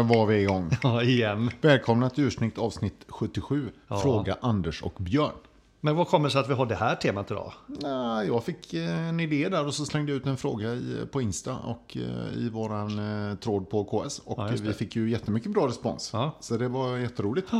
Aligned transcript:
Där 0.00 0.04
var 0.06 0.26
vi 0.26 0.42
igång. 0.42 0.70
Ja, 0.82 1.02
igen. 1.02 1.50
Välkomna 1.60 2.10
till 2.10 2.24
Ursnyggt 2.24 2.58
avsnitt 2.58 3.04
77. 3.08 3.70
Fråga 4.02 4.36
Anders 4.40 4.82
och 4.82 4.94
Björn. 4.98 5.32
Men 5.80 5.96
vad 5.96 6.08
kommer 6.08 6.28
det 6.28 6.32
sig 6.32 6.40
att 6.40 6.48
vi 6.50 6.54
har 6.54 6.66
det 6.66 6.74
här 6.74 6.94
temat 6.94 7.30
idag? 7.30 7.52
Nej, 7.66 8.26
jag 8.26 8.44
fick 8.44 8.74
eh, 8.74 9.08
en 9.08 9.20
idé 9.20 9.48
där 9.48 9.66
och 9.66 9.74
så 9.74 9.84
slängde 9.84 10.12
jag 10.12 10.16
ut 10.16 10.26
en 10.26 10.36
fråga 10.36 10.72
i, 10.72 11.06
på 11.12 11.20
Insta 11.22 11.56
och 11.56 11.96
eh, 11.96 12.38
i 12.38 12.48
våran 12.48 12.98
eh, 13.30 13.36
tråd 13.36 13.70
på 13.70 13.84
KS. 13.84 14.18
Och 14.18 14.38
Ja, 14.38 14.50
vi 14.62 14.72
fick 14.72 14.96
ju 14.96 15.10
jättemycket 15.10 15.52
bra 15.52 15.68
respons. 15.68 16.10
Ja. 16.12 16.36
Så 16.40 16.56
det 16.56 16.68
var 16.68 16.96
jätteroligt. 16.96 17.50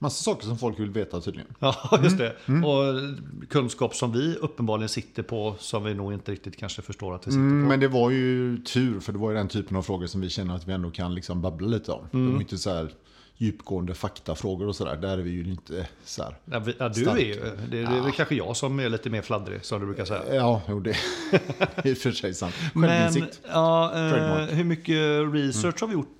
Massa 0.00 0.22
saker 0.24 0.46
som 0.46 0.58
folk 0.58 0.80
vill 0.80 0.90
veta 0.90 1.20
tydligen. 1.20 1.48
Ja, 1.58 2.00
just 2.02 2.18
det. 2.18 2.36
Och 2.46 2.94
kunskap 3.48 3.94
som 3.94 4.12
vi 4.12 4.34
uppenbarligen 4.36 4.88
sitter 4.88 5.22
på, 5.22 5.54
som 5.58 5.84
vi 5.84 5.94
nog 5.94 6.12
inte 6.12 6.32
riktigt 6.32 6.56
kanske 6.56 6.82
förstår 6.82 7.14
att 7.14 7.26
vi 7.26 7.30
sitter 7.30 7.42
Mm, 7.42 7.62
på. 7.64 7.68
men 7.68 7.80
det 7.80 7.88
var 7.88 8.10
ju 8.10 8.58
tur, 8.58 9.00
för 9.00 9.12
det 9.12 9.18
var 9.18 9.30
ju 9.30 9.36
den 9.36 9.48
typen 9.48 9.76
av 9.76 9.82
frågor 9.82 10.06
som 10.06 10.20
vi 10.20 10.28
känner 10.28 10.54
att 10.54 10.68
vi 10.68 10.72
ändå 10.72 10.90
kan 10.90 11.14
liksom 11.14 11.42
babbla 11.42 11.66
lite 11.68 11.92
om. 11.92 12.04
Mm. 12.12 12.26
De 12.26 12.36
är 12.36 12.40
inte 12.40 12.58
så 12.58 12.70
här 12.70 12.90
djupgående 13.40 13.94
faktafrågor 13.94 14.66
och 14.68 14.76
sådär. 14.76 14.96
Där 14.96 15.18
är 15.18 15.22
vi 15.22 15.30
ju 15.30 15.44
inte 15.50 15.86
så 16.04 16.22
här. 16.22 16.36
Ja, 16.44 16.58
vi, 16.58 16.74
ja, 16.78 16.88
du 16.88 17.00
Stark. 17.02 17.20
är 17.20 17.24
ju, 17.26 17.34
det, 17.70 17.76
det 17.76 17.96
är 17.96 18.00
väl 18.02 18.12
kanske 18.12 18.34
jag 18.34 18.56
som 18.56 18.80
är 18.80 18.88
lite 18.88 19.10
mer 19.10 19.22
fladdrig, 19.22 19.64
som 19.64 19.80
du 19.80 19.86
brukar 19.86 20.04
säga. 20.04 20.34
Ja, 20.34 20.62
jo, 20.68 20.80
det 20.80 20.90
är 21.76 21.86
i 21.86 21.92
och 21.92 21.98
för 21.98 22.10
sig 22.12 22.34
sant. 22.34 22.54
Men 22.74 22.88
Självinsikt. 22.90 23.40
ja, 23.52 23.92
eh, 23.94 24.44
hur 24.46 24.64
mycket 24.64 25.34
research 25.34 25.80
har 25.80 25.86
vi 25.88 25.92
gjort 25.94 26.14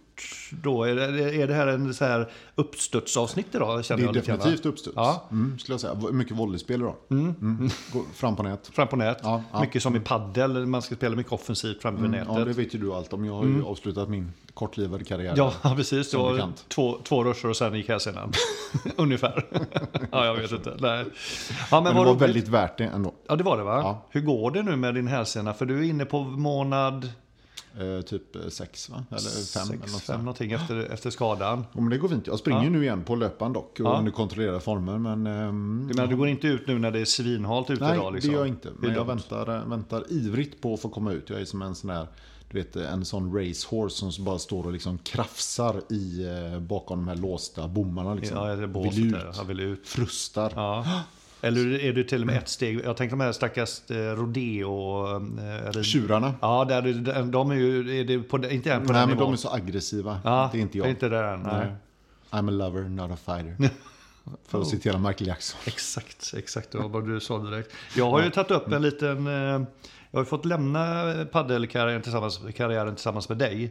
då? 0.50 0.84
Är 0.84 0.94
det, 0.94 1.34
är 1.42 1.46
det 1.46 1.54
här 1.54 1.66
en 1.66 1.94
så 1.94 2.04
här 2.04 2.30
uppstudsavsnitt 2.54 3.54
idag? 3.54 3.84
Känner 3.84 4.02
Det 4.02 4.04
är 4.04 4.06
jag 4.06 4.38
definitivt 4.38 4.66
uppstuds. 4.66 4.96
Ja. 4.96 5.28
Mm, 5.30 5.58
skulle 5.58 5.74
jag 5.74 5.80
säga. 5.80 5.94
Mycket 6.12 6.36
volleyspel 6.36 6.80
idag. 6.80 6.94
Mm. 7.10 7.70
Gå 7.92 8.02
fram 8.14 8.36
på 8.36 8.42
nät. 8.42 8.70
Fram 8.72 8.88
på 8.88 8.96
nät. 8.96 9.18
Ja, 9.22 9.42
ja. 9.52 9.60
Mycket 9.60 9.82
som 9.82 9.96
i 9.96 10.00
paddel, 10.00 10.66
man 10.66 10.82
ska 10.82 10.94
spela 10.94 11.16
mycket 11.16 11.32
offensivt 11.32 11.82
fram 11.82 11.96
på 11.96 12.02
nätet. 12.02 12.28
Ja, 12.30 12.44
det 12.44 12.52
vet 12.52 12.74
ju 12.74 12.78
du 12.78 12.92
allt 12.92 13.12
om. 13.12 13.24
Jag 13.24 13.34
har 13.34 13.44
ju 13.44 13.64
avslutat 13.64 14.08
min 14.08 14.32
kortlivade 14.54 15.04
karriär. 15.04 15.34
Ja, 15.36 15.52
precis. 15.76 16.14
Var 16.14 16.32
bekant. 16.32 16.64
två, 16.68 16.98
två 17.04 17.24
rusher 17.24 17.48
och 17.48 17.56
sen 17.56 17.74
gick 17.74 17.88
hälsenan. 17.88 18.32
Ungefär. 18.96 19.46
ja, 20.12 20.24
jag 20.24 20.34
vet 20.34 20.52
inte. 20.52 20.76
Nej. 20.78 21.04
Ja, 21.70 21.80
men, 21.80 21.82
Men 21.82 21.94
det 21.94 21.98
var 21.98 22.06
roligt. 22.06 22.22
väldigt 22.22 22.48
värt 22.48 22.78
det 22.78 22.84
ändå. 22.84 23.14
Ja, 23.28 23.36
det 23.36 23.44
var 23.44 23.56
det 23.56 23.62
va? 23.62 23.98
Hur 24.10 24.20
går 24.20 24.50
det 24.50 24.62
nu 24.62 24.76
med 24.76 24.94
din 24.94 25.08
hälsena? 25.08 25.54
För 25.54 25.66
du 25.66 25.78
är 25.78 25.82
inne 25.82 26.04
på 26.04 26.20
månad 26.24 27.10
Eh, 27.80 28.00
typ 28.02 28.36
eh, 28.36 28.48
sex, 28.48 28.90
va? 28.90 29.04
Eller 29.10 29.20
fem. 29.20 29.62
eller 29.68 29.78
sex, 29.80 29.92
något 29.92 30.02
fem 30.02 30.20
någonting 30.20 30.52
efter, 30.52 30.92
efter 30.92 31.10
skadan. 31.10 31.64
Ja, 31.72 31.80
men 31.80 31.90
det 31.90 31.98
går 31.98 32.08
fint. 32.08 32.26
Jag 32.26 32.38
springer 32.38 32.64
Ja. 32.64 32.70
nu 32.70 32.82
igen 32.82 33.04
på 33.04 33.14
löpan 33.16 33.52
dock. 33.52 33.80
Och 33.80 33.86
Ja. 33.86 33.98
under 33.98 34.12
kontrollerade 34.12 34.60
former. 34.60 34.98
Men, 34.98 35.26
ehm, 35.26 35.90
Men 35.94 36.08
du 36.08 36.16
går 36.16 36.28
inte 36.28 36.46
ut 36.46 36.66
nu 36.66 36.78
när 36.78 36.90
det 36.90 37.00
är 37.00 37.04
svinhalt 37.04 37.70
ute 37.70 37.84
Nej, 37.84 37.94
idag? 37.94 38.12
Liksom. 38.14 38.30
det 38.30 38.34
gör 38.36 38.44
jag 38.44 38.48
inte. 38.48 38.70
Men 38.78 38.92
jag 38.94 39.04
väntar, 39.04 39.56
eh, 39.56 39.66
väntar 39.68 40.04
ivrigt 40.12 40.60
på 40.62 40.74
att 40.74 40.80
få 40.80 40.88
komma 40.88 41.12
ut. 41.12 41.30
Jag 41.30 41.40
är 41.40 41.44
som 41.44 41.62
en 41.62 41.74
sån 41.74 41.90
här, 41.90 42.06
du 42.50 42.58
vet, 42.58 42.76
en 42.76 43.04
sån 43.04 43.34
racehorse 43.38 44.10
som 44.10 44.24
bara 44.24 44.38
står 44.38 44.64
och 44.66 44.72
liksom 44.72 44.98
krafsar 44.98 45.82
i, 45.92 46.24
eh, 46.52 46.60
bakom 46.60 46.98
de 46.98 47.08
här 47.08 47.16
låsta 47.16 47.68
bommarna. 47.68 48.14
Liksom. 48.14 48.36
Ja, 48.60 48.66
båset 48.66 48.94
vill 48.98 49.14
ut. 49.14 49.22
Jag 49.36 49.44
vill 49.44 49.60
ut. 49.60 49.86
frustar. 49.88 50.52
Ja. 50.56 50.86
Eller 51.40 51.80
är 51.80 51.92
du 51.92 52.04
till 52.04 52.20
och 52.20 52.26
med 52.26 52.36
ett 52.36 52.48
steg... 52.48 52.80
Jag 52.84 52.96
tänker 52.96 53.16
de 53.16 53.20
här 53.24 53.32
stackars 53.32 53.90
eh, 53.90 53.96
rodeo... 53.96 55.06
Eh, 55.76 55.82
Tjurarna. 55.82 56.34
Ja, 56.40 56.64
där, 56.64 56.86
är- 56.86 57.22
de 57.32 57.50
är 57.50 57.54
ju... 57.54 58.00
Är 58.00 58.04
det 58.04 58.18
på, 58.18 58.36
inte 58.48 58.72
än 58.72 58.86
på 58.86 58.92
Nej, 58.92 59.00
men 59.06 59.08
nivån. 59.08 59.24
de 59.24 59.32
är 59.32 59.36
så 59.36 59.50
aggressiva. 59.50 60.20
Ja, 60.24 60.48
det 60.52 60.58
är 60.58 60.62
inte 60.62 60.78
jag. 60.78 60.88
inte 60.90 61.08
där. 61.08 61.36
Nej. 61.36 61.52
Nej. 61.56 61.72
I'm 62.30 62.48
a 62.48 62.50
lover, 62.50 62.82
not 62.88 63.10
a 63.10 63.16
fighter. 63.24 63.70
För 64.48 64.60
att 64.60 64.66
citera 64.68 64.98
Michael 64.98 65.26
Jackson. 65.28 65.60
Exakt, 65.66 66.34
exakt. 66.36 66.72
Det 66.72 66.78
var 66.78 66.88
vad 66.88 67.08
du 67.08 67.20
sa 67.20 67.38
direkt. 67.38 67.72
Jag 67.96 68.10
har 68.10 68.22
ju 68.22 68.30
tagit 68.30 68.50
upp 68.50 68.72
en 68.72 68.82
liten... 68.82 69.26
Eh, 69.26 69.32
jag 70.10 70.18
har 70.18 70.20
ju 70.20 70.24
fått 70.24 70.44
lämna 70.44 71.04
paddelkarriären 71.32 72.02
tillsammans, 72.02 72.40
karriären 72.56 72.94
tillsammans 72.94 73.28
med 73.28 73.38
dig. 73.38 73.70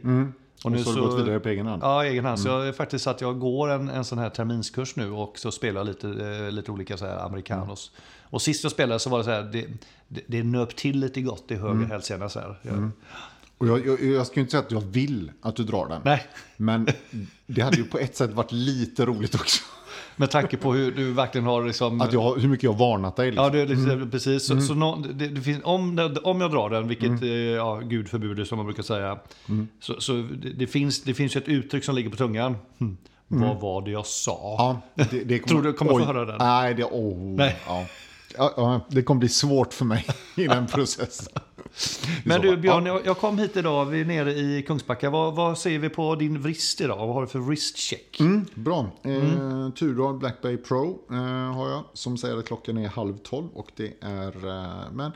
Och 0.64 0.72
nu 0.72 0.84
så 0.84 0.90
har 0.90 0.96
du 0.96 1.02
gått 1.02 1.20
vidare 1.20 1.40
på 1.40 1.48
egen 1.48 1.66
hand. 1.66 1.82
Ja, 1.82 2.04
egen 2.04 2.24
hand. 2.24 2.40
Så 2.40 2.48
jag 2.48 2.68
är 2.68 2.72
faktiskt 2.72 3.06
att 3.06 3.20
jag 3.20 3.38
går 3.38 3.70
en, 3.70 3.88
en 3.88 4.04
sån 4.04 4.18
här 4.18 4.30
terminskurs 4.30 4.96
nu 4.96 5.10
och 5.10 5.38
så 5.38 5.50
spelar 5.50 5.80
jag 5.80 5.86
lite, 5.86 6.08
eh, 6.08 6.50
lite 6.50 6.70
olika 6.70 6.96
så 6.96 7.06
här 7.06 7.26
americanos. 7.26 7.90
Och 8.22 8.42
sist 8.42 8.62
jag 8.62 8.72
spelade 8.72 9.00
så 9.00 9.10
var 9.10 9.18
det 9.18 9.24
så 9.24 9.30
här, 9.30 9.42
det, 9.42 9.66
det, 10.08 10.22
det 10.26 10.42
nöp 10.42 10.76
till 10.76 11.00
lite 11.00 11.20
gott 11.20 11.50
i 11.50 11.54
höger 11.54 11.86
hälsena 11.86 12.28
så 12.28 12.40
här. 12.40 12.58
Jag, 12.62 12.90
Och 13.58 13.68
jag, 13.68 13.86
jag, 13.86 14.02
jag 14.02 14.26
ska 14.26 14.36
ju 14.36 14.40
inte 14.40 14.50
säga 14.50 14.62
att 14.62 14.70
jag 14.70 14.80
vill 14.80 15.32
att 15.42 15.56
du 15.56 15.64
drar 15.64 15.88
den. 15.88 16.00
Nej, 16.04 16.26
Men 16.56 16.88
det 17.46 17.62
hade 17.62 17.76
ju 17.76 17.84
på 17.84 17.98
ett 17.98 18.16
sätt 18.16 18.32
varit 18.32 18.52
lite 18.52 19.06
roligt 19.06 19.34
också. 19.34 19.64
Med 20.18 20.30
tanke 20.30 20.56
på 20.56 20.72
hur 20.72 20.92
du 20.92 21.12
verkligen 21.12 21.46
har 21.46 21.64
liksom... 21.64 22.00
Att 22.00 22.12
jag, 22.12 22.40
hur 22.40 22.48
mycket 22.48 22.64
jag 22.64 22.72
har 22.72 22.78
varnat 22.78 23.16
dig. 23.16 23.30
Liksom. 23.30 23.44
Ja, 23.44 23.50
det, 23.50 23.66
liksom, 23.66 24.10
precis. 24.10 24.46
Så, 24.46 24.60
så 24.60 24.74
nå, 24.74 25.04
det, 25.14 25.28
det 25.28 25.40
finns, 25.40 25.60
om, 25.64 26.10
om 26.22 26.40
jag 26.40 26.50
drar 26.50 26.70
den, 26.70 26.88
vilket 26.88 27.22
eh, 27.22 27.28
ja, 27.30 27.80
gud 27.84 28.08
förbjuder 28.08 28.44
som 28.44 28.56
man 28.56 28.66
brukar 28.66 28.82
säga. 28.82 29.18
Så, 29.80 30.00
så 30.00 30.12
det, 30.12 30.50
det, 30.50 30.66
finns, 30.66 31.02
det 31.02 31.14
finns 31.14 31.36
ett 31.36 31.48
uttryck 31.48 31.84
som 31.84 31.94
ligger 31.94 32.10
på 32.10 32.16
tungan. 32.16 32.56
Hm. 32.78 32.96
Vad 33.28 33.60
var 33.60 33.82
det 33.82 33.90
jag 33.90 34.06
sa? 34.06 34.56
Ja, 34.96 35.04
det, 35.10 35.24
det 35.24 35.38
Tror 35.38 35.62
du 35.62 35.72
kommer 35.72 35.92
få 35.92 36.00
höra 36.00 36.24
den? 36.24 36.36
Nej, 36.38 36.74
det, 36.74 36.84
oh, 36.84 37.36
Nej. 37.36 37.56
Ja, 37.66 37.86
ja, 38.56 38.80
det 38.88 39.02
kommer 39.02 39.18
bli 39.18 39.28
svårt 39.28 39.74
för 39.74 39.84
mig 39.84 40.06
i 40.36 40.46
den 40.46 40.66
processen. 40.66 41.42
Men 42.24 42.40
du 42.40 42.56
Björn, 42.56 42.86
ja. 42.86 43.00
jag, 43.04 43.18
kom 43.18 43.38
hit 43.38 43.56
idag, 43.56 43.84
vi 43.84 44.00
är 44.00 44.04
nere 44.04 44.32
i 44.32 44.64
Kungsbacka. 44.66 45.10
Vad, 45.10 45.34
vad 45.34 45.58
ser 45.58 45.78
vi 45.78 45.88
på 45.88 46.14
din 46.14 46.42
vrist 46.42 46.80
idag? 46.80 46.96
Vad 46.96 47.14
har 47.14 47.20
du 47.20 47.28
för 47.28 47.38
vristcheck? 47.38 48.20
Mm, 48.20 48.46
bra. 48.54 48.90
Eh, 49.02 49.70
Turdal 49.70 50.18
Black 50.18 50.42
Bay 50.42 50.56
Pro 50.56 51.00
eh, 51.10 51.16
har 51.54 51.68
jag. 51.68 51.84
Som 51.92 52.18
säger 52.18 52.38
att 52.38 52.46
klockan 52.46 52.78
är 52.78 52.88
halv 52.88 53.18
tolv. 53.18 53.48
Och 53.54 53.70
det 53.76 53.94
är... 54.00 54.48
Eh, 54.48 54.92
men 54.92 55.12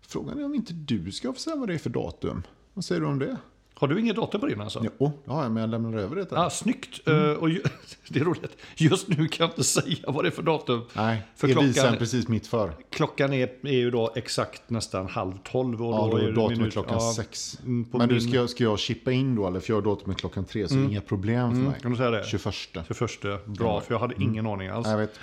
frågan 0.00 0.38
är 0.38 0.44
om 0.44 0.54
inte 0.54 0.72
du 0.72 1.12
ska 1.12 1.32
få 1.32 1.38
säga 1.38 1.56
vad 1.56 1.68
det 1.68 1.74
är 1.74 1.78
för 1.78 1.90
datum. 1.90 2.42
Vad 2.74 2.84
säger 2.84 3.00
du 3.00 3.06
om 3.06 3.18
det? 3.18 3.36
Har 3.82 3.88
du 3.88 4.00
inget 4.00 4.16
datum 4.16 4.40
på 4.40 4.46
din 4.46 4.60
alltså? 4.60 4.84
Jo, 4.98 5.12
det 5.24 5.30
har 5.30 5.42
jag, 5.42 5.52
men 5.52 5.60
jag 5.60 5.70
lämnar 5.70 5.98
över 5.98 6.16
det. 6.16 6.26
Ah, 6.32 6.50
snyggt. 6.50 7.08
Eh, 7.08 7.30
och 7.30 7.50
ju, 7.50 7.62
det 8.08 8.20
är 8.20 8.24
roligt. 8.24 8.56
Just 8.76 9.08
nu 9.08 9.28
kan 9.28 9.44
jag 9.46 9.50
inte 9.50 9.64
säga 9.64 9.96
vad 10.06 10.24
det 10.24 10.28
är 10.28 10.30
för 10.30 10.42
datum. 10.42 10.80
Nej, 10.92 11.22
För 11.36 11.46
det 11.46 11.52
klockan- 11.52 11.96
precis 11.98 12.28
mitt 12.28 12.46
för. 12.46 12.72
Klockan 12.90 13.32
är, 13.32 13.48
är 13.62 13.72
ju 13.72 13.90
då 13.90 14.12
exakt 14.14 14.70
nästan 14.70 15.08
halv 15.08 15.32
tolv. 15.44 15.82
Och 15.82 15.94
Ja, 15.94 16.08
då 16.12 16.16
är 16.16 16.22
är 16.22 16.32
datumet 16.32 16.72
klockan 16.72 16.94
ja, 17.00 17.12
sex. 17.16 17.58
mm, 17.62 17.86
Men 17.92 18.08
du, 18.08 18.14
min- 18.14 18.22
ska, 18.28 18.36
jag, 18.36 18.50
ska 18.50 18.64
jag 18.64 18.78
chippa 18.78 19.12
in 19.12 19.34
då, 19.36 19.46
eller? 19.46 19.60
För 19.60 19.70
jag 19.72 19.76
har 19.80 19.82
datumet 19.96 20.16
klockan 20.18 20.44
tre, 20.44 20.68
så 20.68 20.74
inga 20.74 21.00
problem 21.00 21.50
för 21.50 21.56
mig. 21.62 21.80
Kan 21.82 21.90
du 21.90 21.96
säga 21.96 22.10
det? 22.10 22.24
21. 22.26 22.42
För 22.86 22.94
första. 22.94 23.38
Bra, 23.46 23.80
för 23.80 23.94
jag 23.94 23.98
hade 24.00 24.14
ingen 24.18 24.46
aning 24.46 24.68
alls. 24.68 24.88
Jag 24.88 24.98
vet. 24.98 25.18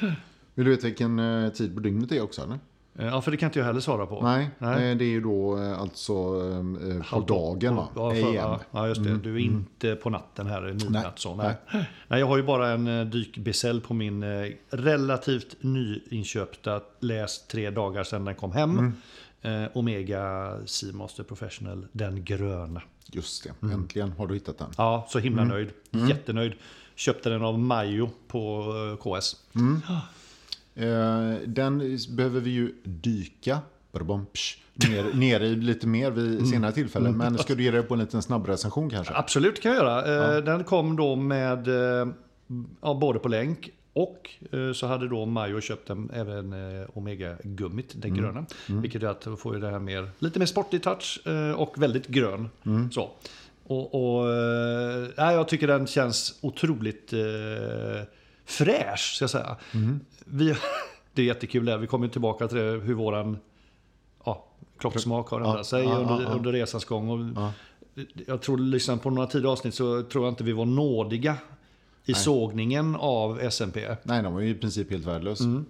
Vill 0.55 0.65
du 0.65 0.71
veta 0.71 0.87
vilken 0.87 1.19
eh, 1.19 1.49
tid 1.49 1.73
på 1.75 1.79
dygnet 1.79 2.09
det 2.09 2.17
är 2.17 2.21
också? 2.23 2.41
Eller? 2.41 2.59
Eh, 2.99 3.05
Ja, 3.07 3.21
för 3.21 3.31
det 3.31 3.37
kan 3.37 3.47
inte 3.47 3.59
jag 3.59 3.65
heller 3.65 3.79
svara 3.79 4.05
på. 4.05 4.21
Nej, 4.23 4.49
Nej. 4.57 4.91
Eh, 4.91 4.97
det 4.97 5.03
är 5.05 5.09
ju 5.09 5.21
då 5.21 5.57
eh, 5.57 5.79
alltså 5.81 6.13
på 7.11 7.19
dagen 7.27 7.75
va? 7.75 7.87
Ja, 7.95 8.11
för, 8.11 8.33
ja, 8.35 8.59
ja, 8.71 8.87
just 8.87 9.03
det. 9.03 9.17
Du 9.17 9.35
är 9.35 9.39
inte 9.39 9.95
på 9.95 10.09
natten 10.09 10.47
här, 10.47 10.61
midnatt 10.61 11.19
så. 11.19 11.35
Nej. 11.35 11.53
Nej. 12.07 12.19
jag 12.19 12.27
har 12.27 12.37
ju 12.37 12.43
bara 12.43 12.69
en 12.69 13.09
dykbesäll 13.09 13.81
på 13.81 13.93
min 13.93 14.23
relativt 14.69 15.55
nyinköpta, 15.63 16.81
läst 16.99 17.47
tre 17.49 17.69
dagar 17.69 18.03
sedan 18.03 18.25
den 18.25 18.35
kom 18.35 18.51
hem. 18.51 18.93
Eh, 19.41 19.63
Omega 19.73 20.53
Seamaster 20.65 21.23
Professional, 21.23 21.87
den 21.91 22.23
gröna. 22.23 22.81
Just 23.11 23.43
det, 23.43 23.53
Mm. 23.61 23.75
äntligen 23.81 24.11
har 24.11 24.27
du 24.27 24.33
hittat 24.33 24.57
den. 24.57 24.67
Ja, 24.77 25.05
så 25.09 25.19
himla 25.19 25.41
Mm. 25.41 25.53
nöjd. 25.53 25.69
Jättenöjd. 26.09 26.53
Köpte 26.95 27.29
den 27.29 27.43
av 27.43 27.59
Majo 27.59 28.09
på 28.27 28.63
KS. 29.01 29.35
Eh, 30.75 31.33
den 31.47 31.97
behöver 32.09 32.39
vi 32.39 32.49
ju 32.49 32.73
dyka 32.83 33.59
ner, 34.89 35.13
ner 35.13 35.39
i 35.39 35.55
lite 35.55 35.87
mer 35.87 36.11
vid 36.11 36.33
Mm. 36.33 36.45
senare 36.45 36.71
tillfälle. 36.71 37.11
Men 37.11 37.37
ska 37.37 37.55
du 37.55 37.63
ge 37.63 37.71
dig 37.71 37.83
på 37.83 37.93
en 37.93 37.99
liten 37.99 38.21
snabb 38.21 38.47
recension 38.47 38.89
kanske? 38.89 39.13
Absolut 39.13 39.61
kan 39.61 39.71
jag 39.71 39.85
göra. 39.85 40.35
Eh, 40.37 40.43
Den 40.43 40.63
kom 40.63 40.95
då 40.95 41.15
med 41.15 41.67
eh, 41.67 42.07
ja, 42.81 42.93
både 42.93 43.19
på 43.19 43.27
länk 43.27 43.69
och 43.93 44.29
så 44.75 44.87
hade 44.87 45.07
då 45.07 45.25
Majo 45.25 45.61
köpt 45.61 45.89
en, 45.89 46.09
även 46.13 46.53
Omega-gummit, 46.93 47.93
den 48.01 48.13
gröna. 48.13 48.45
Vilket 48.67 49.01
gör 49.01 49.11
att 49.11 49.21
du 49.21 49.37
får 49.37 49.55
det 49.55 49.69
här 49.69 49.79
mer, 49.79 50.09
lite 50.19 50.39
mer 50.39 50.45
sportig 50.45 50.83
touch 50.83 51.19
och 51.57 51.81
väldigt 51.81 52.07
grön. 52.07 52.49
Så. 52.91 53.09
Och, 53.63 53.95
och 54.19 54.25
nej, 55.17 55.35
jag 55.35 55.47
tycker 55.47 55.67
den 55.67 55.87
känns 55.87 56.39
otroligt 56.41 57.13
eh, 57.13 57.19
fräsch, 58.49 59.15
ska 59.15 59.23
jag 59.23 59.29
säga. 59.29 59.57
Vi, 60.25 60.55
det 61.13 61.21
är 61.21 61.25
jättekul 61.25 61.65
där, 61.65 61.77
vi 61.77 61.87
kommer 61.87 62.07
tillbaka 62.07 62.47
till 62.47 62.57
det, 62.57 62.63
hur 62.63 62.93
våran 62.93 63.37
ja, 64.25 64.45
klocksmak 64.79 65.29
har 65.29 65.41
ändrat 65.41 65.65
sig 65.65 65.83
ja, 65.83 65.97
under, 65.97 66.21
ja, 66.21 66.29
under 66.29 66.51
resans 66.51 66.85
gång. 66.85 67.09
Och 67.09 67.43
Ja. 67.43 67.53
Jag 68.27 68.41
tror, 68.41 68.57
lyssnat 68.57 69.01
på 69.01 69.09
några 69.09 69.27
tidigare 69.27 69.51
avsnitt 69.51 69.73
så 69.75 70.03
tror 70.03 70.25
jag 70.25 70.31
inte 70.31 70.43
vi 70.43 70.51
var 70.51 70.65
nådiga 70.65 71.37
i 72.05 72.13
sågningen 72.13 72.95
av 72.95 73.39
SMP. 73.39 73.97
Nej, 74.03 74.23
den 74.23 74.33
var 74.33 74.41
ju 74.41 74.49
i 74.49 74.55
princip 74.55 74.91
helt 74.91 75.05
värdelös. 75.05 75.39
Mm. 75.39 75.65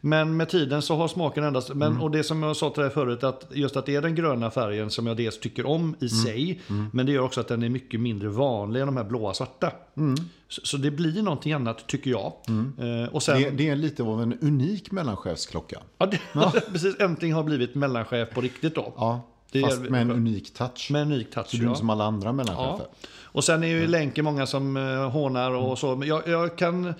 Men 0.00 0.36
med 0.36 0.48
tiden 0.48 0.82
så 0.82 0.96
har 0.96 1.08
smaken 1.08 1.44
ändrats. 1.44 1.68
Men, 1.74 1.88
Mm. 1.92 2.02
Och 2.02 2.10
det 2.10 2.22
som 2.24 2.42
jag 2.42 2.56
sa 2.56 2.70
till 2.70 2.82
dig 2.82 2.90
förut, 2.90 3.24
att 3.24 3.46
just 3.52 3.76
att 3.76 3.86
det 3.86 3.94
är 3.94 4.02
den 4.02 4.14
gröna 4.14 4.50
färgen 4.50 4.90
som 4.90 5.06
jag 5.06 5.16
dels 5.16 5.40
tycker 5.40 5.66
om 5.66 5.80
Mm. 5.82 5.96
i 6.00 6.08
sig. 6.08 6.60
Men 6.92 7.06
det 7.06 7.12
gör 7.12 7.22
också 7.22 7.40
att 7.40 7.48
den 7.48 7.62
är 7.62 7.68
mycket 7.68 8.00
mindre 8.00 8.28
vanlig 8.28 8.80
än 8.80 8.86
de 8.86 8.96
här 8.96 9.04
blåa 9.04 9.34
svarta. 9.34 9.72
Mm. 9.96 10.14
Så, 10.48 10.60
så 10.64 10.76
det 10.76 10.90
blir 10.90 11.22
någonting 11.22 11.52
annat 11.52 11.86
tycker 11.86 12.10
jag. 12.10 12.32
Eh, 12.78 13.08
och 13.14 13.22
sen, 13.22 13.42
Det, 13.42 13.50
det 13.50 13.68
är 13.68 13.76
lite 13.76 14.02
av 14.02 14.22
en 14.22 14.38
unik 14.38 14.90
mellanchefsklocka. 14.90 15.78
ja, 15.98 16.06
det, 16.06 16.20
precis, 16.72 17.00
äntligen 17.00 17.36
har 17.36 17.42
blivit 17.44 17.74
mellanchef 17.74 18.30
på 18.34 18.40
riktigt 18.40 18.74
då. 18.74 18.92
Ja. 18.96 19.20
Det 19.54 19.60
Fast 19.60 19.80
med 19.82 20.02
en 20.02 20.10
unik 20.10 20.54
touch. 20.54 20.90
Med 20.90 21.02
en 21.02 21.12
unik 21.12 21.30
touch. 21.30 21.46
så 21.46 21.56
du 21.56 21.62
är 21.62 21.66
ja. 21.66 21.70
inte 21.70 21.78
som 21.78 21.90
alla 21.90 22.04
andra 22.04 22.32
mellanchefer. 22.32 22.86
Ja. 23.00 23.08
Och 23.22 23.44
sen 23.44 23.62
är 23.62 23.68
ju 23.68 23.86
länken 23.86 24.24
många 24.24 24.46
som 24.46 24.76
uh, 24.76 25.08
hånar 25.08 25.50
och 25.50 25.78
så. 25.78 25.96
Men 25.96 26.08
jag, 26.08 26.28
jag 26.28 26.56
kan... 26.58 26.94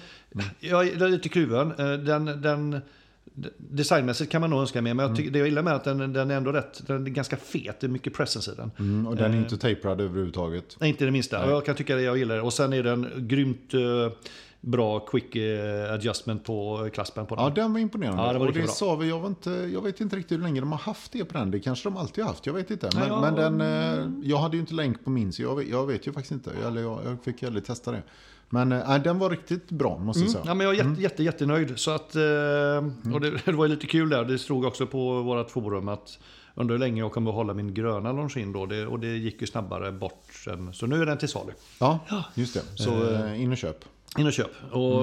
Jag 0.61 0.89
är 0.89 1.09
lite 1.09 1.29
kluven. 1.29 1.73
Eh, 1.79 1.93
Den, 1.93 2.43
den, 2.43 2.81
designmässigt 3.57 4.33
kan 4.33 4.41
man 4.41 4.51
nog 4.51 4.61
önska 4.61 4.83
mer. 4.83 4.95
Men 4.95 5.07
jag 5.07 5.17
tycker, 5.17 5.31
det 5.31 5.39
jag 5.39 5.49
gillar 5.49 5.63
med 5.63 5.75
att 5.75 5.85
den, 5.85 6.13
den 6.13 6.31
är 6.31 6.37
ändå 6.37 6.53
rätt... 6.53 6.87
Den 6.87 7.07
är 7.07 7.11
ganska 7.11 7.37
fet. 7.37 7.81
Det 7.81 7.87
är 7.87 7.89
mycket 7.89 8.15
presence 8.15 8.53
i 8.53 8.55
den. 8.55 8.71
Mm, 8.79 9.07
och 9.07 9.17
den 9.17 9.35
är 9.35 9.39
inte 9.39 9.57
taperad 9.57 10.01
överhuvudtaget. 10.01 10.77
Nej, 10.81 10.91
inte 10.91 11.05
det 11.05 11.11
minsta. 11.11 11.45
Och 11.45 11.51
Jag 11.51 11.67
kan 11.67 11.75
tycka 11.75 11.97
det 11.97 12.03
jag 12.03 12.19
gillar 12.19 12.35
det. 12.35 12.43
Och 12.43 12.53
sen 12.53 12.73
är 12.73 12.83
den 12.83 13.11
grymt 13.17 13.75
eh, 13.75 13.81
bra 14.65 15.01
quick 15.01 15.37
eh, 15.37 15.93
adjustment 15.93 16.45
på 16.45 16.89
klaspen 16.93 17.27
på 17.27 17.35
den. 17.35 17.45
Ja, 17.45 17.51
den 17.51 17.73
var 17.73 17.81
imponerande. 17.81 18.23
Ja, 18.23 18.33
det 18.33 18.39
var 18.39 18.47
och 18.47 18.53
det 18.53 18.61
bra. 18.61 18.69
sa 18.69 18.95
vi, 18.97 19.09
jag, 19.09 19.21
var 19.21 19.29
inte, 19.29 19.51
jag 19.51 19.83
vet 19.83 20.01
inte 20.01 20.17
riktigt 20.17 20.39
hur 20.39 20.43
länge 20.43 20.61
de 20.61 20.73
har 20.73 20.79
haft 20.79 21.13
det 21.13 21.25
på 21.25 21.39
den. 21.39 21.51
Det 21.51 21.61
kanske 21.61 21.89
de 21.89 21.97
alltid 21.97 22.25
har 22.25 22.31
haft, 22.31 22.47
jag 22.47 22.55
vet 22.55 22.71
inte. 22.71 22.91
Men, 22.95 23.09
ja. 23.09 23.21
men 23.21 23.35
den, 23.35 23.61
eh, 23.61 24.29
jag 24.29 24.37
hade 24.37 24.57
ju 24.57 24.61
inte 24.61 24.75
länk 24.75 25.05
på 25.05 25.11
min, 25.11 25.33
så 25.33 25.43
jag, 25.43 25.57
vet- 25.57 25.69
jag 25.69 25.87
vet 25.87 26.07
ju 26.07 26.13
faktiskt 26.13 26.33
inte. 26.33 26.51
Eller 26.67 26.83
jag, 26.83 27.01
jag 27.05 27.25
fick 27.25 27.43
ju 27.43 27.47
aldrig 27.47 27.65
testa 27.65 27.93
det. 27.93 28.03
Men 28.49 28.73
eh, 28.73 28.99
den 28.99 29.19
var 29.19 29.31
riktigt 29.31 29.71
bra, 29.71 29.99
måste 29.99 30.23
jag 30.23 30.31
säga. 30.31 30.45
Ja, 30.47 30.55
men 30.55 30.67
jag 30.67 30.75
är 30.75 30.85
jätte, 30.89 31.03
jätte, 31.03 31.23
jättenöjd. 31.23 31.79
Så 31.79 31.91
att, 31.91 32.17
eh, 32.17 32.23
och 33.15 33.21
det, 33.21 33.31
det 33.45 33.53
var 33.53 33.69
lite 33.69 33.87
kul 33.87 34.09
där. 34.09 34.25
Det 34.25 34.39
stod 34.39 34.65
också 34.65 34.87
på 34.87 35.23
vårt 35.23 35.51
forum 35.51 35.89
att 35.89 36.19
undrar 36.55 36.75
hur 36.75 36.81
länge 36.81 37.01
jag 37.01 37.13
kommer 37.13 37.31
att 37.31 37.37
hålla 37.37 37.55
min 37.55 37.75
gröna 37.75 38.13
Longines 38.13 38.55
då. 38.55 38.67
Det, 38.67 38.87
och 38.87 39.01
det 39.01 39.17
gick 39.17 39.41
ju 39.41 39.47
snabbare 39.47 39.93
bort. 39.93 40.25
Så 40.73 40.87
nu 40.87 41.03
är 41.03 41.07
den 41.07 41.19
till 41.19 41.29
salu. 41.29 41.53
Ja, 41.81 41.99
just 42.35 42.55
det. 42.55 42.83
Så 42.83 43.11
eh, 43.11 43.43
in 43.43 43.53
och 43.53 43.59
köp. 43.59 43.85
In 44.19 44.27
och 44.27 44.33
köp. 44.33 44.51
Och, 44.71 45.01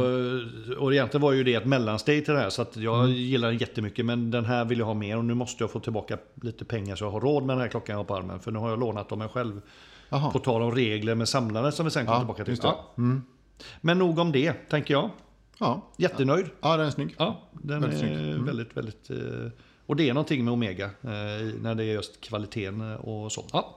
och 0.77 0.93
egentligen 0.93 1.21
var 1.21 1.31
ju 1.31 1.43
det 1.43 1.53
ett 1.53 1.65
mellansteg 1.65 2.25
till 2.25 2.33
det 2.33 2.39
här. 2.39 2.49
Så 2.49 2.61
att 2.61 2.77
jag 2.77 3.09
gillar 3.09 3.47
den 3.47 3.57
jättemycket. 3.57 4.05
Men 4.05 4.31
den 4.31 4.45
här 4.45 4.65
vill 4.65 4.79
jag 4.79 4.85
ha 4.85 4.93
mer. 4.93 5.17
Och 5.17 5.25
nu 5.25 5.33
måste 5.33 5.63
jag 5.63 5.71
få 5.71 5.79
tillbaka 5.79 6.17
lite 6.41 6.65
pengar 6.65 6.95
så 6.95 7.03
jag 7.05 7.11
har 7.11 7.21
råd 7.21 7.43
med 7.43 7.55
den 7.55 7.61
här 7.61 7.67
klockan 7.69 7.93
jag 7.93 7.99
har 7.99 8.03
på 8.03 8.15
armen. 8.15 8.39
För 8.39 8.51
nu 8.51 8.59
har 8.59 8.69
jag 8.69 8.79
lånat 8.79 9.11
av 9.11 9.17
mig 9.17 9.27
själv. 9.29 9.61
Jaha. 10.09 10.31
På 10.31 10.39
tal 10.39 10.61
om 10.61 10.71
regler 10.75 11.15
med 11.15 11.29
samlare 11.29 11.71
som 11.71 11.85
vi 11.85 11.91
sen 11.91 12.05
kommer 12.05 12.15
Ja, 12.17 12.19
tillbaka 12.21 12.45
till. 12.45 12.57
Ja. 12.63 12.85
Men 13.81 13.99
nog 13.99 14.19
om 14.19 14.31
det, 14.31 14.53
tänker 14.53 14.93
jag. 14.93 15.09
Ja. 15.57 15.81
Jättenöjd. 15.97 16.45
ja, 16.61 16.77
den 16.77 16.85
är 16.87 16.91
snygg. 16.91 17.15
Ja, 17.17 17.41
den 17.51 17.81
Väldigt 17.81 18.01
är 18.01 18.07
snyggt. 18.07 18.19
Mm. 18.19 18.45
väldigt, 18.45 18.77
väldigt... 18.77 19.09
eh, 19.09 19.51
Och 19.85 19.95
det 19.95 20.09
är 20.09 20.13
någonting 20.13 20.45
med 20.45 20.53
Omega, 20.53 20.85
eh, 20.85 20.91
när 21.61 21.75
det 21.75 21.83
är 21.83 21.93
just 21.93 22.21
kvaliteten 22.21 22.91
eh, 22.91 22.95
och 22.99 23.31
så. 23.31 23.45
Ja. 23.53 23.75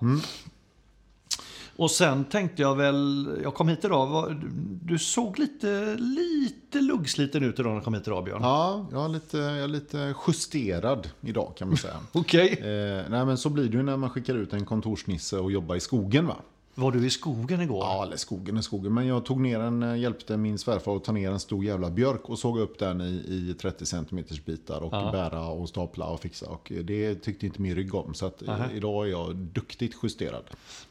Och 1.76 1.90
sen 1.90 2.24
tänkte 2.24 2.62
jag 2.62 2.74
väl, 2.74 3.28
jag 3.42 3.54
kom 3.54 3.68
hit 3.68 3.84
idag, 3.84 4.06
var, 4.06 4.40
du, 4.82 4.98
såg 4.98 5.38
lite, 5.38 5.96
lite 5.98 6.80
luggsliten 6.80 7.42
ut 7.42 7.58
idag 7.58 7.70
när 7.70 7.78
du 7.78 7.84
kom 7.84 7.94
hit 7.94 8.06
idag 8.06 8.24
Björn. 8.24 8.42
Ja, 8.42 8.86
jag 8.92 9.04
är, 9.04 9.08
lite, 9.08 9.38
jag 9.38 9.58
är 9.58 9.68
lite 9.68 10.14
justerad 10.26 11.08
idag 11.20 11.52
kan 11.56 11.68
man 11.68 11.76
säga. 11.76 11.94
Okej. 12.12 12.52
eh, 12.52 13.10
nej, 13.10 13.24
men 13.24 13.38
så 13.38 13.48
blir 13.48 13.64
det 13.64 13.76
ju 13.76 13.82
när 13.82 13.96
man 13.96 14.10
skickar 14.10 14.34
ut 14.34 14.52
en 14.52 14.64
kontorsnisse 14.64 15.38
och 15.38 15.52
jobbar 15.52 15.76
i 15.76 15.80
skogen 15.80 16.26
va? 16.26 16.36
Var 16.74 16.92
du 16.92 17.06
i 17.06 17.10
skogen 17.10 17.60
igår? 17.60 17.78
Ja, 17.84 18.02
eller 18.02 18.16
skogen 18.16 18.56
är 18.56 18.60
skogen. 18.60 18.94
Men 18.94 19.06
jag 19.06 19.24
tog 19.24 19.40
ner 19.40 19.60
en, 19.60 19.82
eh, 19.82 19.96
hjälpte 19.98 20.36
min 20.36 20.58
svärfar 20.58 20.96
att 20.96 21.04
ta 21.04 21.12
ner 21.12 21.30
en 21.30 21.40
stor 21.40 21.64
jävla 21.64 21.90
björk 21.90 22.28
och 22.30 22.38
såg 22.38 22.58
upp 22.58 22.78
den 22.78 23.00
i, 23.00 23.04
i 23.50 23.54
30 23.60 23.86
cm 23.86 24.24
bitar 24.46 24.80
och 24.80 24.94
Ja. 24.94 25.08
bära 25.12 25.46
och 25.48 25.68
stapla 25.68 26.06
och 26.06 26.20
fixa. 26.20 26.46
Och 26.46 26.72
det 26.84 27.14
tyckte 27.14 27.46
inte 27.46 27.62
min 27.62 27.74
rygg 27.74 27.94
om. 27.94 28.14
Så 28.14 28.26
att, 28.26 28.42
eh, 28.42 28.54
idag 28.74 29.06
är 29.06 29.10
jag 29.10 29.36
duktigt 29.36 29.96
justerad. 30.02 30.42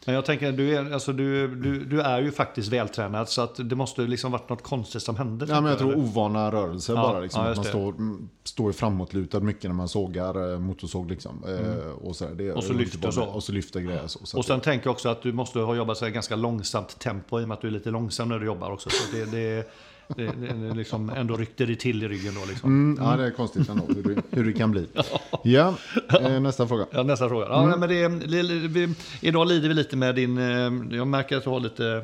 Men 0.06 0.16
jag 0.16 0.26
tänker, 0.26 0.52
du 0.52 0.76
är, 0.76 0.92
alltså, 0.94 1.14
du, 1.14 1.56
du, 1.56 1.86
du 1.86 2.02
är 2.02 2.22
ju 2.22 2.32
faktiskt 2.32 2.70
vältränad 2.70 3.30
så 3.30 3.42
att 3.42 3.70
det 3.70 3.76
måste 3.76 4.02
liksom 4.02 4.32
varit 4.32 4.50
något 4.50 4.64
konstigt 4.64 5.02
som 5.02 5.16
hände. 5.16 5.46
Ja, 5.50 5.62
men 5.62 5.70
jag 5.70 5.80
tror 5.80 5.96
ovana 5.98 6.52
rörelser 6.52 6.94
Ja, 6.96 7.02
bara. 7.02 7.20
Liksom, 7.20 7.44
ja, 7.46 7.50
att 7.52 7.56
man 7.58 7.64
det. 7.64 7.70
står, 7.70 7.90
mm, 7.92 8.30
står 8.44 8.72
framåtlutad 8.72 9.40
mycket 9.40 9.64
när 9.64 9.74
man 9.74 9.88
sågar 9.90 10.54
eh, 10.54 10.60
motorsåg. 10.60 11.10
Liksom. 11.10 11.44
Eh, 11.48 11.90
och, 12.08 12.16
så, 12.16 12.26
här, 12.28 12.34
det, 12.36 12.44
Mm. 12.44 12.58
Och 12.58 12.64
så 12.64 12.74
lyfter 12.74 13.12
så. 13.12 13.24
Och 13.24 13.44
så 13.44 13.52
lyfter 13.52 13.80
grejer. 13.80 14.08
Så, 14.08 14.20
så 14.26 14.38
Och 14.38 14.46
sen 14.46 14.60
tänker 14.62 14.88
jag 14.88 14.92
också 14.92 15.10
att 15.10 15.22
du 15.22 15.34
måste 15.34 15.60
ha 15.60 15.73
jobbat 15.76 15.98
så 15.98 16.06
här 16.06 16.12
ganska 16.12 16.36
långsamt 16.36 17.00
tempo 17.00 17.40
i 17.40 17.44
och 17.44 17.48
med 17.48 17.56
att 17.56 17.62
du 17.62 17.68
är 17.68 17.72
lite 17.72 17.92
långsam 17.92 18.30
när 18.30 18.40
du 18.40 18.46
jobbar 18.46 18.72
också. 18.72 18.90
Så 18.90 19.16
det, 19.16 19.26
det, 19.26 19.72
det, 20.08 20.26
det, 20.26 20.76
liksom 20.76 21.10
ändå 21.10 21.38
ryckte 21.38 21.66
det 21.66 21.76
till 21.76 22.04
i 22.04 22.08
ryggen 22.08 22.34
då 22.36 22.42
liksom. 22.50 22.70
Mm, 22.94 23.06
ja, 23.06 23.18
det 23.18 23.26
är 23.26 23.32
konstigt 23.32 23.70
ändå 23.70 23.84
hur 23.88 24.04
det, 24.16 24.22
hur 24.32 24.46
det 24.46 24.54
kan 24.54 24.72
bli. 24.72 24.88
Ja, 25.44 25.76
eh, 26.20 26.40
nästa 26.40 26.68
fråga. 26.68 26.86
Ja, 26.92 27.04
nästa 27.04 27.30
fråga. 27.30 27.46
Ja, 27.50 27.66
nej, 27.66 27.78
men 27.78 27.90
det, 28.32 28.90
idag 29.22 29.48
lider 29.48 29.68
vi 29.68 29.74
lite 29.74 29.96
med 29.98 30.16
din... 30.16 30.38
eh, 30.38 30.98
Jag 30.98 31.08
märker 31.08 31.38
att 31.38 31.44
du 31.44 31.50
har 31.50 31.60
lite... 31.60 32.04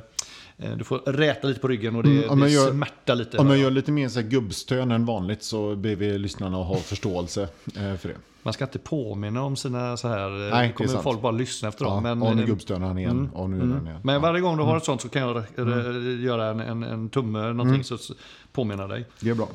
eh, 0.59 0.71
Du 0.77 0.83
får 0.83 0.97
räta 0.99 1.47
lite 1.47 1.59
på 1.59 1.67
ryggen 1.67 1.95
och 1.95 2.03
det, 2.03 2.09
Mm, 2.17 2.29
om 2.29 2.39
det 2.39 2.49
gör- 2.49 2.71
smärtar 2.71 3.15
lite. 3.15 3.37
Om 3.37 3.47
jag 3.47 3.57
gör 3.57 3.71
lite 3.71 3.91
mer 3.91 4.09
så 4.09 4.19
här 4.19 4.27
gubbstön 4.27 4.91
än 4.91 5.05
vanligt 5.05 5.43
så 5.43 5.75
ber 5.75 5.95
vi 5.95 6.17
lyssnarna 6.17 6.57
ha 6.57 6.75
förståelse 6.77 7.41
eh, 7.77 7.95
för 7.95 8.07
det. 8.09 8.15
Man 8.43 8.53
ska 8.53 8.63
inte 8.63 8.79
påminna 8.79 9.43
om 9.43 9.55
sina 9.55 9.97
så 9.97 10.07
här... 10.07 10.29
det 10.29 10.45
är 10.45 10.51
Nej, 10.51 10.73
kommer 10.73 10.89
sant. 10.89 11.03
folk 11.03 11.21
bara 11.21 11.31
lyssna 11.31 11.69
efter 11.69 11.85
Ja, 11.85 11.91
dem. 11.91 12.03
Men, 12.03 12.21
och 12.21 12.35
nu 12.35 12.41
eh, 12.41 12.47
gubbstönar 12.47 12.87
han 12.87 12.97
igen. 12.97 13.29
Och 13.33 13.49
nu 13.49 13.59
den 13.59 13.87
igen. 13.87 13.99
men 14.03 14.21
varje 14.21 14.41
gång 14.41 14.57
du 14.57 14.63
har 14.63 14.69
Mm. 14.69 14.77
ett 14.77 14.83
sånt 14.85 15.01
så 15.01 15.09
kan 15.09 15.21
jag 15.21 15.37
eh, 15.37 16.23
göra 16.25 16.45
en, 16.45 16.59
en, 16.59 16.83
en 16.83 17.09
tumme 17.09 17.53
någonting 17.53 17.83
så 17.83 17.95
s- 17.95 18.11
påminna 18.51 18.87
dig. 18.87 19.05
Det 19.19 19.29
är 19.29 19.35
bra. 19.35 19.47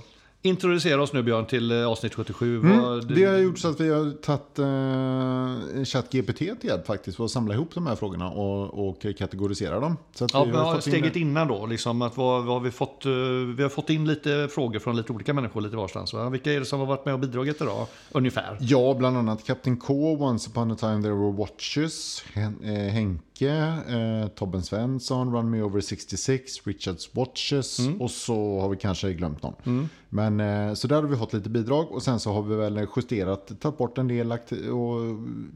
Introducera 0.47 1.03
oss 1.03 1.13
nu 1.13 1.23
Björn 1.23 1.47
till 1.47 1.71
eh, 1.71 1.87
avsnitt 1.89 2.15
77. 2.15 2.61
Mm. 2.61 3.01
Det 3.15 3.25
har 3.25 3.39
gjort 3.39 3.59
så 3.59 3.69
att 3.69 3.81
vi 3.81 3.89
har 3.91 4.11
tagit 4.11 4.59
eh, 4.59 5.85
ChatGPT 5.85 6.37
till 6.39 6.57
hjälp 6.63 6.87
faktiskt 6.87 7.17
för 7.17 7.25
att 7.25 7.31
samla 7.31 7.55
ihop 7.55 7.75
de 7.75 7.87
här 7.87 7.97
frågorna 7.97 8.31
och, 8.31 8.89
och 8.89 9.07
kategorisera 9.19 9.81
dem. 9.81 9.97
Så 10.15 10.27
Ja, 10.33 10.45
vi 10.45 10.51
men 10.51 10.61
har 10.61 10.67
ja, 10.67 10.75
fått 10.75 10.87
in- 10.87 10.93
steget 10.93 11.17
innan 11.17 11.49
då, 11.49 11.67
liksom, 11.67 12.03
att 12.03 12.17
vad, 12.17 12.45
vad 12.45 12.55
har 12.55 12.61
vi, 12.61 12.71
fått, 12.71 13.05
eh, 13.07 13.11
vi 13.57 13.63
har 13.63 13.69
fått 13.69 13.91
in 13.91 14.05
lite 14.09 14.49
frågor 14.51 14.79
från 14.79 14.97
lite 14.97 15.13
olika 15.13 15.35
människor 15.35 15.61
lite 15.61 15.77
varstans. 15.77 16.13
Va? 16.15 16.29
Vilka 16.29 16.53
är 16.53 16.59
det 16.61 16.67
som 16.67 16.81
har 16.81 16.87
varit 16.87 17.05
med 17.05 17.15
och 17.15 17.21
bidragit 17.21 17.61
idag? 17.63 17.87
Ungefär. 18.13 18.57
Ja, 18.61 18.95
bland 18.99 19.17
annat 19.17 19.45
Captain 19.47 19.77
K, 19.77 19.95
Once 20.21 20.51
upon 20.51 20.71
a 20.73 20.77
time 20.81 21.03
there 21.03 21.15
were 21.15 21.33
watches, 21.33 22.25
Hen- 22.35 22.65
eh, 22.65 22.93
Henke, 22.93 23.21
eh, 23.43 24.29
Tobben 24.29 24.63
Svensson, 24.63 25.35
Run 25.35 25.51
Me 25.51 25.63
Over 25.63 25.81
66, 25.81 26.67
Richards 26.67 27.15
Watches 27.15 27.79
och 28.01 28.11
så 28.11 28.61
har 28.61 28.69
vi 28.69 28.77
kanske 28.77 29.13
glömt 29.13 29.43
någon. 29.43 29.89
Men 30.09 30.41
eh, 30.41 30.75
så 30.75 30.89
där 30.89 30.97
har 30.97 31.03
vi 31.03 31.17
fått 31.17 31.33
lite 31.33 31.49
bidrag 31.51 31.93
och 31.93 32.03
sen 32.03 32.21
så 32.21 32.33
har 32.33 32.43
vi 32.43 32.57
väl 32.57 32.87
justerat, 32.97 33.61
tagit 33.61 33.79
bort 33.79 33.99
en 33.99 34.09
del 34.09 34.33
och 34.33 34.39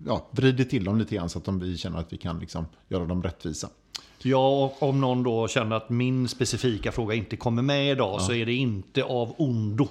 ja, 0.07 0.27
vridit 0.31 0.71
till 0.71 0.85
dem 0.85 0.99
lite 0.99 1.15
grann 1.15 1.29
så 1.29 1.39
att 1.39 1.45
de, 1.45 1.59
vi 1.59 1.77
känner 1.77 1.99
att 1.99 2.13
vi 2.13 2.17
kan 2.17 2.39
liksom 2.39 2.67
göra 2.89 3.05
dem 3.05 3.23
rättvisa. 3.23 3.69
Ja, 4.23 4.65
och 4.65 4.89
om 4.89 5.01
någon 5.01 5.23
då 5.23 5.49
känner 5.49 5.77
att 5.77 5.91
min 5.91 6.29
specifika 6.29 6.93
fråga 6.93 7.15
inte 7.15 7.37
kommer 7.37 7.63
med 7.63 7.93
idag 7.93 8.21
så 8.21 8.33
är 8.33 8.47
det 8.47 8.55
inte 8.55 9.05
av 9.05 9.35
ondo. 9.39 9.89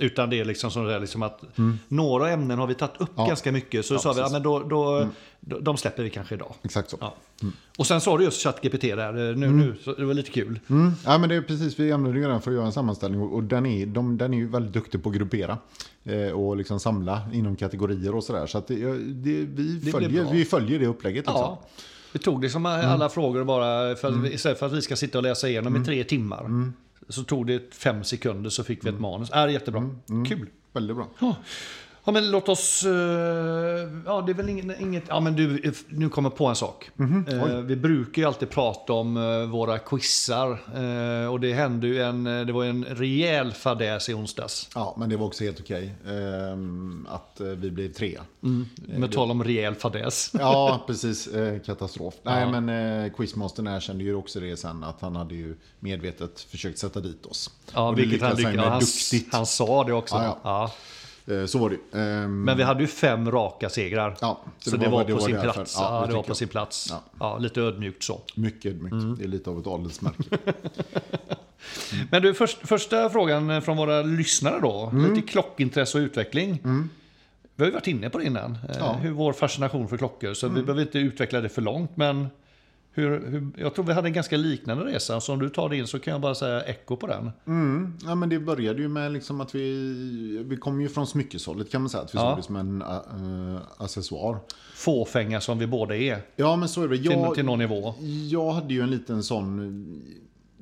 Utan 0.00 0.30
det 0.30 0.40
är 0.40 0.44
liksom 0.44 0.70
som 0.70 0.84
det 0.84 0.94
är 0.94 1.00
liksom 1.00 1.22
att 1.22 1.42
några 1.88 2.30
ämnen 2.30 2.58
har 2.58 2.66
vi 2.66 2.74
tagit 2.74 2.94
upp 3.00 3.08
Mm. 3.10 3.22
Ja. 3.22 3.26
ganska 3.28 3.52
mycket. 3.52 3.86
Så 3.86 3.94
Ja, 3.94 3.98
sa 3.98 4.12
vi, 4.12 4.18
ja. 4.20 4.26
Mm. 4.26 4.32
men 4.32 4.42
då, 4.42 4.58
då, 4.58 5.08
då, 5.40 5.58
de 5.58 5.76
släpper 5.76 6.02
vi 6.02 6.10
kanske 6.10 6.34
idag. 6.34 6.54
Exakt 6.62 6.90
så. 6.90 6.96
Ja. 7.00 7.14
Och 7.78 7.86
sen 7.86 8.00
sa 8.00 8.18
du 8.18 8.24
just 8.24 8.42
ChatGPT 8.42 8.80
där, 8.80 9.12
nu, 9.12 9.50
nu, 9.50 9.74
så 9.84 9.92
det 9.92 10.04
var 10.04 10.14
lite 10.14 10.30
kul. 10.30 10.60
Mm. 10.70 10.92
Ja, 11.04 11.18
men 11.18 11.28
det 11.28 11.34
är 11.34 11.42
precis, 11.42 11.78
vi 11.80 11.92
använder 11.92 12.20
ju 12.20 12.26
den 12.28 12.40
för 12.40 12.50
att 12.50 12.54
göra 12.54 12.66
en 12.66 12.72
sammanställning 12.72 13.20
och 13.20 13.42
den 13.42 13.66
är, 13.66 13.86
de, 13.86 14.18
den 14.18 14.34
är 14.34 14.38
ju 14.38 14.48
väldigt 14.48 14.72
duktig 14.72 15.02
på 15.02 15.08
att 15.08 15.14
gruppera 15.14 15.58
eh, 16.04 16.30
och 16.30 16.56
liksom 16.56 16.80
samla 16.80 17.22
inom 17.32 17.56
kategorier 17.56 18.14
och 18.14 18.24
sådär. 18.24 18.46
Så 18.46 18.58
att 18.58 18.66
det, 18.66 18.74
det, 18.76 19.32
vi, 19.32 19.44
blir 19.46 19.92
följer, 19.92 20.32
vi 20.32 20.44
följer 20.44 20.78
det 20.78 20.86
upplägget. 20.86 21.26
Liksom. 21.26 21.40
Ja. 21.40 21.62
Vi 22.12 22.18
tog 22.18 22.42
liksom 22.42 22.66
alla 22.66 23.08
frågor 23.08 23.44
bara, 23.44 23.96
för 23.96 24.26
istället 24.32 24.58
för 24.58 24.66
att 24.66 24.72
vi 24.72 24.82
ska 24.82 24.96
sitta 24.96 25.18
och 25.18 25.24
läsa 25.24 25.48
igenom 25.48 25.82
i 25.82 25.84
tre 25.84 26.04
timmar. 26.04 26.72
Så 27.10 27.24
tog 27.24 27.46
det 27.46 27.74
fem 27.74 28.04
sekunder 28.04 28.50
så 28.50 28.64
fick 28.64 28.84
vi 28.84 28.88
ett 28.88 29.00
manus. 29.00 29.30
Är 29.32 29.48
jättebra. 29.48 29.90
Kul. 30.28 30.48
Väldigt 30.72 30.96
bra. 30.96 31.08
Ja. 31.18 31.36
Ja 32.10 32.14
men 32.14 32.30
låt 32.30 32.48
oss... 32.48 32.84
eh, 32.84 32.90
ja 34.06 34.22
det 34.26 34.32
är 34.32 34.34
väl 34.34 34.48
inget... 34.48 34.80
inget 34.80 35.04
ja 35.08 35.20
men 35.20 35.36
du, 35.36 35.72
nu 35.88 36.08
kommer 36.08 36.30
jag 36.30 36.36
på 36.36 36.46
en 36.46 36.56
sak. 36.56 36.90
Eh, 37.28 37.46
vi 37.46 37.76
brukar 37.76 38.22
ju 38.22 38.28
alltid 38.28 38.50
prata 38.50 38.92
om 38.92 39.16
eh, 39.16 39.50
våra 39.50 39.78
quizar. 39.78 40.50
Och 41.30 41.40
det 41.40 41.52
hände 41.52 41.86
ju 41.86 42.02
en... 42.02 42.24
Det 42.24 42.52
var 42.52 42.62
ju 42.64 42.70
en 42.70 42.84
rejäl 42.84 43.52
fadäs 43.52 44.08
i 44.08 44.14
onsdags. 44.14 44.68
Ja, 44.74 44.94
men 44.98 45.08
det 45.08 45.16
var 45.16 45.26
också 45.26 45.44
helt 45.44 45.60
okej 45.60 45.94
ehm, 46.08 47.06
att 47.10 47.40
vi 47.40 47.70
blev 47.70 47.92
trea. 47.92 48.22
Med 48.86 49.12
tal 49.12 49.30
om 49.30 49.44
rejäl 49.44 49.74
fadäs. 49.74 50.32
Ja, 50.38 50.84
precis. 50.86 51.28
Katastrof. 51.66 52.14
Nej, 52.22 52.42
Ja. 52.42 52.60
men 52.60 53.04
eh, 53.04 53.12
Quizmastern 53.12 53.66
erkände 53.66 54.04
ju 54.04 54.14
också 54.14 54.40
det 54.40 54.56
sen 54.56 54.84
att 54.84 55.00
han 55.00 55.16
hade 55.16 55.34
ju 55.34 55.56
medvetet 55.80 56.40
försökt 56.40 56.78
sätta 56.78 57.00
dit 57.00 57.26
oss. 57.26 57.50
Ja, 57.74 57.88
Och 57.88 57.96
det 57.96 58.02
vilket 58.02 58.22
han, 58.22 58.36
lyckades 58.36 59.12
han, 59.12 59.20
han 59.32 59.46
sa 59.46 59.84
det 59.84 59.92
också. 59.92 60.14
Ja, 60.14 60.38
ja. 60.42 60.70
Eh, 61.26 61.46
så 61.46 61.58
var 61.58 61.70
det 61.70 61.74
ju. 61.76 62.00
Ehm, 62.02 62.44
Men 62.44 62.56
vi 62.56 62.62
hade 62.62 62.80
ju 62.80 62.86
fem 62.86 63.30
raka 63.30 63.68
segrar. 63.68 64.16
Ja, 64.20 64.40
så, 64.58 64.76
det 64.76 64.88
var, 64.88 65.04
på 65.04 65.18
sin 65.20 65.40
plats. 65.40 65.76
Ja, 65.78 66.04
det 66.08 66.14
var 66.14 66.22
på 66.22 66.34
sin 66.34 66.48
plats. 66.48 66.94
Ja. 67.20 67.38
Lite 67.38 67.60
ödmjukt 67.60 68.02
så. 68.02 68.20
Mycket 68.34 68.72
ödmjukt. 68.72 68.92
Mm. 68.92 69.16
Det 69.18 69.24
är 69.24 69.28
lite 69.28 69.50
av 69.50 69.58
ett 69.58 69.66
adelsmärke. 69.66 70.38
Men 72.10 72.22
du, 72.22 72.34
först, 72.34 72.68
första 72.68 73.10
frågan 73.10 73.62
från 73.62 73.76
våra 73.76 74.02
lyssnare 74.02 74.58
då. 74.62 74.90
Mm. 74.92 75.14
Lite 75.14 75.28
klockintresse 75.28 75.98
och 75.98 76.02
utveckling. 76.02 76.58
Vi 77.56 77.62
har 77.64 77.66
ju 77.66 77.72
varit 77.74 77.86
inne 77.86 78.10
på 78.10 78.18
det 78.18 78.24
innan. 78.24 78.58
eh. 78.68 78.88
Mm. 78.88 79.00
Hur 79.00 79.10
vår 79.10 79.32
fascination 79.32 79.88
för 79.88 79.96
klockor. 79.96 80.34
Så 80.34 80.48
vi 80.48 80.62
behöver 80.62 80.82
inte 80.82 80.98
utveckla 80.98 81.40
det 81.40 81.48
för 81.48 81.62
långt. 81.62 81.90
Men 81.96 82.28
Hur, 82.92 83.26
hur, 83.30 83.48
jag 83.56 83.74
tror 83.74 83.84
vi 83.84 83.92
hade 83.92 84.08
en 84.08 84.12
ganska 84.12 84.36
liknande 84.36 84.84
resa, 84.84 85.20
så 85.20 85.32
om 85.32 85.38
du 85.38 85.48
tar 85.48 85.68
din 85.68 85.86
så 85.86 85.98
kan 85.98 86.12
jag 86.12 86.20
bara 86.20 86.34
säga 86.34 86.62
echo 86.62 86.96
på 86.96 87.06
den. 87.06 87.30
Mm. 87.46 87.94
Ja, 88.04 88.14
men 88.14 88.28
det 88.28 88.38
började 88.38 88.82
ju 88.82 88.88
med 88.88 89.12
liksom 89.12 89.40
att 89.40 89.54
vi, 89.54 90.42
vi 90.46 90.56
kom 90.56 90.80
ju 90.80 90.88
från 90.88 91.06
smyckeshållet 91.06 91.70
kan 91.70 91.82
man 91.82 91.90
säga. 91.90 92.02
Att 92.02 92.14
vi 92.14 92.18
Ja. 92.18 92.30
såg 92.30 92.38
det 92.38 92.42
som 92.42 92.56
en 92.56 92.82
uh, 92.82 93.58
accessoar. 93.76 94.38
Fåfänga 94.74 95.40
som 95.40 95.58
vi 95.58 95.66
båda 95.66 95.96
är, 95.96 96.22
Ja, 96.36 96.56
men 96.56 96.68
så 96.68 96.82
är 96.82 96.88
det. 96.88 96.96
till, 96.96 97.06
Jag, 97.06 97.34
till 97.34 97.44
någon 97.44 97.58
nivå. 97.58 97.94
jag 98.30 98.50
hade 98.52 98.74
ju 98.74 98.80
en 98.82 98.90
liten 98.90 99.22
sån... 99.22 100.02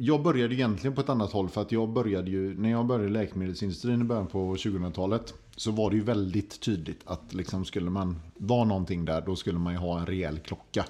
Jag 0.00 0.22
började 0.22 0.54
egentligen 0.54 0.94
på 0.94 1.00
ett 1.00 1.08
annat 1.08 1.32
håll 1.32 1.48
för 1.48 1.62
att 1.62 1.72
jag 1.72 1.88
började 1.88 2.30
ju, 2.30 2.58
när 2.60 2.70
jag 2.70 2.86
började 2.86 3.06
i 3.08 3.10
läkemedelsindustrin 3.10 4.00
i 4.00 4.04
början 4.04 4.26
på 4.26 4.54
2000-talet 4.56 5.34
så 5.56 5.70
var 5.70 5.90
det 5.90 5.96
ju 5.96 6.02
väldigt 6.02 6.60
tydligt 6.60 7.00
att 7.04 7.34
liksom 7.34 7.64
skulle 7.64 7.90
man 7.90 8.20
vara 8.36 8.64
någonting 8.64 9.04
där 9.04 9.20
då 9.26 9.36
skulle 9.36 9.58
man 9.58 9.72
ju 9.72 9.78
ha 9.78 9.98
en 10.00 10.06
rejäl 10.06 10.38
klocka. 10.38 10.84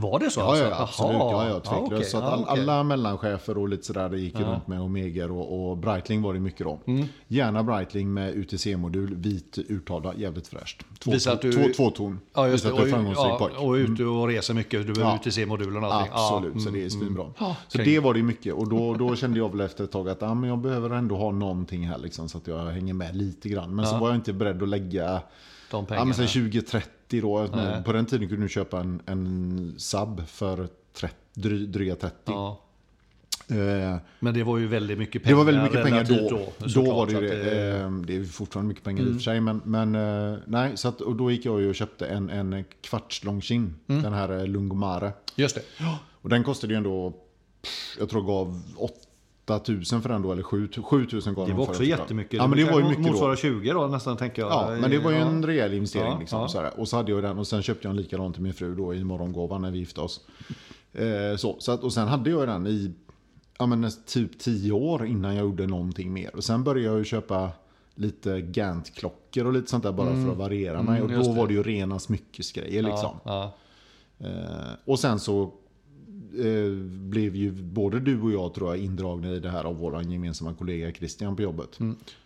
Var 0.00 0.18
det 0.18 0.30
så? 0.30 0.40
Ja, 0.40 0.46
alltså? 0.46 0.64
ja 0.64 0.82
absolut. 0.82 1.14
Aha. 1.14 1.44
Ja, 1.44 1.48
ja, 1.48 1.56
ah, 1.56 1.60
tveklöst. 1.60 2.14
Ah, 2.14 2.18
okay. 2.18 2.30
all, 2.30 2.44
alla 2.58 2.82
mellanchefer 2.82 3.58
och 3.58 3.68
lite 3.68 3.86
sådär 3.86 4.14
gick 4.14 4.36
ah. 4.36 4.52
runt 4.52 4.66
med 4.66 4.80
Omeger 4.80 5.30
och, 5.30 5.70
och 5.70 5.78
Breitling 5.78 6.22
var 6.22 6.34
det 6.34 6.40
mycket 6.40 6.66
då. 6.66 6.80
Mm. 6.86 7.06
Gärna 7.28 7.62
Breitling 7.62 8.14
med 8.14 8.34
UTC-modul, 8.34 9.14
vit 9.14 9.58
urtavla, 9.68 10.14
jävligt 10.14 10.48
fräscht. 10.48 10.82
Två, 10.98 11.10
Visa 11.10 11.32
att 11.32 11.42
du, 11.42 11.52
två, 11.52 11.62
två 11.76 11.90
ton. 11.90 12.20
Ja, 12.34 12.48
just 12.48 12.64
Visa 12.64 12.74
att 12.74 12.80
du 12.80 12.86
är 12.86 12.92
framgångsrik 12.92 13.32
ja, 13.40 13.58
Och 13.58 13.72
ute 13.72 14.02
mm. 14.02 14.16
och 14.16 14.28
reser 14.28 14.54
mycket, 14.54 14.86
du 14.86 14.92
behöver 14.92 15.18
ja. 15.24 15.30
UTC-modulen 15.30 15.84
och 15.84 15.94
allting. 15.94 16.12
Absolut, 16.14 16.54
mm, 16.54 16.58
mm. 16.58 16.58
ja. 16.58 16.64
så 16.64 16.70
det 16.70 16.84
är 16.84 16.88
svinbra. 16.88 17.22
Mm. 17.22 17.34
Ah, 17.38 17.54
så 17.68 17.78
det 17.78 17.98
var 17.98 18.14
det 18.14 18.22
mycket 18.22 18.54
och 18.54 18.68
då, 18.68 18.94
då 18.94 19.16
kände 19.16 19.38
jag 19.38 19.50
väl 19.50 19.60
efter 19.60 19.84
ett 19.84 19.92
tag 19.92 20.08
att 20.08 20.22
ah, 20.22 20.34
men 20.34 20.50
jag 20.50 20.58
behöver 20.58 20.90
ändå 20.90 21.16
ha 21.16 21.30
någonting 21.30 21.88
här 21.88 21.98
liksom, 21.98 22.28
så 22.28 22.38
att 22.38 22.46
jag 22.46 22.64
hänger 22.66 22.94
med 22.94 23.16
lite 23.16 23.48
grann. 23.48 23.74
Men 23.74 23.86
så 23.86 23.98
var 23.98 24.08
jag 24.08 24.16
inte 24.16 24.32
beredd 24.32 24.62
att 24.62 24.68
lägga 24.68 25.22
de 25.70 25.86
pengarna. 25.86 26.14
Ja, 26.18 26.24
20-30 26.24 26.80
30 27.10 27.20
då. 27.20 27.48
Nej. 27.56 27.84
På 27.84 27.92
den 27.92 28.06
tiden 28.06 28.28
kunde 28.28 28.44
du 28.44 28.48
köpa 28.48 28.80
en, 28.80 29.02
en 29.06 29.74
sub 29.78 30.26
för 30.26 30.68
30, 30.92 31.14
dry, 31.34 31.66
dryga 31.66 31.96
30. 31.96 32.16
Ja. 32.26 32.60
Eh, 33.48 33.96
men 34.20 34.34
det 34.34 34.42
var 34.42 34.58
ju 34.58 34.66
väldigt 34.66 34.98
mycket 34.98 35.22
pengar. 35.22 35.36
Det 35.36 35.44
var 35.44 35.52
väldigt 35.52 35.72
mycket 35.72 35.84
pengar 35.84 36.04
då. 36.04 36.28
Då, 36.58 36.82
då 36.82 36.92
var 36.94 37.06
det 37.06 37.12
ju 37.12 37.20
det. 37.20 37.36
Det, 37.36 37.78
eh, 37.78 37.90
det 37.90 38.16
är 38.16 38.24
fortfarande 38.24 38.68
mycket 38.68 38.84
pengar 38.84 39.02
mm. 39.02 39.08
i 39.08 39.10
och 39.10 39.10
mm. 39.10 39.18
för 39.18 39.24
sig. 39.24 39.40
Men, 39.40 39.60
men 39.64 39.94
eh, 40.32 40.38
nej, 40.46 40.76
så 40.76 40.88
att, 40.88 41.00
och 41.00 41.16
då 41.16 41.30
gick 41.30 41.44
jag 41.44 41.68
och 41.68 41.74
köpte 41.74 42.06
en, 42.06 42.30
en 42.30 42.64
kvartslång 42.80 43.40
chin. 43.40 43.74
Mm. 43.86 44.02
Den 44.02 44.12
här 44.12 44.38
eh, 44.38 44.46
Lungomare. 44.46 45.12
Just 45.34 45.54
det. 45.54 45.62
Och 46.22 46.28
den 46.28 46.44
kostade 46.44 46.72
ju 46.72 46.76
ändå, 46.76 47.12
jag 47.98 48.08
tror 48.08 48.22
gav 48.22 48.62
8 48.76 48.94
8000 49.56 50.02
för 50.02 50.08
den 50.08 50.22
då, 50.22 50.32
eller 50.32 50.42
7000 50.82 51.34
gav 51.34 51.44
Det 51.46 51.50
den 51.50 51.58
var 51.58 51.68
också 51.68 51.82
jättemycket. 51.84 52.32
Ja, 52.32 52.46
men 52.46 52.58
det 52.58 52.64
var 52.64 52.80
ju 52.80 52.88
mycket 52.88 53.04
motsvarar 53.06 53.30
då. 53.30 53.36
20 53.36 53.72
då 53.72 53.86
nästan, 53.86 54.16
tänker 54.16 54.42
jag. 54.42 54.50
Ja, 54.50 54.76
men 54.80 54.90
det 54.90 54.98
var 54.98 55.10
ju 55.10 55.16
en 55.16 55.44
rejäl 55.46 55.74
investering. 55.74 56.12
Ja, 56.12 56.18
liksom, 56.18 56.40
ja. 56.40 56.48
Sådär. 56.48 56.80
Och 56.80 56.88
så 56.88 56.96
hade 56.96 57.12
jag 57.12 57.22
den 57.22 57.38
och 57.38 57.46
sen 57.46 57.62
köpte 57.62 57.88
jag 57.88 57.90
en 57.90 57.96
likadan 57.96 58.32
till 58.32 58.42
min 58.42 58.54
fru 58.54 58.74
då 58.74 58.94
i 58.94 59.04
morgongåva 59.04 59.58
när 59.58 59.70
vi 59.70 59.78
gifte 59.78 60.00
oss. 60.00 60.20
Eh, 60.92 61.36
så, 61.36 61.56
så 61.58 61.72
att, 61.72 61.82
och 61.82 61.92
sen 61.92 62.08
hade 62.08 62.30
jag 62.30 62.48
den 62.48 62.66
i 62.66 62.94
ja, 63.58 63.66
men, 63.66 63.90
typ 64.06 64.38
10 64.38 64.72
år 64.72 65.06
innan 65.06 65.34
jag 65.34 65.42
gjorde 65.44 65.66
någonting 65.66 66.12
mer. 66.12 66.36
Och 66.36 66.44
sen 66.44 66.64
började 66.64 66.86
jag 66.88 66.98
ju 66.98 67.04
köpa 67.04 67.50
lite 67.94 68.40
Gant-klockor 68.40 69.46
och 69.46 69.52
lite 69.52 69.70
sånt 69.70 69.82
där 69.82 69.92
bara 69.92 70.14
för 70.14 70.30
att 70.32 70.36
variera 70.38 70.82
mig. 70.82 71.02
Och 71.02 71.08
Mm. 71.08 71.18
just 71.18 71.28
då 71.30 71.34
det. 71.34 71.40
var 71.40 71.46
det 71.48 71.54
ju 71.54 71.62
rena 71.62 71.98
smyckesgrejer 71.98 72.82
liksom. 72.82 73.16
Ja, 73.24 73.56
Eh, 74.24 74.72
och 74.84 74.98
sen 74.98 75.20
så 75.20 75.52
eh, 76.38 76.72
blev 76.86 77.36
ju 77.36 77.52
både 77.52 78.00
du 78.00 78.20
och 78.22 78.32
jag 78.32 78.54
tror 78.54 78.70
jag 78.76 78.84
indragna 78.84 79.30
i 79.30 79.40
det 79.40 79.50
här 79.50 79.64
av 79.64 79.76
vår 79.78 80.02
gemensamma 80.02 80.54
kollega 80.54 80.92
Christian 80.92 81.36
på 81.36 81.42
jobbet. 81.42 81.78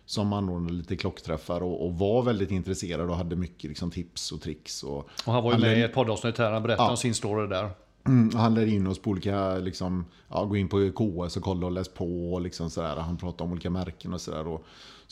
Som 0.05 0.33
anordnade 0.33 0.73
lite 0.73 0.95
klockträffar 0.95 1.63
och, 1.63 1.85
och 1.85 1.93
var 1.97 2.23
väldigt 2.23 2.51
intresserad 2.51 3.09
och 3.09 3.15
hade 3.15 3.35
mycket 3.35 3.69
liksom, 3.69 3.91
tips 3.91 4.31
och 4.31 4.41
tricks. 4.41 4.83
Och, 4.83 4.97
Och 5.25 5.33
han 5.33 5.43
var 5.43 5.49
ju 5.51 5.53
Han 5.53 5.61
med 5.61 5.69
lär- 5.71 5.79
i 5.79 5.83
ett 5.83 5.93
poddavsnitt 5.93 6.37
här. 6.37 6.51
Han 6.51 6.63
berättade 6.63 6.87
Ja. 6.87 6.91
om 6.91 6.97
sin 6.97 7.13
story 7.13 7.47
där. 7.47 7.69
Mm, 8.07 8.29
han 8.35 8.53
lärde 8.53 8.69
in 8.71 8.87
oss 8.87 8.99
på 8.99 9.09
olika, 9.09 9.57
liksom, 9.57 10.05
ja, 10.29 10.45
gå 10.45 10.57
in 10.57 10.67
på 10.67 10.91
KS 10.91 11.37
och 11.37 11.43
kolla 11.43 11.65
och 11.65 11.71
läs 11.71 11.89
på. 11.89 12.33
Och 12.33 12.41
liksom 12.41 12.69
sådär. 12.69 12.95
Han 12.95 13.17
pratade 13.17 13.43
om 13.43 13.51
olika 13.51 13.69
märken 13.69 14.13
och 14.13 14.21
sådär. 14.21 14.47
Och 14.47 14.65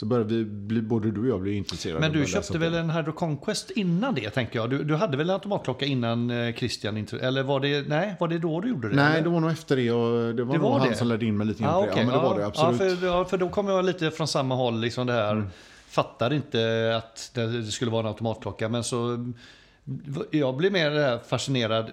Så 0.04 0.08
började 0.08 0.36
vi, 0.36 0.46
bli, 0.46 0.82
både 0.82 1.12
du 1.12 1.22
och 1.22 1.28
jag 1.28 1.42
bli 1.42 1.54
intresserade. 1.54 2.00
Men 2.00 2.12
du 2.12 2.26
köpte 2.26 2.58
väl 2.58 2.74
en 2.74 2.90
Hydro 2.90 3.12
Conquest 3.12 3.72
innan 3.72 4.16
det, 4.16 4.30
tänker 4.30 4.60
jag? 4.60 4.70
Du, 4.70 4.84
du 4.84 4.96
hade 4.96 5.18
väl 5.18 5.30
en 5.30 5.34
automatklocka 5.34 5.86
innan 5.86 6.32
eh, 6.32 6.56
Christian 6.56 7.08
Eller 7.22 7.44
var 7.44 7.60
det, 7.60 7.88
nej, 7.88 8.16
var 8.20 8.28
det 8.28 8.38
då 8.38 8.62
du 8.62 8.70
gjorde 8.70 8.90
det? 8.90 8.96
Nej, 8.96 9.12
eller? 9.14 9.24
det 9.24 9.30
var 9.30 9.40
nog 9.40 9.52
efter 9.52 9.76
det. 9.76 9.92
Och 9.92 10.36
det 10.36 10.44
var 10.44 10.54
Det 10.54 10.60
nog 10.60 10.72
var 10.72 10.80
han 10.80 10.90
det? 10.90 10.96
som 10.96 11.08
lärde 11.08 11.26
in 11.26 11.38
mig 11.38 11.48
lite 11.48 11.64
grann 11.64 11.74
Ja, 11.74 11.80
på 11.80 11.96
det. 11.96 12.02
Ja, 12.02 12.06
men 12.06 12.16
det 12.16 12.24
var 12.24 12.40
det 12.40 12.46
absolut. 12.46 12.82
Mm. 12.82 12.92
Ja, 12.92 12.98
för, 12.98 13.06
ja, 13.08 13.26
för 13.26 13.38
då 13.38 13.50
kommer 13.50 13.72
jag 13.72 13.86
lite 13.86 14.12
från 14.12 14.28
samma 14.28 14.56
håll, 14.56 14.80
liksom 14.80 15.08
det 15.08 15.14
här. 15.14 15.48
Fattade 15.88 16.36
inte 16.36 16.94
att 16.98 17.32
det 17.34 17.64
skulle 17.64 17.92
vara 17.92 18.02
en 18.02 18.08
automatklocka, 18.08 18.70
men 18.70 18.84
så... 18.84 19.32
Jag 20.32 20.56
blev 20.58 20.72
mer 20.72 20.92
här 20.92 21.20
fascinerad 21.28 21.92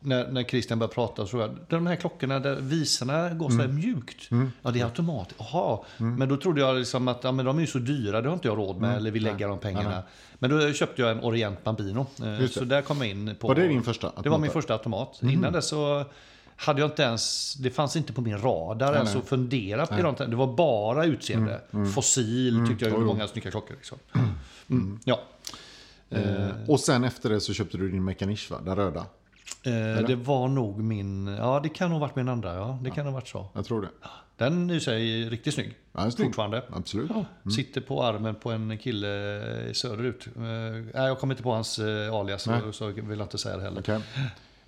när, 0.00 0.28
när 0.28 0.44
Christian 0.44 0.78
började 0.78 0.94
prata. 0.94 1.26
Så 1.26 1.38
jag, 1.38 1.56
de 1.68 1.86
här 1.86 1.96
klockorna 1.96 2.38
där 2.38 2.56
visarna 2.56 3.30
går 3.30 3.50
så 3.50 3.56
här 3.56 3.64
Mm. 3.64 3.76
mjukt. 3.76 4.28
Ja, 4.62 4.70
det 4.70 4.80
är 4.80 4.84
automat. 4.84 5.34
Jaha. 5.38 5.78
Men 5.96 6.28
då 6.28 6.36
trodde 6.36 6.60
jag 6.60 6.76
liksom 6.76 7.08
att 7.08 7.24
ja, 7.24 7.32
men 7.32 7.44
de 7.46 7.56
är 7.56 7.60
ju 7.60 7.66
så 7.66 7.78
dyra, 7.78 8.20
det 8.20 8.28
har 8.28 8.34
inte 8.34 8.48
jag 8.48 8.58
råd 8.58 8.80
med, 8.80 8.96
eller 8.96 9.10
vill 9.10 9.22
lägga 9.22 9.48
de 9.48 9.58
pengarna. 9.58 9.84
Mm. 9.84 9.94
Nej, 9.94 10.02
Men 10.38 10.50
då 10.50 10.72
köpte 10.72 11.02
jag 11.02 11.10
en 11.10 11.20
Orient 11.20 11.64
Bambino. 11.64 12.06
Eh, 12.22 12.24
det. 12.24 12.48
Så 12.48 12.64
där 12.64 12.82
kom 12.82 12.98
jag 12.98 13.08
in 13.08 13.34
på... 13.40 13.48
Var 13.48 13.54
det 13.54 13.68
din 13.68 13.82
första 13.82 14.06
Det 14.06 14.12
var 14.12 14.18
automat 14.18 14.40
min 14.40 14.50
första 14.50 14.72
automat. 14.72 15.20
Innan 15.22 15.52
dess 15.52 15.66
så 15.68 16.04
hade 16.56 16.80
jag 16.80 16.90
inte 16.90 17.02
ens, 17.02 17.54
det 17.54 17.70
fanns 17.70 17.96
inte 17.96 18.12
på 18.12 18.20
min 18.20 18.38
radar 18.38 18.94
ens 18.94 19.14
nej. 19.14 19.22
att 19.22 19.28
fundera 19.28 19.86
på 19.86 19.94
det. 19.94 20.26
Det 20.26 20.36
var 20.36 20.54
bara 20.54 21.04
utseende. 21.04 21.60
Fossil 21.94 22.66
tyckte 22.68 22.84
jag 22.84 22.90
gjorde 22.92 23.02
jo, 23.02 23.08
jo. 23.08 23.14
många 23.14 23.28
snygga 23.28 23.50
klockor. 23.50 23.74
Liksom. 23.74 23.98
Mm. 24.70 25.00
Ja. 25.04 25.20
Eh, 26.10 26.48
och 26.68 26.80
sen 26.80 27.04
efter 27.04 27.30
det 27.30 27.40
så 27.40 27.52
köpte 27.52 27.78
du 27.78 27.90
din 27.90 28.04
Mekanisch 28.04 28.50
va? 28.50 28.58
Den 28.64 28.76
röda. 28.76 29.06
Eh, 29.62 30.06
det 30.06 30.16
var 30.16 30.48
nog 30.48 30.82
min, 30.82 31.26
ja 31.26 31.60
det 31.62 31.68
kan 31.68 31.90
nog 31.90 32.00
varit 32.00 32.16
min 32.16 32.28
andra, 32.28 32.54
ja. 32.54 32.78
Det 32.82 32.90
kan 32.90 33.04
nog 33.04 33.14
varit 33.14 33.28
så. 33.28 33.46
Jag 33.52 33.64
tror 33.64 33.82
det. 33.82 33.88
Den 34.36 34.70
i 34.70 34.80
sig 34.80 35.28
riktigt 35.28 35.54
snygg. 35.54 35.74
Ja, 35.92 36.10
snyggt. 36.10 36.28
Fortfarande. 36.28 36.62
Absolut. 36.70 37.10
Sitter 37.56 37.80
på 37.80 38.02
armen 38.04 38.34
på 38.34 38.50
en 38.50 38.78
kille 38.78 39.08
söderut. 39.72 40.26
Eh, 40.36 40.42
nej, 40.42 40.90
jag 40.94 41.18
kommer 41.18 41.34
inte 41.34 41.42
på 41.42 41.52
hans 41.52 41.78
eh, 41.78 42.14
alias, 42.14 42.42
så, 42.42 42.72
så 42.72 42.86
vill 42.86 43.18
jag 43.18 43.20
inte 43.20 43.38
säga 43.38 43.56
det 43.56 43.62
heller. 43.62 43.80
Okej. 43.80 44.00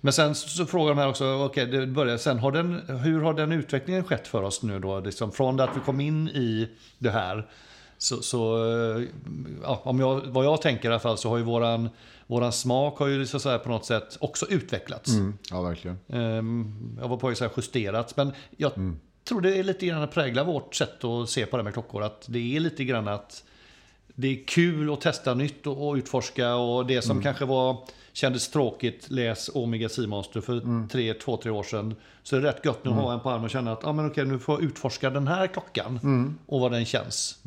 Men 0.01 0.13
sen 0.13 0.35
så, 0.35 0.65
frågar 0.65 0.89
de 0.89 0.97
här 0.97 1.07
också, 1.07 1.25
okej, 1.25 1.65
det 1.65 1.87
börjar, 1.87 2.17
sen 2.17 2.39
har 2.39 2.51
den, 2.51 2.81
hur 2.87 3.21
har 3.21 3.33
den 3.33 3.51
utvecklingen 3.51 4.03
skett 4.03 4.27
för 4.27 4.43
oss 4.43 4.63
nu 4.63 4.79
då? 4.79 4.99
Liksom 4.99 5.31
från 5.31 5.57
det 5.57 5.63
att 5.63 5.75
vi 5.75 5.79
kom 5.79 6.01
in 6.01 6.27
i 6.27 6.69
det 6.97 7.09
här, 7.09 7.47
så, 8.01 8.21
så 8.21 8.57
eh, 8.97 9.03
ja, 9.63 9.81
om 9.83 9.99
jag, 9.99 10.21
vad 10.21 10.45
jag 10.45 10.61
tänker 10.61 10.89
i 10.89 10.91
alla 10.91 10.99
fall, 10.99 11.17
så 11.17 11.29
har 11.29 11.37
ju 11.37 11.43
våran, 11.43 11.89
våran 12.27 12.51
smak 12.51 12.99
har 12.99 13.07
ju 13.07 13.25
så 13.25 13.37
att 13.37 13.43
säga 13.43 13.59
på 13.59 13.69
något 13.69 13.85
sätt 13.85 14.17
också 14.19 14.45
utvecklats. 14.49 15.09
Mm, 15.13 15.37
ja, 15.51 15.61
verkligen. 15.61 15.99
Ehm, 16.09 16.97
Jag 17.01 17.07
var 17.07 17.17
på 17.17 17.27
att 17.29 17.37
säga 17.37 17.49
justerats, 17.57 18.17
men 18.17 18.31
jag 18.57 18.71
tror 19.23 19.41
det 19.41 19.57
är 19.57 19.63
lite 19.63 19.85
grann 19.85 20.01
att 20.03 20.11
prägla 20.13 20.43
vårt 20.43 20.75
sätt 20.75 21.03
att 21.03 21.29
se 21.29 21.45
på 21.45 21.57
det 21.57 21.63
med 21.63 21.73
klockor. 21.73 22.03
Att 22.03 22.25
det 22.29 22.55
är 22.55 22.59
lite 22.59 22.83
grann 22.83 23.07
att 23.07 23.43
det 24.15 24.27
är 24.27 24.43
kul 24.47 24.93
att 24.93 25.01
testa 25.01 25.33
nytt 25.33 25.67
och, 25.67 25.89
och 25.89 25.95
utforska 25.95 26.55
och 26.55 26.85
det 26.85 27.01
som 27.01 27.21
kanske 27.23 27.45
var 27.45 27.77
kändes 28.13 28.49
tråkigt, 28.49 29.09
läs 29.09 29.49
Omega 29.53 29.89
Seamaster 29.89 30.41
för 30.41 30.87
tre, 30.87 31.13
två, 31.13 31.37
tre 31.37 31.51
år 31.51 31.63
sedan. 31.63 31.95
Så 32.23 32.35
är 32.35 32.41
det 32.41 32.47
rätt 32.47 32.65
gött 32.65 32.83
nu 32.85 32.89
att 32.91 32.95
ha 32.97 33.13
en 33.13 33.19
på 33.19 33.29
armen 33.29 33.43
och 33.43 33.49
känna 33.49 33.71
att 33.71 33.85
ah, 33.85 33.93
men 33.93 34.07
okej, 34.07 34.25
nu 34.25 34.39
får 34.39 34.55
jag 34.55 34.63
utforska 34.69 35.09
den 35.09 35.27
här 35.27 35.47
klockan 35.47 35.99
och 36.45 36.59
vad 36.59 36.71
den 36.71 36.85
känns. 36.85 37.39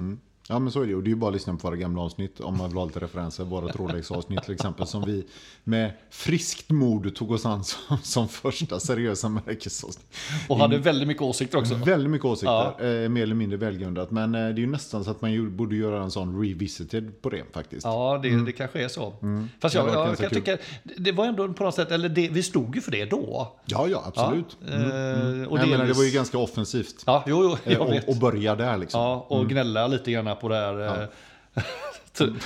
Ja 0.49 0.59
men 0.59 0.73
så 0.73 0.83
är 0.83 0.87
det 0.87 0.95
och 0.95 1.03
det 1.03 1.09
är 1.09 1.13
ju 1.13 1.17
bara 1.17 1.29
att 1.29 1.35
lyssna 1.35 1.57
på 1.57 1.69
våra 1.69 1.77
gamla 1.77 2.03
avsnitt 2.03 2.41
om 2.41 2.59
man 2.59 2.69
vill 2.69 2.79
ha 2.79 2.85
lite 2.85 3.01
referenser. 3.01 3.45
Våra 3.45 3.67
Rolex-avsnitt 3.73 4.43
till 4.43 4.55
exempel 4.55 4.87
som 4.87 5.05
vi 5.05 5.25
med 5.65 5.91
friskt 6.11 6.71
mod 6.71 7.15
tog 7.15 7.31
oss 7.31 7.47
an 7.47 7.65
som, 7.65 7.99
som 8.03 8.29
första 8.29 8.81
seriösa 8.81 9.29
märkesavsnitt. 9.29 10.07
Och 10.49 10.59
hade 10.59 10.79
väldigt 10.79 11.09
mycket 11.09 11.23
åsikter 11.23 11.59
också. 11.59 11.75
Väldigt 11.75 12.11
mycket 12.11 12.25
åsikter, 12.25 13.03
eh, 13.03 13.09
mer 13.09 13.23
eller 13.23 13.35
mindre 13.35 13.57
välgrundat. 13.59 14.11
Men 14.11 14.35
eh, 14.35 14.41
det 14.41 14.47
är 14.47 14.59
ju 14.59 14.67
nästan 14.67 15.05
så 15.05 15.11
att 15.11 15.23
man 15.23 15.33
ju 15.33 15.51
borde 15.51 15.77
göra 15.77 16.03
en 16.03 16.11
sån 16.11 16.43
revisited 16.45 17.23
på 17.23 17.31
det 17.31 17.43
faktiskt. 17.53 17.85
Ja, 17.85 18.21
det, 18.23 18.45
det 18.45 18.53
kanske 18.53 18.85
är 18.85 18.89
så. 18.89 19.15
Fast 19.61 19.75
Det 19.75 19.79
jag, 19.81 19.89
jag 19.89 20.07
ganska 20.07 20.29
kan 20.29 20.35
tycka, 20.35 20.59
det 20.97 21.13
var 21.13 21.27
ändå 21.27 21.53
på 21.53 21.65
något 21.65 21.75
sätt, 21.75 21.91
eller 21.91 22.09
det, 22.09 22.29
vi 22.29 22.43
stod 22.43 22.75
ju 22.75 22.81
för 22.81 22.91
det 22.91 23.05
då. 23.05 23.57
Ja, 23.67 23.87
ja 23.89 24.05
absolut. 24.07 24.57
Ja, 24.67 24.73
eh, 24.73 25.49
och 25.49 25.59
jag 25.59 25.69
menar, 25.69 25.87
det 25.87 25.93
var 25.93 26.05
ju 26.05 26.11
ganska 26.11 26.39
offensivt. 26.39 27.03
Ja, 27.07 27.25
jo, 27.27 27.43
jo, 27.45 27.57
Eh, 27.65 27.73
jag 27.73 27.91
vet. 27.91 28.05
och, 28.05 28.11
och 28.11 28.17
börja 28.17 28.55
där 28.55 28.77
liksom. 28.79 29.01
Ja, 29.01 29.27
och 29.29 29.49
gnälla 29.49 29.87
lite 29.87 30.13
grann 30.13 30.27
på 30.35 30.49
det 30.49 30.57
här. 30.57 31.03
eh, 31.03 31.09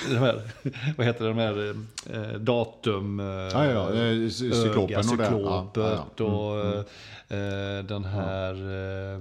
de 0.09 0.17
här 0.19 0.41
vad 0.97 1.07
heter 1.07 1.25
det, 1.25 1.31
de 1.31 1.39
här 1.39 1.75
eh, 2.15 2.39
datum... 2.39 3.21
eh, 3.21 3.27
Ja, 3.27 3.65
ja, 3.65 3.89
eh, 3.91 3.97
cy- 4.29 4.31
cyklopen 4.63 4.95
öga, 4.95 4.99
och 5.11 5.17
det. 5.19 5.27
cyklopet 5.27 5.83
Ja, 5.83 6.05
ja, 6.17 6.25
och 6.25 6.85
eh, 7.37 7.85
den 7.85 8.05
här 8.05 8.53
eh, 8.55 9.21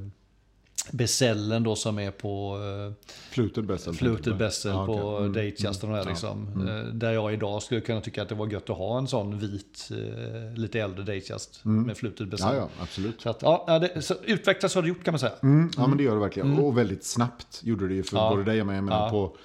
Besellen 0.92 1.64
då 1.64 1.76
som 1.76 2.00
är 2.00 2.12
på 2.12 2.58
eh, 2.88 3.10
Fluted 3.32 3.66
Bessel. 3.66 3.94
Fluted 3.94 4.38
Bessel 4.38 4.72
Ja, 4.72 4.84
okej. 4.88 5.02
på 5.02 5.18
Mm, 5.18 5.34
Datejust 5.34 5.84
och 5.84 5.90
de 5.90 5.96
här 5.96 6.06
liksom. 6.06 6.68
Eh, 6.70 6.94
Där 6.94 7.12
jag 7.12 7.34
idag 7.34 7.64
skulle 7.64 7.82
kunna 7.82 8.02
tycka 8.02 8.22
att 8.22 8.30
det 8.30 8.36
var 8.36 8.48
gött 8.48 8.70
att 8.70 8.78
ha 8.78 8.98
en 8.98 9.08
sån 9.08 9.40
vit, 9.40 9.90
eh, 9.92 10.58
lite 10.60 10.80
äldre 10.80 11.04
Datejust 11.04 11.60
med 11.64 11.98
Fluted 11.98 12.30
Bessel. 12.30 12.48
Mm. 12.48 12.58
Ja, 12.60 12.70
ja, 12.78 12.84
absolut. 12.84 13.22
Så 13.22 13.30
att, 13.30 13.42
ja, 13.42 13.64
ja, 13.68 13.80
det, 13.80 14.02
så 14.02 14.16
utvecklas 14.24 14.76
har 14.76 14.82
det 14.82 14.88
gjort 14.88 15.04
kan 15.04 15.12
man 15.12 15.20
säga. 15.20 15.34
Mm, 15.44 15.70
ja, 15.78 15.88
men 15.88 15.98
det 15.98 16.04
gör 16.04 16.14
det 16.14 16.22
verkligen. 16.22 16.60
Och 16.60 16.78
väldigt 16.78 17.04
snabbt 17.06 17.60
gjorde 17.64 17.88
det 17.88 17.94
ju 17.94 18.04
för 18.04 18.18
Ja. 18.18 18.30
både 18.30 18.44
dig 18.44 18.62
och 18.62 18.68
mig. 18.68 18.76
Jag 18.76 18.84
menar, 18.84 19.06
Ja. 19.06 19.10
på 19.10 19.38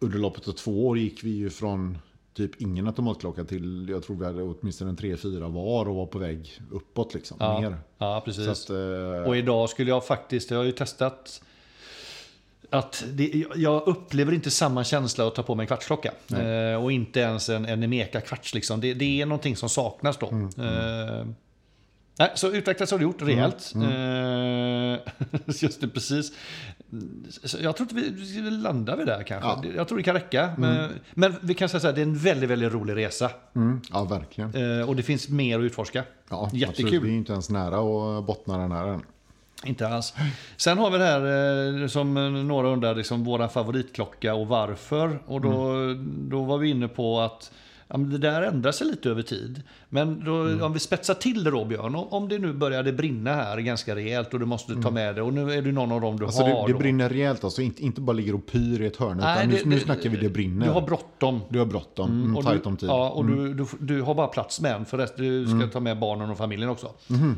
under 0.00 0.18
loppet 0.18 0.48
av 0.48 0.52
två 0.52 0.86
år 0.88 0.98
gick 0.98 1.24
vi 1.24 1.30
ju 1.30 1.50
från 1.50 1.98
typ 2.38 2.60
ingen 2.62 2.86
automatklocka 2.86 3.44
till, 3.44 3.88
jag 3.90 4.02
tror 4.02 4.16
vi 4.16 4.24
hade 4.24 4.42
åtminstone 4.42 4.90
en 4.90 4.96
3-4 4.96 5.52
var 5.52 5.88
och 5.88 5.94
var 5.94 6.06
på 6.06 6.18
väg 6.18 6.60
uppåt 6.70 7.14
liksom. 7.14 7.36
Ja, 7.40 7.60
Mer. 7.60 7.78
ja 7.98 8.22
precis. 8.24 8.48
Att, 8.48 8.70
eh, 8.70 9.26
Och 9.26 9.36
idag 9.36 9.70
skulle 9.70 9.90
jag 9.90 10.06
faktiskt, 10.06 10.50
jag 10.50 10.58
har 10.58 10.64
ju 10.64 10.72
testat 10.72 11.42
att 12.70 13.04
det, 13.12 13.44
jag 13.56 13.88
upplever 13.88 14.32
inte 14.32 14.50
samma 14.50 14.84
känsla 14.84 15.26
att 15.26 15.34
ta 15.34 15.42
på 15.42 15.54
mig 15.54 15.64
en 15.64 15.66
kvartsklocka. 15.66 16.12
Eh, 16.36 16.84
och 16.84 16.92
inte 16.92 17.20
ens 17.20 17.48
en, 17.48 17.64
en 17.66 17.82
Emeka 17.82 18.20
kvarts. 18.20 18.54
Liksom. 18.54 18.80
Det, 18.80 18.94
det 18.94 19.20
är 19.20 19.26
någonting 19.26 19.56
som 19.56 19.68
saknas 19.68 20.16
då. 20.16 20.28
Mm, 20.28 20.48
Eh, 20.58 21.26
nej, 22.18 22.30
så 22.34 22.50
utvecklas 22.52 22.90
har 22.90 22.98
det 22.98 23.02
gjort 23.04 23.22
rejält. 23.22 23.72
Mm, 23.74 23.88
Eh, 23.88 24.98
just 25.62 25.80
det, 25.80 25.88
precis. 25.88 26.32
Så 27.44 27.58
jag 27.60 27.76
tror 27.76 27.88
inte 27.90 28.10
vi, 28.10 28.50
landar 28.50 28.96
vid 28.96 29.06
där 29.06 29.22
kanske. 29.22 29.48
Ja. 29.48 29.62
Jag 29.76 29.88
tror 29.88 29.98
det 29.98 30.04
kan 30.04 30.14
räcka. 30.14 30.50
Men, 30.58 30.90
men 31.14 31.34
vi 31.40 31.54
kan 31.54 31.68
säga 31.68 31.80
så 31.80 31.86
här, 31.86 31.94
det 31.94 32.00
är 32.00 32.02
en 32.02 32.18
väldigt, 32.18 32.50
väldigt 32.50 32.72
rolig 32.72 32.96
resa. 32.96 33.30
mm, 33.54 33.80
ja, 33.92 34.04
verkligen. 34.04 34.80
Eh, 34.80 34.88
och 34.88 34.96
det 34.96 35.02
finns 35.02 35.28
mer 35.28 35.58
att 35.58 35.62
utforska. 35.64 36.04
Ja, 36.30 36.50
Jättekul. 36.52 36.84
Absolut. 36.86 37.02
Vi 37.02 37.08
är 37.08 37.16
inte 37.16 37.32
ens 37.32 37.50
nära 37.50 37.78
att 38.18 38.24
bottna 38.26 38.58
den 38.58 38.72
här 38.72 38.86
än. 38.86 39.02
Inte 39.64 39.88
alls. 39.88 40.14
Sen 40.56 40.78
har 40.78 40.90
vi 40.90 40.98
det 40.98 41.04
här 41.04 41.82
eh, 41.82 41.86
som 41.88 42.14
några 42.48 42.68
undrar, 42.68 42.94
liksom, 42.94 43.24
våra 43.24 43.48
favoritklocka 43.48 44.34
och 44.34 44.46
varför. 44.46 45.18
Och 45.26 45.40
då, 45.40 45.74
då 46.28 46.44
var 46.44 46.58
vi 46.58 46.68
inne 46.68 46.88
på 46.88 47.20
att 47.20 47.50
ja, 47.88 47.96
det 47.98 48.18
där 48.18 48.42
ändrar 48.42 48.72
sig 48.72 48.86
lite 48.86 49.10
över 49.10 49.22
tid. 49.22 49.62
Men 49.88 50.24
då, 50.24 50.64
om 50.66 50.72
vi 50.72 50.78
spetsar 50.78 51.14
till 51.14 51.44
det 51.44 51.50
då 51.50 51.64
Björn, 51.64 51.94
om- 51.94 52.28
det 52.28 52.38
nu 52.38 52.52
började 52.52 52.92
brinna 52.92 53.34
här 53.34 53.58
ganska 53.58 53.94
rejält 53.96 54.34
och 54.34 54.40
du 54.40 54.46
måste 54.46 54.74
ta 54.82 54.90
med 54.90 55.14
det 55.14 55.22
och 55.22 55.32
nu 55.34 55.52
är 55.52 55.62
det 55.62 55.72
någon 55.72 55.92
av 55.92 56.00
dem 56.00 56.18
du 56.18 56.24
Alltså 56.24 56.42
har. 56.42 56.66
det, 56.66 56.72
det 56.72 56.78
brinner 56.78 57.08
rejält 57.08 57.44
alltså, 57.44 57.62
inte, 57.62 57.82
inte 57.84 58.00
bara 58.00 58.12
ligger 58.12 58.34
och 58.34 58.46
pyr 58.46 58.80
i 58.82 58.86
ett 58.86 58.96
hörn. 58.96 59.16
Nej, 59.16 59.36
utan 59.38 59.50
nu, 59.50 59.56
det- 59.62 59.68
nu 59.68 59.80
snackar 59.80 60.10
vi 60.10 60.16
det 60.16 60.28
brinner. 60.28 60.66
Du 60.66 60.72
har 60.72 60.82
bråttom. 60.82 61.40
Du 61.48 61.58
har 61.58 61.66
bråttom, 61.66 62.10
mm, 62.22 62.36
Och 62.36 62.44
tajt 62.44 62.62
du, 62.62 62.68
om 62.68 62.76
tid. 62.76 62.88
Ja, 62.88 63.10
och 63.10 63.24
du, 63.26 63.54
du, 63.54 63.66
du 63.80 64.02
har 64.02 64.14
bara 64.14 64.26
plats 64.26 64.60
med 64.60 64.74
en, 64.74 64.84
för 64.84 64.98
resten, 64.98 65.24
du 65.24 65.46
ska 65.46 65.54
Mm. 65.56 65.70
ta 65.70 65.80
med 65.80 65.98
barnen 65.98 66.30
och 66.30 66.38
familjen 66.38 66.68
också. 66.70 66.86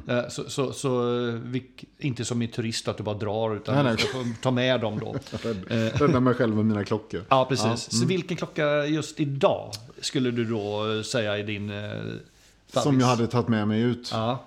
Eh, 0.09 0.29
Så, 0.29 0.43
så, 0.51 0.73
så 0.73 0.89
eh, 1.29 1.35
vi, 1.35 1.63
inte 1.99 2.25
som 2.25 2.43
i 2.43 2.49
turist 2.49 2.89
att 2.89 2.97
du 2.97 3.03
bara 3.03 3.15
drar, 3.15 3.57
utan 3.57 3.75
Nej, 3.75 3.85
nej. 3.85 3.95
du 3.97 4.03
ska 4.03 4.19
ta 4.43 4.51
med 4.51 4.81
dem 4.81 4.99
då. 5.01 5.15
Rädd- 5.43 6.01
Rädda 6.01 6.21
mig 6.21 6.35
själv 6.35 6.59
och 6.59 6.65
mina 6.65 6.85
klockor. 6.85 7.21
Ja, 7.29 7.47
precis. 7.49 7.65
mm. 7.67 7.77
Så 7.77 8.07
vilken 8.07 8.37
klocka 8.37 8.87
just 8.87 9.21
idag 9.21 9.71
skulle 10.01 10.31
du 10.31 10.40
då 10.45 11.03
säga 11.03 11.39
i 11.39 11.43
din 11.43 11.71
eh? 11.71 12.03
Som 12.67 13.01
jag 13.01 13.07
hade 13.07 13.27
tagit 13.27 13.49
med 13.49 13.69
mig 13.69 13.81
ut. 13.81 14.11
Ja, 14.13 14.45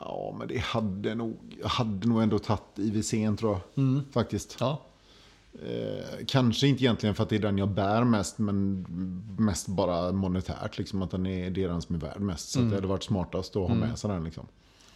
Ja, 0.00 0.34
men 0.38 0.48
det 0.48 0.58
hade 0.58 1.14
nog, 1.14 1.36
jag 1.62 1.68
hade 1.68 2.08
nog 2.08 2.22
ändå 2.22 2.38
tagit 2.38 2.62
IWC'n 2.74 3.36
tror 3.36 3.52
jag. 3.52 3.84
Mm. 3.84 4.04
Faktiskt. 4.12 4.56
ja. 4.60 4.82
Eh, 5.66 6.24
kanske 6.26 6.66
inte 6.66 6.82
egentligen 6.82 7.14
för 7.14 7.22
att 7.22 7.28
det 7.28 7.36
är 7.36 7.40
den 7.40 7.58
jag 7.58 7.68
bär 7.68 8.04
mest, 8.04 8.38
men 8.38 8.86
mest 9.38 9.66
bara 9.66 10.12
monetärt. 10.12 10.78
Liksom, 10.78 11.02
att 11.02 11.10
den 11.10 11.26
är, 11.26 11.50
det 11.50 11.64
är 11.64 11.68
den 11.68 11.82
som 11.82 11.94
är 11.94 12.00
värd 12.00 12.20
mest. 12.20 12.50
Så 12.50 12.60
att 12.60 12.68
det 12.68 12.74
hade 12.74 12.86
varit 12.86 13.02
smartast 13.02 13.56
att 13.56 13.68
ha 13.68 13.74
med 13.74 13.98
sig 13.98 14.10
den. 14.10 14.24
Liksom. 14.24 14.46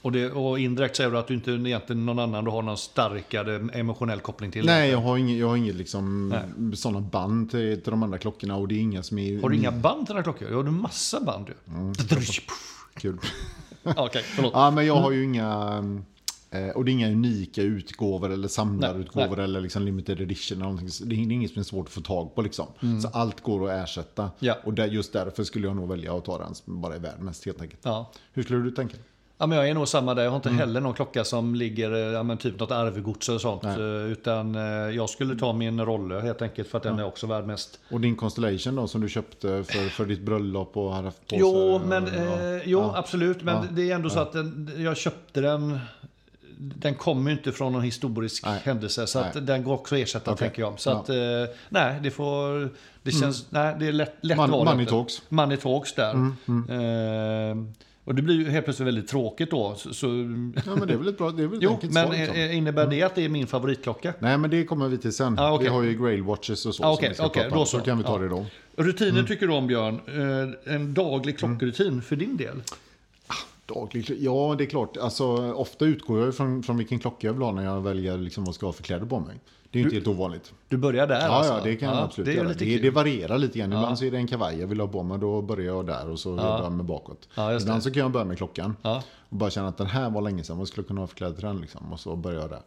Och, 0.06 0.12
det, 0.12 0.30
och 0.30 0.58
indirekt 0.58 0.96
säger 0.96 1.10
du 1.10 1.18
att 1.18 1.26
du 1.26 1.34
inte 1.34 1.50
egentligen 1.50 2.06
någon 2.06 2.18
annan 2.18 2.44
du 2.44 2.50
har 2.50 2.62
någon 2.62 2.76
starkare 2.78 3.68
emotionell 3.72 4.20
koppling 4.20 4.50
till? 4.50 4.66
Nej, 4.66 4.90
jag 4.90 4.98
har 4.98 5.18
inget, 5.18 5.38
jag 5.38 5.48
har 5.48 5.56
inget 5.56 5.74
liksom, 5.74 6.28
Nej. 6.28 6.76
sådana 6.76 7.00
band 7.00 7.50
till, 7.50 7.82
till 7.82 7.90
de 7.90 8.02
andra 8.02 8.18
klockorna. 8.18 8.56
Och 8.56 8.68
det 8.68 8.74
är 8.74 8.78
inga 8.80 9.02
som 9.02 9.18
är 9.18 9.42
Har 9.42 9.48
du 9.48 9.56
inga 9.56 9.72
band 9.72 10.06
till 10.06 10.14
dina 10.14 10.22
klockor? 10.22 10.48
Ja, 10.50 10.56
du 10.56 10.62
har 10.64 10.70
massa 10.70 11.20
band 11.20 11.48
ju. 11.48 11.74
Mm. 11.74 11.92
kul. 12.94 13.18
Okej, 13.96 14.22
förlåt. 14.26 14.52
Ja, 14.54 14.70
men 14.70 14.86
jag 14.86 14.96
har 14.96 15.10
ju 15.10 15.24
inga... 15.24 15.82
eh, 16.50 16.68
Och 16.68 16.84
det 16.84 16.90
är 16.90 16.92
inga 16.92 17.10
unika 17.10 17.62
utgåvor 17.62 18.32
eller 18.32 18.48
samlarutgåvor 18.48 19.36
Nej, 19.36 19.44
eller 19.44 19.60
liksom 19.60 19.82
limited 19.82 20.20
edition. 20.20 20.58
Eller 20.58 20.70
någonting. 20.72 21.08
Det 21.08 21.14
är 21.14 21.32
inget 21.32 21.50
som 21.52 21.60
är 21.60 21.64
svårt 21.64 21.86
att 21.86 21.92
få 21.92 22.00
tag 22.00 22.34
på 22.34 22.42
liksom. 22.42 22.66
Så 23.02 23.08
allt 23.08 23.40
går 23.40 23.70
att 23.70 23.84
ersätta. 23.84 24.22
Mm. 24.22 24.34
Ja. 24.38 24.56
Och 24.64 24.74
där, 24.74 24.86
just 24.86 25.12
därför 25.12 25.44
skulle 25.44 25.66
jag 25.66 25.76
nog 25.76 25.88
välja 25.88 26.14
att 26.16 26.24
ta 26.24 26.38
den 26.38 26.54
som 26.54 26.80
bara 26.80 26.94
är 26.94 26.98
värd 26.98 27.20
mest 27.20 27.46
helt 27.46 27.60
enkelt. 27.62 27.80
Ja. 27.82 28.12
Hur 28.32 28.42
skulle 28.42 28.58
du 28.60 28.70
tänka? 28.70 28.96
Ja, 29.38 29.46
men 29.46 29.58
jag 29.58 29.68
är 29.68 29.74
nog 29.74 29.88
samma 29.88 30.14
där. 30.14 30.22
Jag 30.22 30.30
har 30.30 30.36
inte 30.36 30.48
Mm. 30.48 30.58
heller 30.58 30.80
någon 30.80 30.94
klocka 30.94 31.24
som 31.24 31.54
ligger, 31.54 31.92
eh, 31.92 31.98
ja, 31.98 32.22
men 32.22 32.38
typ 32.38 32.60
något 32.60 32.70
arvegods 32.70 33.28
eller 33.28 33.38
sånt. 33.38 33.62
Nej. 33.62 33.74
Eh, 33.80 34.12
Utan 34.12 34.54
eh, 34.54 34.62
jag 34.96 35.10
skulle 35.10 35.36
ta 35.36 35.52
min 35.52 35.80
rolle 35.84 36.20
helt 36.20 36.42
enkelt 36.42 36.68
för 36.68 36.76
att 36.78 36.82
den 36.84 36.98
är 36.98 37.04
också 37.06 37.26
värd 37.26 37.44
mest. 37.46 37.78
Och 37.90 38.00
din 38.00 38.16
Constellation 38.16 38.74
då 38.76 38.88
som 38.88 39.00
du 39.00 39.08
köpte 39.08 39.64
för, 39.64 39.88
för 39.88 40.04
ditt 40.06 40.20
bröllop 40.22 40.76
och 40.76 40.94
har 40.94 41.02
haft 41.02 41.26
på 41.26 41.36
Jo, 41.38 41.78
sig, 41.78 41.88
men, 41.88 42.06
ja. 42.06 42.56
eh, 42.56 42.62
jo 42.64 42.78
Ja. 42.80 42.92
absolut. 42.96 43.42
Men 43.42 43.54
Ja. 43.56 43.64
det 43.70 43.90
är 43.90 43.94
ändå 43.94 44.10
så 44.10 44.20
att 44.20 44.32
den, 44.32 44.70
jag 44.76 44.96
köpte 44.96 45.40
den. 45.40 45.78
Den 46.58 46.94
kommer 46.94 47.30
ju 47.30 47.36
inte 47.36 47.52
från 47.52 47.72
någon 47.72 47.82
historisk 47.82 48.46
Nej. 48.46 48.60
händelse. 48.64 49.06
Så 49.06 49.18
att 49.18 49.46
den 49.46 49.64
går 49.64 49.74
också 49.74 49.94
att 49.94 50.00
ersätta 50.00 50.30
Okej. 50.32 50.48
tänker 50.48 50.62
jag. 50.62 50.80
Så 50.80 50.90
Ja. 50.90 50.92
Mm. 50.92 51.02
att, 51.02 51.48
eh, 51.48 51.54
nej, 51.68 52.00
det 52.02 52.10
får... 52.10 52.68
Det 53.02 53.10
känns... 53.10 53.46
Nej, 53.50 53.76
det 53.80 53.86
är 53.88 53.92
lätt, 53.92 54.14
lätt 54.20 54.36
Man- 54.36 54.50
money 54.50 54.86
talks. 54.86 55.22
Money 55.28 55.56
talks 55.56 55.92
där. 55.94 56.10
Mm, 56.10 56.36
Eh, 56.68 57.56
och 58.06 58.14
det 58.14 58.22
blir 58.22 58.34
ju 58.34 58.50
helt 58.50 58.64
plötsligt 58.64 58.86
väldigt 58.88 59.08
tråkigt 59.08 59.50
då. 59.50 59.74
Så, 59.76 59.94
så, 59.94 60.06
Ja, 60.66 60.76
men 60.76 60.88
det 60.88 60.94
är 60.94 60.98
väl 60.98 61.08
ett 61.08 61.18
bra, 61.18 61.30
det 61.30 61.42
är 61.42 61.46
väl 61.46 61.58
jo, 61.62 61.78
men 61.82 61.92
svar. 61.92 62.12
Liksom. 62.12 62.34
eh, 62.36 62.56
innebär 62.56 62.86
det 62.86 63.02
att 63.02 63.14
det 63.14 63.24
är 63.24 63.28
min 63.28 63.46
favoritklocka? 63.46 64.14
Nej, 64.18 64.38
men 64.38 64.50
det 64.50 64.64
kommer 64.64 64.88
vi 64.88 64.98
till 64.98 65.12
sen. 65.12 65.38
Ah, 65.38 65.52
okej. 65.52 65.64
Vi 65.64 65.70
har 65.74 65.82
ju 65.82 65.98
Grail 65.98 66.22
Watches 66.22 66.66
och 66.66 66.74
så 66.74 66.84
Ah, 66.84 66.96
som 66.96 67.14
ska 67.14 67.26
okej, 67.26 67.42
prata 67.42 67.54
då 67.56 67.64
så. 67.64 67.78
Så 67.78 67.84
kan 67.84 67.98
vi 67.98 68.04
ta 68.04 68.18
det 68.18 68.28
då. 68.28 68.46
Rutiner 68.76 69.10
Mm. 69.10 69.26
tycker 69.26 69.46
du 69.46 69.52
om 69.52 69.66
Björn. 69.66 70.00
Eh, 70.66 70.74
en 70.74 70.94
daglig 70.94 71.38
klockrutin 71.38 72.02
för 72.02 72.16
din 72.16 72.36
del? 72.36 72.62
Daglig, 73.66 74.16
ja, 74.20 74.54
det 74.58 74.64
är 74.64 74.68
klart. 74.68 74.96
Alltså, 74.96 75.52
ofta 75.52 75.84
utgår 75.84 76.20
jag 76.24 76.34
från, 76.36 76.62
från 76.62 76.76
vilken 76.76 76.98
klocka 76.98 77.26
jag 77.26 77.34
vill 77.34 77.42
ha 77.42 77.52
när 77.52 77.64
jag 77.64 77.80
väljer 77.80 78.18
liksom, 78.18 78.44
vad 78.44 78.48
jag 78.48 78.54
ska 78.54 78.66
ha 78.66 78.72
för 78.72 78.82
kläder 78.82 79.06
på 79.06 79.20
mig. 79.20 79.36
Det 79.76 79.80
är 79.80 79.82
ju 79.82 79.96
inte 79.96 79.96
helt 80.10 80.18
ovanligt. 80.18 80.52
Du 80.68 80.76
börjar 80.76 81.06
där 81.06 81.20
Ja, 81.20 81.26
alltså? 81.26 81.52
ja, 81.52 81.60
det 81.64 81.76
kan 81.76 81.88
jag 81.88 81.98
absolut 81.98 82.26
det 82.26 82.32
göra. 82.32 82.48
Det, 82.52 82.78
det 82.78 82.90
varierar 82.90 83.38
lite 83.38 83.58
grann. 83.58 83.72
Ibland 83.72 83.98
så 83.98 84.04
är 84.04 84.10
det 84.10 84.16
en 84.16 84.26
kavaj 84.26 84.60
jag 84.60 84.66
vill 84.66 84.80
ha 84.80 84.88
på 84.88 85.02
mig, 85.02 85.18
då 85.18 85.42
börjar 85.42 85.66
jag 85.66 85.86
där 85.86 86.08
och 86.10 86.18
så 86.18 86.30
jobbar 86.30 86.62
jag 86.62 86.72
mig 86.72 86.86
bakåt. 86.86 87.28
Ibland 87.60 87.82
så 87.82 87.90
kan 87.90 88.02
jag 88.02 88.10
börja 88.10 88.24
med 88.24 88.36
klockan 88.36 88.76
och 89.28 89.36
bara 89.36 89.50
känna 89.50 89.68
att 89.68 89.78
den 89.78 89.86
här 89.86 90.10
var 90.10 90.22
länge 90.22 90.44
sedan, 90.44 90.58
vad 90.58 90.68
skulle 90.68 90.82
jag 90.82 90.88
kunna 90.88 91.00
ha 91.00 91.06
för 91.06 91.16
kläder 91.16 91.34
till 91.34 91.44
den 91.44 91.60
liksom? 91.60 91.92
Och 91.92 92.00
så 92.00 92.16
börjar 92.16 92.40
jag 92.40 92.50
där. 92.50 92.62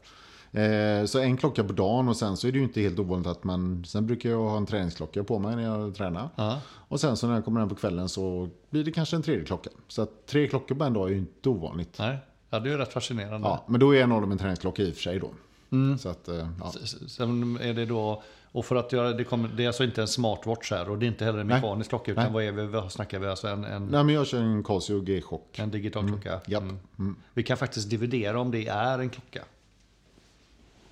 Eh, 0.52 1.06
så 1.06 1.20
en 1.20 1.38
klocka 1.38 1.64
på 1.64 1.74
dagen 1.74 2.08
och 2.10 2.18
sen 2.18 2.38
så 2.38 2.48
är 2.48 2.52
det 2.52 2.58
ju 2.58 2.64
inte 2.64 2.82
helt 2.82 3.00
ovanligt 3.00 3.28
att 3.28 3.44
man, 3.44 3.86
sen 3.88 4.08
brukar 4.08 4.30
jag 4.30 4.38
ha 4.44 4.58
en 4.58 4.66
träningsklocka 4.66 5.24
på 5.24 5.40
mig 5.40 5.56
när 5.56 5.64
jag 5.64 5.96
tränar. 5.96 6.30
Ja. 6.36 6.60
Och 6.88 7.00
sen 7.00 7.18
så 7.18 7.28
när 7.28 7.34
jag 7.34 7.46
kommer 7.46 7.60
hem 7.60 7.70
på 7.70 7.76
kvällen 7.76 8.10
så 8.10 8.50
blir 8.70 8.84
det 8.84 8.92
kanske 8.92 9.16
en 9.16 9.22
tredje 9.22 9.46
klocka. 9.46 9.70
Så 9.88 10.08
tre 10.30 10.48
klockor 10.48 10.76
på 10.76 10.84
en 10.84 10.94
dag 10.94 11.08
är 11.10 11.14
ju 11.14 11.18
inte 11.18 11.50
ovanligt. 11.50 11.96
Nej, 12.00 12.18
ja, 12.50 12.60
det 12.60 12.70
är 12.70 12.72
ju 12.72 12.78
rätt 12.78 12.94
fascinerande. 12.94 13.48
Ja, 13.48 13.64
men 13.68 13.80
då 13.80 13.96
är 13.96 14.04
en 14.04 14.12
av 14.12 14.22
dem 14.22 14.32
en 14.32 14.38
träningsklocka 14.38 14.84
i 14.84 14.92
och 14.92 14.96
för 14.96 15.02
sig 15.02 15.20
då. 15.20 15.30
Mm. 15.72 15.98
Så 15.98 16.10
att, 16.10 16.28
eh, 16.28 16.48
ja. 16.60 16.74
Sen 17.08 17.58
är 17.62 17.74
det 17.74 17.86
då, 17.86 18.24
och 18.52 18.66
för 18.66 18.76
att 18.76 18.92
göra, 18.94 19.14
det, 19.14 19.24
kommer, 19.24 19.50
det 19.58 19.64
är 19.64 19.68
alltså 19.68 19.84
inte 19.84 20.02
en 20.02 20.08
smartwatch 20.08 20.72
här 20.72 20.90
och 20.90 20.98
det 20.98 21.06
är 21.06 21.08
inte 21.08 21.26
heller 21.26 21.40
en 21.40 21.48
mekanisk 21.48 21.90
klocka 21.90 22.12
utan 22.12 22.24
Nej. 22.24 22.34
vad 22.34 22.44
är 22.44 22.52
vi, 22.52 22.66
vad 22.68 22.92
snackar 22.92 23.20
vi 23.20 23.28
alltså? 23.28 23.48
En, 23.48 23.64
en, 23.64 23.86
Nej 23.86 24.04
men 24.04 24.16
jag 24.16 24.28
kör 24.28 24.40
en 24.42 24.64
Casio 24.64 25.02
G-chock. 25.02 25.60
en 25.60 25.72
digital 25.72 26.08
klocka? 26.08 26.30
Mm. 26.30 26.42
Japp. 26.48 26.64
Mm. 27.00 27.16
Vi 27.34 27.44
kan 27.44 27.58
faktiskt 27.58 27.90
dividera 27.90 28.40
om 28.40 28.52
det 28.52 28.68
är 28.68 29.00
en 29.00 29.10
klocka. 29.10 29.42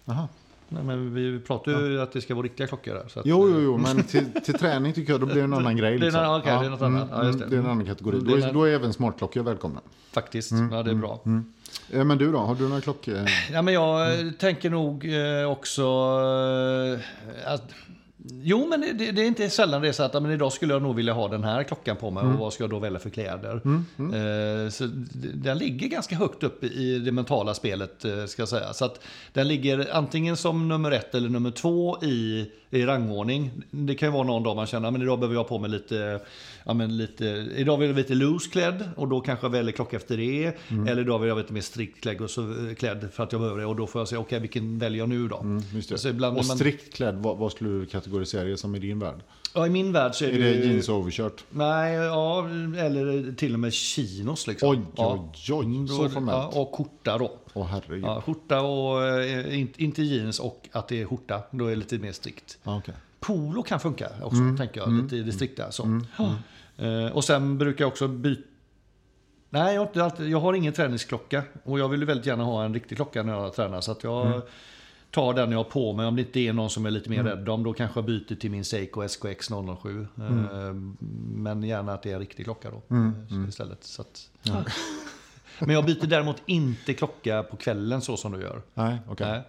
Aha. 0.06 0.28
Nej, 0.70 0.84
men 0.84 1.14
vi 1.14 1.40
pratar 1.40 1.72
ju 1.72 2.02
att 2.02 2.12
det 2.12 2.22
ska 2.22 2.36
vara 2.36 2.44
riktiga 2.46 2.68
klockor 2.68 2.94
där. 2.94 3.08
Så 3.08 3.20
att, 3.20 3.26
Jo, 3.26 3.50
jo, 3.50 3.60
jo, 3.62 3.78
men 3.78 4.04
till, 4.04 4.26
till 4.46 4.54
träning 4.54 4.94
tycker 4.94 5.14
jag 5.14 5.20
då 5.20 5.26
blir 5.26 5.36
det 5.36 5.42
en 5.42 5.54
annan 5.54 5.78
grej. 5.78 5.90
Det 5.92 5.96
är 5.96 5.98
en 5.98 6.02
Liksom. 6.06 6.22
annan- 6.24 6.40
okej, 6.42 6.58
det 6.60 6.66
är 6.66 6.70
något 6.70 6.82
annat. 6.82 7.08
Ja, 7.12 7.26
just 7.26 7.40
det. 7.40 7.46
det 7.46 7.56
är 7.56 7.60
en 7.60 7.66
annan 7.66 7.86
kategori. 7.86 8.18
Är 8.18 8.22
Då 8.22 8.36
är, 8.36 8.54
då 8.54 8.64
är 8.64 8.72
även 8.74 8.94
smartklockor 8.94 9.44
välkomna. 9.44 9.80
Faktiskt, 10.12 10.52
Mm, 10.52 10.72
ja 10.74 10.84
det 10.84 10.92
är 10.92 10.96
bra. 10.96 11.20
Eh, 11.26 11.40
Men 11.92 12.18
du 12.18 12.32
då, 12.32 12.38
har 12.38 12.56
du 12.56 12.68
några 12.68 12.82
klockor? 12.82 13.20
Ja, 13.54 13.62
men 13.62 13.74
jag 13.74 14.14
Mm. 14.14 14.28
eh, 14.28 14.34
tänker 14.34 14.70
nog 14.70 15.14
eh, 15.14 15.52
också 15.52 15.82
eh, 17.46 17.54
att 17.54 17.64
Jo, 18.44 18.68
men 18.70 18.82
det, 18.82 19.12
det 19.12 19.22
är 19.22 19.26
inte 19.28 19.50
sällan 19.50 19.82
det 19.82 19.88
är 19.88 19.92
så 19.92 20.04
att 20.04 20.14
men 20.14 20.32
idag 20.32 20.54
skulle 20.54 20.74
jag 20.74 20.82
nog 20.82 20.96
vilja 20.96 21.14
ha 21.14 21.28
den 21.28 21.44
här 21.44 21.64
klockan 21.64 21.96
på 21.96 22.12
mig 22.12 22.24
Mm. 22.24 22.34
och 22.36 22.40
vad 22.42 22.54
ska 22.54 22.64
jag 22.64 22.70
då 22.72 22.80
välja 22.80 23.00
för 23.00 23.10
kläder? 23.10 23.56
Eh, 23.56 24.70
så 24.70 24.86
d- 24.86 25.30
den 25.34 25.58
ligger 25.58 25.88
ganska 25.88 26.16
högt 26.16 26.44
upp 26.44 26.64
i 26.64 27.00
det 27.00 27.12
mentala 27.12 27.54
spelet, 27.54 28.06
eh, 28.06 28.26
ska 28.26 28.42
jag 28.42 28.50
säga. 28.50 28.74
Så 28.74 28.86
att 28.86 29.00
den 29.34 29.48
ligger 29.48 29.88
antingen 29.96 30.38
som 30.38 30.68
nummer 30.68 30.92
ett 30.92 31.16
eller 31.16 31.30
nummer 31.30 31.52
två 31.52 31.98
i, 32.04 32.52
i 32.70 32.86
rangordning. 32.86 33.52
Det 33.72 33.96
kan 33.96 34.08
ju 34.08 34.14
vara 34.14 34.24
någon 34.24 34.44
dag 34.44 34.56
man 34.56 34.68
känner 34.68 34.90
att 34.90 35.02
idag 35.02 35.20
behöver 35.20 35.36
jag 35.36 35.44
ha 35.44 35.50
på 35.50 35.60
mig 35.60 35.70
lite, 35.70 36.20
ja, 36.66 36.74
men 36.74 36.98
lite, 36.98 37.26
idag 37.56 37.78
vill 37.78 37.88
jag 37.88 37.94
vara 37.94 38.02
lite 38.02 38.16
loose 38.16 38.50
klädd 38.50 38.90
och 38.96 39.08
då 39.08 39.22
kanske 39.22 39.46
jag 39.46 39.52
väljer 39.52 39.72
klocka 39.72 39.96
efter 39.98 40.18
det. 40.18 40.58
Mm. 40.68 40.88
Eller 40.88 41.02
idag 41.02 41.20
vill 41.20 41.28
jag 41.28 41.36
vara 41.36 41.44
lite 41.44 41.54
mer 41.54 41.62
strikt 41.62 42.02
klädd, 42.02 42.22
och 42.22 42.30
så, 42.30 42.56
klädd 42.78 43.10
för 43.14 43.24
att 43.24 43.32
jag 43.32 43.42
behöver 43.42 43.60
det 43.60 43.66
och 43.66 43.76
då 43.76 43.88
får 43.88 44.02
jag 44.02 44.08
säga 44.08 44.20
okej, 44.20 44.40
vilken 44.40 44.80
väljer 44.80 45.00
jag 45.00 45.10
nu 45.10 45.28
då? 45.28 45.38
Mm, 45.38 45.64
just 45.74 45.90
det. 45.90 45.98
Så 45.98 46.10
ibland 46.10 46.38
och 46.38 46.46
strikt 46.46 46.94
klädd, 46.94 47.16
vad, 47.16 47.38
vad 47.38 47.52
skulle 47.52 47.70
du 47.70 47.86
kategorisera 47.86 48.44
det 48.44 48.58
som 48.58 48.76
i 48.76 48.80
din 48.80 49.00
värld? 49.00 49.24
Ja, 49.54 49.68
i 49.68 49.70
min 49.70 49.92
värld 49.92 50.16
så 50.16 50.26
är, 50.26 50.30
Är 50.30 50.40
det 50.40 50.66
jeans 50.66 50.90
och 50.90 50.96
overshirt? 50.96 51.44
Nej, 51.50 51.94
ja, 51.94 52.50
eller 52.78 53.36
till 53.36 53.54
och 53.54 53.60
med 53.60 53.74
chinos 53.74 54.48
liksom. 54.48 54.70
Oj, 54.70 54.80
ja. 54.96 55.32
oj, 55.50 55.54
oj, 55.54 55.88
så 55.88 56.10
formellt. 56.10 56.54
Ja, 56.54 56.62
och 56.62 56.76
skjorta 56.76 57.18
då. 57.18 57.38
Åh 57.54 57.66
herregud. 57.66 58.04
Ja, 58.04 58.22
skjorta 58.22 58.62
och 58.62 59.04
eh, 59.04 59.60
inte 59.78 60.04
jeans 60.04 60.40
och 60.40 60.70
att 60.72 60.88
det 60.88 61.02
är 61.02 61.06
skjorta. 61.06 61.42
Då 61.52 61.66
är 61.66 61.70
det 61.70 61.76
lite 61.76 61.98
mer 61.98 62.12
strikt. 62.12 62.58
Ja, 62.68 62.78
okej. 62.78 62.94
Polo 63.20 63.64
kan 63.64 63.80
funka 63.80 64.10
också, 64.22 64.38
Mm, 64.42 64.58
tänker 64.58 64.80
jag. 64.82 64.92
Lite 65.04 65.16
i 65.16 65.24
det 65.24 65.32
strikta. 65.32 65.72
Så. 65.72 66.02
Ja. 66.18 66.36
Eh, 66.86 67.12
Och 67.12 67.24
sen 67.24 67.58
brukar 67.58 67.84
jag 67.86 67.90
också 67.90 68.08
byta 68.08 68.42
Nej, 69.50 69.74
jag 69.74 69.82
har, 69.82 69.88
inte 69.88 70.04
alltid, 70.04 70.30
jag 70.30 70.40
har 70.40 70.54
ingen 70.54 70.74
träningsklocka. 70.74 71.44
Och 71.64 71.80
jag 71.80 71.90
vill 71.90 72.06
väldigt 72.06 72.26
gärna 72.26 72.44
ha 72.44 72.66
en 72.66 72.74
riktig 72.74 72.96
klocka 72.98 73.24
när 73.24 73.34
jag 73.34 73.54
tränar. 73.54 73.82
Så 73.82 73.92
att 73.92 74.04
jag, 74.04 74.26
Mm. 74.28 74.42
tar 75.12 75.34
den 75.34 75.52
jag 75.52 75.60
har 75.60 75.64
på 75.64 75.94
mig. 75.94 76.06
Om 76.06 76.16
det 76.16 76.22
inte 76.22 76.40
är 76.40 76.54
någon 76.54 76.70
som 76.70 76.86
är 76.86 76.92
lite 76.92 77.10
mer 77.10 77.24
rädd 77.24 77.50
om, 77.50 77.64
då 77.64 77.74
kanske 77.74 77.98
jag 78.00 78.06
byter 78.06 78.36
till 78.36 78.52
min 78.52 78.66
Seiko 78.66 79.02
SKX 79.04 79.50
007. 79.50 80.08
Eh, 80.18 80.74
Men 81.36 81.64
gärna 81.64 81.94
att 81.94 82.04
det 82.04 82.10
är 82.10 82.14
en 82.14 82.20
riktig 82.20 82.46
klocka 82.46 82.70
då 82.72 82.96
eh, 82.96 83.50
istället. 83.50 83.84
Så 83.84 84.02
att, 84.02 84.30
Men 85.60 85.70
jag 85.70 85.86
byter 85.86 86.08
däremot 86.08 86.42
inte 86.46 86.94
klocka 86.94 87.44
på 87.44 87.58
kvällen 87.58 88.02
så 88.02 88.18
som 88.18 88.32
du 88.32 88.42
gör. 88.42 88.62
Nej, 88.74 88.98
okej. 89.08 89.28
Nej. 89.28 89.42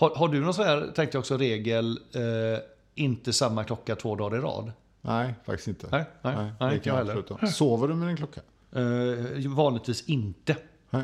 Har, 0.00 0.14
har 0.14 0.28
du 0.28 0.40
någon 0.40 0.54
sån 0.54 0.64
här, 0.64 0.80
tänkte 0.94 1.16
jag 1.16 1.20
också, 1.20 1.36
regel, 1.36 2.00
eh, 2.14 2.60
inte 2.94 3.32
samma 3.32 3.64
klocka 3.64 3.96
två 3.96 4.16
dagar 4.16 4.38
i 4.38 4.40
rad? 4.40 4.72
Nej, 5.00 5.34
faktiskt 5.44 5.68
inte. 5.68 5.88
Nej, 5.90 6.04
nej, 6.22 6.34
nej, 6.36 6.52
det 6.58 6.74
inte 6.74 6.84
kan 6.84 6.96
jag 6.96 7.04
heller. 7.04 7.46
Sover 7.46 7.88
du 7.88 7.94
med 7.94 8.08
din 8.08 8.16
klocka? 8.16 8.40
Eh, 8.72 9.50
vanligtvis 9.50 10.08
inte. 10.08 10.56
Nej. 10.90 11.02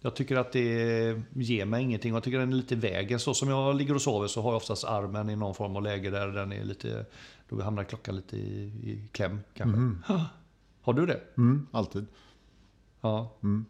Jag 0.00 0.16
tycker 0.16 0.36
att 0.36 0.52
det 0.52 1.22
ger 1.34 1.64
mig 1.64 1.82
ingenting. 1.82 2.14
Jag 2.14 2.22
tycker 2.22 2.38
den 2.38 2.52
är 2.52 2.56
lite 2.56 2.74
i 2.74 2.78
vägen. 2.78 3.20
Så 3.20 3.34
som 3.34 3.48
jag 3.48 3.76
ligger 3.76 3.94
och 3.94 4.02
sover 4.02 4.28
så 4.28 4.42
har 4.42 4.50
jag 4.50 4.56
oftast 4.56 4.84
armen 4.84 5.30
i 5.30 5.36
någon 5.36 5.54
form 5.54 5.76
av 5.76 5.82
läge 5.82 6.10
där 6.10 6.28
den 6.28 6.52
är 6.52 6.64
lite... 6.64 7.06
Då 7.48 7.62
hamnar 7.62 7.84
klockan 7.84 8.16
lite 8.16 8.36
i, 8.36 8.62
i 8.64 9.08
kläm 9.12 9.40
kanske. 9.54 10.12
Har 10.82 10.92
du 10.92 11.06
det? 11.06 11.20
Mm, 11.36 11.66
alltid. 11.72 12.06
Ja. 13.00 13.36
Det 13.40 13.64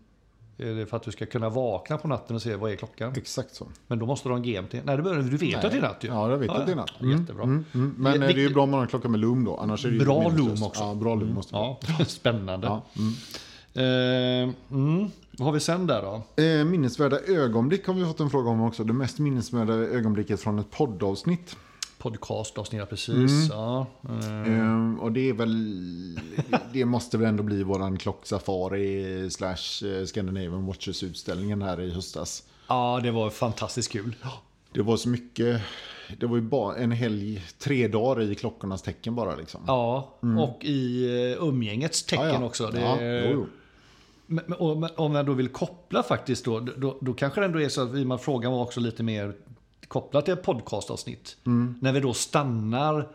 för 0.88 0.96
att 0.96 1.02
du 1.02 1.10
ska 1.10 1.26
kunna 1.26 1.48
vakna 1.48 1.98
på 1.98 2.08
natten 2.08 2.36
och 2.36 2.42
se 2.42 2.56
vad 2.56 2.72
är 2.72 2.76
klockan? 2.76 3.12
Exakt 3.16 3.54
så. 3.54 3.66
Men 3.86 3.98
då 3.98 4.06
måste 4.06 4.28
du 4.28 4.32
ha 4.32 4.36
en 4.36 4.42
GMT. 4.42 4.72
Nej, 4.72 4.96
det 4.96 5.02
behöver 5.02 5.22
du. 5.22 5.36
vet 5.36 5.64
att 5.64 5.70
det 5.72 5.78
är 5.78 5.82
natt 5.82 6.04
ju. 6.04 6.08
Ja, 6.08 6.30
jag 6.30 6.38
vet 6.38 6.50
att 6.50 6.66
det 6.66 6.72
är 6.72 6.76
natt. 6.76 6.90
Ja, 6.98 7.06
Jättebra. 7.06 7.42
Mm, 7.44 7.64
men 7.72 8.20
Det- 8.20 8.26
eh, 8.26 8.34
det 8.34 8.40
är 8.40 8.48
ju 8.48 8.54
bra 8.54 8.62
om 8.62 8.70
man 8.70 8.78
har 8.78 8.82
en 8.84 8.88
klocka 8.88 9.08
med 9.08 9.20
lum 9.20 9.44
då. 9.44 9.56
Annars 9.56 9.84
är 9.84 9.90
det 9.90 10.04
Bra 10.04 10.28
lum 10.28 10.62
också. 10.62 10.82
Ja, 10.82 10.94
bra 10.94 11.14
lum 11.14 11.34
måste 11.34 11.54
man 11.54 11.76
Ja, 11.98 12.04
spännande. 12.06 12.66
Ja, 12.66 12.82
mm. 12.98 13.12
Eh, 13.74 14.54
mm. 14.70 15.10
Vad 15.38 15.46
har 15.46 15.52
vi 15.52 15.60
sen 15.60 15.86
där 15.86 16.02
då? 16.02 16.42
Eh, 16.42 16.64
minnesvärda 16.64 17.18
ögonblick 17.20 17.86
har 17.86 17.94
vi 17.94 18.04
fått 18.04 18.20
en 18.20 18.30
fråga 18.30 18.50
om 18.50 18.62
också. 18.62 18.84
Det 18.84 18.92
mest 18.92 19.18
minnesvärda 19.18 19.72
ögonblicket 19.72 20.40
från 20.40 20.58
ett 20.58 20.70
poddavsnitt. 20.70 21.56
Podcast 22.00 22.58
avsnitt, 22.58 22.88
precis. 22.88 23.48
Ja, 23.50 23.86
eh, 24.08 24.52
Eh, 24.52 24.94
och 25.00 25.12
det 25.12 25.28
är 25.28 25.32
väl... 25.32 26.20
Det 26.72 26.84
måste 26.84 27.18
väl 27.18 27.28
ändå 27.28 27.42
bli 27.42 27.62
våran 27.62 27.96
klocksafari 27.96 29.30
slash 29.30 29.86
eh, 29.88 30.04
Scandinavian 30.04 30.66
Watches 30.66 31.02
utställningen 31.02 31.62
här 31.62 31.80
i 31.80 31.90
höstas. 31.90 32.42
ja, 32.68 33.00
det 33.02 33.10
var 33.10 33.30
fantastiskt 33.30 33.92
kul. 33.92 34.16
Det 34.72 34.82
var 34.82 34.96
så 34.96 35.08
mycket... 35.08 35.62
Det 36.18 36.26
var 36.26 36.36
ju 36.36 36.42
bara 36.42 36.76
en 36.76 36.92
helg, 36.92 37.42
tre 37.58 37.88
dagar 37.88 38.22
i 38.22 38.34
klockornas 38.34 38.82
tecken 38.82 39.14
bara 39.14 39.36
liksom. 39.36 39.60
Ja, 39.66 40.14
och 40.38 40.64
i 40.64 41.04
eh, 41.32 41.44
umgängets 41.44 42.02
tecken 42.02 42.26
Ja, 42.26 42.32
ja. 42.40 42.44
också. 42.44 42.66
Det, 42.66 42.80
Ja, 42.80 42.96
jo, 43.00 43.30
jo. 43.32 43.46
Om 44.96 45.14
jag 45.14 45.26
då 45.26 45.32
vill 45.32 45.48
koppla 45.48 46.02
faktiskt 46.02 46.44
då, 46.44 46.60
då, 46.60 46.98
då 47.00 47.12
kanske 47.14 47.40
det 47.40 47.44
ändå 47.46 47.60
är 47.60 47.68
så 47.68 47.82
att 47.82 48.12
att 48.12 48.22
frågan 48.22 48.52
var 48.52 48.62
också 48.62 48.80
lite 48.80 49.02
mer 49.02 49.34
kopplat 49.90 50.24
till 50.24 50.34
ett 50.34 50.42
podcastavsnitt. 50.42 51.36
Mm. 51.46 51.74
När 51.80 51.92
vi 51.92 52.00
då 52.00 52.14
stannar 52.14 53.08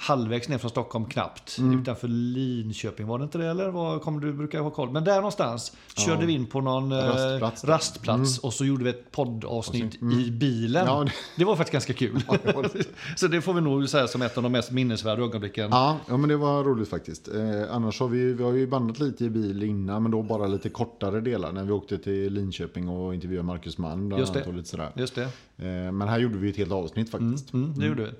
halvvägs 0.00 0.48
ner 0.48 0.58
från 0.58 0.70
Stockholm 0.70 1.04
knappt, 1.04 1.58
Mm. 1.58 1.80
utanför 1.80 2.08
Linköping 2.08 3.06
var 3.06 3.18
det 3.18 3.24
inte 3.24 3.38
det 3.38 3.46
eller? 3.46 3.68
Var 3.68 3.98
kommer 3.98 4.20
du 4.20 4.32
brukar 4.32 4.60
ha 4.60 4.70
koll? 4.70 4.90
Men 4.90 5.04
där 5.04 5.16
någonstans 5.16 5.72
körde 5.96 6.26
vi 6.26 6.32
in 6.32 6.46
på 6.46 6.60
någon 6.60 6.92
eh, 6.92 6.96
Rastplats 6.98 7.64
rastplats, 7.64 8.36
där. 8.40 8.46
och 8.46 8.54
så 8.54 8.64
gjorde 8.64 8.84
vi 8.84 8.90
ett 8.90 9.10
poddavsnitt 9.12 9.94
i 10.02 10.30
bilen. 10.30 10.86
Ja, 10.86 11.04
det- 11.04 11.12
det... 11.36 11.44
var 11.44 11.56
faktiskt 11.56 11.72
ganska 11.72 11.92
kul. 11.92 12.22
så 13.16 13.28
det 13.28 13.40
får 13.40 13.54
vi 13.54 13.60
nog 13.60 13.88
säga 13.88 14.06
som 14.08 14.22
ett 14.22 14.36
av 14.36 14.42
de 14.42 14.52
mest 14.52 14.70
minnesvärda 14.70 15.22
ögonblicken. 15.22 15.68
Ja, 15.70 15.96
ja, 16.08 16.16
men 16.16 16.28
det 16.28 16.36
var 16.36 16.64
roligt 16.64 16.88
faktiskt. 16.88 17.28
Eh, 17.28 17.74
annars 17.74 18.00
har 18.00 18.08
vi, 18.08 18.32
vi 18.32 18.42
har 18.44 18.52
ju 18.52 18.66
bandat 18.66 18.98
lite 19.00 19.24
i 19.24 19.30
bil 19.30 19.62
innan, 19.62 20.02
men 20.02 20.12
då 20.12 20.22
bara 20.22 20.46
lite 20.46 20.68
kortare 20.68 21.20
delar. 21.20 21.52
När 21.52 21.64
vi 21.64 21.72
åkte 21.72 21.98
till 21.98 22.32
Linköping 22.32 22.88
och 22.88 23.14
intervjuade 23.14 23.46
Marcus 23.46 23.76
bland 23.76 24.18
Just 24.18 24.34
det. 24.34 24.46
och 24.46 24.54
Lite 24.54 24.68
sådär. 24.68 24.90
Just 24.96 25.14
det. 25.14 25.22
Eh, 25.56 25.92
men 25.92 26.08
här 26.08 26.18
gjorde 26.18 26.38
vi 26.38 26.50
ett 26.50 26.56
helt 26.56 26.72
avsnitt 26.72 27.10
faktiskt. 27.10 27.52
Mm, 27.52 27.74
det 27.78 27.86
gjorde 27.86 28.02
vi. 28.02 28.10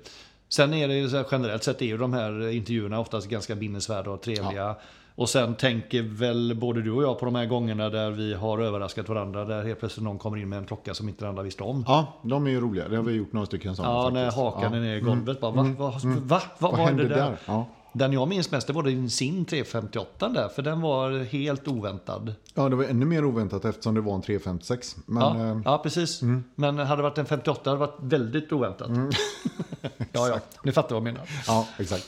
Sen 0.49 0.73
är 0.73 0.87
det 0.87 1.09
så 1.09 1.17
här, 1.17 1.25
generellt 1.31 1.63
sett 1.63 1.81
är 1.81 1.85
ju 1.85 1.97
de 1.97 2.13
här 2.13 2.49
intervjuerna 2.49 2.99
oftast 2.99 3.27
ganska 3.29 3.55
minnesvärda 3.55 4.11
och 4.11 4.21
trevliga. 4.21 4.75
Och 5.15 5.29
sen 5.29 5.55
tänker 5.55 6.01
väl 6.01 6.55
både 6.55 6.81
du 6.81 6.91
och 6.91 7.03
jag 7.03 7.19
på 7.19 7.25
de 7.25 7.35
här 7.35 7.45
gångerna 7.45 7.89
där 7.89 8.11
vi 8.11 8.33
har 8.33 8.59
överraskat 8.59 9.09
varandra. 9.09 9.45
Där 9.45 9.63
helt 9.63 9.79
plötsligt 9.79 10.03
någon 10.03 10.17
kommer 10.17 10.37
in 10.37 10.49
med 10.49 10.59
en 10.59 10.65
klocka 10.65 10.93
som 10.93 11.09
inte 11.09 11.21
den 11.25 11.29
andra 11.29 11.43
visste 11.43 11.63
om. 11.63 11.83
Ja, 11.87 12.13
de 12.23 12.47
är 12.47 12.51
ju 12.51 12.61
roliga. 12.61 12.87
Det 12.87 12.95
har 12.95 13.03
vi 13.03 13.13
gjort 13.13 13.33
några 13.33 13.45
stycken 13.45 13.75
sådana 13.75 13.93
Ja, 13.93 14.09
när 14.09 14.25
faktiskt. 14.25 14.37
hakan 14.43 14.61
ja. 14.61 14.67
Mm. 14.67 14.79
är 14.83 14.87
nere 14.87 14.97
i 14.97 15.01
golvet. 15.01 15.41
Bara, 15.41 15.51
va? 15.51 15.63
Va? 15.63 15.73
Va? 15.77 15.99
Va? 16.21 16.41
Vad 16.57 16.71
Vad 16.71 16.79
hände 16.79 17.03
där? 17.03 17.15
där? 17.15 17.37
Ja. 17.45 17.65
Den 17.93 18.13
jag 18.13 18.27
minns 18.27 18.51
mest 18.51 18.67
det 18.67 18.73
var 18.73 18.83
din 18.83 19.09
sin 19.09 19.45
358 19.45 20.29
där. 20.29 20.49
För 20.49 20.61
den 20.61 20.81
var 20.81 21.23
helt 21.23 21.67
oväntad. 21.67 22.33
ja, 22.53 22.69
det 22.69 22.75
var 22.75 22.83
ännu 22.83 23.05
mer 23.05 23.25
oväntat 23.25 23.65
eftersom 23.65 23.95
det 23.95 24.01
var 24.01 24.15
en 24.15 24.21
356. 24.21 24.95
Men, 25.05 25.23
Ja, 25.23 25.51
eh, 25.51 25.61
ja 25.65 25.77
precis. 25.77 26.21
Men 26.55 26.77
hade 26.77 26.95
det 26.95 27.03
varit 27.03 27.17
en 27.17 27.25
58 27.25 27.69
hade 27.69 27.75
det 27.83 27.87
varit 27.87 27.99
väldigt 27.99 28.51
oväntat. 28.51 28.89
ja, 30.11 30.27
ja. 30.27 30.39
Ni 30.63 30.71
fattar 30.71 30.95
vad 30.95 31.07
jag 31.07 31.13
menar. 31.13 31.29
ja, 31.47 31.67
exakt. 31.79 32.07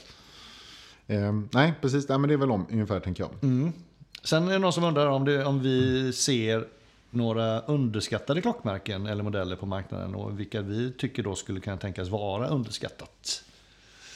Eh, 1.08 1.34
nej, 1.52 1.74
precis. 1.82 2.10
Nej, 2.10 2.18
men 2.18 2.28
det 2.28 2.34
är 2.34 2.38
väl 2.38 2.52
om 2.52 2.66
ungefär, 2.72 3.00
tänker 3.00 3.24
jag. 3.24 3.32
Mm. 3.44 3.74
Sen 4.24 4.48
är 4.48 4.52
det 4.52 4.60
någon 4.60 4.74
som 4.74 4.84
undrar 4.84 5.08
om, 5.08 5.26
det, 5.26 5.46
om 5.46 5.60
vi 5.62 6.14
ser 6.14 6.68
några 7.10 7.60
underskattade 7.62 8.42
klockmärken 8.42 9.06
eller 9.06 9.24
modeller 9.24 9.56
på 9.56 9.66
marknaden 9.66 10.16
och 10.16 10.40
vilka 10.40 10.62
vi 10.62 10.92
tycker 10.92 11.24
då 11.24 11.36
skulle 11.36 11.60
kunna 11.60 11.78
tänkas 11.78 12.10
vara 12.10 12.48
underskattat. 12.48 13.44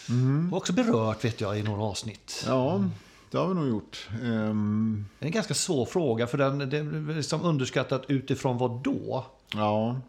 Mm. 0.09 0.53
Och 0.53 0.57
också 0.57 0.73
berört 0.73 1.25
vet 1.25 1.41
jag 1.41 1.59
i 1.59 1.63
några 1.63 1.83
avsnitt. 1.83 2.43
Ja, 2.47 2.83
det 3.31 3.37
har 3.37 3.47
vi 3.47 3.53
nog 3.53 3.67
gjort. 3.67 4.09
Ehm, 4.23 5.05
Det 5.19 5.25
är 5.25 5.27
en 5.27 5.31
ganska 5.31 5.53
svår 5.53 5.85
fråga 5.85 6.27
för 6.27 6.37
den 6.37 6.57
det 6.69 6.77
är 6.77 7.15
liksom 7.15 7.41
underskattat 7.43 8.03
utifrån 8.07 8.57
vad 8.57 8.71
då? 8.83 9.25
ja, 9.55 9.99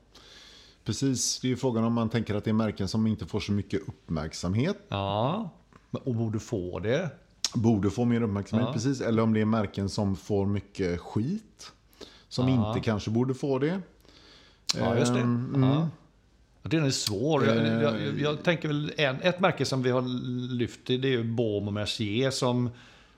precis. 0.84 1.40
Det 1.40 1.46
är 1.46 1.50
ju 1.50 1.56
frågan 1.56 1.84
om 1.84 1.92
man 1.92 2.08
tänker 2.08 2.34
att 2.34 2.44
det 2.44 2.50
är 2.50 2.54
märken 2.54 2.88
som 2.88 3.06
inte 3.06 3.26
får 3.26 3.40
så 3.40 3.52
mycket 3.52 3.88
uppmärksamhet. 3.88 4.76
Ja, 4.88 5.50
och 6.04 6.14
borde 6.14 6.38
få 6.40 6.78
det. 6.78 7.10
Borde 7.54 7.90
få 7.90 8.04
mer 8.04 8.20
uppmärksamhet, 8.22 8.66
Ja. 8.68 8.72
precis. 8.72 9.00
Eller 9.00 9.22
om 9.22 9.32
det 9.34 9.40
är 9.40 9.44
märken 9.44 9.88
som 9.88 10.16
får 10.16 10.46
mycket 10.46 11.00
skit. 11.00 11.72
Som 12.28 12.48
Ja. 12.48 12.68
inte 12.68 12.80
kanske 12.84 13.10
borde 13.10 13.34
få 13.34 13.58
det. 13.58 13.80
Ja, 14.78 14.96
just 14.98 15.12
det. 15.14 15.20
Ehm, 15.20 15.52
mm. 15.54 15.70
Ja. 15.70 15.88
Den 16.68 16.84
är 16.84 16.90
svår. 16.90 17.46
Jag, 17.46 17.56
Eh. 17.56 17.82
jag, 17.82 18.20
jag 18.20 18.42
tänker 18.42 18.68
väl 18.68 18.92
en, 18.96 19.22
ett 19.22 19.40
märke 19.40 19.64
som 19.64 19.82
vi 19.82 19.90
har 19.90 20.02
lyft 20.56 20.80
det 20.86 20.94
är 20.94 21.06
ju 21.06 21.24
Baume 21.24 21.66
och 21.66 21.72
Mercier 21.72 22.30
som 22.30 22.70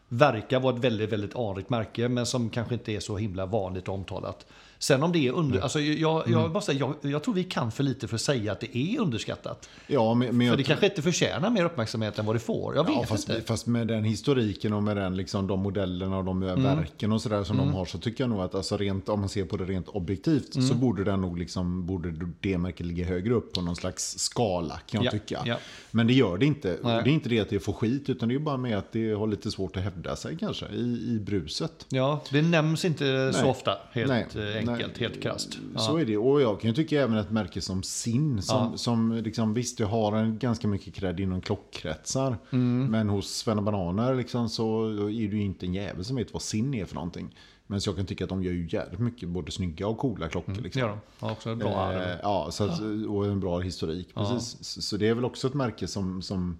verkar 0.09 0.61
vara 0.61 0.77
ett 0.77 0.85
väldigt, 0.85 1.13
väldigt 1.13 1.37
anrikt 1.37 1.71
märke 1.71 2.09
men 2.09 2.27
som 2.27 2.51
kanske 2.51 2.75
inte 2.75 2.93
är 2.93 3.01
så 3.01 3.17
himla 3.17 3.47
vanligt 3.47 3.89
omtalat. 3.89 4.47
Sen 4.79 5.03
om 5.03 5.13
det 5.13 5.19
är 5.29 5.33
under... 5.33 5.61
Alltså 5.61 5.81
jag, 5.81 6.29
jag, 6.29 6.53
måste 6.53 6.73
säga, 6.73 6.93
jag, 7.03 7.11
jag 7.13 7.23
tror 7.25 7.35
vi 7.35 7.45
kan 7.45 7.71
för 7.73 7.83
lite 7.85 8.09
för 8.09 8.15
att 8.15 8.21
säga 8.21 8.53
att 8.53 8.61
det 8.61 8.77
är 8.77 9.01
underskattat. 9.01 9.69
Ja, 9.87 10.15
men, 10.15 10.37
men 10.37 10.51
För 10.51 10.57
det 10.57 10.63
kanske 10.63 10.87
inte 10.87 11.03
förtjänar 11.03 11.51
mer 11.51 11.65
uppmärksamhet 11.65 12.19
än 12.19 12.27
vad 12.27 12.35
det 12.37 12.41
får. 12.41 12.77
Jag 12.77 12.85
vet 12.85 12.95
Ja, 12.95 13.05
fast, 13.07 13.29
inte. 13.29 13.43
fast 13.43 13.67
med 13.67 13.87
den 13.87 14.05
historiken 14.05 14.73
och 14.73 14.83
med 14.83 14.97
den, 14.97 15.17
liksom, 15.17 15.47
de 15.47 15.61
modellerna 15.61 16.19
och 16.19 16.25
de 16.25 16.43
Mm. 16.43 16.63
verken 16.63 17.13
och 17.13 17.23
sådär 17.23 17.45
som 17.45 17.57
de 17.57 17.73
har 17.75 17.85
så 17.85 17.99
tycker 17.99 18.25
jag 18.25 18.31
nog 18.31 18.41
att 18.41 18.55
alltså, 18.55 18.77
rent, 18.77 19.09
om 19.09 19.21
man 19.21 19.29
ser 19.29 19.45
på 19.45 19.57
det 19.57 19.65
rent 19.65 19.89
objektivt 19.89 20.55
Mm. 20.57 20.69
så 20.69 20.75
borde 20.75 21.05
den 21.05 21.21
nog 21.21 21.39
liksom, 21.39 21.87
borde 21.87 22.15
det 22.41 22.59
märket 22.59 22.87
ligga 22.87 23.05
högre 23.05 23.35
upp 23.35 23.53
på 23.53 23.61
någon 23.61 23.77
slags 23.77 24.19
skala 24.19 24.79
kan 24.87 25.03
jag 25.05 25.15
Ja, 25.15 25.19
tycka. 25.19 25.43
ja. 25.47 25.57
Men 25.91 26.07
det 26.07 26.13
gör 26.13 26.39
det 26.39 26.47
inte. 26.47 26.77
Nej. 26.83 27.01
Det 27.05 27.11
är 27.11 27.13
inte 27.15 27.29
det 27.29 27.41
att 27.41 27.49
det 27.51 27.61
får 27.61 27.73
skit 27.73 28.09
utan 28.11 28.29
det 28.29 28.35
är 28.35 28.39
bara 28.39 28.57
med 28.57 28.79
att 28.79 28.93
det 28.93 29.11
har 29.13 29.27
lite 29.27 29.51
svårt 29.51 29.77
att 29.77 29.83
hävda 29.83 30.17
sig 30.17 30.37
kanske 30.41 30.67
i, 30.69 31.15
i 31.15 31.19
bruset. 31.21 31.87
Ja, 31.89 32.23
det 32.31 32.43
nämns 32.43 32.85
inte 32.85 33.33
så 33.33 33.41
Nej. 33.41 33.51
ofta, 33.51 33.79
helt 33.93 34.09
Nej, 34.09 34.27
eh, 34.59 34.65
enkelt, 34.69 34.93
nej. 35.01 35.09
helt 35.09 35.23
krasst. 35.23 35.59
Ja. 35.75 35.81
Så 35.81 35.97
är 35.97 36.05
det. 36.05 36.17
Och 36.17 36.41
jag 36.43 36.61
kan 36.61 36.71
ju 36.71 36.75
tycka 36.75 37.03
även 37.03 37.17
ett 37.17 37.31
märke 37.31 37.61
som 37.61 37.83
SIN, 37.83 38.43
som, 38.43 38.71
Ja. 38.73 38.77
som 38.79 39.13
liksom, 39.13 39.55
visst 39.55 39.79
det 39.79 39.85
har 39.85 40.13
en 40.17 40.39
ganska 40.39 40.69
mycket 40.69 40.95
cred 40.95 41.21
inom 41.21 41.41
klockkretsar. 41.41 42.37
Mm. 42.51 42.87
Men 42.91 43.09
hos 43.09 43.31
Svenna 43.31 43.63
Bananer 43.63 44.15
liksom, 44.15 44.49
så 44.49 44.85
är 45.07 45.09
ju 45.11 45.43
inte 45.43 45.67
en 45.67 45.75
jävel 45.75 46.05
som 46.05 46.17
vet 46.17 46.33
vad 46.33 46.43
SIN 46.43 46.75
är 46.75 46.85
för 46.85 46.95
någonting. 46.95 47.35
Men 47.71 47.81
så 47.81 47.89
jag 47.91 47.97
kan 47.97 48.07
tycka 48.07 48.25
att 48.25 48.31
de 48.31 48.43
gör 48.43 48.53
ju 48.53 48.69
jävligt 48.71 49.01
mycket 49.01 49.29
både 49.29 49.53
snygga 49.53 49.87
och 49.89 49.99
coola 49.99 50.29
klockor. 50.29 50.53
Det 50.53 50.61
Liksom. 50.61 50.81
gör 50.81 50.89
de. 50.89 50.99
Ja, 51.21 51.33
också 51.33 51.55
bra 51.55 51.77
arv. 51.77 52.03
Eh, 52.03 52.17
ja, 52.23 52.49
så 52.51 52.65
att, 52.65 52.81
och 53.09 53.27
en 53.27 53.41
bra 53.41 53.59
historik. 53.61 54.15
Precis. 54.15 54.57
Så, 54.61 54.83
så 54.83 54.97
det 54.97 55.09
är 55.09 55.15
väl 55.15 55.25
också 55.25 55.47
ett 55.49 55.55
märke 55.55 55.87
som, 55.87 56.23
som, 56.23 56.59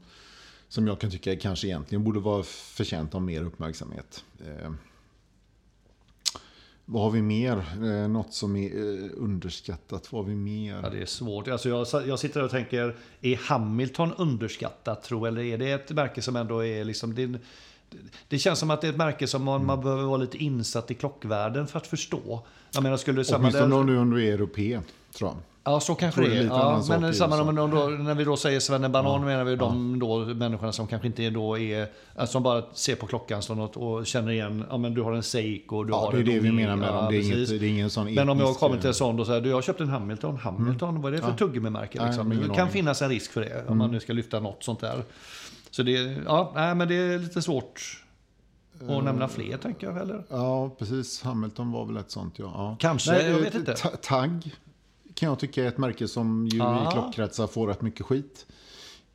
som 0.69 0.87
jag 0.87 0.99
kan 1.01 1.11
tycka 1.11 1.37
kanske 1.37 1.67
egentligen 1.67 2.05
borde 2.05 2.21
vara 2.21 2.43
förtjänt 2.43 3.15
av 3.15 3.23
mer 3.23 3.43
uppmärksamhet. 3.43 4.25
Vad 6.91 7.03
har 7.03 7.11
vi 7.11 7.23
mer? 7.23 7.65
Eh, 7.83 8.09
något 8.09 8.35
som 8.35 8.57
är 8.57 8.69
eh, 8.77 9.11
underskattat. 9.17 10.13
Vad 10.13 10.23
har 10.25 10.29
vi 10.31 10.37
mer? 10.37 10.81
Ja, 10.83 10.91
det 10.91 11.03
är 11.03 11.07
svårt. 11.07 11.49
Alltså 11.49 11.69
jag, 11.69 11.87
jag 12.09 12.19
sitter 12.19 12.43
och 12.43 12.51
tänker, 12.51 12.97
är 13.21 13.37
Hamilton 13.37 14.13
underskattat 14.19 15.03
tro 15.03 15.27
eller 15.27 15.43
är 15.43 15.59
det 15.59 15.71
ett 15.71 15.91
märke 15.91 16.23
som 16.23 16.37
ändå 16.37 16.65
är 16.65 16.85
liksom... 16.85 17.15
Det, 17.15 17.39
det 18.29 18.39
känns 18.39 18.59
som 18.59 18.71
att 18.71 18.81
det 18.81 18.87
är 18.87 18.91
ett 18.91 18.97
märke 18.99 19.27
som 19.27 19.43
man, 19.45 19.55
Mm. 19.57 19.67
man 19.67 19.81
behöver 19.81 20.03
vara 20.03 20.17
lite 20.17 20.39
insatt 20.39 20.91
i 20.91 20.95
klockvärlden 20.95 21.67
för 21.67 21.79
att 21.79 21.87
förstå. 21.87 22.47
Jag 22.73 22.83
menar, 22.83 22.97
skulle 22.97 23.25
samma 23.25 23.39
Åtminstone 23.39 23.67
där, 23.75 23.81
om 23.81 23.87
du, 23.87 23.99
om 23.99 24.11
du 24.11 24.27
är 24.29 24.33
europé, 24.35 24.81
tror 25.19 25.31
jag. 25.31 25.37
Ja, 25.65 25.81
så 25.81 25.95
kanske 25.95 26.21
det 26.21 26.37
är 26.37 26.45
Ja, 26.45 26.83
men 26.89 27.15
samma 27.15 27.41
om 27.63 27.71
då, 27.71 27.87
när 27.87 28.15
vi 28.15 28.25
då 28.25 28.37
säger 28.37 28.61
svennebanan 28.61 29.25
menar 29.25 29.45
vi 29.45 29.57
de 29.57 29.99
då 29.99 30.19
människorna 30.19 30.73
som 30.73 30.87
kanske 30.87 31.07
inte 31.07 31.31
då 31.31 31.59
är, 31.59 31.87
alltså 32.17 32.33
som 32.33 32.43
bara 32.43 32.63
ser 32.73 32.97
på 32.97 33.07
klockan 33.07 33.43
som 33.43 33.59
något 33.59 33.77
och 33.77 34.07
känner 34.07 34.33
igen, 34.33 34.65
ja 34.71 34.77
men 34.79 34.95
du 34.95 35.03
har 35.03 35.13
en 35.13 35.23
Seiko, 35.23 35.85
du 35.85 35.93
Ja, 35.93 35.99
har 35.99 36.13
det 36.13 36.19
är 36.19 36.25
det 36.25 36.41
vi 36.41 36.53
menar 36.53 36.77
med 36.77 36.89
dem. 36.89 37.07
Det 37.11 37.17
är, 37.17 37.23
inget, 37.23 37.49
det 37.49 37.67
är 37.67 37.69
ingen 37.71 37.91
sån 37.91 38.15
Men 38.15 38.29
om 38.29 38.41
jag 38.41 38.57
kommer 38.57 38.77
till 38.77 38.87
eh, 38.87 38.89
en 38.89 38.95
sån 38.95 39.21
och 39.21 39.27
säger 39.27 39.41
du 39.41 39.49
jag 39.49 39.57
har 39.57 39.63
köpt 39.63 39.81
en 39.81 39.89
Hamilton, 39.89 40.37
Hamilton, 40.37 41.03
vad 41.03 41.13
är 41.15 41.17
det 41.17 41.23
för 41.23 41.33
tuggummimärke? 41.33 41.99
Nej, 41.99 42.07
Liksom? 42.07 42.29
Det 42.31 42.37
kan. 42.37 42.55
Mm. 42.55 42.69
finnas 42.69 43.03
en 43.03 43.09
risk 43.09 43.33
för 43.33 43.41
det 43.41 43.65
om 43.69 43.79
man 43.79 43.91
nu 43.91 44.01
ska 44.01 44.13
lyfta 44.13 44.41
något 44.41 44.65
sånt 44.65 44.81
där. 44.81 45.03
Så 45.71 45.83
det, 45.83 46.17
ja, 46.27 46.53
nej, 46.55 46.75
men 46.75 46.89
det 46.89 46.95
är 46.95 47.19
lite 47.19 47.43
svårt 47.43 48.05
Eh, 48.89 49.03
nämna 49.03 49.29
fler 49.29 49.57
tänker 49.57 49.87
jag. 49.87 49.99
Eller? 49.99 50.25
Ja, 50.29 50.71
precis. 50.79 51.23
Hamilton 51.23 51.73
var 51.73 51.85
väl 51.87 51.97
ett 51.97 52.11
sånt, 52.11 52.39
ja. 52.39 52.53
ja. 52.55 52.77
Kanske, 52.79 53.23
jag 53.23 53.31
eh, 53.31 53.37
vet 53.45 53.55
inte. 53.55 53.75
Ta- 53.75 53.89
Tagg 53.89 54.55
kan 55.19 55.29
jag 55.29 55.39
tycka 55.39 55.65
är 55.65 55.69
ett 55.69 55.79
märke 55.79 56.09
som 56.09 56.49
ju 56.53 56.63
Ah. 56.63 56.89
i 56.89 56.93
klockkretsar 56.93 57.47
får 57.47 57.67
rätt 57.67 57.83
mycket 57.83 58.07
skit. 58.07 58.47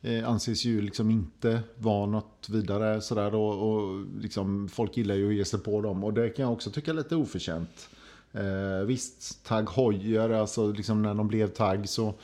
Eh, 0.02 0.28
anses 0.28 0.64
ju 0.64 0.80
liksom 0.80 1.10
inte 1.10 1.60
vara 1.78 2.06
något 2.06 2.48
vidare 2.50 3.00
sådär 3.00 3.34
och, 3.34 3.72
och 3.72 4.04
liksom 4.20 4.68
folk 4.68 4.96
gillar 4.96 5.14
ju 5.14 5.28
att 5.28 5.34
ge 5.34 5.44
sig 5.44 5.60
på 5.60 5.80
dem 5.80 6.04
och 6.04 6.12
det 6.12 6.28
kan 6.28 6.42
jag 6.42 6.52
också 6.52 6.70
tycka 6.70 6.90
är 6.90 6.94
lite 6.94 7.16
oförtjänt. 7.16 7.88
Eh, 8.32 8.86
visst, 8.86 9.44
Tagg 9.44 9.70
Heuer, 9.70 10.30
alltså 10.30 10.72
liksom 10.72 11.02
när 11.02 11.14
de 11.14 11.28
blev 11.28 11.46
Tagg 11.48 11.88
så 11.88 12.14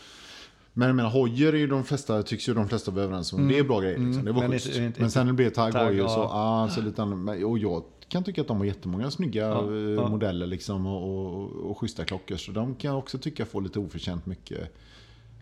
men 0.72 0.88
jag 0.88 0.96
menar, 0.96 1.10
Hojer 1.10 1.52
är 1.52 1.56
ju 1.58 1.66
de 1.66 1.84
flesta, 1.84 2.22
tycks 2.22 2.48
ju 2.48 2.54
de 2.54 2.68
flesta 2.68 2.90
vara 2.90 3.04
överens 3.04 3.32
om. 3.32 3.48
Det 3.48 3.58
är 3.58 3.64
bra 3.64 3.80
grejer. 3.80 3.98
Liksom. 3.98 4.24
Det 4.24 4.32
var 4.32 4.48
Men 4.48 4.58
schysst. 4.58 4.98
men 4.98 5.10
sen 5.10 5.26
när 5.26 5.32
det 5.32 5.36
blev 5.36 5.50
Tag 5.50 5.72
Tag, 5.72 5.84
Hojer 5.86 6.02
ja. 6.02 6.08
så, 6.08 6.22
ah, 6.22 6.68
så 6.68 6.80
lite 6.80 7.02
annorlunda. 7.02 7.46
Och 7.46 7.58
jag 7.58 7.82
kan 8.10 8.24
tycka 8.24 8.40
att 8.40 8.48
de 8.48 8.56
har 8.58 8.64
jättemånga 8.64 9.10
snygga 9.10 9.48
Ja, 9.48 9.72
eh, 9.74 9.76
ja. 9.80 10.08
modeller 10.08 10.46
liksom 10.46 10.86
och, 10.86 11.26
och, 11.34 11.70
och 11.70 11.78
schyssta 11.78 12.04
klockor. 12.04 12.36
Så 12.36 12.52
de 12.52 12.74
kan 12.74 12.90
jag 12.90 12.98
också 12.98 13.18
tycka 13.18 13.46
får 13.46 13.60
lite 13.62 13.78
oförtjänt 13.78 14.26
mycket. 14.26 14.76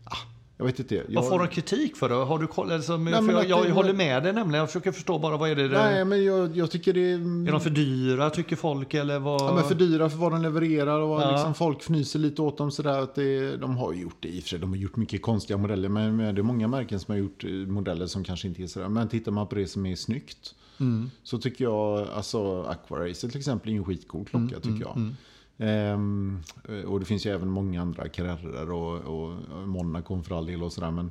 Ah, 0.05 0.17
jag 0.59 0.65
vet 0.65 0.79
inte. 0.79 0.95
Jag, 0.95 1.05
Vad 1.09 1.29
får 1.29 1.39
de 1.39 1.49
kritik 1.49 1.97
för 1.97 2.09
då? 2.09 2.15
Har 2.25 2.39
du 2.39 2.47
koll? 2.47 2.73
Alltså, 2.73 2.99
för 2.99 3.11
jag, 3.11 3.35
att 3.41 3.49
jag 3.49 3.65
det- 3.67 3.73
håller 3.73 3.93
med 3.93 4.23
dig 4.23 4.33
nämligen. 4.33 4.59
Jag 4.61 4.69
försöker 4.69 4.93
förstå 4.93 5.19
bara 5.19 5.37
vad 5.37 5.51
är 5.51 5.57
det? 5.57 5.69
Nej, 5.69 6.05
men 6.05 6.25
jag, 6.25 6.57
jag 6.57 6.71
tycker 6.71 6.93
det 6.93 7.01
är... 7.11 7.15
Är 7.49 7.53
de 7.53 7.61
för 7.61 7.71
dyra 7.71 8.31
tycker 8.31 8.57
folk 8.57 8.95
eller 8.95 9.19
vad? 9.19 9.41
Ja, 9.41 9.55
men 9.55 9.65
för 9.65 9.75
dyra 9.75 10.11
för 10.11 10.17
vad 10.19 10.33
de 10.33 10.43
levererar 10.43 11.01
och 11.01 11.23
Ja. 11.23 11.33
liksom 11.33 11.55
folk 11.55 11.79
fnyser 11.83 12.19
lite 12.19 12.43
åt 12.43 12.59
dem 12.59 12.71
sådär. 12.71 12.99
Att 13.03 13.15
det, 13.15 13.57
de 13.57 13.77
har 13.77 13.93
gjort 13.93 14.17
det 14.21 14.29
i 14.29 14.39
och 14.39 14.43
för 14.43 14.49
sig. 14.49 14.59
De 14.59 14.71
har 14.71 14.77
gjort 14.77 14.97
mycket 14.97 15.23
konstiga 15.23 15.57
modeller. 15.57 15.89
Men, 15.89 16.17
men 16.17 16.35
det 16.35 16.41
är 16.41 16.43
många 16.43 16.69
märken 16.69 17.01
som 17.01 17.13
har 17.13 17.19
gjort 17.19 17.45
eh, 17.45 17.51
modeller 17.51 18.07
som 18.07 18.25
kanske 18.25 18.49
inte 18.49 18.63
är 18.63 18.67
sådär. 18.67 18.89
Men 18.89 19.09
tittar 19.09 19.33
man 19.33 19.47
på 19.47 19.55
det 19.55 19.67
som 19.67 19.87
är 19.87 19.97
snyggt. 19.97 20.55
Mm. 20.81 21.11
Så 21.23 21.39
tycker 21.39 21.65
jag, 21.65 22.09
alltså 22.09 22.63
Aquaracer 22.63 23.29
till 23.29 23.39
exempel 23.39 23.73
är 23.73 23.77
en 23.77 23.85
skitcool 23.85 24.25
klocka 24.25 24.57
Mm, 24.57 24.61
tycker 24.61 24.81
jag. 24.81 25.15
Ehm, 25.61 26.43
och 26.87 27.01
det 27.01 27.07
finns 27.07 27.27
ju 27.27 27.31
även 27.31 27.49
många 27.51 27.83
andra 27.83 28.09
Carrerer 28.09 28.73
och, 28.73 28.99
och, 28.99 29.69
Monaco 29.69 30.23
för 30.23 30.39
all 30.39 30.47
del 30.47 30.63
och 30.63 30.73
sådär. 30.73 30.91
Men 30.91 31.11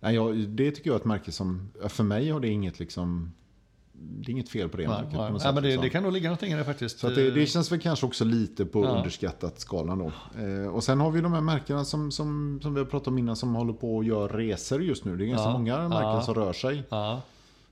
nej, 0.00 0.14
jag, 0.14 0.36
det 0.38 0.70
tycker 0.70 0.90
jag 0.90 0.94
är 0.94 1.00
ett 1.00 1.04
märke 1.06 1.32
som, 1.32 1.68
för 1.88 2.04
mig 2.04 2.30
har 2.30 2.40
det 2.40 2.48
inget 2.48 2.78
liksom, 2.78 3.32
det 3.92 4.30
är 4.30 4.32
inget 4.32 4.48
fel 4.48 4.68
på 4.68 4.76
det 4.76 4.88
Nej, 4.88 4.96
märket. 4.96 5.16
på 5.16 5.22
nej. 5.22 5.30
Nej, 5.30 5.40
sätt, 5.40 5.54
men 5.54 5.62
det, 5.62 5.68
liksom. 5.68 5.84
det 5.84 5.90
kan 5.90 6.02
nog 6.02 6.12
ligga 6.12 6.28
någonting 6.28 6.52
i 6.52 6.56
det 6.56 6.64
faktiskt. 6.64 6.98
Så 6.98 7.08
det, 7.08 7.30
det 7.30 7.46
känns 7.46 7.72
väl 7.72 7.80
kanske 7.80 8.06
också 8.06 8.24
lite 8.24 8.64
på 8.66 8.84
Ja. 8.84 8.88
underskattat 8.88 9.60
skalan 9.60 9.98
då. 9.98 10.12
Eh, 10.42 10.68
och 10.74 10.84
sen 10.84 11.00
har 11.00 11.10
vi 11.10 11.20
de 11.20 11.32
här 11.32 11.40
märkena 11.40 11.84
som, 11.84 12.10
som, 12.12 12.58
som 12.62 12.74
vi 12.74 12.80
har 12.80 12.86
pratat 12.86 13.08
om 13.08 13.18
innan 13.18 13.36
som 13.36 13.54
håller 13.54 13.72
på 13.72 13.96
och 13.96 14.04
gör 14.04 14.28
resor 14.28 14.82
just 14.82 15.04
nu. 15.04 15.16
Det 15.16 15.24
är 15.24 15.28
ganska 15.28 15.48
Ja. 15.48 15.52
många 15.52 15.88
märken 15.88 16.08
Ja. 16.08 16.22
som 16.22 16.34
rör 16.34 16.52
sig. 16.52 16.82
Ja. 16.88 17.22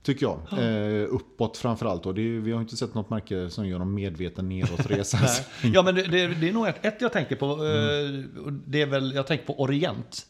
Tycker 0.05 0.27
jag. 0.27 0.41
Eh, 0.59 1.07
uppåt 1.11 1.57
framförallt. 1.57 2.07
Och 2.07 2.19
vi 2.19 2.53
har 2.53 2.61
inte 2.61 2.77
sett 2.77 2.95
något 2.95 3.11
märke 3.11 3.51
som 3.51 3.69
gör 3.69 3.79
någon 3.79 3.95
medveten 3.95 4.49
nedåtresa. 4.49 5.19
Ja, 5.63 5.83
men 5.83 5.95
det, 5.95 6.03
det, 6.03 6.27
det 6.27 6.49
är 6.49 6.53
nog 6.53 6.67
ett, 6.67 6.85
ett 6.85 6.97
jag 7.01 7.13
tänker 7.13 7.37
på. 7.37 7.47
Mm. 7.47 8.25
eh, 8.37 8.43
och 8.45 8.53
Det 8.53 8.83
är 8.83 8.87
väl, 8.87 9.15
jag 9.15 9.27
tänker 9.27 9.47
på 9.47 9.61
Orient. 9.61 10.27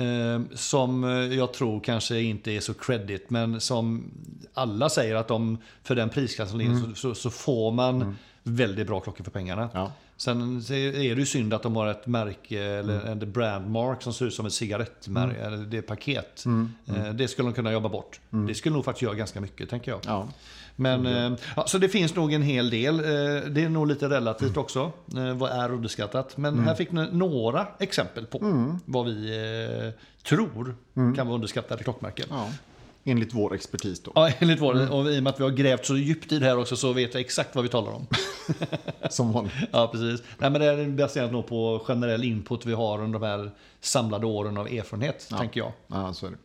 Eh, 0.00 0.56
Som 0.56 1.04
eh, 1.04 1.10
jag 1.10 1.52
tror 1.52 1.80
kanske 1.80 2.20
inte 2.20 2.50
är 2.52 2.60
så 2.60 2.74
credit, 2.74 3.30
men 3.30 3.60
som 3.60 4.10
alla 4.54 4.88
säger 4.88 5.14
att 5.14 5.28
de, 5.28 5.58
för 5.82 5.94
den 5.94 6.08
prisklassen 6.08 6.58
ligger 6.58 6.74
så, 6.74 6.94
så, 6.94 7.14
så 7.14 7.30
får 7.30 7.72
man 7.72 8.16
väldigt 8.42 8.86
bra 8.86 9.00
klockor 9.00 9.24
för 9.24 9.30
pengarna. 9.30 9.68
Ja. 9.74 9.92
Sen 10.16 10.56
är 10.58 10.92
det 10.92 11.20
ju 11.20 11.26
synd 11.26 11.54
att 11.54 11.62
de 11.62 11.76
har 11.76 11.86
ett 11.86 12.06
märke, 12.06 12.62
eller 12.62 13.00
en 13.06 13.32
brandmark 13.32 14.02
som 14.02 14.12
ser 14.12 14.26
ut 14.26 14.34
som 14.34 14.46
ett 14.46 14.52
cigarettmärke, 14.52 15.40
eller 15.40 15.56
det 15.56 15.78
är 15.78 15.82
paket. 15.82 16.44
Eh, 16.86 17.08
Det 17.14 17.28
skulle 17.28 17.48
de 17.48 17.54
kunna 17.54 17.72
jobba 17.72 17.88
bort. 17.88 18.20
Det 18.48 18.54
skulle 18.54 18.74
nog 18.74 18.84
faktiskt 18.84 19.02
göra 19.02 19.14
ganska 19.14 19.40
mycket, 19.40 19.70
tänker 19.70 19.90
jag. 19.90 20.00
Ja. 20.06 20.28
Men, 20.76 21.06
eh, 21.06 21.32
ja, 21.56 21.66
så 21.66 21.78
det 21.78 21.88
finns 21.88 22.14
nog 22.14 22.32
en 22.32 22.42
hel 22.42 22.70
del. 22.70 22.98
Eh, 22.98 23.04
Det 23.50 23.64
är 23.64 23.68
nog 23.68 23.86
lite 23.86 24.08
relativt 24.08 24.56
också. 24.56 24.92
eh, 25.16 25.32
Vad 25.36 25.50
är 25.50 25.72
underskattat? 25.72 26.36
Men 26.36 26.58
här 26.58 26.74
fick 26.74 26.92
ni 26.92 27.08
några 27.12 27.66
exempel 27.78 28.26
på 28.26 28.38
vad 28.84 29.06
vi 29.06 29.92
tror 30.28 30.74
kan 31.16 31.26
vara 31.26 31.34
underskattade 31.34 31.82
klockmärken. 31.84 32.26
Ja. 32.30 32.48
Ja. 33.02 33.12
Enligt 33.12 33.34
vår 33.34 33.54
expertis 33.54 34.00
då. 34.00 34.30
enligt 34.38 34.60
vår, 34.60 34.92
och 34.92 35.10
i 35.10 35.18
och 35.18 35.22
med 35.22 35.30
att 35.32 35.40
vi 35.40 35.44
har 35.44 35.50
grävt 35.50 35.86
så 35.86 35.96
djupt 35.96 36.32
i 36.32 36.38
det 36.38 36.46
här 36.46 36.58
också 36.58 36.76
så 36.76 36.92
vet 36.92 37.14
jag 37.14 37.20
exakt 37.20 37.54
vad 37.54 37.64
vi 37.64 37.68
talar 37.70 37.92
om. 37.92 38.06
Som 39.10 39.32
vanligt. 39.32 39.54
Ja, 39.70 39.88
precis. 39.92 40.22
Nej, 40.38 40.50
men 40.50 40.60
det 40.60 40.66
är 40.66 40.88
baserat 40.88 41.32
nog 41.32 41.46
på 41.46 41.82
generell 41.86 42.24
input 42.24 42.66
vi 42.66 42.72
har 42.72 43.00
under 43.02 43.18
de 43.18 43.26
här 43.26 43.50
samlade 43.80 44.26
åren 44.26 44.56
av 44.56 44.66
erfarenhet, 44.66 45.28
tänker 45.38 45.60
jag. 45.60 45.72
Ja, 45.86 46.14
så 46.14 46.26
är 46.26 46.30
det. 46.30 46.36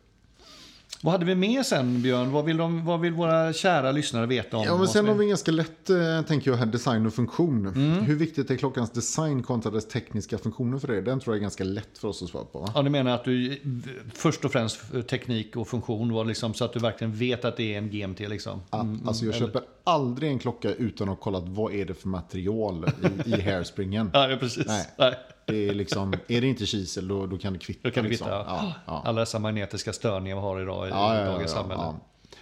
Vad 1.02 1.12
hade 1.12 1.24
vi 1.24 1.34
med 1.34 1.66
sen, 1.66 2.02
Björn? 2.02 2.32
Vad 2.32 2.44
vill, 2.44 2.56
de, 2.56 2.84
vad 2.84 3.00
vill 3.00 3.12
våra 3.12 3.52
kära 3.52 3.92
lyssnare 3.92 4.26
veta 4.26 4.56
om 4.56 4.64
Ja, 4.64 4.76
men 4.76 4.88
sen 4.88 5.08
har 5.08 5.14
vi 5.14 5.26
ganska 5.26 5.50
lätt, 5.50 5.90
eh, 5.90 6.22
tänker 6.28 6.50
jag, 6.50 6.58
här 6.58 6.66
design 6.66 7.06
och 7.06 7.14
funktion. 7.14 7.66
Mm. 7.66 8.04
Hur 8.04 8.16
viktigt 8.16 8.50
är 8.50 8.56
klockans 8.56 8.90
design 8.90 9.42
kontra 9.42 9.70
dess 9.70 9.88
tekniska 9.88 10.38
funktioner 10.38 10.78
för 10.78 10.88
det? 10.88 11.00
Den 11.00 11.20
tror 11.20 11.34
jag 11.34 11.38
är 11.38 11.42
ganska 11.42 11.64
lätt 11.64 11.98
för 11.98 12.08
oss 12.08 12.22
att 12.22 12.28
svara 12.28 12.44
på. 12.44 12.58
Va? 12.58 12.72
Ja, 12.74 12.82
du 12.82 12.90
menar 12.90 13.14
att 13.14 13.24
du 13.24 13.60
först 14.14 14.44
och 14.44 14.52
främst 14.52 14.80
teknik 15.08 15.56
och 15.56 15.68
funktion 15.68 16.12
var 16.12 16.24
liksom 16.24 16.54
så 16.54 16.64
att 16.64 16.72
du 16.72 16.78
verkligen 16.78 17.14
vet 17.14 17.44
att 17.44 17.56
det 17.56 17.74
är 17.74 17.78
en 17.78 17.90
GMT 17.90 18.20
liksom? 18.20 18.60
Ja, 18.70 18.86
alltså 19.06 19.24
jag 19.24 19.34
köper 19.34 19.62
aldrig 19.84 20.30
en 20.30 20.38
klocka 20.38 20.72
utan 20.72 21.08
att 21.08 21.16
ha 21.16 21.22
kollat 21.22 21.44
vad 21.46 21.72
är 21.72 21.84
det 21.84 21.94
för 21.94 22.08
material 22.08 22.90
i, 23.24 23.30
i 23.30 23.40
hairspringen. 23.42 24.10
Ja, 24.12 24.30
ja 24.30 24.36
precis. 24.36 24.66
Nej. 24.66 24.86
Nej. 24.98 25.14
Det 25.48 25.68
är, 25.68 25.74
liksom, 25.74 26.14
är 26.28 26.40
det 26.40 26.46
inte 26.46 26.66
kisel 26.66 27.08
då, 27.08 27.26
då 27.26 27.38
kan 27.38 27.52
det 27.52 27.58
kvitta. 27.58 27.80
Då 27.82 27.90
kan 27.90 28.04
det 28.04 28.10
liksom. 28.10 28.26
kvitta. 28.26 28.44
Ja, 28.46 28.72
ja. 28.86 29.02
Alla 29.04 29.20
dessa 29.20 29.38
magnetiska 29.38 29.92
störningar 29.92 30.36
vi 30.36 30.42
har 30.42 30.60
idag 30.60 30.86
i 30.86 30.90
Ja, 30.90 31.24
dagens 31.24 31.50
samhälle. 31.50 31.82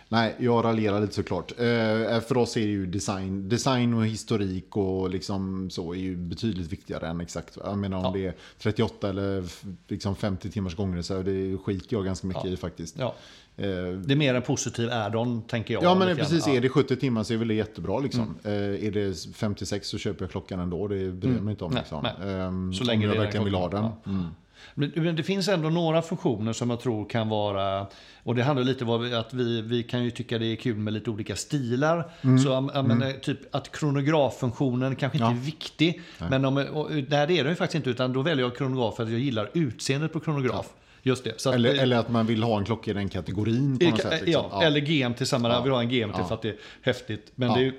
Nej, 0.09 0.35
jag 0.39 0.65
raljerar 0.65 1.01
lite 1.01 1.15
såklart. 1.15 1.53
Eh, 1.59 2.21
för 2.21 2.37
oss 2.37 2.57
är 2.57 2.61
det 2.61 2.67
ju 2.67 2.87
design. 2.87 3.49
Design 3.49 3.95
och 3.95 4.07
historik 4.07 4.77
och 4.77 5.11
liksom 5.11 5.71
så 5.71 5.93
är 5.93 5.99
ju 5.99 6.17
betydligt 6.17 6.73
viktigare 6.73 7.09
än 7.09 7.21
exakt. 7.21 7.59
Jag 7.65 7.79
menar 7.79 7.99
om 7.99 8.05
Ja. 8.05 8.11
det 8.15 8.27
är 8.27 8.35
38 8.59 9.09
eller 9.09 9.45
liksom 9.89 10.17
50 10.17 10.51
timmars 10.51 10.75
gånger 10.77 11.03
så 11.03 11.23
det 11.23 11.57
skiter 11.59 11.97
jag 11.97 12.05
ganska 12.05 12.27
mycket 12.27 12.45
Ja. 12.45 12.51
i 12.51 12.57
faktiskt. 12.57 12.97
Ja. 12.99 13.15
Eh, 13.57 13.65
Det 14.05 14.13
är 14.13 14.17
mer 14.17 14.35
en 14.35 14.43
positiv 14.43 14.91
add-on, 14.93 15.43
tänker 15.43 15.75
jag. 15.75 15.83
Ja 15.83 15.95
men 15.95 16.17
precis. 16.17 16.47
Mm. 16.47 16.57
är 16.57 16.61
det 16.61 16.69
70 16.69 16.97
timmar 16.97 17.23
så 17.23 17.35
är 17.35 17.39
väl 17.39 17.49
det 17.49 17.55
jättebra 17.55 17.99
liksom. 17.99 18.35
Eh, 18.45 18.53
är 18.53 18.91
det 18.91 19.19
56 19.35 19.89
så 19.89 19.99
köper 19.99 20.25
jag 20.25 20.31
klockan 20.31 20.61
ändå, 20.61 20.89
det 20.89 21.11
bryr 21.13 21.33
jag 21.35 21.43
mig 21.45 21.53
inte 21.53 21.65
om. 21.65 21.71
Nej, 21.73 21.81
liksom. 21.83 22.03
nej. 22.21 22.31
Ehm, 22.35 22.73
Så 22.75 22.81
om 22.83 22.87
länge 22.87 23.07
jag 23.07 23.15
det 23.15 23.19
är 23.19 23.23
verkligen 23.23 23.45
vill 23.45 23.55
ha 23.55 23.69
den. 23.69 23.85
Mm. 24.07 24.25
Men 24.75 25.17
det 25.17 25.23
finns 25.23 25.49
ändå 25.49 25.69
några 25.71 26.03
funktioner 26.03 26.53
som 26.53 26.71
jag 26.71 26.81
tror 26.81 27.09
kan 27.09 27.29
vara, 27.29 27.87
och 28.23 28.35
det 28.35 28.43
handlar 28.43 28.65
lite 28.65 28.85
om 28.85 29.15
att 29.15 29.35
vi, 29.35 29.63
vi 29.63 29.83
kan 29.83 30.05
ju 30.05 30.11
tycka 30.11 30.39
det 30.39 30.47
är 30.47 30.57
kul 30.57 30.77
med 30.77 30.93
lite 30.93 31.11
olika 31.11 31.37
stilar. 31.37 32.11
Mm. 32.23 32.39
Så 32.39 32.49
jag, 32.49 32.71
jag 32.75 32.85
menar, 32.85 33.13
typ 33.13 33.55
att 33.55 33.73
kronograffunktionen 33.73 34.97
kanske 34.97 35.19
inte 35.19 35.25
Ja. 35.25 35.31
är 35.31 35.35
viktig. 35.45 36.01
Men 36.31 36.45
om, 36.45 36.57
och, 36.57 36.91
nej, 36.91 37.05
det 37.09 37.17
är 37.17 37.27
den 37.27 37.49
ju 37.49 37.55
faktiskt 37.55 37.75
inte, 37.75 37.91
utan 37.91 38.13
då 38.13 38.23
väljer 38.23 38.45
jag 38.45 38.57
kronograf 38.57 38.97
för 38.97 39.03
att 39.03 39.11
jag 39.11 39.21
gillar 39.21 39.51
utseendet 39.55 40.13
på 40.13 40.21
kronograf. 40.21 40.67
Just 41.03 41.25
det. 41.25 41.41
Så 41.41 41.49
att, 41.49 41.55
Eller, 41.55 41.75
eller 41.83 41.97
att 41.97 42.09
man 42.11 42.27
vill 42.27 42.43
ha 42.43 42.59
en 42.59 42.65
klocka 42.65 42.91
i 42.91 42.95
den 42.95 43.09
kategorin 43.09 43.79
på 43.79 43.85
något 43.91 44.01
sätt. 44.01 44.23
Liksom. 44.27 44.45
ja, 44.53 44.63
eller 44.63 44.81
GMT 44.81 45.27
samma, 45.29 45.49
Ja. 45.49 45.55
jag 45.55 45.63
vill 45.63 45.73
ha 45.73 45.81
en 45.81 45.89
GMT 45.89 46.15
Ja. 46.19 46.25
för 46.25 46.35
att 46.35 46.43
det 46.43 46.49
är 46.49 46.57
häftigt. 46.83 47.33
Men 47.35 47.49
Ja. 47.49 47.55
det 47.55 47.61
är 47.61 47.65
ju, 47.65 47.73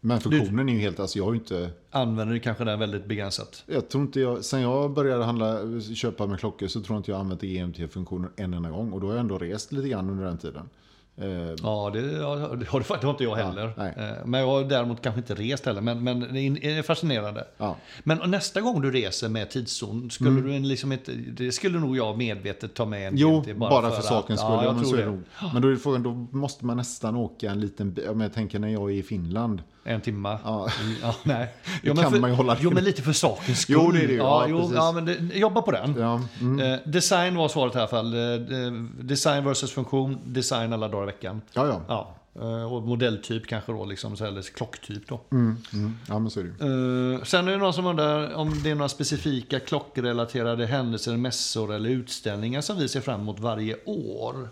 Men 0.00 0.20
funktionen 0.20 0.68
är 0.68 0.72
ju 0.72 0.78
helt, 0.78 1.00
alltså 1.00 1.18
jag 1.18 1.24
har 1.24 1.32
ju 1.32 1.38
inte... 1.38 1.70
använder 1.90 2.34
du 2.34 2.40
kanske 2.40 2.64
den 2.64 2.78
väldigt 2.78 3.06
begränsat. 3.06 3.64
Jag 3.66 3.88
tror 3.88 4.04
inte 4.04 4.20
jag, 4.20 4.44
sen 4.44 4.60
jag 4.62 4.90
började 4.90 5.24
handla, 5.24 5.58
köpa 5.94 6.26
med 6.26 6.38
klockor 6.40 6.66
så 6.66 6.80
tror 6.80 6.94
jag 6.96 7.00
inte 7.00 7.10
jag 7.10 7.20
använt 7.20 7.42
EMT-funktionen 7.44 8.30
en 8.36 8.54
enda 8.54 8.70
gång. 8.70 8.92
Och 8.92 9.00
då 9.00 9.06
har 9.06 9.14
jag 9.14 9.20
ändå 9.20 9.38
rest 9.38 9.72
lite 9.72 9.88
grann 9.88 10.10
under 10.10 10.24
den 10.24 10.38
tiden. 10.38 10.68
Eh, 11.16 11.54
Ja, 11.62 11.90
det, 11.94 12.00
ja, 12.00 12.34
det, 12.34 12.40
har, 12.40 12.56
det, 12.56 12.66
har, 12.68 13.02
har 13.02 13.10
inte 13.10 13.24
jag 13.24 13.36
heller. 13.36 13.72
nej. 13.76 13.94
Eh, 13.96 14.26
men 14.26 14.40
jag 14.40 14.46
har 14.46 14.64
däremot 14.64 15.02
kanske 15.02 15.20
inte 15.20 15.34
rest 15.34 15.66
heller. 15.66 15.80
Men, 15.80 16.04
men 16.04 16.20
det 16.20 16.38
är 16.78 16.82
fascinerande. 16.82 17.44
Ja. 17.56 17.76
Men 18.04 18.30
nästa 18.30 18.60
gång 18.60 18.80
du 18.82 18.90
reser 18.90 19.28
med 19.28 19.50
tidszon, 19.50 20.10
skulle 20.10 20.40
du 20.40 20.58
liksom 20.58 20.92
inte, 20.92 21.12
det 21.12 21.52
skulle 21.52 21.78
nog 21.78 21.96
jag 21.96 22.18
medvetet 22.18 22.74
ta 22.74 22.86
med 22.86 23.08
en 23.08 23.16
Jo, 23.16 23.40
GMT 23.40 23.56
bara, 23.58 23.90
för, 23.90 23.98
att- 23.98 24.04
sakens 24.04 24.40
skull. 24.40 24.50
Ja, 24.62 24.72
men, 25.42 25.52
men 25.52 25.62
då 25.62 25.68
är 25.68 25.76
frågan, 25.76 26.02
då 26.02 26.10
måste 26.38 26.66
man 26.66 26.76
nästan 26.76 27.16
åka 27.16 27.50
en 27.50 27.60
liten 27.60 27.92
bit. 27.92 28.04
Jag 28.04 28.32
tenkar 28.34 28.58
när 28.58 28.68
jag 28.68 28.90
är 28.90 28.94
i 28.94 29.02
Finland. 29.02 29.62
En 29.88 30.00
timma. 30.00 30.38
Ja. 30.44 30.68
Ja, 31.02 31.14
nej. 31.22 31.54
Jo, 31.82 31.94
men 31.94 32.02
kan 32.02 32.12
för, 32.12 32.20
man 32.20 32.56
jo, 32.60 32.70
men 32.70 32.84
lite 32.84 33.02
för 33.02 33.12
sakens 33.12 33.60
skull. 33.60 33.76
Jo, 33.78 33.90
det 33.90 33.98
är 33.98 34.06
det 34.06 34.12
ju. 34.12 34.18
Ja, 34.18 34.46
Ja, 34.48 34.48
jo, 34.48 34.70
ja, 34.74 34.92
men 34.92 35.04
det, 35.04 35.38
jobba 35.38 35.62
på 35.62 35.70
den. 35.70 35.94
Ja, 35.98 36.20
mm. 36.40 36.72
Eh, 36.72 36.78
design 36.84 37.36
var 37.36 37.48
svaret 37.48 37.74
i 37.74 37.78
alla 37.78 37.88
fall. 37.88 38.14
Eh, 38.14 38.72
design 39.00 39.44
versus 39.44 39.72
funktion. 39.72 40.18
Design 40.24 40.72
alla 40.72 40.88
dagar 40.88 41.02
i 41.02 41.06
veckan. 41.06 41.40
ja, 41.52 41.66
ja. 41.66 41.80
Ja. 41.88 42.14
Eh, 42.40 42.72
Och 42.72 42.82
modelltyp 42.82 43.46
kanske 43.46 43.72
då, 43.72 43.84
liksom, 43.84 44.12
eller 44.20 44.54
klocktyp 44.54 45.08
då. 45.08 45.20
Mm, 45.32 45.56
mm. 45.72 45.96
Ja, 46.08 46.18
men 46.18 46.30
så 46.30 46.40
är 46.40 46.44
det. 46.44 46.64
Eh, 47.18 47.24
sen 47.24 47.48
är 47.48 47.52
det 47.52 47.58
någon 47.58 47.72
som 47.74 47.86
undrar 47.86 48.34
om 48.34 48.62
det 48.62 48.70
är 48.70 48.74
några 48.74 48.88
specifika 48.88 49.60
klockrelaterade 49.60 50.66
händelser, 50.66 51.16
mässor 51.16 51.74
eller 51.74 51.90
utställningar 51.90 52.60
som 52.60 52.78
vi 52.78 52.88
ser 52.88 53.00
fram 53.00 53.20
emot 53.20 53.40
varje 53.40 53.76
år. 53.84 54.48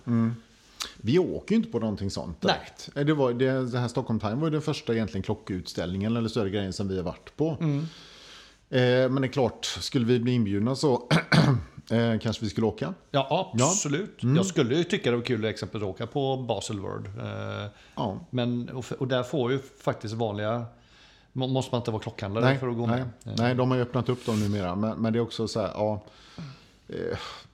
Vi 0.96 1.18
åker 1.18 1.53
ju 1.55 1.57
inte 1.57 1.70
på 1.70 1.79
någonting 1.79 2.11
sånt 2.11 2.40
direkt. 2.40 2.90
Eh, 2.96 3.05
Det, 3.05 3.14
var, 3.14 3.33
det, 3.33 3.70
det 3.70 3.79
här 3.79 3.88
Stockholm 3.88 4.20
Time 4.20 4.35
var 4.35 4.44
ju 4.46 4.51
den 4.51 4.62
första 4.62 4.92
egentligen 4.94 5.22
klockutställningen 5.22 6.16
eller 6.16 6.29
större 6.29 6.51
grejen 6.51 6.72
som 6.72 6.88
vi 6.88 6.96
har 6.96 7.05
varit 7.05 7.37
på. 7.37 7.51
Eh, 7.51 9.09
men 9.09 9.14
det 9.22 9.27
är 9.29 9.33
klart, 9.33 9.64
skulle 9.64 10.05
vi 10.07 10.20
bli 10.20 10.33
inbjudna 10.33 10.75
så 10.77 11.09
eh, 11.90 12.18
kanske 12.18 12.44
vi 12.44 12.51
skulle 12.51 12.66
åka. 12.66 12.94
Ja, 13.11 13.51
absolut. 13.59 14.18
Jag 14.37 14.46
skulle 14.46 14.75
ju 14.77 14.85
tycka 14.85 15.11
det 15.11 15.16
var 15.16 15.25
kul 15.25 15.44
att 15.44 15.51
exempelvis 15.51 15.88
åka 15.88 16.07
på 16.07 16.37
Basel 16.37 16.81
World. 16.81 17.07
Eh, 17.07 17.70
Ja. 17.94 18.20
Men, 18.31 18.68
och, 18.68 18.85
och 18.99 19.09
där 19.09 19.22
får 19.22 19.53
ju 19.53 19.59
faktiskt 19.81 20.14
vanliga... 20.14 20.64
må- 21.33 21.46
Måste 21.46 21.75
man 21.75 21.81
inte 21.81 21.90
vara 21.90 22.03
klockhandlare 22.03 22.44
Nej, 22.44 22.59
för 22.59 22.68
att 22.68 22.77
gå 22.77 22.87
nej, 22.87 23.05
med. 23.25 23.38
nej, 23.38 23.55
de 23.55 23.70
har 23.70 23.77
ju 23.77 23.83
öppnat 23.83 24.09
upp 24.09 24.27
dem 24.27 24.40
numera. 24.40 24.75
Men, 24.75 24.99
men 24.99 25.12
det 25.12 25.18
är 25.18 25.20
också 25.20 25.49
så 25.49 25.61
här, 25.61 25.70
ja. 25.75 26.05
Eh, 26.88 26.96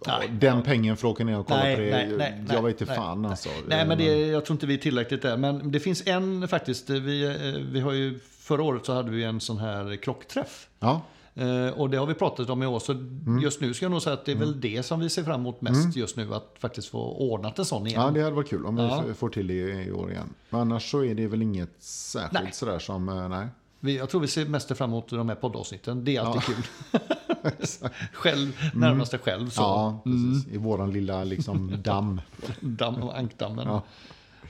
ja 0.06 0.18
Nej, 0.18 0.28
den 0.40 0.62
pengen 0.62 0.96
för 0.96 1.08
att 1.08 1.12
åka 1.12 1.24
ner 1.24 1.38
och 1.38 1.46
kolla 1.46 1.62
Nej, 1.62 1.76
på 1.76 1.82
det. 1.82 1.90
nej, 1.90 2.12
nej, 2.18 2.44
jag 2.48 2.54
nej, 2.62 2.72
vet 2.72 2.80
inte 2.80 2.92
nej, 2.92 2.96
fan 3.02 3.26
alltså. 3.26 3.48
Nej, 3.68 3.86
men 3.86 3.90
Eh, 4.00 4.06
det, 4.06 4.26
jag 4.26 4.44
tror 4.44 4.54
inte 4.54 4.66
vi 4.66 4.74
är 4.74 4.78
tillräckligt 4.78 5.22
där. 5.22 5.36
Men 5.36 5.72
det 5.72 5.80
finns 5.80 6.06
en 6.06 6.48
faktiskt. 6.48 6.90
Vi, 6.90 7.24
eh, 7.24 7.60
vi 7.72 7.80
har 7.80 7.92
ju, 7.92 8.18
förra 8.38 8.62
året 8.62 8.86
så 8.86 8.92
hade 8.94 9.10
vi 9.10 9.24
en 9.24 9.40
sån 9.40 9.58
här 9.58 9.96
klockträff. 9.96 10.68
Ja, 10.80 11.00
Eh, 11.34 11.68
Och 11.78 11.90
det 11.90 11.96
har 11.96 12.06
vi 12.06 12.14
pratat 12.14 12.50
om 12.50 12.62
i 12.62 12.66
år. 12.66 12.78
Så 12.80 12.92
Mm. 12.92 13.38
just 13.42 13.60
nu 13.60 13.74
ska 13.74 13.84
jag 13.84 13.90
nog 13.92 14.02
säga 14.02 14.14
att 14.14 14.24
det 14.24 14.32
är 14.32 14.36
väl 14.36 14.60
det 14.60 14.82
som 14.82 15.00
vi 15.00 15.08
ser 15.08 15.22
fram 15.24 15.40
emot 15.40 15.60
mest 15.60 15.96
just 15.96 16.16
nu. 16.16 16.34
Att 16.34 16.54
faktiskt 16.58 16.88
få 16.88 16.98
ordnat 17.16 17.58
en 17.58 17.64
sån 17.64 17.86
igen. 17.86 18.02
ja, 18.02 18.10
det 18.10 18.22
hade 18.22 18.36
varit 18.36 18.48
kul 18.48 18.66
om 18.66 18.78
Ja. 18.78 19.04
vi 19.08 19.14
får 19.14 19.28
till 19.28 19.46
det 19.46 19.54
i 19.54 19.84
i 19.88 19.92
år 19.92 20.10
igen. 20.10 20.34
Men 20.50 20.60
annars 20.60 20.90
så 20.90 21.04
är 21.04 21.14
det 21.14 21.26
väl 21.26 21.42
inget 21.42 21.70
särskilt 21.82 22.42
Nej. 22.42 22.52
sådär 22.52 22.78
som, 22.78 23.08
eh, 23.08 23.28
nej. 23.28 23.46
Vi, 23.80 23.96
jag 23.98 24.08
tror 24.10 24.20
vi 24.20 24.28
ser 24.28 24.46
mest 24.46 24.76
fram 24.78 24.90
emot 24.90 25.08
de 25.10 25.28
här 25.28 25.36
poddavsnitten. 25.36 26.04
Det 26.04 26.16
är 26.16 26.20
alltid 26.20 26.42
kul. 26.42 26.64
själv, 28.12 28.56
närmast 28.74 29.10
dig 29.10 29.20
själv. 29.20 29.50
Så. 29.50 29.60
Ja, 29.62 30.00
precis. 30.04 30.52
I 30.54 30.56
våran 30.58 30.90
lilla 30.92 31.24
liksom 31.24 31.74
damm. 31.84 32.20
Damm, 32.60 33.02
ankdammen. 33.08 33.66
Ja. 33.68 33.82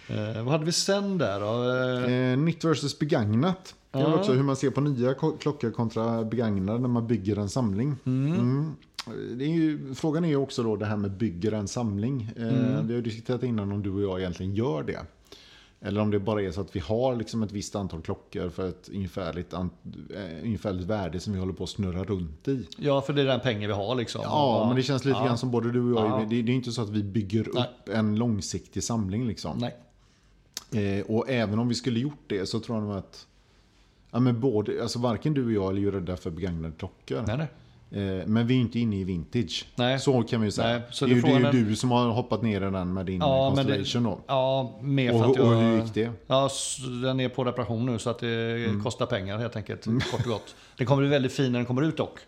Eh, 0.09 0.43
vad 0.43 0.53
hade 0.53 0.65
vi 0.65 0.73
sen 0.73 1.19
där 1.19 1.41
då? 1.41 1.71
Eh, 2.09 2.33
Eh, 2.33 2.39
nytt 2.39 2.65
versus 2.65 2.99
begagnat. 2.99 3.75
Det 3.91 3.99
är 3.99 4.03
Ja. 4.03 4.15
också 4.15 4.33
hur 4.33 4.43
man 4.43 4.57
ser 4.57 4.71
på 4.71 4.81
nya 4.81 5.15
ko- 5.15 5.37
klockor 5.41 5.71
kontra 5.71 6.25
begagnade 6.25 6.79
när 6.79 6.89
man 6.89 7.07
bygger 7.07 7.37
en 7.39 7.49
samling. 7.49 7.97
Mm. 8.05 8.73
Det 9.37 9.45
är 9.45 9.49
ju, 9.49 9.95
frågan 9.95 10.25
är 10.25 10.29
ju 10.29 10.37
också 10.37 10.63
då 10.63 10.77
det 10.77 10.87
här 10.87 10.97
med 10.97 11.11
bygger 11.11 11.53
en 11.53 11.69
samling. 11.69 12.31
Eh, 12.37 12.83
Vi 12.85 12.95
har 12.95 13.01
diskuterat 13.03 13.43
innan 13.43 13.73
om 13.73 13.83
du 13.83 13.91
och 13.91 14.03
jag 14.03 14.21
egentligen 14.21 14.55
gör 14.55 14.83
det. 14.83 15.01
Eller 15.85 16.01
om 16.01 16.11
det 16.11 16.19
bara 16.19 16.43
är 16.43 16.51
så 16.51 16.61
att 16.61 16.77
vi 16.77 16.81
har 16.81 17.17
liksom 17.17 17.43
ett 17.43 17.53
visst 17.53 17.77
antal 17.77 18.03
klockor 18.03 18.49
för 18.49 18.69
ett 18.69 18.89
ungefärligt, 18.93 19.55
an, 19.55 19.71
eh, 20.15 20.45
ungefärligt 20.45 20.87
värde 20.87 21.21
som 21.21 21.33
vi 21.33 21.39
håller 21.39 21.53
på 21.53 21.65
att 21.65 21.71
snurra 21.71 22.05
runt 22.05 22.49
i. 22.49 22.67
ja, 22.79 23.01
för 23.01 23.13
det 23.13 23.23
är 23.23 23.27
den 23.27 23.41
pengen 23.41 23.69
vi 23.69 23.75
har 23.75 23.95
liksom. 23.95 24.21
Ja, 24.25 24.65
men 24.67 24.77
det 24.77 24.83
känns 24.83 25.05
lite 25.05 25.19
Ja. 25.19 25.25
grann 25.27 25.39
som 25.39 25.51
både 25.51 25.73
du 25.73 25.93
och 25.93 26.01
jag. 26.01 26.11
Ja. 26.11 26.19
Det, 26.19 26.25
det 26.27 26.37
är 26.37 26.43
ju 26.43 26.55
inte 26.55 26.73
så 26.73 26.83
att 26.83 26.89
vi 26.91 27.03
bygger 27.03 27.49
Nej. 27.55 27.63
upp 27.63 27.89
en 27.89 28.17
långsiktig 28.17 28.83
samling. 28.85 29.27
Liksom. 29.27 29.59
Nej. 29.59 29.77
Eh, 30.99 31.05
och 31.07 31.31
även 31.31 31.59
om 31.59 31.69
vi 31.69 31.75
skulle 31.75 32.01
gjort 32.01 32.25
det 32.27 32.47
så 32.47 32.61
tror 32.61 32.79
jag 32.79 32.87
nog 32.87 32.97
att 32.97 33.27
ja, 34.11 34.21
men 34.21 34.41
både, 34.41 34.83
alltså 34.83 34.99
varken 34.99 35.35
du 35.35 35.45
och 35.47 35.53
jag 35.53 35.73
är 35.77 35.81
ju 35.81 35.91
rädda 35.91 36.17
för 36.17 36.31
begagnade 36.31 36.75
klockor. 36.79 37.25
Nej, 37.27 37.39
nej. 37.39 37.49
Eh, 37.95 38.27
men 38.27 38.47
vi 38.47 38.55
är 38.57 38.61
inte 38.61 38.79
inne 38.79 38.97
i 38.97 39.05
vintage. 39.05 39.65
Nej. 39.77 40.01
Så 40.01 40.23
kan 40.23 40.41
vi 40.41 40.47
ju 40.47 40.51
säga. 40.51 40.69
Nej, 40.69 40.83
så 40.91 41.07
det 41.07 41.13
är 41.13 41.15
ju, 41.17 41.21
det 41.23 41.29
är 41.49 41.53
ju 41.53 41.65
du 41.65 41.77
som 41.77 41.91
har 41.91 42.09
hoppat 42.11 42.43
ner 42.43 42.57
i 42.57 42.71
den 42.71 42.93
med 42.93 43.07
din 43.07 43.21
Ja, 43.21 43.53
men 43.57 43.67
det- 43.67 43.73
Constellation 43.73 44.03
då. 44.03 44.21
Ja, 44.27 44.79
mer 44.83 45.15
Och, 45.15 45.21
för 45.25 45.31
att 45.31 45.37
jag... 45.37 45.47
och 45.47 45.63
hur 45.63 45.83
gick 45.83 45.95
det? 45.95 46.11
Ja, 46.27 46.51
den 47.03 47.21
är 47.21 47.29
på 47.29 47.45
reparation 47.45 47.87
nu 47.87 47.99
så 47.99 48.11
att 48.11 48.19
det 48.19 48.29
Mm. 48.65 48.83
kostar 48.85 49.07
pengar 49.07 49.39
helt 49.39 49.57
enkelt. 49.57 49.85
Kort 49.85 50.21
och 50.21 50.27
gott. 50.27 50.55
Den 50.77 50.87
kommer 50.87 51.03
bli 51.03 51.11
väldigt 51.11 51.33
fin 51.33 51.53
när 51.53 51.59
den 51.59 51.67
kommer 51.67 51.83
ut 51.83 51.97
dock. 51.97 52.19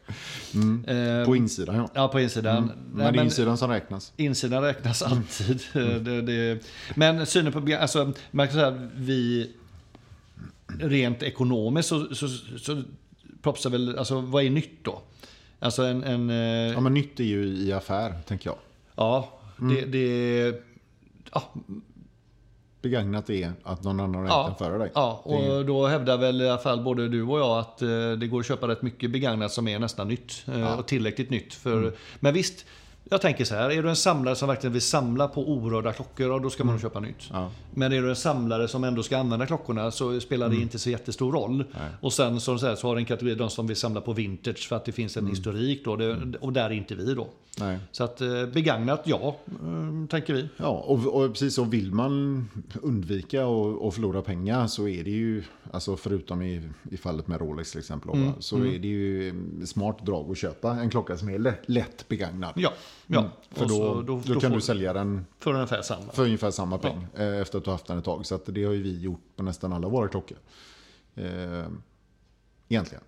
Eh, 0.87 1.27
På 1.27 1.37
insidan 1.37 1.77
ja. 1.77 1.89
ja, 1.95 2.09
på 2.09 2.21
insidan. 2.21 2.65
Nej, 2.65 2.75
Men 2.93 2.99
det 2.99 3.05
är 3.09 3.13
men 3.13 3.25
insidan 3.25 3.57
som 3.59 3.71
räknas. 3.71 4.13
insidan 4.17 4.63
räknas 4.63 5.03
Mm. 5.03 5.19
alltid. 5.19 5.61
Det, 6.05 6.23
det, 6.23 6.59
men 6.95 7.27
synen 7.27 7.53
på... 7.53 7.77
Alltså, 7.81 8.13
man 8.31 8.47
kan 8.47 8.55
säga 8.55 8.67
att 8.69 8.91
vi... 8.95 9.51
Rent 10.81 11.23
ekonomiskt 11.23 11.89
så, 11.89 12.15
så, 12.15 12.29
så 12.59 12.83
propsar 13.43 13.71
väl... 13.71 13.99
Alltså, 13.99 14.21
vad 14.21 14.45
är 14.45 14.51
nytt 14.51 14.79
då? 14.85 15.03
Alltså 15.59 15.83
en... 15.83 16.05
en 16.05 16.31
eh, 16.31 16.73
Ja, 16.73 16.81
men 16.81 16.95
nytt 16.95 17.21
är 17.21 17.25
ju 17.25 17.45
i 17.47 17.73
affär, 17.73 18.15
tänker 18.27 18.51
jag. 18.51 18.57
ja, 18.97 19.29
Mm. 19.61 19.75
det... 19.75 19.99
det 19.99 20.63
ja, 21.33 21.43
Begagnat 22.83 23.31
är 23.31 23.53
att 23.63 23.83
någon 23.85 24.01
annan 24.01 24.15
har 24.15 24.29
Ja. 24.29 24.47
den 24.47 24.55
före 24.69 24.79
dig. 24.79 24.91
Ja, 24.95 25.21
och 25.25 25.67
då 25.67 25.87
hävdar 25.87 26.19
väl 26.19 26.43
i 26.43 26.49
alla 26.49 26.59
fall 26.59 26.83
både 26.83 27.09
du 27.09 27.23
och 27.23 27.39
jag 27.39 27.59
att 27.59 27.83
eh, 27.83 27.89
det 28.19 28.27
går 28.27 28.41
att 28.41 28.47
köpa 28.47 28.69
rätt 28.69 28.83
mycket 28.83 29.11
begagnat 29.11 29.53
som 29.53 29.69
är 29.69 29.79
nästan 29.79 30.09
nytt. 30.09 30.45
eh, 30.55 30.79
Och 30.79 30.87
tillräckligt 30.87 31.31
nytt. 31.31 31.55
För, 31.55 31.79
Mm. 31.79 31.93
Men 32.21 32.35
visst, 32.35 32.67
jag 33.15 33.21
tänker 33.21 33.45
så 33.45 33.55
här. 33.55 33.71
Är 33.71 33.83
du 33.83 33.89
en 33.89 33.97
samlare 33.97 34.37
som 34.37 34.49
verkligen 34.49 34.73
vill 34.73 34.83
samla 34.83 35.29
på 35.29 35.49
orörda 35.51 35.93
klockor, 35.93 36.41
då 36.41 36.51
ska 36.51 36.65
man 36.65 36.75
nog 36.75 36.83
köpa 36.83 37.01
nytt. 37.01 37.31
Mm. 37.31 37.43
Ja. 37.43 37.51
Men 37.75 37.93
är 37.93 38.03
du 38.03 38.09
en 38.11 38.17
samlare 38.17 38.69
som 38.69 38.85
ändå 38.85 39.03
ska 39.03 39.19
använda 39.19 39.47
klockorna 39.47 39.91
så 39.91 40.21
spelar 40.21 40.47
Mm. 40.47 40.59
det 40.59 40.63
inte 40.63 40.79
så 40.79 40.91
jättestor 40.91 41.33
roll. 41.33 41.65
Och 42.01 42.13
sen 42.13 42.41
som 42.41 42.59
så, 42.59 42.67
här, 42.67 42.75
så 42.77 42.89
har 42.89 42.97
en 42.97 43.05
kategori 43.05 43.35
de 43.35 43.51
som 43.51 43.67
vill 43.67 43.77
samla 43.77 44.01
på 44.01 44.13
vintage 44.13 44.69
för 44.69 44.77
att 44.77 44.85
det 44.85 44.93
finns 44.93 45.17
en 45.17 45.21
Mm. 45.21 45.31
historik 45.31 45.85
då. 45.85 45.97
Det, 45.97 46.17
och 46.41 46.53
där 46.53 46.65
är 46.65 46.71
inte 46.71 46.95
vi 46.95 47.15
då. 47.15 47.27
Nej. 47.59 47.79
Så 47.93 48.05
att 48.05 48.21
eh, 48.21 48.47
begagnat, 48.47 49.03
ja, 49.05 49.37
eh, 49.47 50.09
tänker 50.11 50.35
vi. 50.35 50.49
Ja, 50.57 50.69
och, 50.69 51.07
och 51.07 51.33
precis 51.33 51.55
så 51.55 51.65
vill 51.65 51.93
man 51.93 52.49
undvika 52.83 53.47
och, 53.47 53.87
och 53.87 53.95
förlora 53.95 54.23
pengar 54.23 54.67
så 54.67 54.89
är 54.89 55.05
det 55.05 55.11
ju, 55.11 55.43
alltså 55.73 55.97
förutom 55.97 56.43
i, 56.43 56.63
i 56.91 56.97
fallet 56.97 57.29
med 57.29 57.41
Rolex 57.41 57.71
till 57.71 57.81
exempel, 57.81 58.11
va, 58.21 58.33
så 58.39 58.57
är 58.65 58.79
det 58.79 58.89
ju 58.89 59.35
smart 59.67 60.07
drag 60.07 60.31
att 60.31 60.39
köpa 60.39 60.71
en 60.71 60.91
klocka 60.91 61.17
som 61.17 61.29
är 61.29 61.39
lätt, 61.39 61.63
lätt 61.67 62.09
begagnad. 62.09 62.53
Ja, 62.57 62.73
ja. 63.07 63.19
Mm. 63.19 63.31
För 63.51 63.63
då, 63.65 63.69
så- 63.69 64.03
då, 64.03 64.21
då 64.27 64.41
kan 64.41 64.51
får- 64.51 64.57
du 64.57 64.61
sälja 64.63 64.93
den 64.93 65.27
För 65.41 65.53
ungefär 65.55 65.83
samma. 65.83 66.13
för 66.13 66.23
ungefär 66.25 66.51
samma 66.51 66.79
peng 66.79 67.07
eh, 67.17 67.41
efter 67.41 67.59
att 67.59 67.65
du 67.65 67.71
haft 67.71 67.87
den 67.87 67.99
ett 67.99 68.05
tag. 68.05 68.27
Så 68.27 68.35
att 68.35 68.43
det 68.47 68.65
har 68.65 68.73
ju 68.73 68.83
vi 68.83 69.01
gjort 69.01 69.21
på 69.37 69.43
nästan 69.43 69.73
alla 69.73 69.89
våra 69.89 70.09
klockor. 70.09 70.39
Eh, 71.15 71.65
egentligen. 72.69 73.05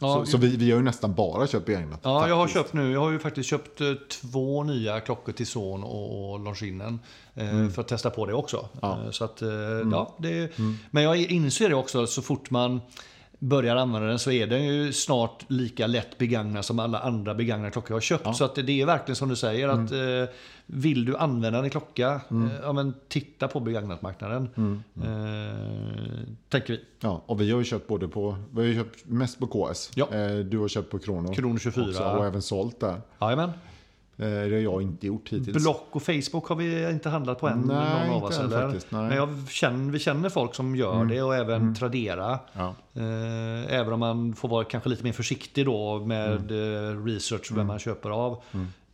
Ja, 0.00 0.24
så 0.24 0.26
så 0.26 0.38
vi, 0.38 0.56
vi 0.56 0.70
har 0.70 0.78
ju 0.78 0.84
nästan 0.84 1.14
bara 1.14 1.46
köpt 1.46 1.66
begagnat. 1.66 2.00
Ja, 2.02 2.28
jag 2.28 2.36
har 2.36 2.48
köpt 2.48 2.72
nu. 2.72 2.92
Jag 2.92 3.00
har 3.00 3.10
ju 3.10 3.18
faktiskt 3.18 3.48
köpt 3.48 3.80
eh, 3.80 3.92
två 3.94 4.64
nya 4.64 5.00
klockor 5.00 5.32
till 5.32 5.46
son 5.46 5.84
och, 5.84 6.32
och 6.32 6.40
Longines. 6.40 7.00
Eh, 7.34 7.68
För 7.68 7.80
att 7.80 7.88
testa 7.88 8.10
på 8.10 8.26
det 8.26 8.34
också. 8.34 8.56
Mm. 8.56 8.68
Ja. 8.82 8.96
Mm. 8.98 9.12
Så 9.12 9.24
att, 9.24 9.42
eh, 9.42 9.48
ja, 9.92 10.14
det, 10.18 10.58
Men 10.90 11.02
jag 11.02 11.16
inser 11.16 11.68
det 11.68 11.74
också, 11.74 12.06
så 12.06 12.22
fort 12.22 12.50
man 12.50 12.80
börjar 13.38 13.76
använda 13.76 14.08
den 14.08 14.18
så 14.18 14.30
är 14.30 14.46
den 14.46 14.64
ju 14.64 14.92
snart 14.92 15.44
lika 15.48 15.86
lätt 15.86 16.18
begagnad 16.18 16.64
som 16.64 16.78
alla 16.78 16.98
andra 16.98 17.34
begagnade 17.34 17.70
klockor 17.70 17.90
jag 17.90 17.96
har 17.96 18.00
köpt. 18.00 18.36
Så 18.36 18.44
att 18.44 18.54
det 18.54 18.80
är 18.80 18.86
verkligen 18.86 19.16
som 19.16 19.28
du 19.28 19.36
säger 19.36 19.68
att 19.68 19.90
Mm. 19.90 20.22
eh, 20.22 20.28
vill 20.66 21.04
du 21.04 21.16
använda 21.16 21.60
din 21.62 21.70
klocka, 21.70 22.08
eh, 22.30 22.46
ja, 22.62 22.72
men 22.72 22.94
titta 23.08 23.48
på 23.48 23.60
begagnatmarknaden. 23.60 24.48
Mm. 24.56 24.82
Eh, 25.02 26.28
tänker 26.48 26.72
vi. 26.72 26.80
Ja, 27.00 27.22
och 27.26 27.40
vi 27.40 27.50
har 27.50 27.58
ju 27.58 27.64
köpt 27.64 27.88
både 27.88 28.08
på, 28.08 28.36
vi 28.52 28.60
har 28.60 28.66
ju 28.68 28.74
köpt 28.74 29.04
mest 29.06 29.38
på 29.38 29.46
KS. 29.46 29.90
Ja. 29.94 30.08
Eh, 30.14 30.36
du 30.38 30.58
har 30.58 30.68
köpt 30.68 30.90
på 30.90 30.98
Krono. 30.98 31.34
Kronor 31.34 31.58
24. 31.58 31.84
också, 31.88 32.04
och 32.04 32.26
även 32.26 32.42
sålt 32.42 32.80
där. 32.80 33.00
Jajamän. 33.20 33.50
Eh, 34.16 34.26
det 34.26 34.40
har 34.40 34.48
jag 34.48 34.82
inte 34.82 35.06
gjort 35.06 35.28
hittills. 35.28 35.62
Block 35.62 35.88
och 35.90 36.02
Facebook 36.02 36.46
har 36.46 36.56
vi 36.56 36.90
inte 36.90 37.08
handlat 37.08 37.40
på 37.40 37.48
än. 37.48 37.60
Nej, 37.60 38.06
någon 38.06 38.10
av 38.10 38.14
inte 38.14 38.26
oss, 38.26 38.38
eller? 38.38 38.62
faktiskt, 38.62 38.90
nej. 38.90 39.08
Men 39.08 39.16
jag 39.16 39.48
känner, 39.48 39.92
vi 39.92 39.98
känner 39.98 40.28
folk 40.28 40.54
som 40.54 40.76
gör 40.76 41.04
det 41.04 41.22
och 41.22 41.34
även 41.34 41.74
Tradera. 41.74 42.38
Ja. 42.52 42.74
Eh, 42.94 43.74
även 43.74 43.92
om 43.92 44.00
man 44.00 44.34
får 44.34 44.48
vara 44.48 44.64
kanske 44.64 44.88
lite 44.88 45.04
mer 45.04 45.12
försiktig 45.12 45.66
då 45.66 45.98
med 45.98 46.50
eh, 46.50 47.04
research 47.04 47.52
vem 47.52 47.66
man 47.66 47.78
köper 47.78 48.10
av. 48.10 48.42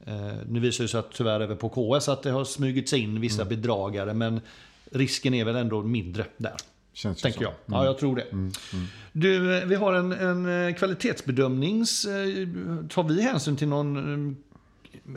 Eh, 0.06 0.14
nu 0.48 0.61
visar 0.61 0.85
det 0.85 0.88
sig 0.88 1.00
att 1.00 1.12
tyvärr 1.12 1.40
även 1.40 1.56
på 1.56 1.68
KS 1.68 2.09
att 2.09 2.22
det 2.22 2.30
har 2.30 2.44
smugit 2.44 2.88
sig 2.88 3.00
in 3.00 3.20
vissa 3.20 3.44
bedragare. 3.44 4.14
Men 4.14 4.40
risken 4.90 5.35
är 5.35 5.44
väl 5.44 5.56
ändå 5.56 5.83
mindre 5.83 6.26
där. 6.37 6.56
Känns 6.92 7.22
Tänker 7.22 7.38
så. 7.38 7.44
jag. 7.44 7.52
Ja, 7.66 7.85
jag 7.85 7.98
tror 7.98 8.16
det. 8.16 8.50
Du, 9.12 9.59
eh, 9.59 9.66
vi 9.66 9.74
har 9.74 9.92
en, 9.92 10.12
en 10.12 10.74
kvalitetsbedömnings... 10.74 12.02
Tar 12.88 13.02
vi 13.02 13.22
hänsyn 13.22 13.56
till 13.56 13.68
någon... 13.68 14.37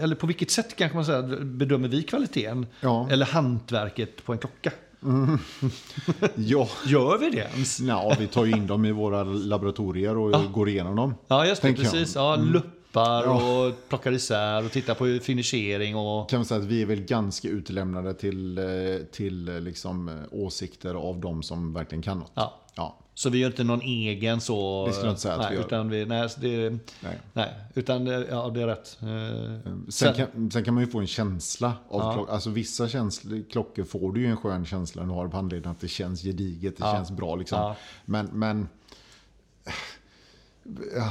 Eller 0.01 0.15
på 0.15 0.27
vilket 0.27 0.51
sätt 0.51 0.75
kanske 0.75 0.95
man 0.95 1.05
säger 1.05 1.43
bedömer 1.43 1.87
vi 1.87 2.03
kvaliteten? 2.03 2.65
Ja. 2.81 3.07
Eller 3.11 3.25
hantverket 3.25 4.25
på 4.25 4.31
en 4.33 4.37
klocka? 4.39 4.71
Ja. 6.35 6.67
Gör 6.85 7.17
vi 7.17 7.29
det 7.29 7.47
ens? 7.53 7.79
ja, 7.79 8.15
vi 8.19 8.27
tar 8.27 8.45
ju 8.45 8.51
in 8.51 8.67
dem 8.67 8.85
i 8.85 8.91
våra 8.91 9.23
laboratorier 9.23 10.17
och 10.17 10.51
går 10.53 10.69
igenom 10.69 10.95
dem. 10.95 11.15
Ja, 11.27 11.45
just 11.45 11.61
det. 11.61 11.67
Jag. 11.67 11.77
Precis. 11.77 12.15
Ja, 12.15 12.35
luppar 12.35 13.23
Ja. 13.23 13.65
och 13.67 13.89
plockar 13.89 14.11
isär 14.11 14.65
och 14.65 14.71
tittar 14.71 14.93
på 14.95 15.19
finishering 15.23 15.95
och... 15.95 16.29
Kan 16.29 16.39
man 16.39 16.45
säga 16.45 16.59
att 16.59 16.65
vi 16.67 16.81
är 16.81 16.85
väl 16.85 17.01
ganska 17.01 17.47
utlämnade 17.47 18.13
till, 18.13 18.57
eh, 18.57 18.63
till 19.11 19.49
eh, 19.49 19.59
liksom, 19.59 20.09
eh, 20.09 20.15
åsikter 20.31 20.95
av 20.95 21.19
de 21.19 21.43
som 21.43 21.73
verkligen 21.73 22.01
kan 22.01 22.19
något. 22.19 22.31
Ja. 22.35 22.61
Ja. 22.75 22.99
Så 23.15 23.29
vi 23.29 23.37
gör 23.37 23.47
inte 23.47 23.63
någon 23.63 23.81
egen 23.81 24.41
så... 24.41 24.85
Det 24.87 24.93
skulle 24.93 25.07
jag 25.07 25.11
inte 25.11 25.21
säga 25.21 25.33
att 25.33 25.39
nej, 25.41 25.49
vi 25.51 25.55
gör. 25.57 25.65
Utan 25.65 25.89
vi, 25.89 26.05
nej, 26.05 26.29
det, 26.37 26.69
Nej. 27.01 27.19
nej, 27.33 27.53
utan 27.73 28.05
det- 28.05 28.27
ja, 28.29 28.49
det 28.49 28.61
är 28.61 28.67
rätt. 28.67 28.97
Eh, 29.01 29.71
Sen 29.89 30.13
kan, 30.13 30.51
sen 30.51 30.63
kan 30.63 30.73
man 30.73 30.83
ju 30.83 30.89
få 30.89 30.99
en 30.99 31.07
känsla 31.07 31.73
av 31.89 32.13
klockor. 32.13 32.33
Alltså 32.33 32.49
vissa 32.49 32.87
känsl- 32.87 33.43
klockor 33.51 33.83
får 33.83 34.11
du 34.13 34.21
ju 34.21 34.27
en 34.27 34.37
skön 34.37 34.65
känsla 34.65 35.01
när 35.01 35.09
du 35.09 35.15
har 35.15 35.27
på 35.27 35.35
handleden. 35.37 35.71
Att 35.71 35.79
det 35.79 35.87
känns 35.87 36.21
gediget, 36.21 36.77
det 36.77 36.83
känns 36.83 37.11
bra 37.11 37.35
liksom. 37.35 37.57
Ja. 37.59 37.75
Men, 38.05 38.25
men 38.33 38.67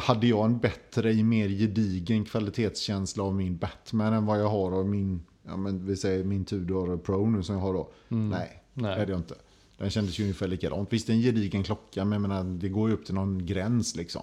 hade 0.02 0.26
jag 0.26 0.44
en 0.44 0.58
bättre, 0.58 1.14
mer 1.22 1.48
gedigen 1.48 2.24
kvalitetskänsla 2.24 3.24
av 3.24 3.34
min 3.34 3.56
Batman 3.56 4.12
än 4.12 4.26
vad 4.26 4.40
jag 4.40 4.48
har 4.48 4.72
av 4.72 4.86
min, 4.88 5.22
ja 5.46 5.56
men 5.56 5.86
vi 5.86 5.96
säger 5.96 6.24
min 6.24 6.44
Tudor 6.44 6.96
Pro 6.96 7.30
nu 7.30 7.42
som 7.42 7.54
jag 7.54 7.62
har 7.62 7.72
då. 7.74 7.90
Nej, 8.08 8.18
Mm. 8.18 8.28
Nej. 8.30 8.58
det 8.74 8.88
hade 9.00 9.12
jag 9.12 9.18
inte. 9.20 9.34
Den 9.78 9.90
kändes 9.90 10.18
ju 10.18 10.22
ungefär 10.22 10.48
likadant. 10.48 10.92
Visst, 10.92 11.06
det 11.06 11.12
är 11.12 11.14
en 11.14 11.22
gedigen 11.22 11.62
klocka, 11.62 12.04
men 12.04 12.12
jag 12.12 12.28
menar, 12.28 12.44
det 12.44 12.68
går 12.68 12.88
ju 12.88 12.94
upp 12.94 13.04
till 13.04 13.14
någon 13.14 13.46
gräns 13.46 13.96
liksom. 13.96 14.22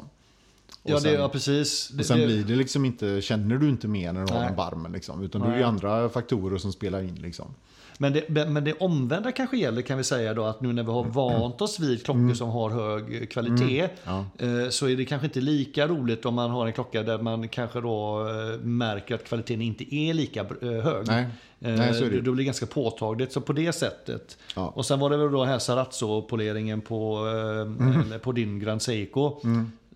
Och 0.83 0.89
ja, 0.91 0.95
det, 0.95 1.01
sen- 1.01 1.13
ja, 1.13 1.29
precis. 1.29 1.87
Det, 1.89 1.99
och 1.99 2.05
sen 2.05 2.19
det, 2.19 2.25
blir 2.25 2.43
det 2.43 2.55
liksom 2.55 2.85
inte, 2.85 3.21
känner 3.21 3.57
du 3.57 3.69
inte 3.69 3.87
mer 3.87 4.13
när 4.13 4.25
du 4.25 4.33
har 4.33 4.39
Nej. 4.39 4.47
den 4.47 4.55
barmen 4.57 4.91
liksom. 4.91 5.23
Utan 5.23 5.41
det 5.41 5.47
är 5.55 5.63
andra 5.63 6.09
faktorer 6.09 6.57
som 6.57 6.71
spelar 6.71 7.01
in 7.01 7.15
liksom. 7.15 7.45
Men 8.01 8.13
det, 8.13 8.29
men 8.49 8.63
det 8.63 8.73
omvända 8.73 9.31
kanske 9.31 9.57
gäller 9.57 9.81
kan 9.81 9.97
vi 9.97 10.03
säga 10.03 10.33
då 10.33 10.43
att 10.43 10.61
nu 10.61 10.73
när 10.73 10.83
vi 10.83 10.91
har 10.91 11.03
vant 11.03 11.61
oss 11.61 11.79
vid 11.79 12.05
klockor 12.05 12.33
som 12.33 12.49
har 12.49 12.69
hög 12.69 13.31
kvalitet 13.31 13.79
Mm. 13.79 13.89
Ja. 14.37 14.45
eh, 14.63 14.69
så 14.69 14.87
är 14.87 14.95
det 14.97 15.05
kanske 15.05 15.27
inte 15.27 15.41
lika 15.41 15.87
roligt 15.87 16.25
om 16.25 16.33
man 16.35 16.49
har 16.51 16.67
en 16.67 16.73
klocka 16.73 17.03
där 17.03 17.17
man 17.17 17.47
kanske 17.47 17.81
då 17.81 18.27
eh, 18.29 18.59
märker 18.59 19.15
att 19.15 19.23
kvaliteten 19.23 19.61
inte 19.61 19.95
är 19.95 20.13
lika 20.13 20.39
eh, 20.41 20.69
hög. 20.69 21.07
Nej. 21.07 21.25
Eh, 21.61 21.71
Nej, 21.73 21.93
så 21.93 22.03
är 22.03 22.09
det. 22.09 22.21
Då 22.21 22.31
blir 22.31 22.43
det 22.43 22.45
ganska 22.45 22.65
påtagligt. 22.65 23.31
Så 23.31 23.41
på 23.41 23.53
det 23.53 23.73
sättet. 23.73 24.37
Ja. 24.55 24.67
Och 24.75 24.85
sen 24.85 24.99
var 24.99 25.09
det 25.09 25.17
väl 25.17 25.31
då 25.31 25.43
här 25.43 25.59
Sarazzo-poleringen 25.59 26.81
på, 26.81 27.27
eh, 27.27 27.61
Mm. 27.61 28.19
på 28.19 28.31
din 28.31 28.59
Grand 28.59 28.81
Seiko. 28.81 29.39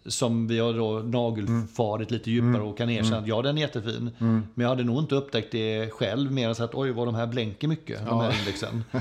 Som 0.05 0.47
vi 0.47 0.59
har 0.59 0.73
då 0.73 0.91
nagelfarit 0.99 2.11
lite 2.11 2.31
djupare 2.31 2.49
Mm. 2.49 2.61
och 2.67 2.77
kan 2.77 2.89
erkänna 2.89 3.17
att 3.17 3.27
ja, 3.27 3.41
den 3.41 3.57
är 3.57 3.61
jättefin. 3.61 4.09
Men 4.19 4.43
jag 4.55 4.67
hade 4.69 4.83
nog 4.83 4.99
inte 4.99 5.15
upptäckt 5.15 5.51
det 5.51 5.89
själv 5.93 6.31
mer 6.31 6.49
än 6.49 6.55
så 6.55 6.63
att 6.63 6.75
oj, 6.75 6.91
vad 6.91 7.07
de 7.07 7.15
här 7.15 7.27
blänker 7.27 7.67
mycket, 7.67 8.05
de 8.05 8.19
här 8.19 8.39
indexen. 8.39 8.83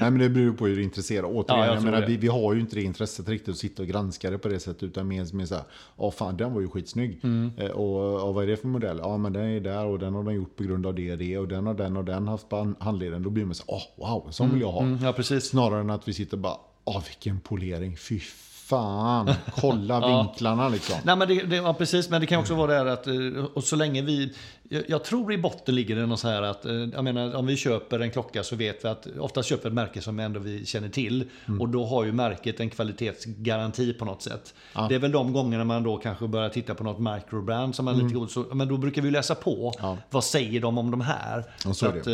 Nej 0.00 0.10
men 0.10 0.18
det 0.18 0.28
beror 0.28 0.52
på 0.52 0.66
hur 0.66 0.74
du 0.74 0.80
är 0.80 0.84
intresserad. 0.84 1.24
Återigen, 1.24 1.60
Ja, 1.60 1.66
jag 1.66 1.76
jag 1.76 1.84
menar, 1.84 2.06
vi, 2.06 2.16
vi 2.16 2.28
har 2.28 2.54
ju 2.54 2.60
inte 2.60 2.76
det 2.76 2.82
intresset 2.82 3.28
riktigt 3.28 3.48
att 3.48 3.56
sitta 3.58 3.82
och 3.82 3.88
granska 3.88 4.30
det 4.30 4.38
på 4.38 4.48
det 4.48 4.60
sättet. 4.60 4.82
Utan 4.82 5.08
mer, 5.08 5.34
mer 5.34 5.46
såhär, 5.46 5.64
ja 5.98 6.10
fan 6.10 6.36
den 6.36 6.54
var 6.54 6.60
ju 6.60 6.68
skitsnygg. 6.68 7.20
Mm. 7.22 7.50
Eh, 7.56 7.70
och, 7.70 8.28
och 8.28 8.34
vad 8.34 8.44
är 8.44 8.48
det 8.48 8.56
för 8.56 8.68
modell? 8.68 8.98
Ja 9.02 9.16
men 9.16 9.32
den 9.32 9.44
är 9.44 9.60
där 9.60 9.84
och 9.86 9.98
den 9.98 10.14
har 10.14 10.22
de 10.22 10.34
gjort 10.34 10.56
på 10.56 10.62
grund 10.62 10.86
av 10.86 10.94
det 10.94 11.12
och 11.12 11.18
det. 11.18 11.38
Och 11.38 11.48
den 11.48 11.66
har 11.66 11.74
den 11.74 11.96
och 11.96 12.04
den 12.04 12.28
haft 12.28 12.48
på 12.48 12.56
han- 12.56 12.76
handleden. 12.80 13.22
Då 13.22 13.30
blir 13.30 13.44
man 13.44 13.54
så 13.54 13.64
åh 13.66 13.82
wow, 13.96 14.28
sån 14.30 14.50
vill 14.52 14.60
jag 14.60 14.72
ha. 14.72 14.82
Mm, 14.82 14.98
ja, 15.04 15.12
precis. 15.12 15.44
Snarare 15.44 15.80
än 15.80 15.90
att 15.90 16.08
vi 16.08 16.12
sitter 16.12 16.36
bara, 16.36 16.56
åh 16.84 17.02
vilken 17.08 17.40
polering, 17.40 17.96
fy 17.96 18.20
fan. 18.68 19.34
Kolla 19.54 20.00
vinklarna 20.08 20.68
liksom. 20.68 20.96
Nej, 21.04 21.16
men 21.16 21.28
det, 21.28 21.42
det, 21.42 21.56
ja, 21.56 21.74
precis, 21.74 22.10
men 22.10 22.20
det 22.20 22.26
kan 22.26 22.40
också 22.40 22.54
vara 22.54 22.72
det 22.72 22.78
här 22.78 22.86
att, 22.86 23.06
eh, 23.06 23.44
och 23.54 23.64
så 23.64 23.76
länge 23.76 24.02
vi, 24.02 24.32
jag, 24.68 24.82
jag 24.88 25.04
tror 25.04 25.32
i 25.32 25.38
botten 25.38 25.74
ligger 25.74 25.96
det 25.96 26.06
något 26.06 26.20
så 26.20 26.28
här 26.28 26.42
att, 26.42 26.64
eh, 26.64 26.72
jag 26.72 27.04
menar 27.04 27.34
om 27.34 27.46
vi 27.46 27.56
köper 27.56 28.00
en 28.00 28.10
klocka 28.10 28.42
så 28.42 28.56
vet 28.56 28.84
vi 28.84 28.88
att, 28.88 29.06
oftast 29.18 29.48
köper 29.48 29.62
vi 29.62 29.68
ett 29.68 29.74
märke 29.74 30.00
som 30.00 30.20
ändå 30.20 30.40
vi 30.40 30.66
känner 30.66 30.88
till. 30.88 31.28
Mm. 31.48 31.60
Och 31.60 31.68
då 31.68 31.86
har 31.86 32.04
ju 32.04 32.12
märket 32.12 32.60
en 32.60 32.70
kvalitetsgaranti 32.70 33.92
på 33.92 34.04
något 34.04 34.22
sätt. 34.22 34.54
Det 34.88 34.94
är 34.94 34.98
väl 34.98 35.12
de 35.12 35.32
gångerna 35.32 35.64
man 35.64 35.82
då 35.82 35.96
kanske 35.96 36.28
börjar 36.28 36.48
titta 36.48 36.74
på 36.74 36.84
något 36.84 37.14
microbrand 37.14 37.74
som 37.74 37.84
man 37.84 37.98
lite 37.98 38.14
god, 38.14 38.30
så, 38.30 38.44
men 38.52 38.68
då 38.68 38.76
brukar 38.76 39.02
vi 39.02 39.10
läsa 39.10 39.34
på. 39.34 39.74
Mm. 39.78 39.90
Ja. 39.90 39.98
Vad 40.10 40.24
säger 40.24 40.60
de 40.60 40.78
om 40.78 40.90
de 40.90 41.00
här? 41.00 41.44
Ja, 41.64 41.74
så 41.74 41.86
är 41.86 42.00
att, 42.00 42.06
eh, 42.06 42.12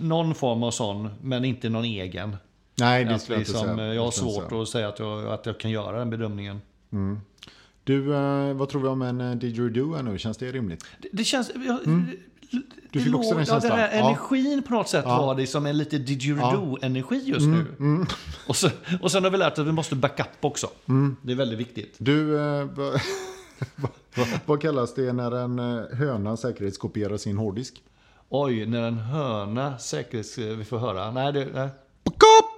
någon 0.00 0.34
form 0.34 0.62
av 0.62 0.70
sån, 0.70 1.10
men 1.22 1.44
inte 1.44 1.68
någon 1.68 1.84
egen. 1.84 2.36
Nej 2.78 3.04
det 3.04 3.18
skulle 3.18 3.36
jag 3.36 3.40
inte 3.42 3.52
liksom, 3.52 3.76
säga. 3.76 3.88
eh, 3.88 3.94
jag 3.94 4.04
har 4.04 4.10
skulle 4.10 4.30
jag 4.30 4.42
svårt 4.50 4.62
att 4.62 4.68
säga 4.68 4.88
att 4.88 4.98
jag, 4.98 5.26
att 5.26 5.46
jag 5.46 5.60
kan 5.60 5.70
göra 5.70 5.98
den 5.98 6.10
bedömningen. 6.10 6.60
Du, 7.84 8.14
eh, 8.14 8.52
vad 8.54 8.68
tror 8.68 8.82
vi 8.82 8.88
om 8.88 9.02
en 9.02 9.20
uh, 9.20 9.36
didgeridoo 9.36 9.94
här 9.94 10.02
nu? 10.02 10.18
Känns 10.18 10.36
det 10.36 10.52
rimligt? 10.52 10.84
Det, 11.02 11.08
det 11.12 11.24
känns... 11.24 11.50
Jag, 11.54 11.86
Mm. 11.86 12.06
Du 12.90 13.00
fick 13.00 13.14
också 13.14 13.30
den 13.34 13.38
ja, 13.38 13.52
den 13.52 13.60
känslan? 13.60 13.78
här 13.78 13.88
Ja. 13.98 14.08
energin 14.08 14.62
på 14.62 14.74
något 14.74 14.88
sätt 14.88 15.04
var 15.04 15.34
det 15.34 15.46
som 15.46 15.66
en 15.66 15.78
lite 15.78 15.98
didgeridoo-energi 15.98 17.22
just 17.24 17.46
nu. 17.46 17.66
Mm, 17.78 18.06
Och, 18.46 18.56
så, 18.56 18.68
och 19.02 19.10
sen 19.12 19.24
har 19.24 19.30
vi 19.30 19.36
lärt 19.38 19.58
att 19.58 19.66
vi 19.66 19.72
måste 19.72 19.94
backa 19.94 20.22
upp 20.22 20.44
också. 20.44 20.70
Mm. 20.88 21.16
Det 21.22 21.32
är 21.32 21.36
väldigt 21.36 21.58
viktigt. 21.58 21.94
Du, 21.98 22.38
eh, 22.38 22.66
vad, 24.46 24.62
kallas 24.62 24.94
det 24.94 25.12
när 25.12 25.32
en 25.32 25.58
eh, 25.58 25.84
höna 25.98 26.36
säkerhetskopierar 26.36 27.16
sin 27.16 27.38
hårddisk? 27.38 27.82
Oj, 28.28 28.66
när 28.66 28.82
en 28.82 28.98
höna 28.98 29.78
säkerhets... 29.78 30.38
Vi 30.38 30.64
får 30.64 30.78
höra. 30.78 31.10
Nej, 31.10 31.32
det... 31.32 31.48
Nej. 31.54 31.68
Backup! 32.04 32.57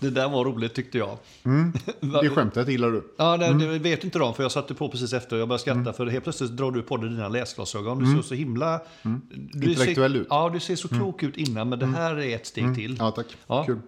Det 0.00 0.10
där 0.10 0.28
var 0.28 0.44
roligt 0.44 0.74
tyckte 0.74 0.98
jag. 0.98 1.18
Det 2.22 2.28
skämtet 2.30 2.68
gillar 2.68 2.90
du. 2.90 3.02
Ja, 3.16 3.36
det, 3.36 3.46
Mm. 3.46 3.58
det 3.68 3.78
vet 3.78 4.04
inte 4.04 4.18
de, 4.18 4.34
för 4.34 4.42
jag 4.42 4.52
satte 4.52 4.74
på 4.74 4.88
precis 4.88 5.12
efter 5.12 5.36
och 5.36 5.40
jag 5.40 5.48
började 5.48 5.60
skratta. 5.62 5.92
För 5.92 6.06
helt 6.06 6.24
plötsligt 6.24 6.50
drar 6.56 6.70
du 6.70 6.82
på 6.82 6.96
dig 6.96 7.10
dina 7.10 7.28
läsglasögon. 7.28 7.98
Du 7.98 8.16
ser 8.16 8.28
så 8.28 8.34
himla... 8.34 8.80
Du 9.02 9.08
Mm. 9.08 9.22
Intellektuell 9.54 10.12
ser, 10.12 10.20
ut. 10.20 10.26
Ja, 10.30 10.50
du 10.52 10.60
ser 10.60 10.76
så 10.76 10.88
klok 10.88 11.22
ut 11.22 11.36
innan, 11.36 11.68
men 11.68 11.78
det 11.78 11.86
här 11.86 12.16
är 12.20 12.34
ett 12.36 12.46
steg 12.46 12.74
till. 12.74 12.96
Ja, 12.98 13.10
tack. 13.10 13.26
Ja. 13.46 13.64
Kul. 13.64 13.78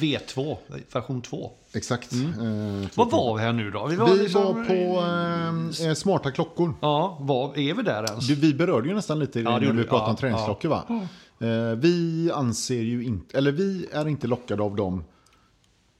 V2, 0.00 0.56
version 0.92 1.22
2. 1.22 1.50
Exakt. 1.74 2.12
Eh, 2.12 2.18
Var 2.94 3.10
var 3.10 3.36
vi 3.36 3.42
här 3.42 3.52
nu 3.52 3.70
då? 3.70 3.86
Vi 3.86 3.96
var, 3.96 4.08
vi 4.08 4.18
liksom- 4.22 4.44
var 4.44 4.64
på 4.64 5.82
eh, 5.82 5.88
eh, 5.88 5.94
smarta 5.94 6.30
klockor. 6.30 6.74
Ja, 6.80 7.18
var 7.20 7.58
är 7.58 7.74
vi 7.74 7.82
där 7.82 8.04
ens? 8.04 8.26
Du, 8.26 8.34
vi 8.34 8.54
berörde 8.54 8.88
ju 8.88 8.94
nästan 8.94 9.18
lite 9.18 9.38
det 9.38 9.50
när 9.50 9.60
vi 9.60 9.84
pratade 9.84 10.02
Ja, 10.04 10.10
om 10.10 10.16
träningsklockor 10.16 10.68
va? 10.68 10.84
Eh, 11.40 11.76
vi 11.78 12.30
anser 12.34 12.82
ju 12.82 13.04
inte, 13.04 13.38
eller 13.38 13.52
vi 13.52 13.86
är 13.92 14.08
inte 14.08 14.26
lockade 14.26 14.62
av 14.62 14.76
dem 14.76 15.04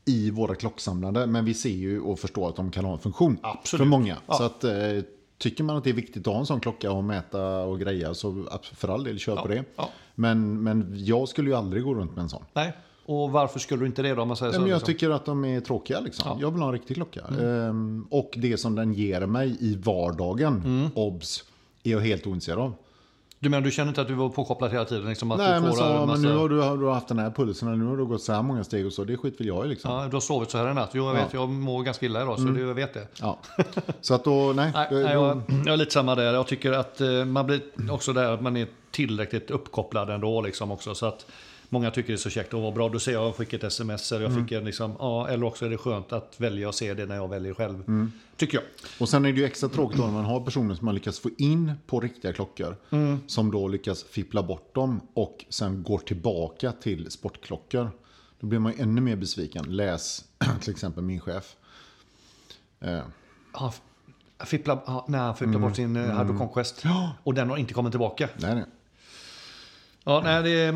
i 0.05 0.30
våra 0.30 0.55
klocksamlande. 0.55 1.26
Men 1.26 1.44
vi 1.44 1.55
ser 1.55 1.70
ju 1.70 2.00
och 2.00 2.18
förstår 2.18 2.48
att 2.48 2.57
de 2.57 2.70
kan 2.70 2.84
ha 2.84 2.92
en 2.92 2.98
funktion. 2.98 3.38
Absolut. 3.42 3.80
För 3.80 3.84
många. 3.88 4.16
Ja. 4.26 4.34
Så 4.34 4.42
att, 4.44 4.64
eh, 4.64 4.72
tycker 5.38 5.64
man 5.64 5.76
att 5.76 5.84
det 5.84 5.90
är 5.90 5.94
viktigt 5.94 6.26
att 6.26 6.32
ha 6.32 6.40
en 6.40 6.46
sån 6.46 6.61
klocka 6.61 6.92
och 6.92 7.05
mäta 7.05 7.59
och 7.62 7.80
greja 7.80 8.14
så 8.14 8.44
för 8.74 8.88
all 8.88 9.05
del 9.05 9.18
kör 9.18 9.36
på 9.36 9.48
det. 9.48 9.64
ja. 9.76 9.88
Men, 10.14 10.62
men 10.62 10.92
jag 10.96 11.28
skulle 11.28 11.50
ju 11.50 11.57
aldrig 11.57 11.82
gå 11.84 11.94
runt 11.94 12.14
med 12.16 12.22
en 12.22 12.28
sån. 12.28 12.44
Nej. 12.53 12.72
Och 13.07 13.30
varför 13.30 13.59
skulle 13.59 13.80
du 13.82 13.86
inte 13.86 14.03
det 14.03 14.14
då? 14.14 14.22
Om 14.22 14.28
man 14.28 14.36
säger 14.36 14.50
Nej, 14.53 14.57
så, 14.57 14.61
men 14.61 14.70
jag 14.70 14.76
liksom? 14.76 14.94
tycker 14.94 15.11
att 15.11 15.24
de 15.24 15.44
är 15.44 15.61
tråkiga. 15.61 16.00
Liksom. 16.00 16.24
Ja. 16.28 16.38
Jag 16.40 16.50
vill 16.50 16.61
ha 16.61 16.66
en 16.68 16.72
riktig 16.72 16.96
klocka. 16.96 17.20
Ehm, 17.40 18.07
och 18.11 18.30
det 18.36 18.57
som 18.57 18.74
den 18.74 18.94
ger 18.94 19.26
mig 19.26 19.57
i 19.61 19.76
vardagen, 19.76 20.62
Mm. 20.64 20.88
obs, 20.94 21.44
är 21.82 21.90
jag 21.90 22.00
helt 22.00 22.26
ointresserad 22.26 22.59
av. 22.59 22.74
Du 23.43 23.49
menar, 23.49 23.64
du 23.64 23.70
känner 23.70 23.88
inte 23.88 24.01
att 24.01 24.09
du 24.09 24.14
var 24.14 24.28
påkopplad 24.28 24.72
hela 24.72 24.84
tiden? 24.84 25.09
Liksom, 25.09 25.30
att 25.30 25.38
Nej, 25.38 25.55
du 25.55 25.61
men, 25.61 25.72
så, 25.72 25.84
en 25.84 25.97
men 25.97 26.07
massa... 26.07 26.22
nu 26.22 26.36
har 26.36 26.49
du, 26.49 26.61
har 26.61 26.76
du 26.76 26.88
haft 26.88 27.09
den 27.09 27.18
här 27.18 27.30
pulsen 27.30 27.68
och 27.68 27.78
nu 27.78 27.84
har 27.84 27.97
du 27.97 28.05
gått 28.05 28.22
så 28.22 28.32
här 28.32 28.43
många 28.43 28.64
steg 28.64 28.86
och 28.86 28.93
så. 28.93 29.05
Det 29.05 29.16
skit 29.16 29.40
vill 29.40 29.47
jag 29.47 29.66
i 29.66 29.68
liksom. 29.68 29.90
Ja. 29.90 30.03
Ja, 30.03 30.09
du 30.09 30.16
har 30.16 30.20
sovit 30.20 30.51
så 30.51 30.59
här 30.59 30.70
i 30.70 30.74
natt. 30.74 30.90
Jo, 30.93 31.07
jag 31.07 31.14
vet. 31.14 31.32
Jag 31.32 31.49
mår 31.49 31.82
ganska 31.82 32.07
illa 32.07 32.22
idag, 32.22 32.38
så 32.38 32.45
det, 32.45 32.61
jag 32.61 32.74
vet 32.74 32.95
det. 32.95 33.07
Så 34.01 34.14
att 34.14 34.24
då, 34.24 34.53
nej. 34.57 34.72
Nej, 34.74 34.88
nej, 34.90 35.12
jag 35.12 35.68
är 35.68 35.76
lite 35.76 35.93
samma 35.93 36.14
där. 36.14 36.34
Jag 36.34 36.47
tycker 36.47 36.72
att 36.72 37.01
eh, 37.01 37.24
man 37.24 37.47
blir 37.47 37.61
också 37.90 38.12
där 38.12 38.32
att 38.32 38.43
man 38.43 38.57
är 38.57 38.66
tillräckligt 38.90 39.51
uppkopplad 39.51 40.11
ändå 40.11 40.40
liksom 40.40 40.70
också. 40.70 40.95
Så 40.95 41.07
att 41.07 41.26
många 41.72 41.90
tycker 41.90 42.08
det 42.08 42.14
är 42.14 42.16
så 42.16 42.30
käckt 42.30 42.54
och 42.54 42.62
vad 42.62 42.74
bra. 42.74 42.88
Då 42.88 42.98
ser 42.98 43.12
jag, 43.12 43.24
jag 43.26 43.36
fick 43.36 43.52
ett 43.52 43.64
sms 43.64 44.12
eller 44.12 44.22
jag 44.22 44.34
fick 44.34 44.52
en 44.52 44.64
liksom, 44.64 44.96
ja, 44.98 45.28
eller 45.28 45.46
också 45.46 45.66
är 45.66 45.70
det 45.70 45.76
skönt 45.78 46.12
att 46.12 46.34
välja 46.40 46.68
och 46.68 46.74
se 46.74 46.94
det 46.94 47.06
när 47.06 47.14
jag 47.16 47.28
väljer 47.28 47.54
själv. 47.54 47.84
Tycker 48.36 48.58
jag. 48.58 48.64
Och 49.00 49.08
sen 49.08 49.24
är 49.24 49.32
det 49.32 49.38
ju 49.38 49.44
extra 49.44 49.68
tråkigt 49.68 49.98
då 49.98 50.04
när 50.06 50.12
man 50.12 50.24
har 50.24 50.40
personer 50.40 50.74
som 50.74 50.84
man 50.84 50.94
lyckas 50.94 51.18
få 51.18 51.30
in 51.38 51.72
på 51.86 52.00
riktiga 52.00 52.32
klockor. 52.32 52.76
Som 53.26 53.50
då 53.50 53.68
lyckas 53.68 54.02
fippla 54.04 54.42
bort 54.42 54.74
dem 54.74 55.00
och 55.14 55.44
sen 55.48 55.82
går 55.82 55.98
tillbaka 55.98 56.72
till 56.72 57.10
sportklockor. 57.10 57.90
Då 58.40 58.46
blir 58.46 58.58
man 58.58 58.72
ju 58.72 58.82
ännu 58.82 59.00
mer 59.00 59.16
besviken. 59.16 59.64
Läs 59.76 60.24
till 60.60 60.70
exempel 60.70 61.02
min 61.04 61.20
chef. 61.20 61.56
Eh, 62.80 63.00
f- 63.68 63.80
fippla, 64.46 64.82
ja, 64.86 65.04
när 65.08 65.18
han 65.18 65.36
fipplar 65.36 65.60
bort 65.60 65.76
sin 65.76 65.96
mm. 65.96 66.16
Hardware 66.16 66.38
Conquest. 66.38 66.82
Och 67.22 67.34
den 67.34 67.50
har 67.50 67.56
inte 67.56 67.74
kommit 67.74 67.92
tillbaka. 67.92 68.28
nej, 68.38 68.54
nej. 68.54 68.64
Ja, 70.05 70.20
nej, 70.24 70.42
det, 70.42 70.70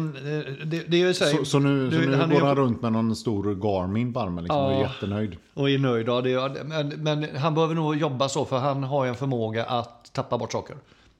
det, 0.65 0.85
det 0.89 0.97
är 1.03 1.07
ju 1.07 1.15
så, 1.15 1.25
här- 1.25 1.33
Så, 1.33 1.45
så 1.45 1.59
nu, 1.59 1.91
så 1.91 1.97
du- 1.97 2.07
nu 2.11 2.17
han 2.17 2.31
går 2.31 2.41
han 2.41 2.57
runt 2.57 2.83
med 2.83 2.93
någon 2.93 3.17
stor 3.17 3.55
Garmin 3.55 4.13
på 4.13 4.21
armen 4.21 4.45
liksom, 4.45 4.61
och 4.65 4.73
är 4.73 4.75
Ja. 4.77 4.81
jättenöjd. 4.83 5.37
Och 5.55 5.71
är 5.71 5.79
nöjd. 5.79 6.09
Ja, 6.09 6.21
det, 6.21 6.65
men, 6.65 6.89
men 6.89 7.37
han 7.37 7.55
behöver 7.55 7.75
nog 7.75 7.97
jobba 7.97 8.29
så, 8.29 8.45
för 8.45 8.59
han 8.59 8.83
har 8.85 9.05
ju 9.05 9.09
en 9.09 9.17
förmåga 9.17 9.65
att 9.65 10.11
tappa 10.13 10.39
bort 10.39 10.53
saker. 10.53 10.77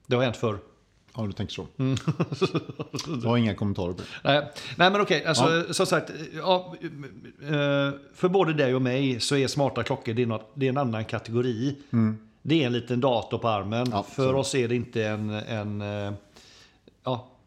Det 0.07 0.15
har 0.15 0.23
hänt 0.23 0.37
förr. 0.37 0.57
Ja, 1.15 1.23
du 1.23 1.31
tänker 1.31 1.53
så. 1.53 1.67
Mm. 1.77 1.97
Jag 3.23 3.29
har 3.29 3.37
inga 3.37 3.55
kommentarer 3.55 3.93
på 3.93 4.01
det. 4.01 4.07
Nej, 4.23 4.51
nej 4.75 4.91
men 4.91 5.01
okej, 5.01 5.25
alltså, 5.25 5.73
som 5.73 5.85
sagt. 5.85 6.11
Ja, 6.37 6.75
eh, 7.41 7.99
för 8.15 8.29
både 8.29 8.53
dig 8.53 8.75
och 8.75 8.81
mig 8.81 9.19
så 9.19 9.35
är 9.35 9.47
smarta 9.47 9.83
klockor 9.83 10.13
det 10.13 10.21
är, 10.21 10.25
något, 10.25 10.51
det 10.53 10.65
är 10.65 10.69
en 10.69 10.77
annan 10.77 11.05
kategori. 11.05 11.75
Det 12.41 12.63
är 12.63 12.67
en 12.67 12.73
liten 12.73 13.01
dator 13.01 13.37
på 13.37 13.47
armen. 13.49 13.79
Mm. 13.81 13.89
Ja, 13.91 14.03
för 14.03 14.31
så. 14.31 14.37
oss 14.37 14.55
är 14.55 14.67
det 14.67 14.75
inte 14.75 15.03
en... 15.05 15.29
en 15.29 15.81
eh, 15.81 15.87
ja, 15.87 16.13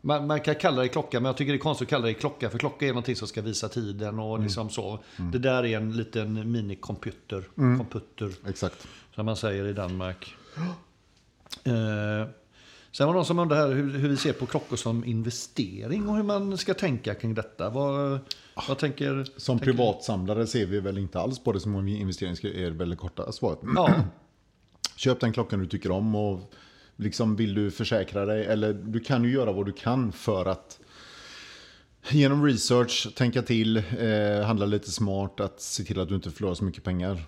man, 0.01 0.27
man 0.27 0.41
kan 0.41 0.55
kalla 0.55 0.83
det 0.83 0.89
klocka, 0.89 1.21
men 1.21 1.27
jag 1.27 1.37
tycker 1.37 1.53
det 1.53 1.57
är 1.57 1.61
konstigt 1.61 1.87
att 1.87 1.91
kalla 1.91 2.07
det 2.07 2.15
klocka. 2.15 2.51
För 2.51 2.59
klocka 2.59 2.85
är 2.87 2.89
någonting 2.89 3.17
som 3.17 3.29
ska 3.29 3.43
visa 3.43 3.69
tiden 3.69 4.19
och 4.19 4.35
Mm. 4.35 4.43
liksom 4.43 4.71
så. 4.71 4.99
Det 5.33 5.39
där 5.39 5.65
är 5.65 5.77
en 5.77 5.93
liten 5.97 6.53
minicomputer. 6.53 7.45
Mm. 7.59 7.79
Computer, 7.79 8.33
Exakt. 8.49 8.87
som 9.15 9.27
man 9.27 9.37
säger 9.37 9.65
i 9.65 9.73
Danmark. 9.73 10.35
Eh, 11.65 12.29
Sen 12.93 13.07
var 13.07 13.15
det 13.15 13.19
någon 13.19 13.27
som 13.27 13.39
undrade 13.39 13.61
här 13.63 13.75
hur, 13.75 13.99
hur 13.99 14.09
vi 14.09 14.17
ser 14.17 14.33
på 14.33 14.47
klockor 14.47 14.77
som 14.77 15.05
investering 15.05 16.09
och 16.09 16.17
hur 16.17 16.23
man 16.23 16.59
ska 16.59 16.75
tänka 16.75 17.15
kring 17.15 17.35
detta. 17.35 17.71
Vad, 17.71 18.19
vad 18.69 18.79
tänker... 18.79 19.27
Som 19.37 19.59
tänker... 19.59 19.73
privatsamlare 19.73 20.47
ser 20.47 20.67
vi 20.67 20.81
väl 20.81 20.99
inte 20.99 21.21
alls 21.21 21.39
på 21.39 21.53
det 21.53 21.61
som 21.61 21.75
en 21.75 21.89
investering, 21.89 22.33
är 22.65 22.71
det 22.87 22.97
korta 22.97 23.33
svaret. 23.33 23.59
Ja, 23.77 23.95
Köp 24.97 25.21
den 25.21 25.33
klockan 25.33 25.61
du 25.61 25.67
tycker 25.67 25.91
om 25.91 26.15
och 26.15 26.53
liksom 27.01 27.37
vill 27.37 27.55
du 27.55 27.71
försäkra 27.71 28.25
dig, 28.27 28.45
eller 28.47 28.73
du 28.73 29.01
kan 29.01 29.25
ju 29.25 29.31
göra 29.33 29.53
vad 29.53 29.67
du 29.67 29.73
kan 29.73 30.13
för 30.13 30.47
att 30.47 30.79
Genom 32.11 32.45
research, 32.45 33.09
tänka 33.17 33.43
till, 33.43 33.77
eh, 33.77 34.47
handla 34.47 34.67
lite 34.67 34.91
smart, 34.91 35.41
att 35.41 35.61
se 35.61 35.85
till 35.85 36.01
att 36.01 36.09
du 36.09 36.15
inte 36.15 36.31
förlorar 36.31 36.55
så 36.55 36.65
mycket 36.65 36.85
pengar 36.85 37.19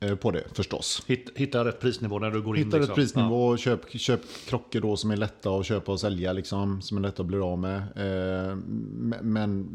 eh, 0.00 0.14
på 0.14 0.30
det 0.30 0.44
förstås. 0.54 1.02
hitta, 1.06 1.32
hitta 1.34 1.64
rätt 1.64 1.80
prisnivå 1.80 2.18
när 2.18 2.30
du 2.30 2.42
går 2.42 2.56
in. 2.56 2.64
Hitta 2.64 2.76
rätt 2.76 2.80
liksom. 2.82 2.94
prisnivå, 2.94 3.56
köp, 3.56 3.80
köp 4.00 4.20
klockor 4.48 4.80
då 4.80 4.96
som 4.96 5.10
är 5.10 5.16
lätta 5.16 5.50
att 5.50 5.66
köpa 5.66 5.92
och 5.92 6.00
sälja, 6.00 6.32
liksom, 6.32 6.82
som 6.82 6.96
är 6.98 7.00
lätta 7.02 7.22
att 7.22 7.26
bli 7.28 7.38
av 7.38 7.58
med. 7.58 7.76
Eh, 7.80 8.56
men- 8.56 9.32
men 9.32 9.68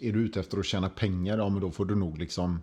är 0.00 0.12
du 0.12 0.20
ute 0.20 0.40
efter 0.40 0.58
att 0.58 0.66
tjäna 0.66 0.88
pengar, 0.88 1.38
ja 1.38 1.48
men 1.48 1.60
då 1.60 1.70
får 1.70 1.84
du 1.84 1.94
nog 1.94 2.18
liksom, 2.18 2.60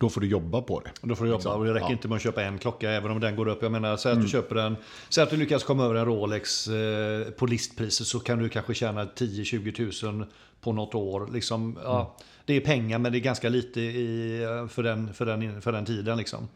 då 0.00 0.08
får 0.08 0.20
du 0.20 0.26
jobba 0.26 0.62
på 0.62 0.80
det. 0.80 0.90
Då 1.02 1.14
får 1.14 1.24
du 1.24 1.30
jobba 1.30 1.38
Liksom. 1.38 1.60
och 1.60 1.64
det 1.66 1.74
räcker 1.74 1.86
Ja. 1.86 1.92
inte 1.92 2.08
med 2.08 2.16
att 2.16 2.22
köpa 2.22 2.42
en 2.42 2.58
klocka 2.58 2.90
även 2.90 3.10
om 3.10 3.20
den 3.20 3.36
går 3.36 3.48
upp. 3.48 3.62
Jag 3.62 3.72
menar, 3.72 3.96
säg 3.96 4.12
att 4.12 4.22
du 4.22 4.28
köper 4.28 4.56
en, 4.56 4.76
säg 5.08 5.22
att 5.24 5.30
du 5.30 5.36
lyckas 5.36 5.64
komma 5.64 5.84
över 5.84 5.94
en 5.94 6.04
Rolex 6.04 6.68
eh, 6.68 7.30
på 7.30 7.46
listpriset 7.46 8.06
så 8.06 8.20
kan 8.20 8.38
du 8.38 8.48
kanske 8.48 8.74
tjäna 8.74 9.04
10-20 9.04 9.72
tusen 9.76 10.24
på 10.60 10.72
något 10.72 10.94
år. 10.94 11.28
Liksom, 11.32 11.78
ja, 11.84 12.16
Det 12.44 12.54
är 12.56 12.60
pengar 12.60 12.98
men 12.98 13.12
det 13.12 13.18
är 13.18 13.20
ganska 13.20 13.48
lite 13.48 13.80
i, 13.80 14.40
för, 14.70 14.82
den, 14.82 15.14
för, 15.14 15.26
den, 15.26 15.62
för 15.62 15.72
den 15.72 15.84
tiden. 15.84 16.18
Liksom. 16.18 16.48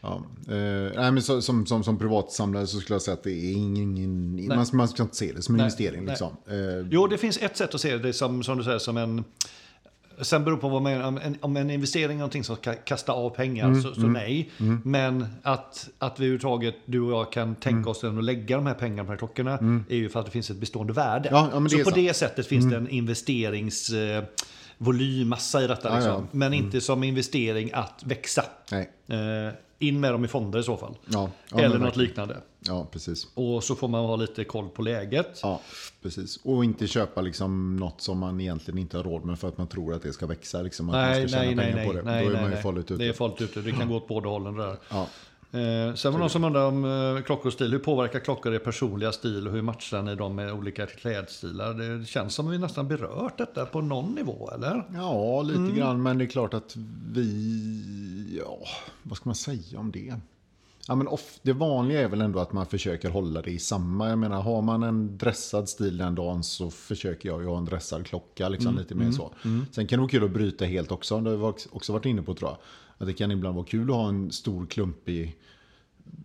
Ja, 0.00 0.22
eh, 0.48 0.92
nej, 0.96 1.12
men 1.12 1.22
så, 1.22 1.42
som, 1.42 1.66
som, 1.66 1.84
som 1.84 1.98
privatsamlare 1.98 2.66
så 2.66 2.80
skulle 2.80 2.94
jag 2.94 3.02
säga 3.02 3.14
att 3.14 3.22
det 3.22 3.32
är 3.32 3.52
ingen, 3.52 3.96
ingen 3.96 4.46
man, 4.48 4.66
man 4.72 4.88
ska 4.88 5.02
inte 5.02 5.16
se 5.16 5.32
det 5.32 5.42
som 5.42 5.54
en 5.54 5.56
Nej, 5.58 5.64
investering. 5.64 6.04
nej. 6.04 6.10
Liksom. 6.12 6.36
Eh, 6.48 6.86
Jo, 6.90 7.06
det 7.06 7.18
finns 7.18 7.38
ett 7.38 7.56
sätt 7.56 7.74
att 7.74 7.80
se 7.80 7.96
det 7.98 8.12
som, 8.12 8.42
som 8.42 8.58
du 8.58 8.64
säger 8.64 8.78
som 8.78 8.96
en... 8.96 9.24
Sen 10.22 10.44
beror 10.44 10.56
på 10.56 10.68
vad 10.68 10.82
man 10.82 11.18
om 11.40 11.56
en, 11.56 11.70
investering 11.70 12.14
är 12.14 12.18
någonting 12.18 12.44
som 12.44 12.56
ska 12.56 12.74
kasta 12.74 13.12
av 13.12 13.30
pengar, 13.30 13.66
Mm, 13.66 13.82
så, 13.82 13.94
så 13.94 14.00
nej. 14.00 14.50
Men 14.84 15.26
att, 15.42 15.88
att 15.98 16.20
vi 16.20 16.24
överhuvudtaget, 16.24 16.74
du 16.84 17.00
och 17.00 17.12
jag 17.12 17.32
kan 17.32 17.54
tänka 17.54 17.76
Mm. 17.76 17.88
oss 17.88 18.04
att 18.04 18.24
lägga 18.24 18.56
de 18.56 18.66
här 18.66 18.74
pengarna 18.74 19.02
på 19.02 19.06
de 19.06 19.10
här 19.10 19.18
klockorna, 19.18 19.84
är 19.88 19.96
ju 19.96 20.08
för 20.08 20.20
att 20.20 20.26
det 20.26 20.32
finns 20.32 20.50
ett 20.50 20.56
bestående 20.56 20.92
värde. 20.92 21.28
Ja, 21.32 21.48
ja, 21.52 21.60
det 21.60 21.70
så 21.70 21.78
är 21.78 21.84
på. 21.84 21.90
Mm. 21.90 22.04
det 22.06 22.14
sättet 22.14 22.46
finns 22.46 22.70
det 22.70 22.76
en 22.76 22.88
investerings... 22.88 23.90
Eh, 23.90 24.24
volymmassa 24.82 25.62
i 25.64 25.66
detta. 25.66 25.94
Liksom. 25.94 26.12
ja. 26.12 26.26
Men 26.30 26.54
inte 26.54 26.80
som 26.80 27.04
investering 27.04 27.70
att 27.72 28.02
växa. 28.04 28.44
Eh, 28.70 29.52
in 29.80 30.00
med 30.00 30.12
dem 30.12 30.24
i 30.24 30.28
fonder 30.28 30.58
i 30.58 30.62
så 30.62 30.76
fall. 30.76 30.94
Ja, 31.06 31.30
ja, 31.50 31.58
Eller 31.58 31.68
något 31.78 31.86
verkligen. 31.86 32.08
liknande. 32.08 32.36
Ja, 32.60 32.86
precis. 32.92 33.26
Och 33.34 33.64
så 33.64 33.74
får 33.74 33.88
man 33.88 34.04
ha 34.04 34.16
lite 34.16 34.44
koll 34.44 34.68
på 34.68 34.82
läget. 34.82 35.40
Ja, 35.42 35.60
precis. 36.02 36.36
Och 36.42 36.64
inte 36.64 36.86
köpa 36.86 37.20
liksom 37.20 37.76
något 37.76 38.00
som 38.00 38.18
man 38.18 38.40
egentligen 38.40 38.78
inte 38.78 38.96
har 38.96 39.04
råd 39.04 39.24
med 39.24 39.38
för 39.38 39.48
att 39.48 39.58
man 39.58 39.66
tror 39.66 39.94
att 39.94 40.02
det 40.02 40.12
ska 40.12 40.26
växa. 40.26 40.62
Liksom, 40.62 40.88
att 40.90 40.94
man 40.96 41.02
Nej, 41.10 41.28
ska 41.28 41.38
nej, 41.38 41.54
nej, 41.54 41.74
nej, 41.74 41.88
det. 41.94 42.02
nej, 42.02 42.24
Då 42.24 42.30
är 42.30 42.32
nej, 42.32 42.42
man 42.42 42.50
ju 42.50 42.54
nej. 42.54 42.62
farligt 42.62 42.90
ute. 42.90 43.02
Det 43.02 43.08
är 43.08 43.12
farligt 43.12 43.40
ute. 43.40 43.60
Det 43.60 43.72
kan 43.72 43.88
gå 43.88 43.96
åt 43.96 44.08
båda 44.08 44.28
hållen 44.28 44.56
där. 44.56 44.76
Ja. 44.90 45.06
Eh, 45.52 45.94
sen 45.94 46.12
var 46.12 46.18
det 46.18 46.22
någon 46.22 46.30
som 46.30 46.44
undrar 46.44 46.66
om 46.66 46.84
eh, 47.44 47.50
stil. 47.50 47.70
Hur 47.72 47.78
påverkar 47.78 48.20
klockor 48.20 48.54
er 48.54 48.58
personliga 48.58 49.12
stil 49.12 49.46
och 49.48 49.52
hur 49.52 49.62
matchar 49.62 50.02
ni 50.02 50.14
dem 50.14 50.34
med 50.34 50.52
olika 50.52 50.86
klädstilar? 50.86 51.74
Det 51.74 52.06
känns 52.06 52.34
som 52.34 52.46
att 52.48 52.52
vi 52.54 52.58
nästan 52.58 52.88
berört 52.88 53.38
detta 53.38 53.66
på 53.66 53.80
någon 53.80 54.14
nivå, 54.14 54.50
eller? 54.54 54.84
Ja, 54.94 55.42
lite 55.42 55.58
Mm. 55.60 55.74
grann. 55.76 56.02
Men 56.02 56.18
det 56.18 56.24
är 56.24 56.26
klart 56.26 56.54
att 56.54 56.76
vi... 57.12 58.40
Ja, 58.44 58.58
vad 59.02 59.16
ska 59.16 59.28
man 59.28 59.34
säga 59.34 59.78
om 59.78 59.90
det? 59.90 60.14
Ja, 60.88 60.94
men 60.94 61.08
off, 61.08 61.38
det 61.42 61.52
vanliga 61.52 62.00
är 62.00 62.08
väl 62.08 62.20
ändå 62.20 62.38
att 62.40 62.52
man 62.52 62.66
försöker 62.66 63.10
hålla 63.10 63.42
det 63.42 63.50
i 63.50 63.58
samma. 63.58 64.08
Jag 64.08 64.18
menar, 64.18 64.42
har 64.42 64.62
man 64.62 64.82
en 64.82 65.18
dressad 65.18 65.68
stil 65.68 65.96
den 65.96 66.14
dagen 66.14 66.42
så 66.42 66.70
försöker 66.70 67.28
jag 67.28 67.40
ju 67.42 67.46
ha 67.48 67.58
en 67.58 67.64
dressad 67.64 68.06
klocka. 68.06 68.48
Liksom, 68.48 68.68
Mm. 68.68 68.80
lite 68.82 68.94
mer 68.94 69.10
så. 69.10 69.30
Sen 69.72 69.86
kan 69.86 69.96
det 69.96 70.00
vara 70.00 70.08
kul 70.10 70.24
att 70.24 70.30
bryta 70.30 70.64
helt 70.64 70.92
också. 70.92 71.20
Det 71.20 71.30
har 71.30 71.36
vi 71.36 71.52
också 71.70 71.92
varit 71.92 72.04
inne 72.06 72.22
på 72.22 72.34
tror 72.34 72.50
jag. 72.50 72.58
Att 73.00 73.06
det 73.06 73.12
kan 73.12 73.30
ibland 73.30 73.54
vara 73.54 73.66
kul 73.66 73.90
att 73.90 73.96
ha 73.96 74.08
en 74.08 74.32
stor 74.32 74.66
klumpig 74.66 75.36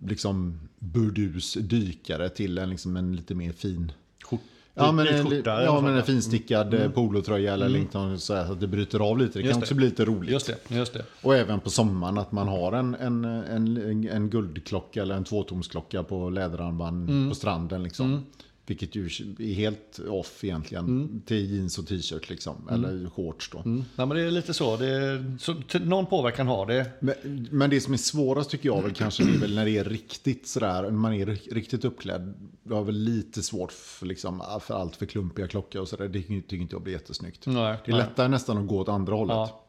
liksom 0.05 0.59
burdus 0.79 1.53
dykare 1.53 2.29
till 2.29 2.57
en, 2.57 2.69
liksom 2.69 2.97
en 2.97 3.15
lite 3.15 3.35
mer 3.35 3.51
fin 3.51 3.91
Skjort, 4.23 4.41
Ja 4.73 4.91
men, 4.91 5.07
en, 5.07 5.25
skjorta 5.25 5.63
ja, 5.63 5.81
men 5.81 5.95
en 5.97 6.03
finstickad 6.03 6.73
mm. 6.73 6.91
polotröja 6.91 7.53
eller 7.53 7.69
liknande 7.69 8.19
så, 8.19 8.33
här, 8.35 8.45
så 8.45 8.53
att 8.53 8.59
det 8.59 8.67
bryter 8.67 8.99
av 8.99 9.17
lite. 9.17 9.39
Det 9.39 9.39
Just 9.39 9.51
kan 9.51 9.59
det. 9.59 9.63
också 9.63 9.75
bli 9.75 9.85
lite 9.85 10.05
roligt. 10.05 10.31
Just 10.31 10.47
det, 10.47 10.75
just 10.75 10.93
det. 10.93 11.05
Och 11.21 11.35
även 11.35 11.59
på 11.59 11.69
sommaren 11.69 12.17
att 12.17 12.31
man 12.31 12.47
har 12.47 12.71
en, 12.71 12.95
en, 12.95 13.25
en, 13.25 14.07
en 14.09 14.29
guldklocka 14.29 15.01
eller 15.01 15.15
en 15.15 15.23
tvåtomsklocka 15.23 16.03
på 16.03 16.29
läderarmband 16.29 17.09
Mm. 17.09 17.29
på 17.29 17.35
stranden. 17.35 17.83
Liksom. 17.83 18.25
Vilket 18.67 18.95
ju 18.95 19.05
är 19.39 19.53
helt 19.53 19.99
off 19.99 20.43
egentligen 20.43 20.85
Mm. 20.85 21.21
till 21.25 21.51
jeans 21.55 21.77
och 21.79 21.87
t-shirt 21.87 22.29
liksom. 22.29 22.69
Eller 22.71 23.09
shorts 23.09 23.49
då. 23.49 23.57
Mm. 23.59 23.77
Nej, 23.95 24.07
men 24.07 24.17
det 24.17 24.23
är 24.23 24.31
lite 24.31 24.53
så. 24.53 24.77
Det 24.77 24.87
är, 24.87 25.37
så 25.39 25.79
någon 25.79 26.05
påverkan 26.05 26.47
har 26.47 26.65
det. 26.65 26.91
Men, 26.99 27.47
men 27.51 27.69
det 27.69 27.81
som 27.81 27.93
är 27.93 27.97
svårast 27.97 28.49
tycker 28.49 28.69
jag 28.69 28.81
väl 28.81 28.93
kanske 28.93 29.23
är 29.23 29.37
väl 29.39 29.55
när 29.55 29.65
det 29.65 29.77
är 29.77 29.83
riktigt 29.83 30.47
sådär, 30.47 30.91
man 30.91 31.13
är 31.13 31.25
ri- 31.25 31.53
riktigt 31.53 31.85
uppklädd. 31.85 32.33
Jag 32.63 32.75
har 32.75 32.83
väl 32.83 32.95
lite 32.95 33.43
svårt 33.43 33.71
för, 33.71 34.05
liksom, 34.05 34.43
för 34.61 34.73
allt 34.73 34.95
för 34.95 35.05
klumpiga 35.05 35.47
klockor 35.47 35.81
och 35.81 35.87
sådär. 35.87 36.07
Det 36.07 36.21
tycker 36.21 36.55
inte 36.55 36.75
jag 36.75 36.81
blir 36.83 36.93
jättesnyggt. 36.93 37.45
Nej, 37.45 37.77
det 37.85 37.91
är 37.91 37.95
nej. 37.95 37.97
lättare 38.05 38.27
nästan 38.27 38.57
att 38.57 38.67
gå 38.67 38.79
åt 38.79 38.89
andra 38.89 39.15
hållet. 39.15 39.33
Ja. 39.35 39.61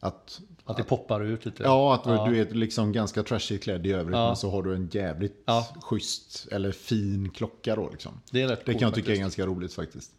Att, 0.00 0.40
Att 0.68 0.76
det 0.76 0.82
poppar 0.82 1.20
ut 1.24 1.44
lite. 1.44 1.62
ja, 1.62 1.94
att 1.94 2.04
du 2.26 2.40
är 2.40 2.54
liksom 2.54 2.92
ganska 2.92 3.22
trashigt 3.22 3.64
klädd 3.64 3.86
i 3.86 3.92
övrigt. 3.92 4.16
Ja. 4.16 4.26
Men 4.26 4.36
så 4.36 4.50
har 4.50 4.62
du 4.62 4.74
en 4.74 4.88
jävligt 4.92 5.42
Ja. 5.44 5.68
schysst 5.82 6.46
eller 6.52 6.72
fin 6.72 7.30
klocka 7.30 7.76
då. 7.76 7.90
Liksom. 7.90 8.12
Det 8.30 8.42
är 8.42 8.48
rätt 8.48 8.58
Det 8.58 8.64
coolt 8.64 8.78
kan 8.78 8.86
jag 8.86 8.94
tycka 8.94 9.06
är 9.06 9.16
faktiskt. 9.16 9.20
ganska 9.20 9.46
roligt 9.46 9.74
faktiskt. 9.74 10.10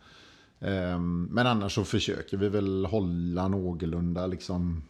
Ehm, 0.60 1.24
men 1.32 1.48
annars 1.48 1.74
så 1.76 1.84
försöker 1.84 2.38
vi 2.38 2.50
väl 2.50 2.86
hålla 2.86 3.48
någorlunda 3.48 4.28
liksom 4.28 4.84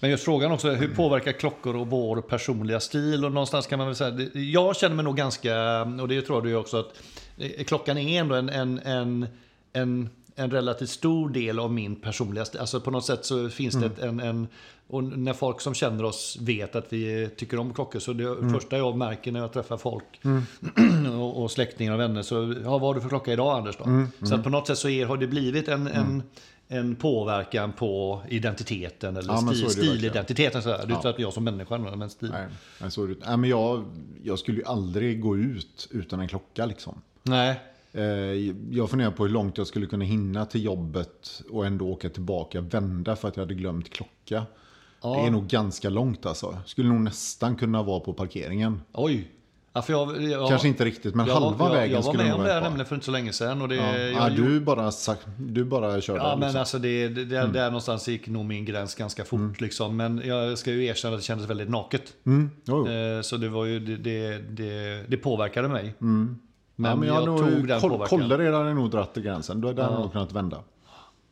Men 0.00 0.10
just 0.10 0.24
frågan 0.24 0.52
också, 0.52 0.70
hur 0.70 0.94
påverkar 0.94 1.32
klockor 1.32 1.76
och 1.76 1.86
vår 1.86 2.20
personliga 2.20 2.80
stil? 2.80 3.24
Och 3.24 3.32
någonstans 3.32 3.66
kan 3.66 3.78
man 3.78 3.86
väl 3.88 3.96
säga, 3.96 4.28
jag 4.34 4.76
känner 4.76 4.96
mig 4.96 5.04
nog 5.04 5.16
ganska, 5.16 5.82
och 5.82 6.08
det 6.08 6.22
tror 6.22 6.42
du 6.42 6.54
också, 6.54 6.76
att 6.76 7.02
eh, 7.38 7.64
klockan 7.64 7.98
är 7.98 8.20
ändå 8.20 8.34
en, 8.34 8.48
en, 8.48 8.78
en, 8.78 9.26
en, 9.72 10.10
en 10.38 10.50
relativt 10.50 10.90
stor 10.90 11.28
del 11.30 11.58
av 11.58 11.72
min 11.72 11.96
personliga 11.96 12.44
stil. 12.44 12.60
Alltså 12.60 12.80
på 12.80 12.90
något 12.90 13.04
sätt 13.04 13.24
så 13.24 13.48
finns 13.48 13.74
det 13.74 13.86
ett, 13.86 13.98
en, 13.98 14.20
en, 14.20 14.48
och 14.86 15.04
när 15.04 15.32
folk 15.32 15.60
som 15.60 15.74
känner 15.74 16.04
oss 16.04 16.38
vet 16.40 16.76
att 16.76 16.92
vi 16.92 17.30
tycker 17.36 17.58
om 17.58 17.74
klockor, 17.74 17.98
så 17.98 18.12
det 18.12 18.50
första 18.52 18.76
jag 18.78 18.96
märker 18.96 19.32
när 19.32 19.40
jag 19.40 19.52
träffar 19.52 19.76
folk 19.76 20.20
och, 21.18 21.42
och 21.42 21.50
släktingar 21.50 21.92
och 21.92 22.00
vänner, 22.00 22.22
så 22.22 22.54
ja, 22.64 22.70
vad 22.70 22.80
har 22.80 22.94
du 22.94 23.00
för 23.00 23.08
klocka 23.08 23.32
idag 23.32 23.56
Anders 23.58 23.76
då? 23.76 24.06
Så 24.26 24.34
att 24.34 24.44
på 24.44 24.50
något 24.50 24.66
sätt 24.66 24.78
så 24.78 24.88
är, 24.88 25.06
har 25.06 25.16
det 25.16 25.26
blivit 25.26 25.68
en, 25.68 25.86
en 25.86 26.22
en 26.70 26.96
påverkan 26.96 27.72
på 27.72 28.22
identiteten 28.28 29.16
eller 29.16 29.32
Ja, 29.32 29.40
men 29.40 29.54
stil, 29.54 29.64
det 29.64 29.70
stilidentiteten. 29.70 30.62
Så 30.62 30.68
här. 30.68 30.78
Det 30.78 30.84
är 30.84 30.88
Ja. 30.88 30.96
inte 30.96 31.08
att 31.08 31.18
jag 31.18 31.32
som 31.32 31.44
människa, 31.44 31.78
men 31.78 32.10
stil. 32.10 32.30
Nej, 32.30 32.46
nej, 32.80 32.90
så 32.90 33.04
är 33.04 33.08
det. 33.08 33.14
Nej, 33.26 33.36
men 33.36 33.50
jag, 33.50 33.84
jag 34.22 34.38
skulle 34.38 34.58
ju 34.58 34.64
aldrig 34.64 35.20
gå 35.20 35.36
ut 35.36 35.88
utan 35.90 36.20
en 36.20 36.28
klocka 36.28 36.66
liksom. 36.66 37.02
Nej. 37.22 37.60
Eh, 37.92 38.02
Jag 38.70 38.90
funderar 38.90 39.10
på 39.10 39.22
hur 39.24 39.32
långt 39.32 39.58
jag 39.58 39.66
skulle 39.66 39.86
kunna 39.86 40.04
hinna 40.04 40.46
till 40.46 40.64
jobbet 40.64 41.42
och 41.50 41.66
ändå 41.66 41.88
åka 41.88 42.08
tillbaka, 42.08 42.60
vända 42.60 43.16
för 43.16 43.28
att 43.28 43.36
jag 43.36 43.42
hade 43.44 43.54
glömt 43.54 43.90
klocka. 43.90 44.46
Ja. 45.02 45.14
Det 45.14 45.26
är 45.26 45.30
nog 45.30 45.46
ganska 45.46 45.90
långt 45.90 46.26
alltså. 46.26 46.58
Skulle 46.66 46.88
nog 46.88 47.00
nästan 47.00 47.56
kunna 47.56 47.82
vara 47.82 48.00
på 48.00 48.12
parkeringen. 48.12 48.80
Oj. 48.92 49.30
Ja, 49.72 49.84
jag, 49.88 50.22
jag, 50.22 50.48
Kanske 50.48 50.68
inte 50.68 50.84
riktigt, 50.84 51.14
men 51.14 51.26
jag, 51.26 51.34
halva 51.34 51.72
vägen 51.72 51.90
jag 51.96 52.02
var 52.02 52.12
skulle 52.12 52.22
med 52.22 52.30
nog 52.30 52.38
om 52.40 52.46
det 52.46 52.52
vara 52.52 52.60
nämligen 52.60 52.86
för 52.86 52.94
inte 52.94 53.04
så 53.06 53.12
länge 53.12 53.32
sedan. 53.32 53.62
Och 53.62 53.68
det, 53.68 53.74
Ja. 53.76 54.30
gjorde- 54.30 54.50
du, 54.50 54.60
bara, 54.60 54.92
du 55.38 55.64
bara 55.64 56.00
körde. 56.00 56.18
Ja, 56.18 56.30
men 56.36 56.40
liksom. 56.40 56.58
alltså 56.60 56.78
det, 56.78 57.08
det, 57.08 57.24
där, 57.24 57.48
där 57.48 57.64
någonstans 57.66 58.08
gick 58.08 58.26
nog 58.28 58.44
min 58.44 58.64
gräns 58.64 58.94
ganska 58.94 59.24
fort. 59.24 59.38
Mm. 59.40 59.54
Liksom. 59.58 59.96
Men 59.96 60.22
jag 60.24 60.58
ska 60.58 60.70
ju 60.72 60.84
erkänna 60.86 61.14
att 61.14 61.20
det 61.20 61.24
kändes 61.24 61.50
väldigt 61.50 61.68
naket. 61.70 62.02
mm. 62.26 62.50
Eh, 62.68 63.22
Så 63.22 63.36
det, 63.36 63.48
var 63.48 63.64
ju, 63.64 63.80
det, 63.80 63.96
det, 63.96 64.38
det, 64.38 65.04
det 65.08 65.16
påverkade 65.16 65.68
mig. 65.68 65.94
Men, 66.80 66.92
Mm. 66.92 67.08
ja, 67.08 67.14
men 67.14 67.24
jag, 67.24 67.40
nog, 67.40 67.52
tog 67.52 67.68
den 67.68 67.80
koll, 67.80 67.90
påverkan. 67.90 68.18
Kolla 68.20 68.38
redan 68.38 68.62
hade 68.62 68.74
nog 68.74 68.90
dratt 68.90 69.14
till 69.14 69.22
gränsen. 69.22 69.60
Då 69.60 69.68
hade 69.68 69.82
jag 69.82 69.92
nog 69.92 70.12
kunnat 70.12 70.32
vända. 70.32 70.62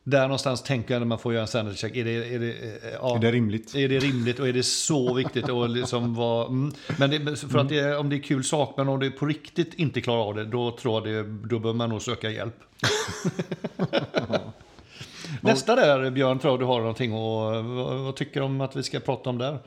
Där 0.05 0.23
någonstans 0.23 0.63
tänker 0.63 0.95
jag 0.95 1.01
när 1.01 1.07
man 1.07 1.19
får 1.19 1.33
göra 1.33 1.43
en 1.43 1.49
sanity 1.49 1.77
check. 1.77 1.97
Är 1.97 2.05
det, 2.05 2.35
är 2.35 2.39
det, 2.39 2.51
eh, 2.51 2.93
ja, 3.01 3.17
Är 3.17 3.21
det 3.21 3.33
rimligt? 3.33 3.75
Är 3.75 3.89
det 3.89 3.99
rimligt 3.99 4.41
och 4.41 4.49
är 4.49 4.53
det 4.53 4.63
så 4.63 5.15
viktigt? 5.15 5.49
Och 5.49 5.69
liksom 5.69 6.15
vara, 6.15 6.47
mm. 6.47 6.73
Men 6.99 7.11
det, 7.11 7.37
för 7.37 7.59
att 7.59 7.69
det, 7.69 7.79
är- 7.79 7.99
om 7.99 8.09
det 8.09 8.17
är 8.17 8.23
kul 8.23 8.45
sak, 8.45 8.75
men 8.77 8.89
om 8.89 9.01
det 9.01 9.11
på 9.11 9.27
riktigt 9.27 9.75
inte 9.75 10.01
klarar 10.01 10.23
av 10.29 10.35
det, 10.35 10.45
då 10.45 10.77
tror 10.77 11.09
jag 11.09 11.27
det, 11.27 11.33
då 11.49 11.59
bör 11.59 11.73
man 11.73 11.91
nog 11.91 12.03
söka 12.03 12.31
hjälp. 12.31 12.57
Nästa 15.41 15.77
där, 15.77 16.11
Björn, 16.11 16.39
tror 16.39 16.53
jag 16.53 16.61
du 16.61 16.65
har 16.65 16.79
någonting 16.81 17.13
och 17.13 17.65
vad, 17.65 18.05
vad 18.05 18.17
tycker 18.17 18.41
du 18.41 18.47
om 18.47 18.61
att 18.61 18.77
vi 18.77 18.83
ska 18.83 19.01
prata 19.01 19.31
om 19.31 19.39
där? 19.39 19.59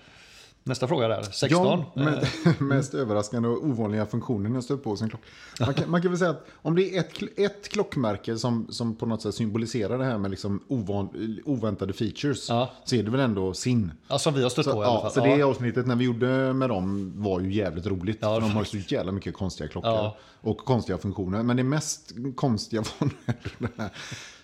Nästa 0.63 0.87
fråga 0.87 1.07
där, 1.07 1.23
16. 1.23 1.49
Ja, 1.67 1.85
med, 1.93 2.27
mest 2.59 2.93
överraskande 2.93 3.49
och 3.49 3.65
ovanliga 3.65 4.05
funktionen 4.05 4.53
jag 4.53 4.63
stött 4.63 4.83
på 4.83 4.89
hos 4.89 5.01
en 5.01 5.09
klocka. 5.09 5.25
Man 5.59 5.73
kan, 5.73 5.91
man 5.91 6.01
kan 6.01 6.11
väl 6.11 6.17
säga 6.19 6.31
att 6.31 6.45
om 6.53 6.75
det 6.75 6.95
är 6.95 6.99
ett, 6.99 7.39
ett 7.39 7.69
klockmärke 7.69 8.37
som, 8.37 8.67
som 8.69 8.95
på 8.95 9.05
något 9.05 9.21
sätt 9.21 9.35
symboliserar 9.35 9.97
det 9.97 10.05
här 10.05 10.17
med 10.17 10.31
liksom 10.31 10.63
ovan, 10.67 11.09
oväntade 11.45 11.93
features 11.93 12.49
Ja. 12.49 12.71
så 12.85 12.95
är 12.95 13.03
det 13.03 13.11
väl 13.11 13.19
ändå 13.19 13.53
sin. 13.53 13.91
Ja, 14.07 14.19
som 14.19 14.33
vi 14.33 14.43
har 14.43 14.49
stött 14.49 14.65
Så, 14.65 14.71
på 14.71 14.83
i 14.83 14.85
alla 14.85 14.93
ja, 14.93 15.01
fall. 15.01 15.11
så 15.11 15.19
det 15.23 15.43
avsnittet 15.43 15.87
när 15.87 15.95
vi 15.95 16.05
gjorde 16.05 16.53
med 16.53 16.69
dem 16.69 17.13
var 17.15 17.39
ju 17.39 17.53
jävligt 17.53 17.85
roligt. 17.87 18.17
Ja, 18.21 18.39
de 18.39 18.51
har 18.51 18.59
ju 18.61 18.65
så 18.83 18.93
jävla 18.95 19.11
mycket 19.11 19.33
konstiga 19.33 19.69
klockor. 19.69 19.91
Ja. 19.91 20.17
Och 20.41 20.57
konstiga 20.57 20.97
funktioner. 20.97 21.43
Men 21.43 21.57
det 21.57 21.63
mest 21.63 22.13
konstiga 22.35 22.83
var 22.99 23.09
den 23.57 23.69
här 23.77 23.89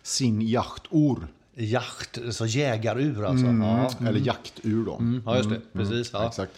sin 0.03 0.41
jaktor. 0.41 1.27
Jakt, 1.57 2.19
så 2.29 2.45
jägarur 2.45 3.25
alltså. 3.25 3.45
Mm. 3.45 3.67
Ja. 3.67 3.91
Eller 4.07 4.19
jaktur 4.19 4.85
då. 4.85 5.21
ja, 5.25 5.37
just 5.37 5.49
det. 5.49 5.61
Precis. 5.73 6.09
Ja. 6.13 6.27
Exakt. 6.27 6.51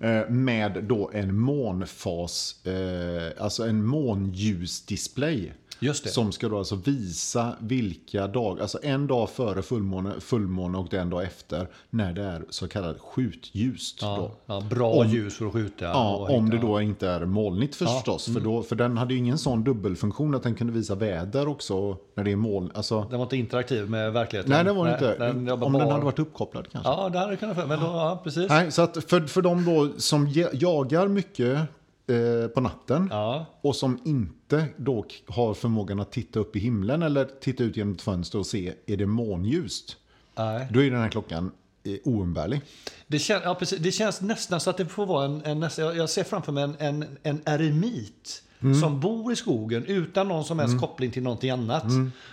Eh, 0.00 0.28
med 0.28 0.84
då 0.84 1.10
en 1.14 1.38
månfas, 1.38 2.66
eh, 2.66 3.42
alltså 3.44 3.66
en 3.68 3.86
månljusdisplay. 3.86 5.52
Just 5.82 6.04
det. 6.04 6.10
Som 6.10 6.32
ska 6.32 6.48
då 6.48 6.58
alltså 6.58 6.74
visa 6.76 7.52
vilka 7.60 8.26
dagar, 8.26 8.62
alltså 8.62 8.78
en 8.82 9.06
dag 9.06 9.30
före 9.30 9.62
fullmåne, 9.62 10.12
fullmåne 10.20 10.78
och 10.78 10.94
en 10.94 11.10
dag 11.10 11.22
efter, 11.22 11.68
när 11.90 12.12
det 12.12 12.22
är 12.24 12.42
så 12.50 12.68
kallat 12.68 12.96
skjutljust. 13.00 13.98
Ja, 14.02 14.16
Då. 14.16 14.30
ja, 14.54 14.62
bra 14.70 14.90
Om- 14.92 15.08
ljus 15.08 15.36
för 15.36 15.46
att 15.46 15.52
skjuta. 15.52 15.84
Ja, 15.84 16.26
om 16.30 16.50
det 16.50 16.58
då 16.58 16.80
inte 16.80 17.08
är 17.08 17.24
molnigt 17.24 17.74
förstås. 17.76 18.24
För, 18.34 18.40
då, 18.40 18.62
för 18.62 18.76
den 18.76 18.96
hade 18.98 19.14
ju 19.14 19.18
ingen 19.20 19.38
sån 19.38 19.64
dubbelfunktion 19.64 20.34
att 20.34 20.42
den 20.42 20.54
kunde 20.54 20.72
visa 20.72 20.94
väder 20.94 21.48
också 21.48 21.96
när 22.14 22.24
det 22.24 22.32
är 22.32 22.36
moln. 22.36 22.70
Alltså, 22.74 23.06
Den 23.10 23.18
var 23.18 23.26
inte 23.26 23.36
interaktiv 23.36 23.90
med 23.90 24.12
verkligheten. 24.12 24.50
nej, 24.52 24.64
det 24.64 24.72
var 24.72 24.86
det 24.86 24.92
inte. 24.92 25.18
Den, 25.18 25.46
jobbar 25.46 25.66
om 25.66 25.72
bara... 25.72 25.82
den 25.82 25.92
hade 25.92 26.04
varit 26.04 26.18
uppkopplad 26.18 26.68
kanske. 26.72 26.90
Ja, 26.90 27.08
det 27.08 27.18
hade 27.18 27.30
det 27.30 27.36
kunnat. 27.36 27.56
Men 27.68 27.80
då, 27.80 27.86
ja, 27.86 28.20
precis. 28.24 28.48
Nej, 28.48 28.72
så 28.72 28.82
att 28.82 29.04
för, 29.04 29.20
för 29.20 29.42
de 29.42 29.64
då 29.64 29.88
som 30.00 30.28
ja- 30.28 30.48
jagar 30.52 31.08
mycket 31.08 31.58
eh, 32.06 32.48
på 32.48 32.60
natten 32.60 33.08
Ja, 33.10 33.46
och 33.60 33.76
som 33.76 33.98
inte 34.04 34.66
då 34.76 35.04
har 35.26 35.54
förmågan 35.54 36.00
att 36.00 36.12
titta 36.12 36.40
upp 36.40 36.56
i 36.56 36.58
himlen 36.58 37.02
eller 37.02 37.24
titta 37.40 37.64
ut 37.64 37.76
genom 37.76 37.94
ett 37.94 38.02
fönster 38.02 38.38
och 38.38 38.46
se 38.46 38.72
är 38.86 38.96
det 38.96 39.06
månljust. 39.06 39.96
nej. 40.36 40.68
Då 40.72 40.82
är 40.82 40.90
den 40.90 41.00
här 41.00 41.08
klockan 41.08 41.50
eh, 41.84 41.96
oumbärlig. 42.04 42.60
Det, 43.06 43.18
kän, 43.18 43.40
ja, 43.44 43.54
precis. 43.54 43.78
det 43.78 43.92
känns 43.92 44.20
nästan 44.20 44.60
så 44.60 44.70
att 44.70 44.76
det 44.76 44.86
får 44.86 45.06
vara 45.06 45.24
en... 45.24 45.44
en 45.44 45.70
jag, 45.76 46.10
ser 46.10 46.24
framför 46.24 46.52
mig 46.52 46.64
en, 46.64 46.76
en, 46.78 47.18
en 47.22 47.42
eremit 47.44 48.42
Mm. 48.62 48.80
som 48.80 49.00
bor 49.00 49.32
i 49.32 49.36
skogen 49.36 49.84
utan 49.84 50.28
någon 50.28 50.44
som 50.44 50.58
helst 50.58 50.80
koppling 50.80 51.10
till 51.10 51.22
någonting 51.22 51.50
annat. 51.50 51.84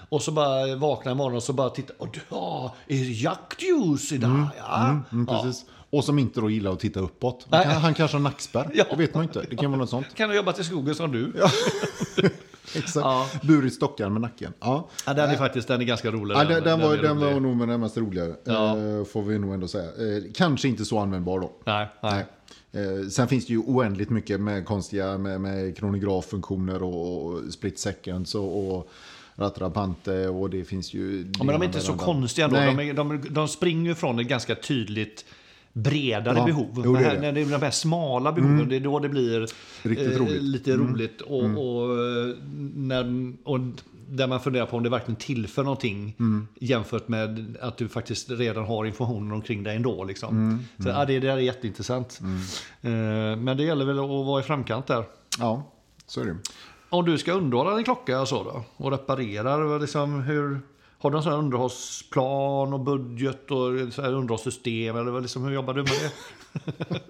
Och 0.10 0.22
så 0.22 0.32
bara 0.32 0.76
vaknar 0.76 1.12
en 1.12 1.18
morgon 1.18 1.36
och 1.36 1.44
så 1.44 1.54
bara 1.54 1.70
tittar. 1.70 1.96
Ja, 2.30 2.76
är 2.88 2.98
det 2.98 3.12
jaktljus 3.12 4.12
idag? 4.12 4.48
Ja. 4.58 4.90
Mm, 5.12 5.28
ja. 5.30 5.54
Och 5.90 6.04
som 6.04 6.20
inte 6.20 6.42
då 6.42 6.50
gillar 6.50 6.72
att 6.74 6.80
titta 6.80 7.00
uppåt. 7.00 7.46
Nej. 7.52 7.66
Han, 7.66 7.94
kanske 7.94 8.18
har 8.18 8.22
nackspärr. 8.22 8.72
Ja. 8.74 8.86
Det 8.90 8.96
vet 8.96 9.14
man 9.14 9.24
inte. 9.24 9.46
Det 9.50 9.56
kan 9.56 9.72
vara 9.72 9.80
något 9.80 9.90
sånt. 9.90 10.16
Kan 10.16 10.30
ha 10.30 10.36
jobbat 10.36 10.60
i 10.60 10.64
skogen 10.64 10.96
som 10.96 11.12
du. 11.12 11.34
Exakt. 12.76 12.96
Ja. 12.96 13.28
Burit 13.44 13.74
stockar 13.74 14.10
med 14.10 14.22
nacken. 14.22 14.54
Ja. 14.60 14.90
Ja, 15.06 15.14
den 15.14 15.30
är 15.30 15.36
faktiskt 15.36 15.68
den 15.68 15.82
är 15.82 15.86
ganska 15.86 16.12
rolig. 16.12 16.36
Ja, 16.36 16.44
den, 16.44 16.64
den, 16.64 16.80
var, 16.80 16.94
är 16.94 17.02
den 17.02 17.18
rolig. 17.20 17.34
var 17.34 17.40
nog 17.40 17.58
med 17.58 17.68
den 17.68 17.80
mest 17.80 17.98
roliga, 17.98 18.26
Ja. 18.44 18.78
eh, 18.78 19.06
får 19.06 19.22
vi 19.22 19.40
nog 19.40 19.54
ändå 19.54 19.68
säga. 19.68 19.84
Eh, 19.86 20.24
kanske 20.36 20.68
inte 20.68 20.86
så 20.86 21.00
användbar 21.00 21.40
då. 21.40 21.52
Nej, 21.66 21.88
nej. 22.04 22.26
Eh, 22.72 23.08
sen 23.10 23.28
finns 23.28 23.46
det 23.48 23.54
ju 23.54 23.60
oändligt 23.60 24.10
mycket 24.10 24.42
med 24.42 24.66
konstiga 24.66 25.18
med, 25.18 25.42
med 25.42 25.78
kronograffunktioner 25.78 26.84
och, 26.84 27.26
och 27.26 27.54
split 27.54 27.80
seconds 27.80 28.36
och, 28.36 28.76
och 28.78 28.90
rattrapante 29.36 30.28
och 30.28 30.50
det 30.50 30.64
finns 30.66 30.94
ju... 30.94 31.32
Ja, 31.38 31.44
men 31.44 31.54
de 31.54 31.62
är 31.62 31.66
inte 31.66 31.80
så 31.80 31.94
konstiga 31.94 32.46
ändå. 32.48 32.58
De, 32.58 32.80
är, 32.90 32.94
de, 32.94 33.22
de 33.30 33.48
springer 33.48 33.94
från 33.94 34.20
ett 34.20 34.28
ganska 34.28 34.56
tydligt 34.56 35.26
bredare 35.74 36.38
Ja, 36.38 36.46
behov. 36.46 36.82
jo, 36.86 36.96
det 36.96 37.06
är 37.06 37.16
det. 37.16 37.22
när 37.22 37.32
det 37.32 37.42
är 37.42 37.46
de 37.46 37.62
här 37.62 37.72
smala 37.72 38.32
behoven, 38.32 38.70
det 38.70 38.76
är 38.76 38.80
då 38.80 39.00
det 39.00 39.10
blir 39.10 39.42
eh, 39.42 39.48
roligt. 39.88 40.20
Mm. 40.20 40.44
lite 40.44 40.74
roligt. 40.78 41.22
Och, 41.22 41.44
och, 41.44 41.92
eh, 42.00 42.36
när, 42.76 43.34
och 43.44 43.60
där 44.12 44.28
man 44.28 44.40
funderar 44.40 44.66
på 44.66 44.78
om 44.78 44.84
det 44.84 44.90
verkligen 44.90 45.16
tillför 45.16 45.64
någonting 45.64 46.16
Mm. 46.20 46.48
jämfört 46.60 47.08
med 47.08 47.58
att 47.62 47.78
du 47.78 47.88
faktiskt 47.88 48.30
redan 48.32 48.66
har 48.66 48.86
informationen 48.86 49.32
omkring 49.32 49.64
dig 49.64 49.76
ändå. 49.76 50.04
Liksom. 50.04 50.30
Mm, 50.38 50.60
Så, 50.84 50.90
ja, 50.90 51.06
det, 51.06 51.14
det 51.20 51.28
där 51.28 51.34
är 51.38 51.42
jätteintressant. 51.42 52.20
Eh, 52.82 52.90
men 53.38 53.58
det 53.58 53.64
gäller 53.64 53.86
väl 53.86 54.00
att 54.00 54.10
vara 54.10 54.40
i 54.40 54.44
framkant 54.44 54.88
där. 54.88 55.04
Ja, 55.40 55.72
så 56.08 56.22
är 56.22 56.26
det. 56.26 56.36
Om 56.90 57.06
du 57.06 57.18
ska 57.18 57.34
underhålla 57.34 57.76
din 57.76 57.84
klocka 57.84 58.22
och 58.22 58.28
så 58.28 58.44
då, 58.44 58.64
och 58.78 58.92
reparera, 58.92 59.78
liksom 59.78 60.22
hur, 60.22 60.60
har 61.00 61.12
du 61.12 61.18
en 61.18 61.24
sån 61.24 61.32
här 61.32 61.40
underhållsplan 61.40 62.74
och 62.74 62.80
budget 62.80 63.52
och 63.52 63.94
så 63.94 64.02
här 64.02 64.14
underhållssystem? 64.14 64.96
Eller 64.98 65.22
liksom, 65.22 65.44
hur 65.44 65.52
jobbar 65.52 65.74
du 65.74 65.82
med 65.82 65.92
det? 65.92 66.12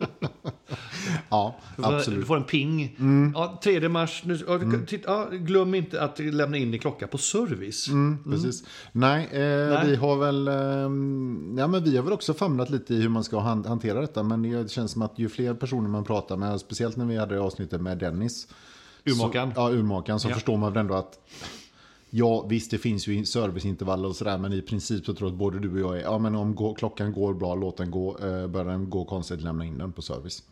Ja, 1.30 1.56
Du 1.78 1.82
Du 1.84 1.88
absolut. 1.90 2.18
Mm. 2.18 2.28
får 2.28 2.38
en 2.38 2.44
ping. 2.44 2.96
Ja, 3.36 3.60
3 3.64 3.90
mars, 3.90 4.24
nu, 4.26 4.38
titta, 4.88 5.12
ja, 5.12 5.28
glöm 5.32 5.76
inte 5.76 6.02
att 6.02 6.20
lämna 6.20 6.58
in 6.58 6.72
din 6.72 6.80
klocka 6.80 7.08
på 7.08 7.18
service. 7.18 7.88
Mm, 7.88 8.24
precis. 8.24 8.64
Nej, 8.92 9.26
eh, 9.32 9.40
Nej. 9.70 9.88
vi 9.88 9.96
har 9.96 10.16
väl... 10.18 10.48
ehm, 10.48 11.56
ja, 11.58 11.68
men 11.68 11.84
vi 11.84 11.98
har 11.98 12.04
väl 12.04 12.14
också 12.14 12.34
famlat 12.34 12.70
lite 12.70 12.94
i 12.94 13.02
hur 13.02 13.10
man 13.10 13.24
ska 13.24 13.40
han- 13.40 13.66
hantera 13.66 14.02
detta. 14.02 14.24
Men 14.24 14.42
det 14.42 14.72
känns 14.72 14.92
som 14.92 15.02
att 15.02 15.20
ju 15.20 15.30
fler 15.30 15.54
personer 15.54 15.90
man 15.90 16.04
pratar 16.04 16.38
med, 16.38 16.60
speciellt 16.60 16.96
när 16.98 17.06
vi 17.06 17.18
hade 17.18 17.40
avsnittet 17.40 17.82
med 17.82 17.98
Dennis. 17.98 18.48
Urmakaren. 19.06 19.52
Ja, 19.56 19.70
urmakaren. 19.70 20.20
Så 20.20 20.30
Ja. 20.30 20.34
förstår 20.34 20.58
man 20.58 20.74
väl 20.74 20.80
ändå 20.82 20.94
att... 20.96 21.20
Ja, 22.10 22.46
visst 22.50 22.72
det 22.72 22.78
finns 22.78 23.08
ju 23.08 23.26
serviceintervaller 23.26 24.08
och 24.08 24.16
sådär. 24.16 24.38
Men 24.38 24.54
i 24.54 24.62
princip 24.62 25.06
så 25.06 25.14
tror 25.14 25.30
jag 25.30 25.34
att 25.34 25.40
både 25.40 25.60
du 25.60 25.72
och 25.72 25.80
jag 25.80 25.98
är... 25.98 26.04
Ja, 26.04 26.18
men 26.18 26.36
om 26.36 26.56
gå, 26.56 26.74
klockan 26.74 27.14
går 27.14 27.34
bra, 27.34 27.56
låt 27.56 27.78
den 27.78 27.92
gå. 27.92 28.18
Eh, 28.18 28.48
börjar 28.48 28.66
den 28.66 28.90
gå 28.90 29.06
konstigt, 29.06 29.42
lämna 29.42 29.66
in 29.66 29.78
den 29.78 29.92
på 29.92 30.02
service. 30.02 30.44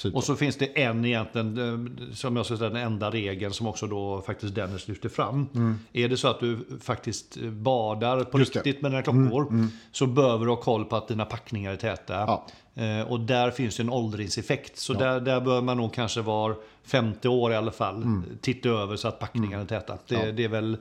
Typ. 0.00 0.14
Och 0.14 0.24
så 0.24 0.36
finns 0.36 0.56
det 0.56 0.82
en 0.82 1.04
egentligen, 1.04 1.58
eh, 1.58 2.14
som 2.14 2.36
jag 2.36 2.46
säga, 2.46 2.58
den 2.58 2.76
enda 2.76 3.10
regeln 3.10 3.52
som 3.52 3.66
också 3.66 3.86
då 3.86 4.22
faktiskt 4.26 4.54
Dennis 4.54 4.88
lyfter 4.88 5.08
fram. 5.08 5.48
Är 5.92 6.08
det 6.08 6.16
så 6.16 6.28
att 6.28 6.40
du 6.40 6.58
faktiskt 6.80 7.36
badar 7.36 8.24
på 8.24 8.36
Mm. 8.36 8.40
Just 8.40 8.52
det. 8.52 8.58
Mm, 8.58 8.64
riktigt 8.64 8.82
med 8.82 8.90
dina 8.90 9.02
klockor 9.02 9.68
så 9.92 10.06
behöver 10.06 10.44
du 10.44 10.50
ha 10.50 10.56
koll 10.56 10.84
på 10.84 10.96
att 10.96 11.08
dina 11.08 11.24
packningar 11.24 11.72
är 11.72 11.76
täta. 11.76 12.14
Ja. 12.14 12.46
Eh, 12.82 13.12
och 13.12 13.20
där 13.20 13.50
finns 13.50 13.76
det 13.76 13.82
en 13.82 13.90
åldringseffekt. 13.90 14.78
Så 14.78 14.92
där, 14.92 15.20
där 15.20 15.40
bör 15.40 15.60
man 15.60 15.76
nog 15.76 15.94
kanske 15.94 16.20
vara 16.20 16.54
50 16.84 17.28
år 17.28 17.52
i 17.52 17.56
alla 17.56 17.72
fall. 17.72 17.96
Mm. 17.96 18.24
Titta 18.40 18.68
över 18.68 18.96
så 18.96 19.08
att 19.08 19.18
packningarna 19.18 19.62
är 19.62 19.66
täta. 19.66 19.98
Det, 20.06 20.32
det 20.32 20.44
är 20.44 20.48
väl 20.48 20.76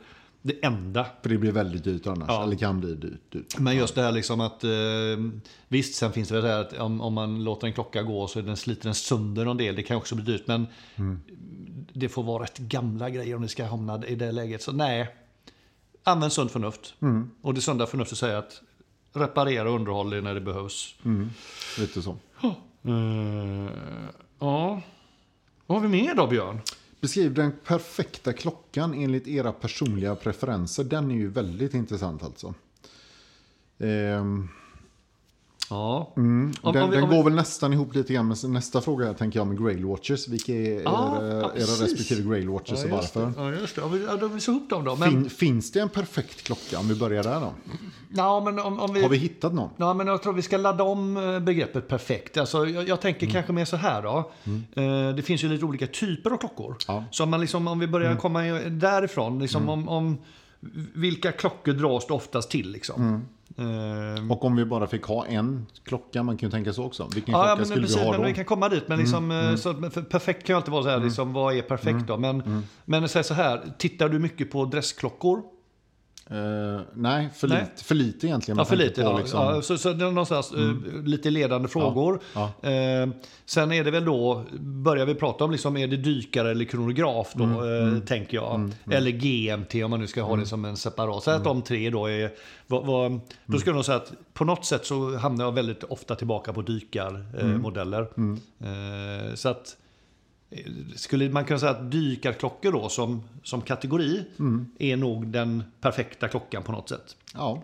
det 0.46 0.66
enda. 0.66 1.06
För 1.22 1.30
det 1.30 1.38
blir 1.38 1.52
väldigt 1.52 1.84
dyrt 1.84 2.08
annars. 2.08 2.28
Ja. 2.28 2.43
Eller 2.43 2.56
kan 2.56 2.80
bli 2.80 2.96
dyrt. 2.96 3.32
dyrt. 3.32 3.60
Men 3.60 3.78
just 3.78 3.96
det 3.96 4.02
här 4.02 4.12
liksom 4.12 4.41
att 4.41 4.64
eh, 4.64 4.70
visst, 5.68 5.96
sen 5.96 6.14
finns 6.14 6.28
det 6.28 6.34
väl 6.34 6.43
det 6.43 6.50
här 6.50 6.62
att 6.62 6.74
om, 6.74 7.02
om 7.02 7.14
man 7.14 7.43
låter 7.43 7.68
en 7.68 7.74
klocka 7.74 8.04
gå 8.04 8.28
så 8.28 8.41
den 8.41 8.58
sliter 8.58 8.84
den 8.84 8.96
sönder 8.96 9.46
en 9.46 9.58
del. 9.58 9.76
Det 9.76 9.84
kan 9.84 9.98
också 9.98 10.16
bli 10.16 10.26
dyrt, 10.26 10.48
men 10.48 10.68
det 11.93 12.10
får 12.10 12.24
vara 12.24 12.43
rätt 12.43 12.58
gamla 12.58 13.10
grejer 13.10 13.36
om 13.36 13.41
det 13.41 13.48
ska 13.48 13.66
hamna 13.66 14.08
i 14.08 14.16
det 14.16 14.32
läget. 14.32 14.62
Så 14.62 14.72
nej, 14.72 15.16
använd 16.04 16.32
sunt 16.32 16.52
förnuft. 16.52 16.93
Och 17.41 17.54
det 17.54 17.62
sunda 17.62 17.88
förnuftet 17.88 18.18
säger 18.18 18.36
att 18.36 18.62
reparera 19.14 19.70
och 19.70 19.76
underhåll 19.76 20.10
det 20.10 20.22
när 20.22 20.34
det 20.34 20.41
behövs. 20.41 20.96
Lite 21.78 22.02
så. 22.02 22.18
Eh, 22.41 23.72
ja, 24.39 24.82
vad 25.66 25.82
har 25.82 25.88
vi 25.88 25.88
mer 25.88 26.16
då 26.16 26.28
Björn? 26.28 26.62
Beskriv 27.06 27.34
den 27.34 27.51
perfekta 27.66 28.34
klockan 28.34 28.93
enligt 28.93 29.28
era 29.28 29.51
personliga 29.51 30.16
preferenser. 30.16 30.84
Den 30.84 31.12
är 31.12 31.16
ju 31.16 31.28
väldigt 31.28 31.74
intressant 31.74 32.24
alltså. 32.24 32.53
Ehm, 33.80 34.49
Ja, 35.70 36.13
mm, 36.18 36.53
Om- 36.61 36.74
den 36.74 36.84
om 36.84 36.89
vi- 36.89 36.95
den 36.95 37.03
om 37.03 37.09
vi- 37.09 37.16
går 37.16 37.24
väl 37.24 37.34
nästan 37.34 37.74
ihop 37.74 37.95
lite 37.95 38.13
grann 38.13 38.28
med 38.28 38.38
nästa 38.49 38.82
fråga 38.82 39.13
tänker 39.13 39.39
jag 39.39 39.47
med 39.47 39.57
Grail 39.63 39.86
Watches. 39.86 40.28
Vilka 40.28 40.53
är 40.53 40.82
Ja, 40.84 41.18
era, 41.22 41.28
ja, 41.28 41.38
era 41.43 41.51
precis. 41.53 41.82
respektive 41.82 42.30
Grail 42.30 42.49
Watches 42.49 42.84
och 42.84 42.89
ja, 42.89 42.95
just 42.95 43.16
varför? 43.16 43.41
det. 43.41 43.43
Ja, 43.55 43.59
just 43.61 43.76
det. 43.76 43.82
Ja, 43.82 43.88
vi, 43.88 44.05
ja, 44.05 44.16
då 44.16 44.28
vi 44.28 44.41
ihop 44.51 44.70
dem 44.70 44.84
då. 44.84 44.95
Men, 44.95 45.09
Fin, 45.11 45.30
finns 45.30 45.72
det 45.72 45.80
en 45.80 45.89
perfekt 45.89 46.41
klocka 46.43 46.80
om 46.80 46.88
vi 46.88 46.95
börjar 46.95 47.24
där 47.24 47.39
då? 47.39 47.53
ja, 48.09 48.41
men 48.45 48.59
om, 48.59 48.80
om 48.80 48.93
vi... 48.93 49.01
Har 49.01 49.09
vi 49.09 49.18
hittat 49.18 49.53
någon? 49.53 49.70
Ja, 49.78 49.93
men 49.93 50.07
jag 50.07 50.24
tror 50.24 50.34
vi 50.34 50.41
ska 50.41 50.57
ladda 50.57 50.84
om 50.84 51.18
eh, 51.18 51.39
begreppet 51.39 51.88
perfekt. 51.88 52.38
Alltså, 52.38 52.66
jag, 52.66 52.88
jag 52.88 53.01
tänker 53.01 53.28
kanske 53.28 53.53
mer 53.53 53.66
så 53.66 53.76
här 53.78 54.01
då. 54.01 54.32
Eh, 54.82 55.16
det 55.16 55.22
finns 55.26 55.43
ju 55.43 55.49
lite 55.49 55.66
olika 55.66 55.88
typer 55.88 56.32
av 56.32 56.38
klockor. 56.38 56.76
Ja. 56.88 57.03
Så 57.11 57.24
om, 57.24 57.30
man 57.30 57.41
liksom, 57.41 57.68
om 57.68 57.80
vi 57.80 57.88
börjar 57.88 58.16
komma 58.16 58.47
i- 58.47 58.70
därifrån, 58.70 59.39
liksom 59.39 59.70
om, 59.70 59.89
om 59.89 60.18
vilka 60.93 61.32
klockor 61.32 61.74
dras 61.74 62.07
det 62.07 62.13
oftast 62.13 62.51
till? 62.51 62.72
Liksom? 62.72 63.26
Eh, 63.57 64.32
Och 64.32 64.45
om 64.45 64.55
vi 64.55 64.66
bara 64.66 64.88
fick 64.88 65.03
ha 65.03 65.26
en 65.26 65.66
klocka, 65.84 66.24
man 66.24 66.38
kan 66.38 66.47
ju 66.47 66.51
tänka 66.51 66.74
så 66.74 66.84
också. 66.84 67.07
Vilken 67.13 67.32
Ja, 67.34 67.41
klocka 67.43 67.55
men 67.55 67.66
skulle 67.66 67.82
precis, 67.82 67.97
vi 67.97 68.03
ha 68.03 68.11
men 68.11 68.22
då? 68.22 68.28
vi 68.28 68.34
kan 68.34 68.45
komma 68.45 68.70
dit. 68.70 68.88
Men 68.88 68.99
liksom, 68.99 69.32
eh, 69.32 69.55
Så, 69.55 69.74
men 69.74 69.91
för 69.91 70.01
perfekt 70.01 70.45
kan 70.47 70.53
ju 70.53 70.57
alltid 70.57 70.72
vara 70.72 70.84
så 70.84 70.89
här, 70.89 70.99
liksom, 70.99 71.34
vad 71.34 71.55
är 71.57 71.61
perfekt 71.61 72.07
då? 72.07 72.18
Men, 72.18 72.63
men 72.86 73.09
säg 73.09 73.24
så 73.24 73.34
här, 73.34 73.61
tittar 73.78 74.09
du 74.09 74.20
mycket 74.20 74.51
på 74.51 74.66
dressklockor? 74.66 75.41
Eh, 76.30 76.82
nej, 76.93 77.30
för, 77.36 77.47
Nej. 77.47 77.61
Lite, 77.71 77.84
för 77.84 77.95
lite 77.95 78.28
egentligen. 78.28 78.57
Ja, 78.57 78.65
för 78.65 78.76
lite. 78.76 79.01
på 79.01 79.07
Ja. 79.07 79.17
liksom- 79.17 79.39
Ja, 79.39 79.61
så, 79.61 79.78
så 79.78 79.93
det 79.93 80.05
är 80.05 80.09
någonstans 80.09 80.51
eh, 80.53 80.71
lite 81.03 81.30
ledande 81.30 81.67
frågor. 81.67 82.19
Ja, 82.34 82.69
Eh, 82.69 83.09
sen 83.45 83.71
är 83.71 83.84
det 83.84 83.91
väl 83.91 84.05
då, 84.05 84.43
börjar 84.59 85.05
vi 85.05 85.15
prata 85.15 85.43
om 85.43 85.51
liksom, 85.51 85.78
är 85.78 85.88
det 85.88 85.97
dykare 85.97 86.51
eller 86.51 86.65
kronograf 86.65 87.32
då, 87.36 87.43
Mm, 87.43 87.95
eh, 87.95 87.99
tänker 88.01 88.38
jag. 88.38 88.71
Eller 88.91 89.11
GMT 89.11 89.84
om 89.84 89.91
man 89.91 89.99
nu 89.99 90.07
ska 90.07 90.21
ha 90.23 90.36
det 90.36 90.45
som 90.45 90.65
en 90.65 90.78
separat. 90.78 91.23
Så 91.23 91.32
att 91.32 91.43
de 91.43 91.61
tre 91.61 91.89
då 91.89 92.05
är, 92.09 92.32
vad, 92.67 93.05
Mm. 93.05 93.21
då 93.45 93.57
skulle 93.57 93.71
jag 93.71 93.76
nog 93.76 93.86
säga 93.86 93.97
att 93.97 94.13
på 94.34 94.45
något 94.45 94.65
sätt 94.65 94.86
så 94.86 95.17
hamnar 95.17 95.45
jag 95.45 95.51
väldigt 95.51 95.84
ofta 95.84 96.15
tillbaka 96.15 96.53
på 96.53 96.61
dykarmodeller. 96.61 98.07
Mm. 98.17 98.39
Så 99.36 99.49
att 99.49 99.78
skulle 100.95 101.30
man 101.30 101.45
kunna 101.45 101.60
säga 101.60 101.72
att 101.72 101.91
dykarklockor 101.91 102.72
då 102.72 102.89
som, 102.89 103.24
som 103.43 103.62
kategori 103.62 104.26
Mm. 104.39 104.66
är 104.80 104.97
nog 104.97 105.28
den 105.28 105.64
perfekta 105.82 106.28
klockan 106.28 106.64
på 106.64 106.72
något 106.72 106.89
sätt. 106.89 107.16
ja, 107.34 107.64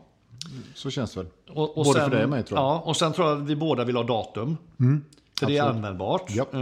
så 0.76 0.90
känns 0.90 1.14
det 1.14 1.20
väl. 1.20 1.30
Och, 1.50 1.78
och 1.78 1.86
Både 1.86 2.00
sen, 2.00 2.10
för 2.10 2.16
dig 2.18 2.24
och 2.24 2.30
mig, 2.30 2.44
tror 2.44 2.60
jag. 2.60 2.66
Ja, 2.66 2.80
och 2.86 2.98
sen 2.98 3.14
tror 3.14 3.28
jag 3.30 3.42
att 3.42 3.48
vi 3.48 3.56
båda 3.56 3.84
vill 3.84 3.96
ha 3.96 4.04
datum. 4.04 4.58
för 4.78 4.86
det 4.86 5.58
är 5.58 5.62
absolut. 5.62 5.62
användbart. 5.62 6.32
Japp. 6.36 6.54
Eh, 6.54 6.62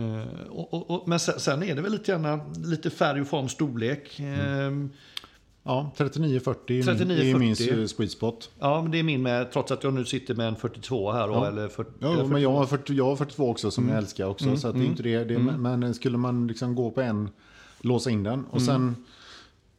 eh, 0.00 0.26
och, 0.50 0.90
och, 0.90 1.08
men 1.08 1.20
sen, 1.20 1.40
sen 1.40 1.62
är 1.62 1.74
det 1.74 1.82
väl 1.82 1.92
lite, 1.92 2.12
gärna, 2.12 2.40
lite 2.64 2.90
färg 2.90 3.20
och 3.20 3.26
form, 3.28 3.48
storlek. 3.48 4.20
Eh, 4.20 4.70
Ja, 5.62 5.90
39-40 5.96 6.08
är 6.18 6.94
min- 6.94 7.16
39-40. 7.16 7.20
är 7.20 7.38
min 7.74 7.80
eh, 7.80 7.86
sweet 7.86 8.10
spot. 8.12 8.50
ja, 8.58 8.82
men 8.82 8.90
det 8.90 8.98
är 8.98 9.02
min 9.02 9.22
med, 9.22 9.52
trots 9.52 9.72
att 9.72 9.84
jag 9.84 9.94
nu 9.94 10.04
sitter 10.04 10.34
med 10.34 10.48
en 10.48 10.56
42 10.56 11.12
här. 11.12 11.28
Då, 11.28 11.34
Ja. 11.34 11.46
eller 11.46 11.68
40, 11.68 11.90
Ja, 11.98 12.06
eller 12.08 12.16
men 12.22 12.28
40. 12.30 12.42
jag 12.42 12.52
har, 12.52 12.66
40, 12.66 12.92
jag 12.92 13.04
har 13.04 13.16
42 13.16 13.50
också 13.50 13.70
som 13.70 13.88
jag 13.88 13.98
älskar 13.98 14.26
också. 14.26 14.56
Så 14.56 14.68
att 14.68 14.74
det 14.74 14.80
är 14.80 14.84
inte 14.84 15.02
det. 15.02 15.24
det 15.24 15.38
men, 15.38 15.80
men 15.80 15.94
skulle 15.94 16.18
man 16.18 16.46
liksom 16.46 16.74
gå 16.74 16.90
på 16.90 17.00
en, 17.00 17.28
låsa 17.80 18.10
in 18.10 18.22
den 18.22 18.44
och 18.50 18.62
sen 18.62 18.96